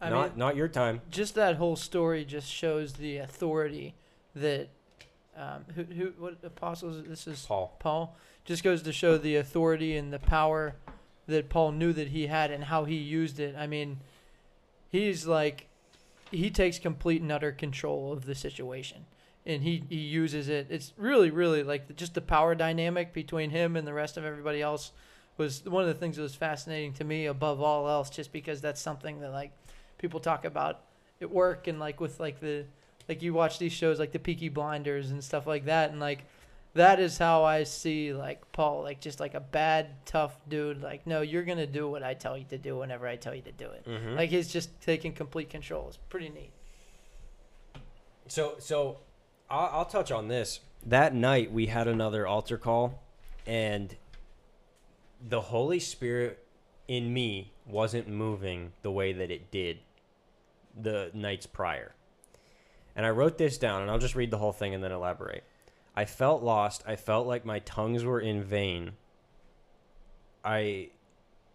I 0.00 0.10
not, 0.10 0.30
mean, 0.30 0.38
not 0.38 0.56
your 0.56 0.68
time. 0.68 1.00
just 1.10 1.34
that 1.34 1.56
whole 1.56 1.76
story 1.76 2.24
just 2.24 2.50
shows 2.50 2.94
the 2.94 3.18
authority 3.18 3.94
that 4.34 4.68
um, 5.36 5.64
who 5.74 5.82
who 5.84 6.12
what 6.18 6.36
apostles 6.42 7.02
this 7.06 7.26
is 7.26 7.44
Paul. 7.46 7.76
Paul 7.78 8.16
just 8.44 8.62
goes 8.62 8.82
to 8.82 8.92
show 8.92 9.18
the 9.18 9.36
authority 9.36 9.96
and 9.96 10.12
the 10.12 10.18
power 10.18 10.74
that 11.26 11.48
Paul 11.48 11.72
knew 11.72 11.92
that 11.92 12.08
he 12.08 12.26
had 12.26 12.50
and 12.50 12.64
how 12.64 12.84
he 12.84 12.96
used 12.96 13.40
it. 13.40 13.54
I 13.58 13.66
mean, 13.66 13.98
he's 14.90 15.26
like 15.26 15.66
he 16.30 16.50
takes 16.50 16.78
complete 16.78 17.22
and 17.22 17.30
utter 17.30 17.52
control 17.52 18.12
of 18.12 18.26
the 18.26 18.34
situation 18.34 19.04
and 19.46 19.62
he, 19.62 19.84
he 19.88 19.96
uses 19.96 20.48
it. 20.48 20.66
It's 20.70 20.92
really 20.96 21.30
really 21.30 21.62
like 21.62 21.88
the, 21.88 21.94
just 21.94 22.14
the 22.14 22.20
power 22.20 22.54
dynamic 22.54 23.12
between 23.12 23.50
him 23.50 23.76
and 23.76 23.86
the 23.86 23.94
rest 23.94 24.16
of 24.16 24.24
everybody 24.24 24.62
else 24.62 24.92
was 25.36 25.64
one 25.64 25.82
of 25.82 25.88
the 25.88 25.94
things 25.94 26.16
that 26.16 26.22
was 26.22 26.34
fascinating 26.34 26.92
to 26.94 27.04
me 27.04 27.26
above 27.26 27.60
all 27.60 27.88
else 27.88 28.08
just 28.08 28.32
because 28.32 28.60
that's 28.60 28.80
something 28.80 29.20
that 29.20 29.32
like 29.32 29.52
people 29.98 30.20
talk 30.20 30.44
about 30.44 30.80
at 31.20 31.30
work 31.30 31.66
and 31.66 31.80
like 31.80 32.00
with 32.00 32.20
like 32.20 32.40
the 32.40 32.64
like 33.08 33.22
you 33.22 33.34
watch 33.34 33.58
these 33.58 33.72
shows 33.72 33.98
like 33.98 34.12
the 34.12 34.18
Peaky 34.18 34.48
Blinders 34.48 35.10
and 35.10 35.22
stuff 35.22 35.46
like 35.46 35.64
that 35.66 35.90
and 35.90 36.00
like 36.00 36.24
that 36.74 36.98
is 36.98 37.18
how 37.18 37.44
I 37.44 37.62
see 37.64 38.12
like 38.12 38.50
Paul 38.52 38.82
like 38.82 39.00
just 39.00 39.20
like 39.20 39.34
a 39.34 39.40
bad 39.40 39.90
tough 40.06 40.36
dude 40.48 40.82
like 40.82 41.06
no 41.06 41.20
you're 41.20 41.44
gonna 41.44 41.66
do 41.66 41.88
what 41.88 42.02
I 42.02 42.14
tell 42.14 42.36
you 42.36 42.44
to 42.50 42.58
do 42.58 42.76
whenever 42.78 43.06
I 43.06 43.16
tell 43.16 43.34
you 43.34 43.42
to 43.42 43.52
do 43.52 43.66
it 43.70 43.84
Mm-hmm. 43.86 44.14
like 44.16 44.30
he's 44.30 44.48
just 44.52 44.80
taking 44.80 45.12
complete 45.12 45.50
control 45.50 45.86
it's 45.88 45.98
pretty 46.08 46.28
neat 46.30 46.50
So, 48.26 48.54
so 48.58 48.98
I'll, 49.50 49.70
I'll 49.80 49.84
touch 49.84 50.10
on 50.10 50.28
this. 50.28 50.60
That 50.86 51.14
night 51.14 51.52
we 51.52 51.66
had 51.66 51.86
another 51.88 52.26
altar 52.26 52.56
call, 52.58 53.02
and 53.46 53.94
the 55.26 55.40
Holy 55.42 55.78
Spirit 55.78 56.38
in 56.88 57.12
me 57.12 57.52
wasn't 57.66 58.08
moving 58.08 58.72
the 58.82 58.90
way 58.90 59.12
that 59.12 59.30
it 59.30 59.50
did 59.50 59.78
the 60.78 61.10
nights 61.14 61.46
prior. 61.46 61.94
And 62.96 63.04
I 63.04 63.10
wrote 63.10 63.38
this 63.38 63.58
down, 63.58 63.82
and 63.82 63.90
I'll 63.90 63.98
just 63.98 64.14
read 64.14 64.30
the 64.30 64.38
whole 64.38 64.52
thing 64.52 64.74
and 64.74 64.82
then 64.82 64.92
elaborate. 64.92 65.44
I 65.96 66.04
felt 66.04 66.42
lost. 66.42 66.82
I 66.86 66.96
felt 66.96 67.26
like 67.26 67.44
my 67.44 67.60
tongues 67.60 68.04
were 68.04 68.20
in 68.20 68.42
vain. 68.42 68.92
I 70.44 70.90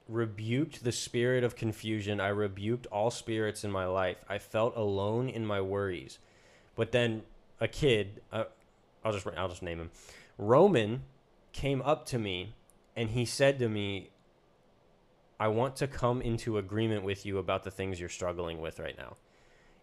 rebuked 0.07 0.83
the 0.83 0.91
spirit 0.91 1.43
of 1.43 1.55
confusion. 1.55 2.19
I 2.19 2.29
rebuked 2.29 2.87
all 2.87 3.11
spirits 3.11 3.63
in 3.63 3.71
my 3.71 3.85
life. 3.85 4.17
I 4.27 4.37
felt 4.37 4.75
alone 4.75 5.29
in 5.29 5.45
my 5.45 5.61
worries. 5.61 6.19
But 6.75 6.91
then 6.91 7.23
a 7.59 7.67
kid, 7.67 8.21
uh, 8.31 8.45
I'll 9.03 9.13
just 9.13 9.27
I'll 9.37 9.49
just 9.49 9.61
name 9.61 9.79
him, 9.79 9.91
Roman, 10.37 11.03
came 11.51 11.81
up 11.81 12.05
to 12.07 12.19
me, 12.19 12.55
and 12.95 13.09
he 13.09 13.25
said 13.25 13.59
to 13.59 13.69
me, 13.69 14.09
"I 15.39 15.49
want 15.49 15.75
to 15.77 15.87
come 15.87 16.21
into 16.21 16.57
agreement 16.57 17.03
with 17.03 17.25
you 17.25 17.37
about 17.37 17.63
the 17.63 17.71
things 17.71 17.99
you're 17.99 18.09
struggling 18.09 18.59
with 18.61 18.79
right 18.79 18.97
now." 18.97 19.17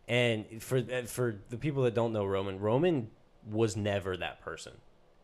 And 0.08 0.62
for 0.62 0.78
uh, 0.78 1.02
for 1.06 1.36
the 1.50 1.56
people 1.56 1.82
that 1.82 1.94
don't 1.94 2.12
know 2.12 2.24
Roman, 2.24 2.60
Roman 2.60 3.10
was 3.50 3.76
never 3.76 4.16
that 4.16 4.40
person. 4.40 4.72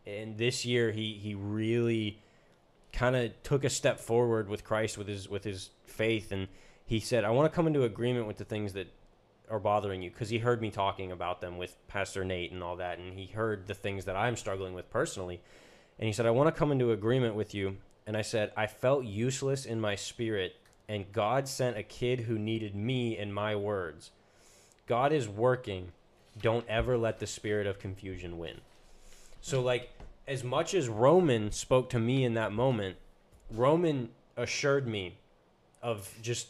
And 0.07 0.37
this 0.37 0.65
year, 0.65 0.91
he 0.91 1.15
he 1.15 1.35
really 1.35 2.19
kind 2.93 3.17
of 3.17 3.31
took 3.43 3.65
a 3.65 3.71
step 3.71 4.01
forward 4.01 4.49
with 4.49 4.65
Christ 4.65 4.99
with 4.99 5.07
his 5.07 5.29
with 5.29 5.45
his 5.45 5.71
faith, 5.85 6.33
and 6.33 6.49
he 6.85 6.99
said, 6.99 7.25
"I 7.25 7.31
want 7.31 7.51
to 7.51 7.55
come 7.55 7.67
into 7.67 7.85
agreement 7.85 8.27
with 8.27 8.39
the 8.39 8.45
things 8.45 8.73
that 8.73 8.89
are 9.49 9.61
bothering 9.61 10.03
you," 10.03 10.11
because 10.11 10.31
he 10.31 10.39
heard 10.39 10.61
me 10.61 10.71
talking 10.71 11.13
about 11.13 11.41
them 11.41 11.59
with 11.59 11.77
Pastor 11.87 12.25
Nate 12.25 12.51
and 12.51 12.63
all 12.63 12.77
that, 12.77 12.99
and 12.99 13.15
he 13.15 13.27
heard 13.27 13.69
the 13.69 13.75
things 13.75 14.05
that 14.07 14.17
I'm 14.17 14.37
struggling 14.37 14.75
with 14.75 14.91
personally, 14.91 15.41
and 15.99 16.07
he 16.09 16.13
said, 16.13 16.27
"I 16.27 16.31
want 16.31 16.53
to 16.53 16.59
come 16.59 16.73
into 16.73 16.91
agreement 16.91 17.37
with 17.37 17.55
you." 17.55 17.79
And 18.05 18.17
I 18.17 18.23
said, 18.23 18.53
"I 18.57 18.67
felt 18.67 19.05
useless 19.05 19.65
in 19.65 19.81
my 19.81 19.95
spirit, 19.95 20.57
and 20.89 21.13
God 21.13 21.47
sent 21.47 21.77
a 21.77 21.85
kid 21.85 22.21
who 22.21 22.37
needed 22.37 22.75
me 22.75 23.17
and 23.17 23.33
my 23.33 23.55
words. 23.55 24.11
God 24.87 25.13
is 25.13 25.29
working. 25.29 25.93
Don't 26.41 26.67
ever 26.69 26.97
let 26.97 27.19
the 27.19 27.27
spirit 27.27 27.67
of 27.67 27.79
confusion 27.79 28.39
win." 28.39 28.61
So 29.41 29.61
like 29.61 29.91
as 30.27 30.45
much 30.45 30.75
as 30.75 30.89
Roman 30.89 31.51
spoke 31.51 31.91
to 31.91 31.99
me 31.99 32.25
in 32.25 32.35
that 32.35 32.53
moment, 32.53 32.97
Roman 33.51 34.11
assured 34.37 34.87
me 34.87 35.19
of 35.83 36.15
just 36.23 36.49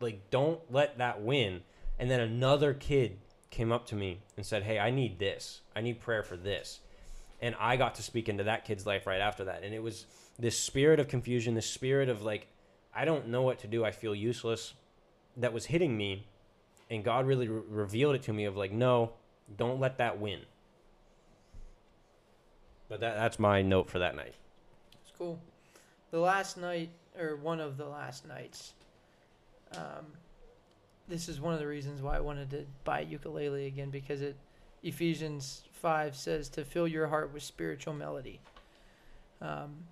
like 0.00 0.30
don't 0.30 0.60
let 0.70 0.98
that 0.98 1.22
win. 1.22 1.62
And 1.98 2.10
then 2.10 2.20
another 2.20 2.74
kid 2.74 3.18
came 3.50 3.72
up 3.72 3.86
to 3.86 3.94
me 3.94 4.20
and 4.36 4.44
said, 4.44 4.64
"Hey, 4.64 4.78
I 4.78 4.90
need 4.90 5.18
this. 5.18 5.62
I 5.74 5.80
need 5.80 6.00
prayer 6.00 6.22
for 6.22 6.36
this." 6.36 6.80
And 7.40 7.54
I 7.58 7.76
got 7.76 7.94
to 7.96 8.02
speak 8.02 8.28
into 8.28 8.44
that 8.44 8.64
kid's 8.64 8.86
life 8.86 9.06
right 9.06 9.20
after 9.20 9.44
that. 9.44 9.62
And 9.62 9.74
it 9.74 9.82
was 9.82 10.06
this 10.38 10.58
spirit 10.58 11.00
of 11.00 11.08
confusion, 11.08 11.54
this 11.54 11.70
spirit 11.70 12.08
of 12.08 12.22
like 12.22 12.48
I 12.94 13.04
don't 13.04 13.28
know 13.28 13.42
what 13.42 13.58
to 13.60 13.66
do. 13.66 13.84
I 13.84 13.90
feel 13.90 14.14
useless 14.14 14.74
that 15.36 15.52
was 15.52 15.66
hitting 15.66 15.96
me. 15.96 16.26
And 16.90 17.02
God 17.04 17.26
really 17.26 17.48
re- 17.48 17.62
revealed 17.68 18.14
it 18.14 18.22
to 18.24 18.32
me 18.32 18.44
of 18.44 18.56
like, 18.56 18.72
"No, 18.72 19.12
don't 19.56 19.80
let 19.80 19.98
that 19.98 20.20
win." 20.20 20.40
But 22.88 23.00
that, 23.00 23.16
that's 23.16 23.38
my 23.38 23.62
note 23.62 23.90
for 23.90 23.98
that 23.98 24.14
night. 24.14 24.34
It's 25.02 25.12
cool. 25.16 25.40
The 26.12 26.20
last 26.20 26.56
night, 26.56 26.90
or 27.18 27.36
one 27.36 27.58
of 27.58 27.76
the 27.76 27.86
last 27.86 28.26
nights, 28.28 28.74
um, 29.74 30.06
this 31.08 31.28
is 31.28 31.40
one 31.40 31.52
of 31.54 31.60
the 31.60 31.66
reasons 31.66 32.00
why 32.00 32.16
I 32.16 32.20
wanted 32.20 32.50
to 32.50 32.64
buy 32.84 33.00
ukulele 33.00 33.66
again 33.66 33.90
because 33.90 34.22
it 34.22 34.36
Ephesians 34.82 35.64
five 35.72 36.14
says 36.14 36.48
to 36.50 36.64
fill 36.64 36.86
your 36.86 37.08
heart 37.08 37.32
with 37.32 37.42
spiritual 37.42 37.94
melody. 37.94 38.40
Um, 39.40 39.86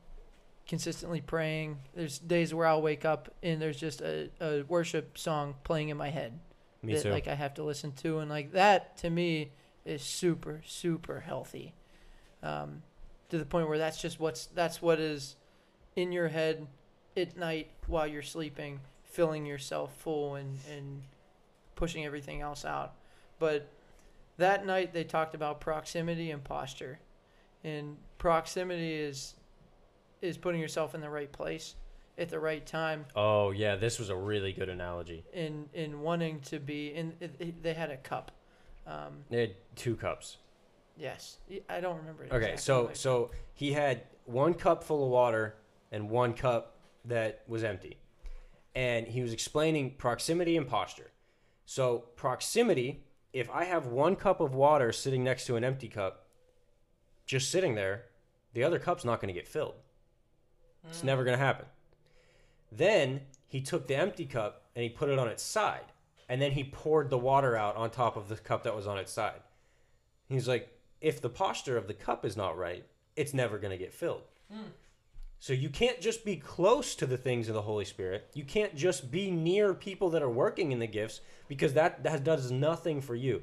consistently 0.67 1.21
praying. 1.21 1.79
There's 1.95 2.19
days 2.19 2.55
where 2.55 2.67
I'll 2.67 2.83
wake 2.83 3.05
up 3.05 3.29
and 3.43 3.61
there's 3.61 3.77
just 3.77 4.01
a, 4.01 4.31
a 4.41 4.63
worship 4.63 5.19
song 5.19 5.55
playing 5.65 5.91
in 5.91 5.97
my 5.97 6.11
head, 6.11 6.39
Me 6.87 6.95
that 6.95 7.03
too. 7.03 7.11
like 7.11 7.29
I 7.29 7.35
have 7.35 7.55
to 7.55 7.63
listen 7.63 7.93
to, 8.03 8.19
and 8.19 8.31
like 8.31 8.53
that 8.53 8.97
to 8.99 9.11
me 9.11 9.51
is 9.85 10.03
super 10.03 10.63
super 10.65 11.21
healthy, 11.21 11.75
um, 12.43 12.83
to 13.31 13.39
the 13.39 13.45
point 13.45 13.69
where 13.69 13.79
that's 13.79 14.01
just 14.01 14.21
what's 14.21 14.47
that's 14.47 14.81
what 14.81 14.99
is 15.01 15.37
in 15.97 16.13
your 16.13 16.29
head 16.29 16.67
at 17.17 17.37
night 17.37 17.71
while 17.87 18.07
you're 18.07 18.23
sleeping, 18.23 18.81
filling 19.05 19.47
yourself 19.47 19.95
full 19.97 20.35
and 20.35 20.59
and 20.71 21.03
pushing 21.77 22.05
everything 22.05 22.41
else 22.41 22.65
out. 22.65 22.95
But 23.39 23.69
that 24.39 24.67
night 24.67 24.93
they 24.93 25.05
talked 25.05 25.35
about 25.35 25.61
proximity 25.61 26.31
and 26.31 26.43
posture, 26.43 26.99
and 27.63 27.97
proximity 28.19 28.95
is 28.95 29.35
is 30.23 30.39
putting 30.39 30.61
yourself 30.61 30.95
in 30.95 31.01
the 31.01 31.11
right 31.11 31.31
place 31.31 31.75
at 32.19 32.29
the 32.29 32.39
right 32.39 32.65
time 32.67 33.05
oh 33.17 33.51
yeah, 33.51 33.75
this 33.77 33.99
was 33.99 34.09
a 34.11 34.17
really 34.17 34.53
good 34.53 34.69
analogy. 34.69 35.25
in 35.33 35.69
in 35.75 36.01
wanting 36.01 36.41
to 36.41 36.59
be 36.59 36.95
in 36.95 37.15
it, 37.21 37.35
it- 37.39 37.63
they 37.63 37.75
had 37.75 37.91
a 37.91 37.97
cup 37.97 38.31
um 38.87 39.25
They 39.31 39.41
had 39.41 39.55
two 39.77 39.97
cups. 39.97 40.39
yes 40.97 41.39
Y- 41.51 41.61
i 41.69 41.81
don't 41.81 41.97
remember 41.97 42.25
it 42.25 42.29
Okay, 42.33 42.53
exactly, 42.53 42.63
so 42.63 42.87
but- 42.87 42.97
so 42.97 43.31
he 43.55 43.73
had 43.73 44.03
one 44.27 44.55
cup 44.55 44.85
full 44.85 45.05
of 45.05 45.11
water 45.11 45.57
and 45.93 46.09
one 46.11 46.33
cup 46.35 46.77
that 47.05 47.43
was 47.47 47.63
empty. 47.63 47.99
And 48.75 49.07
he 49.07 49.21
was 49.23 49.33
explaining 49.33 49.93
proximity 49.97 50.57
and 50.57 50.67
posture. 50.67 51.11
So 51.67 51.99
proximity, 52.17 53.05
if 53.33 53.49
I 53.51 53.65
have 53.65 53.87
one 53.87 54.17
cup 54.17 54.41
of 54.41 54.55
water 54.55 54.91
sitting 54.91 55.23
next 55.23 55.45
to 55.47 55.57
an 55.57 55.63
empty 55.63 55.89
cup, 55.89 56.27
just 57.27 57.51
sitting 57.51 57.75
there, 57.75 58.07
the 58.55 58.65
other 58.65 58.79
cup's 58.79 59.05
not 59.05 59.21
going 59.21 59.29
to 59.33 59.39
get 59.39 59.47
filled. 59.47 59.75
It's 60.89 61.05
never 61.05 61.23
going 61.25 61.39
to 61.39 61.45
happen. 61.45 61.67
Then 62.77 63.23
he 63.47 63.61
took 63.61 63.87
the 63.87 63.97
empty 63.97 64.25
cup 64.25 64.65
and 64.75 64.83
he 64.83 64.89
put 64.89 65.09
it 65.09 65.19
on 65.19 65.29
its 65.29 65.43
side. 65.43 65.93
And 66.29 66.41
then 66.41 66.53
he 66.53 66.65
poured 66.65 67.11
the 67.11 67.19
water 67.19 67.57
out 67.57 67.77
on 67.77 67.91
top 67.91 68.17
of 68.17 68.29
the 68.29 68.37
cup 68.37 68.63
that 68.65 68.75
was 68.75 68.87
on 68.87 68.99
its 68.99 69.13
side. 69.13 69.41
He's 70.29 70.49
like, 70.49 70.71
if 71.01 71.21
the 71.21 71.29
posture 71.29 71.77
of 71.77 71.87
the 71.87 71.95
cup 71.95 72.25
is 72.25 72.37
not 72.37 72.57
right, 72.57 72.85
it's 73.15 73.35
never 73.35 73.59
going 73.59 73.73
to 73.73 73.77
get 73.77 73.93
filled. 73.93 74.23
Hmm. 74.51 74.69
So 75.39 75.53
you 75.53 75.69
can't 75.69 76.01
just 76.01 76.25
be 76.25 76.37
close 76.37 76.95
to 76.95 77.07
the 77.07 77.19
things 77.19 77.49
of 77.49 77.55
the 77.55 77.63
Holy 77.63 77.85
Spirit. 77.85 78.31
You 78.33 78.45
can't 78.45 78.75
just 78.75 79.11
be 79.11 79.31
near 79.31 79.75
people 79.75 80.09
that 80.11 80.23
are 80.23 80.31
working 80.31 80.73
in 80.73 80.79
the 80.79 80.87
gifts 80.87 81.21
because 81.49 81.75
that, 81.75 82.03
that 82.05 82.25
does 82.25 82.51
nothing 82.51 83.03
for 83.03 83.15
you. 83.15 83.43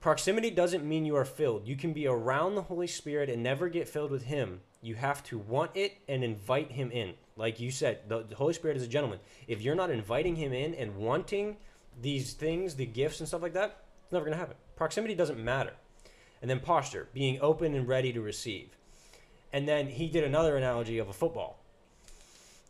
Proximity 0.00 0.50
doesn't 0.50 0.84
mean 0.84 1.06
you 1.06 1.16
are 1.16 1.24
filled. 1.24 1.66
You 1.66 1.76
can 1.76 1.94
be 1.94 2.06
around 2.06 2.54
the 2.54 2.62
Holy 2.62 2.86
Spirit 2.86 3.30
and 3.30 3.42
never 3.42 3.68
get 3.68 3.88
filled 3.88 4.10
with 4.10 4.24
Him. 4.24 4.60
You 4.82 4.96
have 4.96 5.24
to 5.24 5.38
want 5.38 5.70
it 5.74 5.96
and 6.08 6.22
invite 6.22 6.72
Him 6.72 6.90
in. 6.90 7.14
Like 7.38 7.60
you 7.60 7.70
said, 7.70 8.00
the, 8.08 8.24
the 8.24 8.34
Holy 8.34 8.52
Spirit 8.52 8.76
is 8.76 8.82
a 8.82 8.88
gentleman. 8.88 9.20
If 9.46 9.62
you're 9.62 9.76
not 9.76 9.90
inviting 9.90 10.34
Him 10.34 10.52
in 10.52 10.74
and 10.74 10.96
wanting 10.96 11.56
these 12.02 12.32
things, 12.32 12.74
the 12.74 12.84
gifts 12.84 13.20
and 13.20 13.28
stuff 13.28 13.42
like 13.42 13.54
that, 13.54 13.84
it's 14.02 14.12
never 14.12 14.24
going 14.24 14.34
to 14.34 14.38
happen. 14.38 14.56
Proximity 14.74 15.14
doesn't 15.14 15.42
matter. 15.42 15.72
And 16.42 16.50
then 16.50 16.58
posture, 16.58 17.08
being 17.14 17.38
open 17.40 17.74
and 17.74 17.86
ready 17.86 18.12
to 18.12 18.20
receive. 18.20 18.76
And 19.52 19.68
then 19.68 19.86
he 19.86 20.08
did 20.08 20.24
another 20.24 20.56
analogy 20.56 20.98
of 20.98 21.08
a 21.08 21.12
football. 21.12 21.62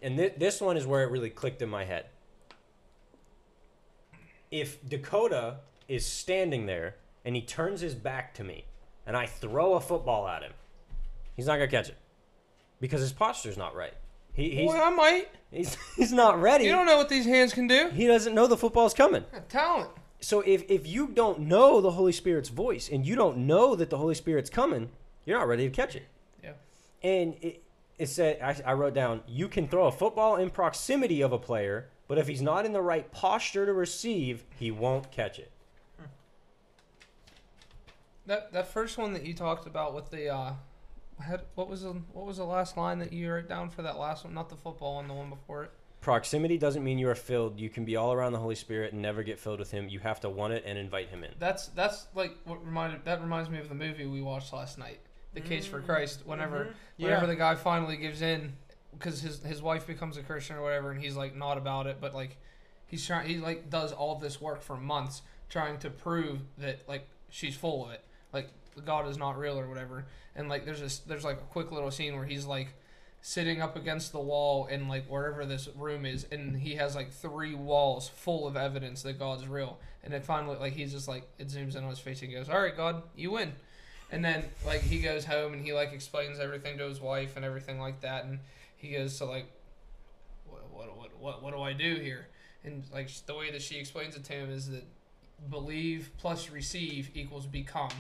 And 0.03 0.16
th- 0.19 0.35
this 0.36 0.61
one 0.61 0.77
is 0.77 0.86
where 0.86 1.03
it 1.03 1.11
really 1.11 1.31
clicked 1.31 1.62
in 1.62 1.69
my 1.70 1.85
head. 1.85 2.07
If 4.51 4.86
Dakota 4.86 5.57
is 5.89 6.07
standing 6.07 6.66
there 6.66 6.97
and 7.24 7.35
he 7.35 7.43
turns 7.43 7.81
his 7.81 7.95
back 7.95 8.35
to 8.35 8.45
me 8.45 8.65
and 9.07 9.16
I 9.16 9.27
throw 9.27 9.74
a 9.74 9.81
football 9.81 10.28
at 10.28 10.43
him, 10.43 10.53
he's 11.36 11.47
not 11.47 11.57
going 11.57 11.69
to 11.69 11.77
catch 11.77 11.89
it 11.89 11.97
because 12.81 13.01
his 13.01 13.12
posture's 13.12 13.57
not 13.57 13.74
right. 13.74 13.95
He, 14.39 14.51
he's, 14.51 14.70
Boy, 14.70 14.81
I 14.81 14.90
might. 14.90 15.28
he's, 15.51 15.77
he's 15.97 16.12
not 16.12 16.40
ready. 16.40 16.65
You 16.65 16.70
don't 16.70 16.86
know 16.86 16.97
what 16.97 17.09
these 17.09 17.27
hands 17.27 17.52
can 17.52 17.66
do. 17.66 17.90
he 17.93 18.06
doesn't 18.06 18.35
know 18.35 18.47
the 18.47 18.56
football's 18.56 18.94
coming. 18.94 19.24
Got 19.32 19.48
talent. 19.48 19.90
So 20.20 20.40
if, 20.40 20.65
if 20.70 20.86
you 20.86 21.09
don't 21.09 21.40
know 21.40 21.81
the 21.81 21.90
Holy 21.90 22.12
Spirit's 22.12 22.48
voice 22.48 22.89
and 22.89 23.05
you 23.05 23.16
don't 23.16 23.39
know 23.39 23.74
that 23.74 23.90
the 23.90 23.98
Holy 23.98 24.15
Spirit's 24.15 24.48
coming, 24.48 24.90
you're 25.24 25.39
not 25.39 25.48
ready 25.48 25.69
to 25.69 25.74
catch 25.74 25.97
it. 25.97 26.06
Yeah. 26.43 26.52
And 27.02 27.35
it, 27.43 27.62
it 27.98 28.09
said, 28.09 28.40
I, 28.40 28.70
I 28.70 28.73
wrote 28.74 28.94
down, 28.94 29.23
you 29.27 29.48
can 29.48 29.66
throw 29.66 29.86
a 29.86 29.93
football 29.93 30.36
in 30.36 30.51
proximity 30.51 31.20
of 31.20 31.32
a 31.32 31.39
player, 31.39 31.89
but 32.06 32.16
if 32.16 32.28
he's 32.28 32.43
not 32.43 32.65
in 32.65 32.73
the 32.73 32.81
right 32.81 33.10
posture 33.10 33.66
to 33.66 33.73
receive, 33.73 34.44
he 34.56 34.70
won't 34.70 35.10
catch 35.10 35.40
it. 35.40 35.51
That 38.27 38.52
that 38.52 38.69
first 38.69 38.98
one 38.98 39.15
that 39.15 39.24
you 39.24 39.32
talked 39.32 39.66
about 39.66 39.94
with 39.94 40.10
the 40.10 40.28
uh, 40.28 40.52
had 41.20 41.43
what 41.55 41.69
was 41.69 41.82
the 41.82 41.93
what 42.12 42.27
was 42.27 42.36
the 42.39 42.45
last 42.45 42.77
line 42.77 42.99
that 43.01 43.12
you 43.12 43.31
wrote 43.32 43.49
down 43.49 43.70
for 43.70 43.82
that 43.82 43.99
last 43.99 44.24
one? 44.24 44.35
Not 44.35 44.49
the 44.49 44.57
football 44.57 44.97
one, 44.97 45.09
the 45.09 45.15
one 45.15 45.31
before 45.31 45.65
it. 45.65 45.70
Proximity 46.01 46.57
doesn't 46.59 46.85
mean 46.85 46.99
you 46.99 47.09
are 47.09 47.15
filled. 47.16 47.59
You 47.59 47.69
can 47.69 47.85
be 47.85 47.97
all 47.97 48.12
around 48.12 48.32
the 48.32 48.39
Holy 48.39 48.55
Spirit 48.55 48.93
and 48.93 49.03
never 49.03 49.23
get 49.24 49.39
filled 49.40 49.59
with 49.59 49.73
him. 49.73 49.89
You 49.89 49.99
have 49.99 50.20
to 50.20 50.31
want 50.31 50.53
it 50.53 50.62
and 50.65 50.78
invite 50.78 51.09
him 51.09 51.24
in. 51.24 51.31
That's 51.39 51.69
that's 51.69 52.07
like 52.15 52.36
what 52.45 52.65
reminded 52.65 53.05
that 53.05 53.20
reminds 53.20 53.51
me 53.51 53.59
of 53.59 53.69
the 53.69 53.74
movie 53.74 54.07
we 54.07 54.23
watched 54.23 54.53
last 54.53 54.78
night, 54.78 55.01
The 55.35 55.40
Case 55.40 55.66
for 55.66 55.81
Christ. 55.81 56.23
Whenever 56.24 56.66
Mhm. 56.66 56.74
whenever 56.99 57.27
the 57.27 57.36
guy 57.36 57.55
finally 57.57 57.97
gives 57.97 58.23
in 58.23 58.55
because 58.93 59.20
his 59.20 59.43
his 59.43 59.61
wife 59.61 59.86
becomes 59.86 60.16
a 60.16 60.23
Christian 60.23 60.57
or 60.57 60.62
whatever, 60.62 60.90
and 60.93 61.01
he's 61.03 61.16
like 61.16 61.35
not 61.35 61.59
about 61.59 61.86
it, 61.89 61.99
but 62.01 62.15
like 62.15 62.36
he's 62.86 63.05
trying 63.05 63.28
he 63.28 63.39
like 63.39 63.69
does 63.69 63.93
all 63.93 64.15
this 64.16 64.40
work 64.40 64.62
for 64.62 64.77
months 64.77 65.23
trying 65.49 65.78
to 65.81 65.90
prove 65.90 66.40
that 66.59 66.89
like 66.89 67.09
she's 67.28 67.57
full 67.57 67.85
of 67.86 67.90
it, 67.90 68.05
like 68.32 68.51
God 68.81 69.09
is 69.09 69.19
not 69.19 69.39
real 69.39 69.59
or 69.59 69.69
whatever. 69.69 70.07
And 70.35 70.49
like 70.49 70.65
there's 70.65 70.81
this 70.81 70.99
there's 71.01 71.25
like 71.25 71.39
a 71.39 71.53
quick 71.53 71.73
little 71.73 71.91
scene 71.91 72.15
where 72.17 72.25
he's 72.25 72.47
like 72.47 72.75
sitting 73.21 73.61
up 73.61 73.77
against 73.77 74.13
the 74.13 74.21
wall 74.21 74.67
in 74.67 74.89
like 74.89 75.07
wherever 75.09 75.45
this 75.45 75.69
room 75.77 76.07
is 76.07 76.25
and 76.31 76.57
he 76.57 76.77
has 76.77 76.95
like 76.95 77.11
three 77.11 77.53
walls 77.55 78.09
full 78.09 78.47
of 78.47 78.57
evidence 78.57 79.03
that 79.03 79.19
God's 79.19 79.47
real. 79.47 79.79
And 80.05 80.13
then 80.13 80.23
finally 80.23 80.57
like 80.57 80.75
he's 80.75 80.93
just 80.93 81.09
like 81.09 81.29
it 81.39 81.49
zooms 81.49 81.77
in 81.77 81.83
on 81.83 81.91
his 81.91 81.99
face 81.99 82.23
and 82.23 82.33
goes 82.33 82.49
all 82.49 82.61
right 82.61 82.77
God 82.77 83.03
you 83.17 83.33
win. 83.33 83.53
And 84.11 84.25
then 84.25 84.45
like 84.65 84.81
he 84.81 85.01
goes 85.01 85.25
home 85.25 85.53
and 85.53 85.63
he 85.63 85.73
like 85.73 85.93
explains 85.93 86.39
everything 86.39 86.79
to 86.79 86.85
his 86.85 87.01
wife 87.01 87.37
and 87.37 87.45
everything 87.45 87.81
like 87.81 88.01
that. 88.03 88.25
And 88.25 88.39
he 88.77 88.93
goes 88.93 89.19
to 89.19 89.25
like 89.25 89.47
what 90.47 90.97
what 90.97 91.19
what, 91.19 91.43
what 91.43 91.55
do 91.55 91.61
I 91.61 91.73
do 91.73 91.97
here? 91.97 92.29
And 92.65 92.85
like 92.93 93.11
the 93.27 93.35
way 93.35 93.51
that 93.51 93.63
she 93.63 93.77
explains 93.77 94.17
it 94.17 94.25
to 94.25 94.33
him 94.33 94.51
is 94.51 94.71
that 94.71 94.85
believe 95.51 96.11
plus 96.19 96.51
receive 96.51 97.11
equals 97.15 97.47
become 97.47 97.91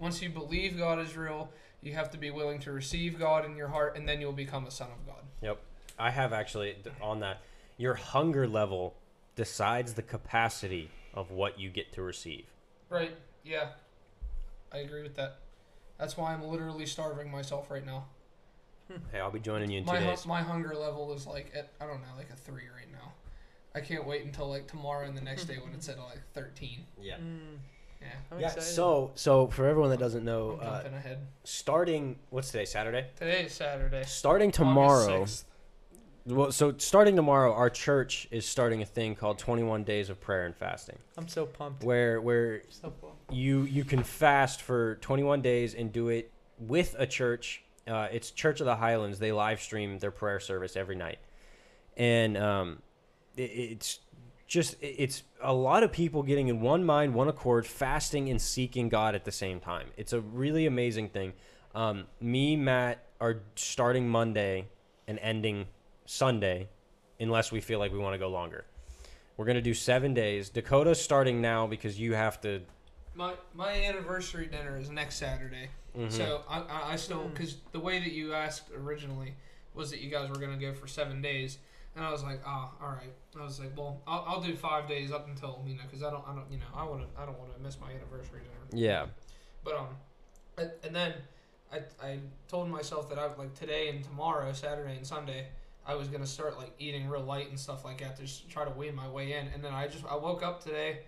once 0.00 0.20
you 0.22 0.28
believe 0.30 0.76
God 0.76 0.98
is 0.98 1.16
real 1.16 1.50
you 1.82 1.92
have 1.94 2.10
to 2.10 2.18
be 2.18 2.30
willing 2.30 2.58
to 2.60 2.72
receive 2.72 3.18
God 3.18 3.44
in 3.44 3.56
your 3.56 3.68
heart 3.68 3.96
and 3.96 4.08
then 4.08 4.20
you'll 4.20 4.32
become 4.32 4.66
a 4.66 4.70
son 4.70 4.88
of 4.90 5.06
God 5.06 5.22
Yep. 5.42 5.58
I 5.98 6.10
have 6.10 6.32
actually 6.32 6.76
on 7.00 7.20
that. 7.20 7.40
Your 7.76 7.94
hunger 7.94 8.46
level 8.48 8.94
decides 9.36 9.94
the 9.94 10.02
capacity 10.02 10.90
of 11.14 11.30
what 11.30 11.58
you 11.58 11.68
get 11.70 11.92
to 11.92 12.02
receive. 12.02 12.46
right 12.88 13.14
yeah 13.44 13.68
I 14.72 14.78
agree 14.78 15.02
with 15.02 15.16
that 15.16 15.36
that's 15.98 16.16
why 16.16 16.32
I'm 16.32 16.42
literally 16.44 16.86
starving 16.86 17.30
myself 17.30 17.70
right 17.70 17.84
now 17.84 18.06
Hey, 19.12 19.20
I'll 19.20 19.30
be 19.30 19.38
joining 19.38 19.70
you 19.70 19.78
in 19.78 19.84
two 19.84 19.92
my, 19.92 20.00
hu- 20.00 20.06
days. 20.10 20.26
my 20.26 20.42
hunger 20.42 20.74
level 20.74 21.12
is 21.12 21.24
like 21.26 21.52
at 21.54 21.70
I 21.80 21.86
don't 21.86 22.00
know 22.02 22.08
like 22.16 22.28
a 22.30 22.34
three 22.36 22.64
right 22.76 22.90
now. 22.90 23.12
I 23.72 23.80
can't 23.80 24.04
wait 24.04 24.24
until 24.24 24.50
like 24.50 24.66
tomorrow 24.66 25.06
and 25.06 25.16
the 25.16 25.20
next 25.20 25.44
day 25.50 25.58
when 25.62 25.72
it's 25.74 25.88
at 25.88 25.96
like 25.98 26.18
thirteen. 26.34 26.86
Yeah. 27.00 27.18
Mm, 27.18 27.58
Yeah, 28.00 28.08
I'm 28.32 28.40
Yeah. 28.40 28.46
excited. 28.46 28.62
So, 28.68 29.10
so 29.14 29.46
for 29.48 29.66
everyone 29.66 29.90
that 29.90 29.98
doesn't 29.98 30.24
know, 30.24 30.58
I'm 30.60 30.66
uh, 30.68 30.72
jumping 30.76 30.94
ahead. 30.94 31.18
starting 31.44 32.18
what's 32.30 32.50
today? 32.50 32.64
Saturday. 32.64 33.06
Today 33.16 33.44
is 33.44 33.52
Saturday. 33.52 34.02
Starting 34.04 34.50
tomorrow. 34.50 35.26
Well, 36.26 36.52
so 36.52 36.74
starting 36.76 37.16
tomorrow, 37.16 37.52
our 37.54 37.70
church 37.70 38.28
is 38.30 38.46
starting 38.46 38.82
a 38.82 38.86
thing 38.86 39.14
called 39.14 39.38
21 39.38 39.84
Days 39.84 40.10
of 40.10 40.20
Prayer 40.20 40.44
and 40.44 40.54
Fasting, 40.54 40.98
I'm 41.16 41.26
so 41.28 41.46
pumped. 41.46 41.82
where 41.82 42.20
where 42.20 42.62
So 42.68 42.90
pumped. 42.90 43.32
you 43.32 43.62
you 43.62 43.84
can 43.84 44.02
fast 44.02 44.60
for 44.60 44.96
21 44.96 45.40
days 45.40 45.74
and 45.74 45.90
do 45.92 46.08
it 46.08 46.30
with 46.58 46.94
a 46.98 47.06
church. 47.06 47.64
Uh, 47.88 48.06
it's 48.12 48.30
Church 48.30 48.60
of 48.60 48.66
the 48.66 48.76
Highlands. 48.76 49.18
They 49.18 49.32
live 49.32 49.60
stream 49.62 49.98
their 49.98 50.10
prayer 50.10 50.40
service 50.40 50.76
every 50.76 50.94
night, 50.94 51.18
and 51.96 52.36
um, 52.36 52.82
it, 53.36 53.42
it's 53.50 54.00
just 54.50 54.74
it's 54.80 55.22
a 55.40 55.54
lot 55.54 55.84
of 55.84 55.92
people 55.92 56.24
getting 56.24 56.48
in 56.48 56.60
one 56.60 56.84
mind, 56.84 57.14
one 57.14 57.28
accord, 57.28 57.64
fasting 57.64 58.28
and 58.28 58.42
seeking 58.42 58.88
God 58.88 59.14
at 59.14 59.24
the 59.24 59.30
same 59.30 59.60
time. 59.60 59.86
It's 59.96 60.12
a 60.12 60.20
really 60.20 60.66
amazing 60.66 61.10
thing. 61.10 61.34
Um, 61.72 62.06
me, 62.20 62.56
Matt, 62.56 63.06
are 63.20 63.42
starting 63.54 64.08
Monday 64.08 64.66
and 65.06 65.20
ending 65.20 65.68
Sunday, 66.04 66.68
unless 67.20 67.52
we 67.52 67.60
feel 67.60 67.78
like 67.78 67.92
we 67.92 67.98
want 67.98 68.14
to 68.14 68.18
go 68.18 68.28
longer. 68.28 68.64
We're 69.36 69.44
gonna 69.44 69.62
do 69.62 69.72
seven 69.72 70.14
days. 70.14 70.50
Dakota's 70.50 71.00
starting 71.00 71.40
now 71.40 71.68
because 71.68 71.98
you 72.00 72.14
have 72.14 72.40
to. 72.40 72.60
My 73.14 73.34
my 73.54 73.72
anniversary 73.72 74.46
dinner 74.46 74.76
is 74.76 74.90
next 74.90 75.14
Saturday. 75.14 75.68
Mhm. 75.96 76.10
So 76.10 76.42
I, 76.48 76.58
I, 76.58 76.92
I 76.92 76.96
still 76.96 77.28
because 77.28 77.58
the 77.70 77.80
way 77.80 78.00
that 78.00 78.10
you 78.10 78.34
asked 78.34 78.70
originally 78.76 79.34
was 79.74 79.92
that 79.92 80.00
you 80.00 80.10
guys 80.10 80.28
were 80.28 80.38
gonna 80.38 80.56
go 80.58 80.74
for 80.74 80.88
seven 80.88 81.22
days, 81.22 81.58
and 82.00 82.08
I 82.08 82.12
was 82.12 82.22
like, 82.22 82.40
ah, 82.46 82.72
all 82.80 82.88
right. 82.88 83.12
I 83.38 83.44
was 83.44 83.60
like, 83.60 83.76
well, 83.76 84.00
I'll, 84.06 84.24
I'll 84.26 84.40
do 84.40 84.56
five 84.56 84.88
days 84.88 85.12
up 85.12 85.28
until 85.28 85.62
you 85.66 85.74
know 85.74 85.82
because 85.84 86.02
I 86.02 86.10
don't 86.10 86.24
I 86.26 86.34
don't 86.34 86.50
you 86.50 86.56
know 86.56 86.64
I 86.74 86.82
want 86.82 87.02
to 87.02 87.20
I 87.20 87.26
don't 87.26 87.38
want 87.38 87.54
to 87.54 87.62
miss 87.62 87.78
my 87.78 87.90
anniversary 87.90 88.40
dinner. 88.40 88.82
Yeah. 88.82 89.06
But 89.62 89.74
um, 89.74 89.88
and, 90.56 90.70
and 90.82 90.96
then 90.96 91.12
I, 91.70 91.80
I 92.02 92.18
told 92.48 92.70
myself 92.70 93.10
that 93.10 93.18
I 93.18 93.26
like 93.36 93.54
today 93.54 93.90
and 93.90 94.02
tomorrow, 94.02 94.50
Saturday 94.54 94.96
and 94.96 95.06
Sunday, 95.06 95.48
I 95.86 95.94
was 95.94 96.08
gonna 96.08 96.26
start 96.26 96.56
like 96.56 96.72
eating 96.78 97.06
real 97.06 97.22
light 97.22 97.50
and 97.50 97.60
stuff 97.60 97.84
like 97.84 98.00
that 98.00 98.16
to 98.16 98.22
just 98.22 98.48
try 98.48 98.64
to 98.64 98.70
wean 98.70 98.94
my 98.94 99.08
way 99.08 99.34
in. 99.34 99.48
And 99.48 99.62
then 99.62 99.74
I 99.74 99.86
just 99.86 100.06
I 100.06 100.16
woke 100.16 100.42
up 100.42 100.64
today, 100.64 101.00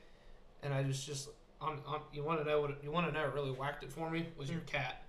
and 0.63 0.75
I 0.75 0.83
just 0.83 1.07
just 1.07 1.31
on, 1.59 1.79
on 1.87 2.01
you 2.13 2.23
want 2.23 2.39
to 2.41 2.45
know 2.45 2.61
what 2.61 2.85
you 2.85 2.91
want 2.91 3.07
to 3.07 3.15
know 3.15 3.23
what 3.23 3.35
really 3.35 3.53
whacked 3.53 3.83
it 3.83 3.91
for 3.91 4.11
me 4.11 4.27
was 4.37 4.51
your 4.51 4.61
cat. 4.61 5.05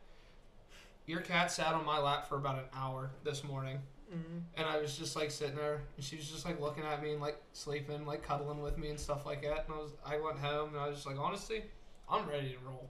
Your 1.07 1.19
cat 1.19 1.51
sat 1.51 1.73
on 1.73 1.84
my 1.84 1.99
lap 1.99 2.30
for 2.30 2.38
about 2.38 2.57
an 2.57 2.69
hour 2.73 3.11
this 3.26 3.43
morning, 3.43 3.80
Mm-hmm. 4.14 4.38
and 4.57 4.68
I 4.68 4.80
was 4.80 4.98
just 4.98 5.15
like 5.15 5.31
sitting 5.31 5.56
there, 5.56 5.81
and 5.95 6.06
she 6.06 6.15
was 6.18 6.30
just 6.30 6.45
like 6.45 6.61
looking 6.61 6.84
at 6.84 7.02
me 7.02 7.14
and 7.14 7.22
like 7.22 7.38
sleeping, 7.53 8.06
like 8.06 8.22
cuddling 8.22 8.61
with 8.61 8.77
me 8.77 8.90
and 8.90 8.99
stuff 8.99 9.26
like 9.26 9.41
that. 9.41 9.65
And 9.68 9.76
I 9.76 9.77
was 9.77 9.91
I 10.06 10.19
went 10.19 10.38
home 10.38 10.69
and 10.69 10.77
I 10.77 10.88
was 10.88 10.98
just 10.98 11.07
like, 11.07 11.18
honestly, 11.19 11.64
I'm 12.10 12.27
ready 12.27 12.49
to 12.49 12.57
roll. 12.65 12.90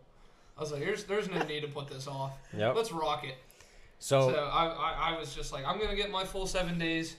I 0.58 0.62
was 0.62 0.72
like, 0.72 0.82
there's 0.82 1.06
there's 1.06 1.30
no 1.30 1.42
need 1.44 1.62
to 1.62 1.68
put 1.68 1.88
this 1.88 2.08
off. 2.08 2.38
Yep. 2.56 2.76
Let's 2.76 2.92
rock 2.92 3.24
it. 3.24 3.36
So, 4.00 4.32
So 4.32 4.50
I, 4.52 4.66
I, 4.66 5.16
I 5.16 5.20
was 5.20 5.34
just 5.34 5.54
like, 5.54 5.66
I'm 5.66 5.80
gonna 5.80 5.96
get 5.96 6.12
my 6.12 6.26
full 6.26 6.46
seven 6.46 6.78
days, 6.78 7.16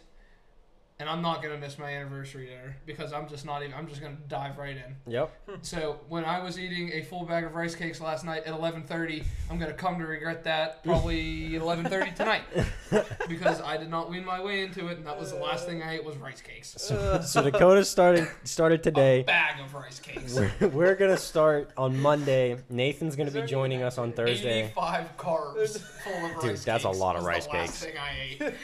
and 1.01 1.09
I'm 1.09 1.23
not 1.23 1.43
gonna 1.43 1.59
miss 1.59 1.77
my 1.79 1.91
anniversary 1.91 2.47
there 2.47 2.77
because 2.87 3.13
I'm 3.13 3.29
just 3.29 3.45
not 3.45 3.63
even. 3.63 3.75
I'm 3.75 3.89
just 3.89 4.01
gonna 4.01 4.17
dive 4.29 4.59
right 4.59 4.77
in. 4.77 5.13
yep. 5.13 5.33
Hmm. 5.49 5.57
So 5.63 5.99
when 6.09 6.25
I 6.25 6.41
was 6.43 6.59
eating 6.59 6.93
a 6.93 7.03
full 7.03 7.25
bag 7.25 7.45
of 7.45 7.55
rice 7.55 7.75
cakes 7.75 8.01
last 8.01 8.25
night 8.25 8.45
at 8.45 8.55
11:30, 8.55 9.25
I'm 9.51 9.59
gonna 9.59 9.73
come 9.73 9.99
to 9.99 10.07
regret 10.07 10.45
that 10.45 10.85
probably 10.85 11.57
at 11.57 11.63
11:30 11.63 12.15
tonight 12.15 12.43
because 13.29 13.61
I 13.61 13.77
did 13.77 13.91
not 13.91 14.09
wean 14.09 14.25
my 14.25 14.41
way 14.41 14.63
into 14.63 14.87
it, 14.89 14.99
and 14.99 15.07
that 15.07 15.19
was 15.19 15.33
the 15.33 15.39
last 15.39 15.67
thing 15.67 15.83
I 15.83 15.95
ate 15.97 16.05
was 16.05 16.17
rice 16.17 16.41
cakes. 16.41 16.75
So, 16.79 17.21
so 17.23 17.43
Dakota 17.43 17.85
started 17.85 18.29
started 18.45 18.81
A 18.81 18.83
today. 18.85 19.23
bag 19.23 19.61
of 19.61 19.74
rice 19.75 20.01
cakes. 20.01 20.35
We're, 20.35 20.69
we're 20.69 20.95
gonna 20.95 21.17
start 21.17 21.71
on 21.77 22.01
Monday. 22.01 22.57
Nathan's 22.71 23.17
gonna 23.17 23.31
be 23.31 23.43
joining 23.43 23.83
us 23.83 23.99
on 23.99 24.13
Thursday. 24.13 24.65
85 24.67 25.17
carbs 25.17 25.79
full 25.81 26.27
of 26.27 26.41
Dude, 26.41 26.51
rice 26.51 26.65
that's 26.65 26.85
a 26.85 26.89
cakes 26.89 26.99
lot 26.99 27.17
of 27.17 27.23
was 27.23 27.29
rice 27.29 27.47
the 27.47 27.53
last 27.57 27.83
cakes. 27.83 27.85
thing 27.85 27.95
I 27.99 28.45
ate. 28.45 28.55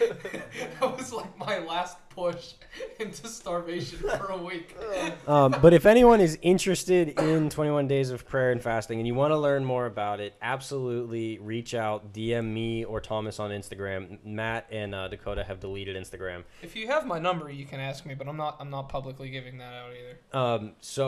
that 0.81 0.97
was 0.97 1.13
like 1.13 1.39
my 1.39 1.59
last 1.59 1.97
push 2.11 2.55
into 2.99 3.29
starvation 3.29 3.99
for 3.99 4.27
a 4.31 4.37
week. 4.37 4.77
Um, 5.27 5.55
but 5.63 5.73
if 5.73 5.87
anyone 5.87 6.21
is 6.21 6.39
interested 6.43 7.11
in 7.21 7.51
21 7.51 7.87
days 7.87 8.11
of 8.11 8.27
prayer 8.27 8.51
and 8.53 8.61
fasting 8.63 8.99
and 8.99 9.07
you 9.07 9.15
want 9.15 9.31
to 9.33 9.37
learn 9.39 9.65
more 9.65 9.87
about 9.87 10.19
it, 10.19 10.35
absolutely 10.43 11.39
reach 11.39 11.75
out, 11.75 12.13
DM 12.13 12.47
me 12.53 12.85
or 12.85 13.01
Thomas 13.01 13.39
on 13.39 13.51
Instagram. 13.51 14.19
Matt 14.25 14.67
and 14.71 14.95
uh, 14.95 15.09
Dakota 15.09 15.45
have 15.45 15.61
deleted 15.61 15.97
Instagram. 15.97 16.43
If 16.63 16.75
you 16.75 16.89
have 16.89 17.07
my 17.07 17.19
number, 17.19 17.51
you 17.51 17.65
can 17.65 17.81
ask 17.81 18.05
me, 18.07 18.15
but 18.15 18.29
I'm 18.29 18.37
not. 18.37 18.57
I'm 18.61 18.71
not 18.71 18.89
publicly 18.89 19.31
giving 19.31 19.59
that 19.59 19.73
out 19.73 19.91
either. 19.93 20.39
Um, 20.39 20.73
so 20.81 21.00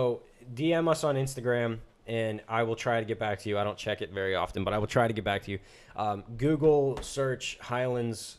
DM 0.55 0.89
us 0.89 1.05
on 1.05 1.17
Instagram 1.17 1.79
and 2.07 2.41
I 2.49 2.63
will 2.65 2.77
try 2.77 3.01
to 3.01 3.07
get 3.07 3.19
back 3.19 3.41
to 3.41 3.49
you. 3.49 3.59
I 3.59 3.65
don't 3.65 3.79
check 3.79 4.03
it 4.03 4.11
very 4.11 4.35
often, 4.35 4.65
but 4.65 4.75
I 4.75 4.79
will 4.79 4.87
try 4.87 5.07
to 5.07 5.13
get 5.13 5.25
back 5.25 5.43
to 5.45 5.53
you. 5.53 5.59
Um, 5.95 6.25
Google 6.37 6.99
search 7.01 7.59
Highlands, 7.61 8.39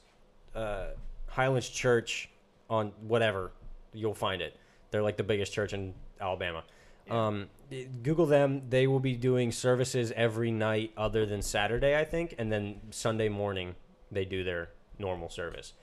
uh, 0.55 0.87
Highlands 1.27 1.69
Church 1.69 2.29
on 2.69 2.91
whatever, 3.01 3.51
you'll 3.93 4.13
find 4.13 4.41
it. 4.41 4.57
They're 4.91 5.03
like 5.03 5.17
the 5.17 5.23
biggest 5.23 5.53
church 5.53 5.73
in 5.73 5.93
Alabama. 6.19 6.63
Um, 7.09 7.49
Google 8.01 8.25
them. 8.25 8.63
They 8.69 8.87
will 8.87 8.99
be 8.99 9.15
doing 9.15 9.51
services 9.51 10.13
every 10.15 10.51
night 10.51 10.91
other 10.95 11.25
than 11.25 11.41
Saturday, 11.41 11.97
I 11.97 12.05
think, 12.05 12.35
and 12.37 12.51
then 12.51 12.79
Sunday 12.91 13.29
morning 13.29 13.75
they 14.11 14.25
do 14.25 14.43
their 14.43 14.69
normal 14.99 15.29
service. 15.29 15.73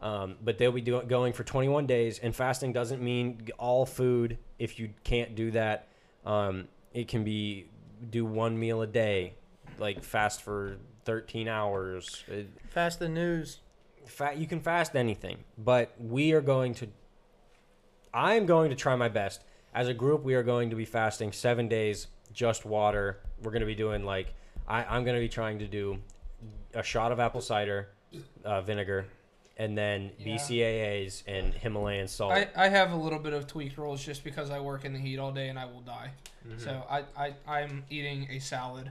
Um, 0.00 0.36
but 0.42 0.58
they'll 0.58 0.70
be 0.72 0.80
do- 0.80 1.02
going 1.02 1.32
for 1.32 1.42
21 1.44 1.86
days, 1.86 2.18
and 2.20 2.34
fasting 2.34 2.72
doesn't 2.72 3.02
mean 3.02 3.48
all 3.58 3.84
food. 3.84 4.38
If 4.58 4.78
you 4.78 4.90
can't 5.02 5.34
do 5.34 5.50
that, 5.52 5.88
um, 6.24 6.68
it 6.94 7.08
can 7.08 7.24
be 7.24 7.66
do 8.10 8.24
one 8.24 8.56
meal 8.58 8.82
a 8.82 8.86
day, 8.86 9.34
like 9.78 10.02
fast 10.04 10.42
for 10.42 10.76
13 11.04 11.48
hours. 11.48 12.22
It, 12.28 12.48
Fast 12.68 13.00
the 13.00 13.08
news. 13.08 13.58
fa- 14.06 14.34
you 14.36 14.46
can 14.46 14.60
fast 14.60 14.94
anything, 14.94 15.38
but 15.56 15.92
we 15.98 16.32
are 16.32 16.40
going 16.40 16.74
to. 16.74 16.86
I'm 18.14 18.46
going 18.46 18.70
to 18.70 18.76
try 18.76 18.94
my 18.96 19.08
best. 19.08 19.42
As 19.74 19.88
a 19.88 19.94
group, 19.94 20.22
we 20.22 20.34
are 20.34 20.42
going 20.42 20.70
to 20.70 20.76
be 20.76 20.84
fasting 20.84 21.32
seven 21.32 21.68
days, 21.68 22.06
just 22.32 22.64
water. 22.64 23.18
We're 23.42 23.50
going 23.50 23.60
to 23.60 23.66
be 23.66 23.74
doing 23.74 24.04
like 24.04 24.32
I, 24.66 24.84
I'm 24.84 25.04
going 25.04 25.14
to 25.16 25.20
be 25.20 25.28
trying 25.28 25.58
to 25.58 25.66
do 25.66 25.98
a 26.74 26.82
shot 26.82 27.10
of 27.12 27.18
apple 27.20 27.40
cider 27.40 27.88
uh, 28.44 28.60
vinegar, 28.62 29.06
and 29.58 29.76
then 29.76 30.12
Yeah. 30.18 30.36
BCAAs 30.36 31.24
and 31.26 31.52
Himalayan 31.52 32.06
salt. 32.08 32.32
I, 32.32 32.48
I 32.56 32.68
have 32.68 32.92
a 32.92 32.96
little 32.96 33.18
bit 33.18 33.32
of 33.32 33.46
tweaked 33.46 33.76
rules 33.76 34.04
just 34.04 34.22
because 34.24 34.50
I 34.50 34.60
work 34.60 34.84
in 34.84 34.92
the 34.92 34.98
heat 34.98 35.18
all 35.18 35.32
day 35.32 35.48
and 35.48 35.58
I 35.58 35.64
will 35.66 35.80
die. 35.80 36.12
Mm-hmm. 36.46 36.58
So 36.60 36.84
I, 36.88 37.04
I 37.16 37.34
I'm 37.46 37.84
eating 37.90 38.28
a 38.30 38.38
salad 38.38 38.90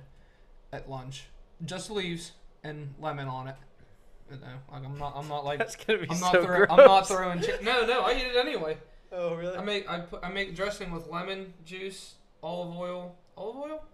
at 0.74 0.90
lunch, 0.90 1.26
just 1.66 1.90
leaves 1.90 2.34
and 2.64 2.94
lemon 3.00 3.28
on 3.28 3.48
it. 3.48 3.56
You 4.30 4.38
know, 4.38 4.48
like 4.72 4.84
I'm 4.84 4.98
not 4.98 5.14
I'm 5.16 5.28
not 5.30 5.46
like 5.46 5.60
That's 5.60 5.78
gonna 5.78 6.00
be 6.00 6.08
I'm 6.10 6.20
not 6.20 6.34
so 6.34 6.44
throw, 6.44 6.58
gross. 6.58 6.68
I'm 6.70 6.86
not 6.86 7.08
throwing 7.08 7.40
chi- 7.40 7.60
no 7.64 7.86
no 7.86 8.02
I 8.02 8.12
eat 8.12 8.28
it 8.28 8.36
anyway. 8.36 8.78
Oh 9.14 9.36
really? 9.36 9.58
I 9.58 9.64
make 9.64 9.90
I 9.90 10.02
put 10.02 10.20
I 10.22 10.30
make 10.30 10.54
dressing 10.54 10.92
with 10.92 11.08
lemon 11.08 11.54
juice, 11.64 12.16
olive 12.44 12.76
oil, 12.76 13.16
olive 13.38 13.56
oil, 13.56 13.86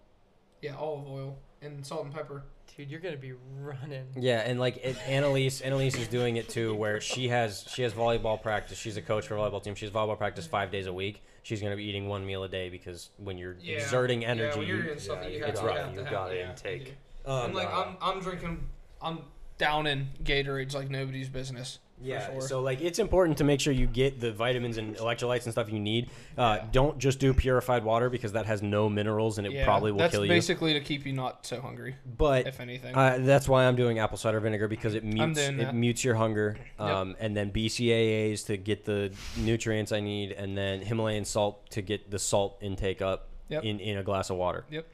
yeah 0.64 0.76
olive 0.76 1.08
oil 1.08 1.38
and 1.64 1.86
salt 1.86 2.06
and 2.06 2.14
pepper. 2.14 2.44
Dude, 2.76 2.90
you're 2.90 3.00
gonna 3.00 3.18
be 3.18 3.34
running. 3.60 4.06
Yeah, 4.16 4.40
and 4.40 4.60
like 4.60 4.78
it, 4.78 4.98
Annalise, 5.08 5.62
Annalise 5.62 5.96
is 5.96 6.08
doing 6.08 6.38
it 6.38 6.50
too, 6.50 6.74
where 6.76 7.00
she 7.00 7.28
has 7.30 7.66
she 7.70 7.84
has 7.84 7.94
volleyball 7.94 8.42
practice. 8.42 8.78
She's 8.78 8.98
a 8.98 9.02
coach 9.02 9.28
for 9.28 9.36
a 9.36 9.40
volleyball 9.40 9.64
team. 9.64 9.76
She 9.76 9.86
has 9.86 9.94
volleyball 9.94 10.18
practice 10.18 10.48
five 10.48 10.72
days 10.72 10.88
a 10.88 10.94
week. 10.94 11.22
She's 11.44 11.62
gonna 11.62 11.76
be 11.76 11.84
eating 11.84 12.08
one 12.08 12.26
meal 12.26 12.44
a 12.44 12.50
day 12.50 12.70
because 12.70 13.10
when 13.18 13.38
you're 13.38 13.56
Yeah. 13.62 13.76
exerting 13.78 14.26
energy, 14.26 14.58
when 14.60 14.68
you're 14.68 14.78
you- 14.78 14.84
doing 14.84 15.00
stuff 15.00 15.22
that 15.22 15.32
you 15.32 15.40
have 15.42 15.50
it's 15.50 15.60
to, 15.60 15.66
you 15.66 15.72
rough. 15.72 15.86
have 15.86 15.94
You 15.94 16.02
have, 16.02 16.12
gotta 16.12 16.36
yeah, 16.36 16.50
intake. 16.50 16.80
you 16.88 16.94
do. 17.26 17.32
um, 17.32 17.46
and 17.46 17.56
like 17.56 17.72
I'm 17.72 17.98
I'm 18.02 18.20
drinking 18.22 18.68
I'm 19.02 19.20
down 19.60 19.86
in 19.86 20.08
Gatorades 20.24 20.74
like 20.74 20.90
nobody's 20.90 21.30
business. 21.30 21.78
Yeah. 22.04 22.32
sure. 22.32 22.42
So 22.42 22.62
like 22.62 22.82
it's 22.82 23.00
important 23.00 23.38
to 23.40 23.44
make 23.44 23.60
sure 23.60 23.74
you 23.74 23.88
get 23.88 24.20
the 24.20 24.32
vitamins 24.32 24.78
and 24.78 24.96
electrolytes 24.98 25.44
and 25.46 25.52
stuff 25.52 25.72
you 25.72 25.80
need. 25.80 26.10
Uh, 26.38 26.60
Don't 26.72 26.98
just 26.98 27.20
do 27.20 27.34
purified 27.34 27.84
water 27.84 28.10
because 28.10 28.34
that 28.34 28.46
has 28.46 28.62
no 28.62 28.90
minerals 28.90 29.38
and 29.38 29.48
it 29.48 29.54
Yeah, 29.54 29.64
probably 29.66 29.92
will 29.92 30.00
that's 30.00 30.12
kill 30.14 30.26
you. 30.26 30.30
basically 30.30 30.74
to 30.74 30.80
keep 30.82 31.06
you 31.06 31.14
not 31.14 31.46
so 31.46 31.62
hungry, 31.62 31.96
But 32.18 32.48
if 32.48 32.60
anything. 32.60 32.96
Uh, 32.96 33.18
that's 33.22 33.48
why 33.48 33.66
I'm 33.66 33.76
doing 33.76 34.00
apple 34.00 34.18
cider 34.18 34.40
vinegar 34.40 34.68
because 34.68 34.94
it 34.96 35.04
mutes 35.04 35.40
it 35.40 35.74
mutes 35.74 36.04
your 36.04 36.16
hunger, 36.16 36.58
um, 36.80 37.16
and 37.20 37.36
then 37.36 37.52
BCAAs 37.52 38.46
to 38.48 38.58
get 38.58 38.86
the 38.86 39.12
nutrients 39.38 39.92
I 39.92 40.00
need, 40.00 40.32
and 40.32 40.58
then 40.58 40.82
Himalayan 40.82 41.26
salt 41.26 41.70
to 41.72 41.82
get 41.82 42.12
the 42.12 42.20
salt 42.20 42.58
intake 42.62 43.02
up 43.02 43.30
Yep. 43.50 43.64
in, 43.66 43.80
in 43.82 43.98
a 43.98 44.04
glass 44.04 44.30
of 44.30 44.38
water. 44.38 44.66
Yep. 44.72 44.88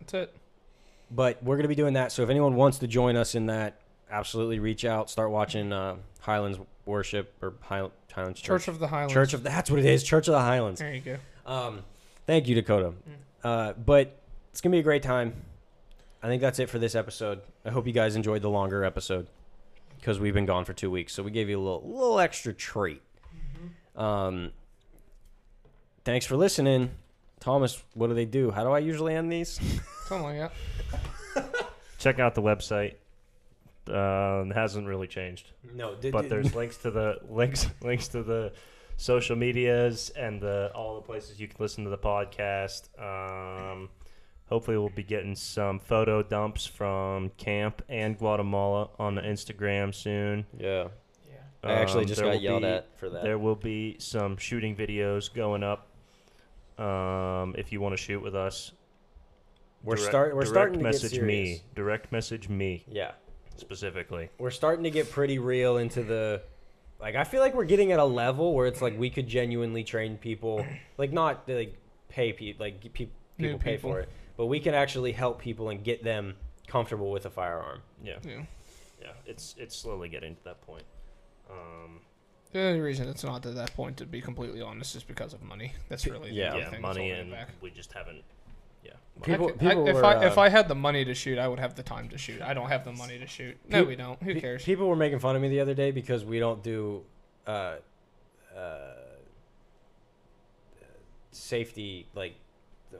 That's 0.00 0.14
it. 0.14 0.36
But 1.10 1.42
we're 1.42 1.56
gonna 1.56 1.68
be 1.68 1.74
doing 1.74 1.94
that. 1.94 2.12
So 2.12 2.22
if 2.22 2.30
anyone 2.30 2.54
wants 2.56 2.78
to 2.78 2.86
join 2.86 3.14
us 3.14 3.34
in 3.34 3.46
that, 3.46 3.78
absolutely 4.14 4.58
reach 4.60 4.84
out. 4.84 5.10
Start 5.10 5.30
watching 5.30 5.72
uh, 5.72 5.96
Highlands 6.20 6.58
Worship 6.86 7.34
or 7.42 7.54
High, 7.60 7.88
Highlands 8.12 8.40
Church. 8.40 8.64
Church 8.64 8.68
of 8.68 8.78
the 8.78 8.86
Highlands. 8.86 9.12
Church 9.12 9.34
of 9.34 9.42
that's 9.42 9.70
what 9.70 9.80
it 9.80 9.86
is. 9.86 10.02
Church 10.02 10.28
of 10.28 10.32
the 10.32 10.40
Highlands. 10.40 10.80
There 10.80 10.94
you 10.94 11.00
go. 11.00 11.16
Um, 11.46 11.80
thank 12.26 12.46
you, 12.46 12.54
Dakota. 12.54 12.92
Mm. 12.92 13.14
Uh, 13.42 13.72
but 13.74 14.20
it's 14.50 14.60
gonna 14.60 14.72
be 14.72 14.78
a 14.78 14.84
great 14.84 15.02
time. 15.02 15.34
I 16.22 16.28
think 16.28 16.40
that's 16.40 16.58
it 16.58 16.70
for 16.70 16.78
this 16.78 16.94
episode. 16.94 17.40
I 17.64 17.70
hope 17.70 17.86
you 17.86 17.92
guys 17.92 18.16
enjoyed 18.16 18.40
the 18.40 18.48
longer 18.48 18.84
episode 18.84 19.26
because 19.98 20.18
we've 20.18 20.32
been 20.32 20.46
gone 20.46 20.64
for 20.64 20.72
two 20.72 20.90
weeks, 20.90 21.12
so 21.12 21.22
we 21.22 21.30
gave 21.30 21.48
you 21.48 21.58
a 21.58 21.62
little 21.62 21.82
little 21.84 22.20
extra 22.20 22.54
treat. 22.54 23.02
Um, 23.96 24.50
thanks 26.04 26.26
for 26.26 26.36
listening, 26.36 26.90
Thomas. 27.40 27.82
What 27.94 28.08
do 28.08 28.14
they 28.14 28.24
do? 28.24 28.50
How 28.50 28.64
do 28.64 28.70
I 28.70 28.78
usually 28.78 29.14
end 29.14 29.30
these? 29.30 29.60
Something 30.06 30.40
like 30.40 30.52
that. 31.34 31.66
Check 31.98 32.18
out 32.18 32.34
the 32.34 32.42
website. 32.42 32.94
Uh, 33.88 34.44
hasn't 34.54 34.86
really 34.86 35.06
changed, 35.06 35.50
No, 35.74 35.94
did, 35.94 36.12
but 36.12 36.28
there's 36.30 36.54
links 36.60 36.78
to 36.78 36.90
the 36.90 37.18
links 37.28 37.66
links 37.82 38.08
to 38.08 38.22
the 38.22 38.52
social 38.96 39.36
medias 39.36 40.10
and 40.10 40.40
the 40.40 40.70
all 40.74 40.94
the 40.94 41.02
places 41.02 41.38
you 41.40 41.48
can 41.48 41.56
listen 41.58 41.84
to 41.84 41.90
the 41.90 41.98
podcast. 41.98 42.88
Um, 42.98 43.90
hopefully, 44.48 44.78
we'll 44.78 44.88
be 44.88 45.02
getting 45.02 45.34
some 45.36 45.78
photo 45.78 46.22
dumps 46.22 46.64
from 46.66 47.28
camp 47.36 47.82
and 47.88 48.16
Guatemala 48.16 48.88
on 48.98 49.14
the 49.16 49.22
Instagram 49.22 49.94
soon. 49.94 50.46
yeah. 50.58 50.88
I 51.62 51.72
actually 51.72 52.02
Um, 52.02 52.08
just 52.08 52.20
there 52.20 52.30
got 52.30 52.36
will 52.36 52.42
yelled 52.42 52.62
be- 52.62 52.68
at 52.68 52.98
for 52.98 53.08
that. 53.08 53.22
There 53.22 53.38
will 53.38 53.56
be 53.56 53.96
some 53.98 54.36
shooting 54.36 54.76
videos 54.76 55.32
going 55.32 55.62
up. 55.62 55.88
Um, 56.78 57.54
if 57.56 57.72
you 57.72 57.80
want 57.80 57.94
to 57.96 58.02
shoot 58.02 58.20
with 58.22 58.34
us, 58.34 58.72
We're 59.82 59.96
direct- 59.96 60.10
start- 60.10 60.34
we're 60.34 60.40
direct 60.42 60.48
starting 60.48 60.72
to 60.74 60.78
get 60.80 60.84
message 60.84 61.20
me. 61.20 61.62
Direct 61.74 62.12
message 62.12 62.48
me 62.50 62.84
yeah. 62.86 63.12
Specifically. 63.56 64.28
we're 64.38 64.50
starting 64.50 64.84
to 64.84 64.90
get 64.90 65.10
pretty 65.10 65.38
real 65.38 65.76
into 65.78 66.02
the 66.02 66.42
like 67.00 67.14
i 67.16 67.24
feel 67.24 67.40
like 67.40 67.54
we're 67.54 67.64
getting 67.64 67.92
at 67.92 67.98
a 67.98 68.04
level 68.04 68.54
where 68.54 68.66
it's 68.66 68.80
like 68.82 68.98
we 68.98 69.10
could 69.10 69.26
genuinely 69.26 69.84
train 69.84 70.16
people 70.16 70.64
like 70.98 71.12
not 71.12 71.42
like 71.48 71.76
pay 72.08 72.32
people 72.32 72.64
like 72.64 72.80
ge- 72.80 72.92
peop 72.92 73.12
New 73.38 73.48
people 73.48 73.58
pay 73.60 73.76
people. 73.76 73.90
for 73.90 74.00
it 74.00 74.08
but 74.36 74.46
we 74.46 74.60
can 74.60 74.74
actually 74.74 75.12
help 75.12 75.40
people 75.40 75.68
and 75.70 75.82
get 75.84 76.02
them 76.04 76.34
comfortable 76.66 77.10
with 77.10 77.26
a 77.26 77.30
firearm 77.30 77.80
Yeah, 78.02 78.16
Yeah. 78.24 78.42
yeah. 79.00 79.08
It's 79.26 79.54
it's 79.58 79.76
slowly 79.76 80.08
getting 80.08 80.34
to 80.36 80.44
that 80.44 80.60
point. 80.62 80.84
Um, 81.50 82.00
The 82.52 82.60
only 82.60 82.80
reason 82.80 83.08
it's 83.08 83.22
not 83.24 83.42
to 83.42 83.50
that 83.50 83.74
point, 83.74 83.96
to 83.98 84.06
be 84.06 84.20
completely 84.20 84.60
honest, 84.62 84.94
is 84.96 85.02
because 85.04 85.34
of 85.34 85.42
money. 85.42 85.72
That's 85.88 86.06
really 86.06 86.30
the 86.30 86.36
Yeah. 86.36 86.50
only 86.52 86.62
yeah, 86.62 86.70
thing 86.70 86.80
money 86.80 87.10
and 87.10 87.30
back. 87.32 87.48
we 87.60 87.70
just 87.70 87.92
haven't 87.92 88.22
Yeah. 88.84 88.92
People, 89.22 89.46
I 89.46 89.50
could- 89.52 89.60
people 89.60 89.86
I, 89.86 89.90
if 89.90 89.96
were, 89.96 90.04
I 90.04 90.24
if 90.26 90.38
uh, 90.38 90.40
I 90.42 90.48
had 90.48 90.68
the 90.68 90.74
money 90.74 91.04
to 91.04 91.14
shoot, 91.14 91.38
I 91.38 91.48
would 91.48 91.58
have 91.58 91.74
the 91.74 91.82
time 91.82 92.08
to 92.10 92.18
shoot. 92.18 92.42
I 92.42 92.52
don't 92.52 92.68
have 92.68 92.84
the 92.84 92.92
money 92.92 93.18
to 93.18 93.26
shoot. 93.26 93.56
No, 93.68 93.82
Pe- 93.82 93.88
we 93.88 93.96
don't. 93.96 94.22
Who 94.22 94.34
pe- 94.34 94.40
cares? 94.40 94.64
People 94.64 94.88
were 94.88 94.96
making 94.96 95.20
fun 95.20 95.36
of 95.36 95.42
me 95.42 95.48
the 95.48 95.60
other 95.60 95.74
day 95.74 95.90
because 95.90 96.24
we 96.24 96.38
don't 96.38 96.62
do 96.62 97.02
uh, 97.46 97.76
uh, 98.56 98.78
safety, 101.32 102.06
like 102.14 102.34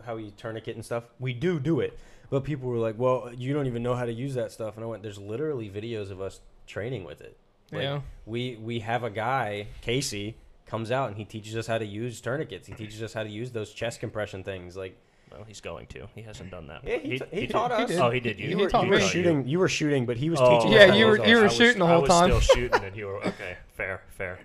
how 0.05 0.17
you 0.17 0.31
tourniquet 0.37 0.75
and 0.77 0.85
stuff. 0.85 1.05
We 1.19 1.33
do 1.33 1.59
do 1.61 1.81
it, 1.81 1.99
but 2.31 2.45
people 2.45 2.69
were 2.69 2.79
like, 2.79 2.99
"Well, 2.99 3.31
you 3.37 3.53
don't 3.53 3.67
even 3.67 3.83
know 3.83 3.95
how 3.95 4.05
to 4.07 4.13
use 4.13 4.35
that 4.35 4.53
stuff." 4.53 4.77
And 4.77 4.85
I 4.85 4.87
went, 4.87 5.03
"There's 5.03 5.19
literally 5.19 5.69
videos 5.71 6.11
of 6.11 6.21
us 6.21 6.41
training 6.67 7.05
with 7.05 7.21
it. 7.21 7.37
Like, 7.73 7.83
yeah. 7.83 8.01
we 8.27 8.57
we 8.57 8.81
have 8.81 9.05
a 9.05 9.11
guy, 9.11 9.67
Casey, 9.81 10.37
comes 10.67 10.91
out 10.91 11.09
and 11.09 11.17
he 11.17 11.25
teaches 11.25 11.57
us 11.57 11.67
how 11.67 11.79
to 11.79 11.85
use 11.87 12.21
tourniquets. 12.21 12.67
He 12.67 12.75
teaches 12.75 13.03
us 13.03 13.13
how 13.13 13.23
to 13.23 13.29
use 13.29 13.51
those 13.53 13.73
chest 13.73 14.01
compression 14.01 14.45
things. 14.45 14.77
Like, 14.77 14.97
Well, 15.35 15.45
he's 15.47 15.61
going 15.61 15.87
to. 15.89 16.07
He 16.15 16.23
hasn't 16.23 16.51
done 16.51 16.69
that. 16.69 16.83
yeah, 16.87 16.99
he, 16.99 17.19
t- 17.19 17.25
he 17.33 17.41
did- 17.43 17.51
taught 17.51 17.73
us. 17.73 17.89
did. 17.91 17.99
Oh, 17.99 18.11
he 18.11 18.21
did. 18.21 18.37
He 18.39 18.45
You, 18.45 18.51
You 18.51 18.59
were, 18.59 18.71
taught 18.71 18.85
you 18.85 18.91
were 18.91 19.01
shooting. 19.01 19.49
You 19.49 19.59
were 19.59 19.69
shooting, 19.69 20.07
but 20.07 20.17
he 20.17 20.31
was 20.31 20.41
Oh, 20.41 20.57
teaching. 20.59 20.73
Yeah, 20.73 20.87
us 20.87 20.97
you 20.97 21.07
were- 21.07 21.27
you 21.27 21.37
were 21.37 21.43
was- 21.45 21.55
shooting 21.57 21.79
the 21.81 21.87
whole 21.87 22.07
time. 22.07 22.31
I 22.31 22.35
was 22.35 22.47
time. 22.47 22.55
still 22.55 22.57
shooting, 22.63 22.85
and 22.85 22.97
you 22.97 23.07
were 23.07 23.17
okay. 23.27 23.57
Fair, 23.77 24.03
fair. 24.17 24.39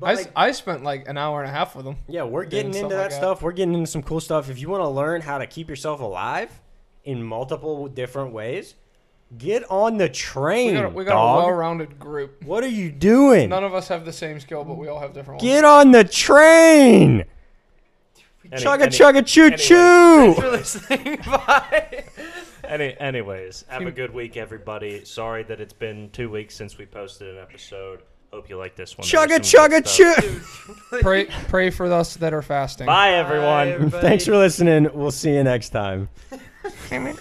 But, 0.00 0.06
I, 0.06 0.12
s- 0.12 0.18
like- 0.18 0.32
I 0.36 0.52
spent 0.52 0.82
like 0.84 1.08
an 1.08 1.16
hour 1.18 1.40
and 1.42 1.50
a 1.50 1.52
half 1.52 1.74
with 1.76 1.86
him. 1.86 1.96
Yeah, 2.08 2.24
we're 2.24 2.44
getting 2.44 2.72
stuff 2.72 2.84
into 2.84 2.96
like 2.96 3.04
that 3.04 3.10
that. 3.10 3.16
stuff. 3.16 3.42
We're 3.42 3.52
getting 3.52 3.74
into 3.74 3.86
some 3.86 4.02
cool 4.02 4.20
stuff. 4.20 4.48
If 4.50 4.58
you 4.60 4.68
want 4.68 4.82
to 4.82 4.88
learn 4.88 5.20
how 5.22 5.38
to 5.38 5.46
keep 5.46 5.68
yourself 5.68 6.00
alive 6.00 6.50
in 7.04 7.22
multiple 7.22 7.88
different 7.88 8.32
ways, 8.32 8.74
get 9.38 9.68
on 9.70 9.96
the 9.96 10.04
We 10.04 10.10
train, 10.10 10.74
got, 10.74 10.84
a- 10.84 10.88
we 10.90 11.04
got 11.04 11.14
a 11.14 11.36
well-rounded 11.38 11.98
group. 11.98 12.42
what 12.44 12.62
are 12.62 12.68
you 12.68 12.90
doing? 12.92 13.48
None 13.48 13.64
of 13.64 13.74
us 13.74 13.88
have 13.88 14.04
the 14.04 14.12
same 14.12 14.38
skill, 14.40 14.62
but 14.64 14.76
we 14.76 14.88
all 14.88 15.00
have 15.00 15.12
different 15.14 15.40
ones. 15.40 15.50
Get 15.50 15.64
on 15.64 15.90
the 15.92 16.04
train. 16.04 17.24
Any- 18.50 18.62
chugga 18.62 18.82
any- 18.82 18.90
chugga 18.90 19.26
choo 19.26 19.42
anyways. 19.44 19.62
choo. 19.66 20.34
for 20.34 20.50
listening. 20.50 21.16
Bye. 21.26 22.04
Any, 22.64 22.96
anyways, 22.98 23.64
have 23.68 23.82
a 23.82 23.90
good 23.90 24.12
week, 24.14 24.36
everybody. 24.36 25.04
Sorry 25.04 25.42
that 25.44 25.60
it's 25.60 25.72
been 25.72 26.10
two 26.10 26.30
weeks 26.30 26.54
since 26.56 26.78
we 26.78 26.86
posted 26.86 27.28
an 27.36 27.42
episode. 27.42 28.02
Hope 28.32 28.48
you 28.48 28.56
like 28.56 28.74
this 28.76 28.96
one. 28.96 29.06
There 29.06 29.20
Chugga 29.26 29.38
was 29.40 29.50
some 29.50 29.60
chugga 29.60 29.70
good 29.70 29.86
stuff. 29.88 30.90
choo. 30.90 31.00
Pray, 31.02 31.26
pray 31.48 31.68
for 31.70 31.92
us 31.92 32.16
that 32.16 32.32
are 32.32 32.40
fasting. 32.40 32.86
Bye, 32.86 33.12
everyone. 33.14 33.68
everybody. 33.68 34.06
Thanks 34.06 34.24
for 34.24 34.36
listening. 34.38 34.88
We'll 34.94 35.10
see 35.10 35.34
you 35.34 35.44
next 35.44 35.68
time. 35.70 36.08
Damn 36.88 37.06
it. 37.08 37.20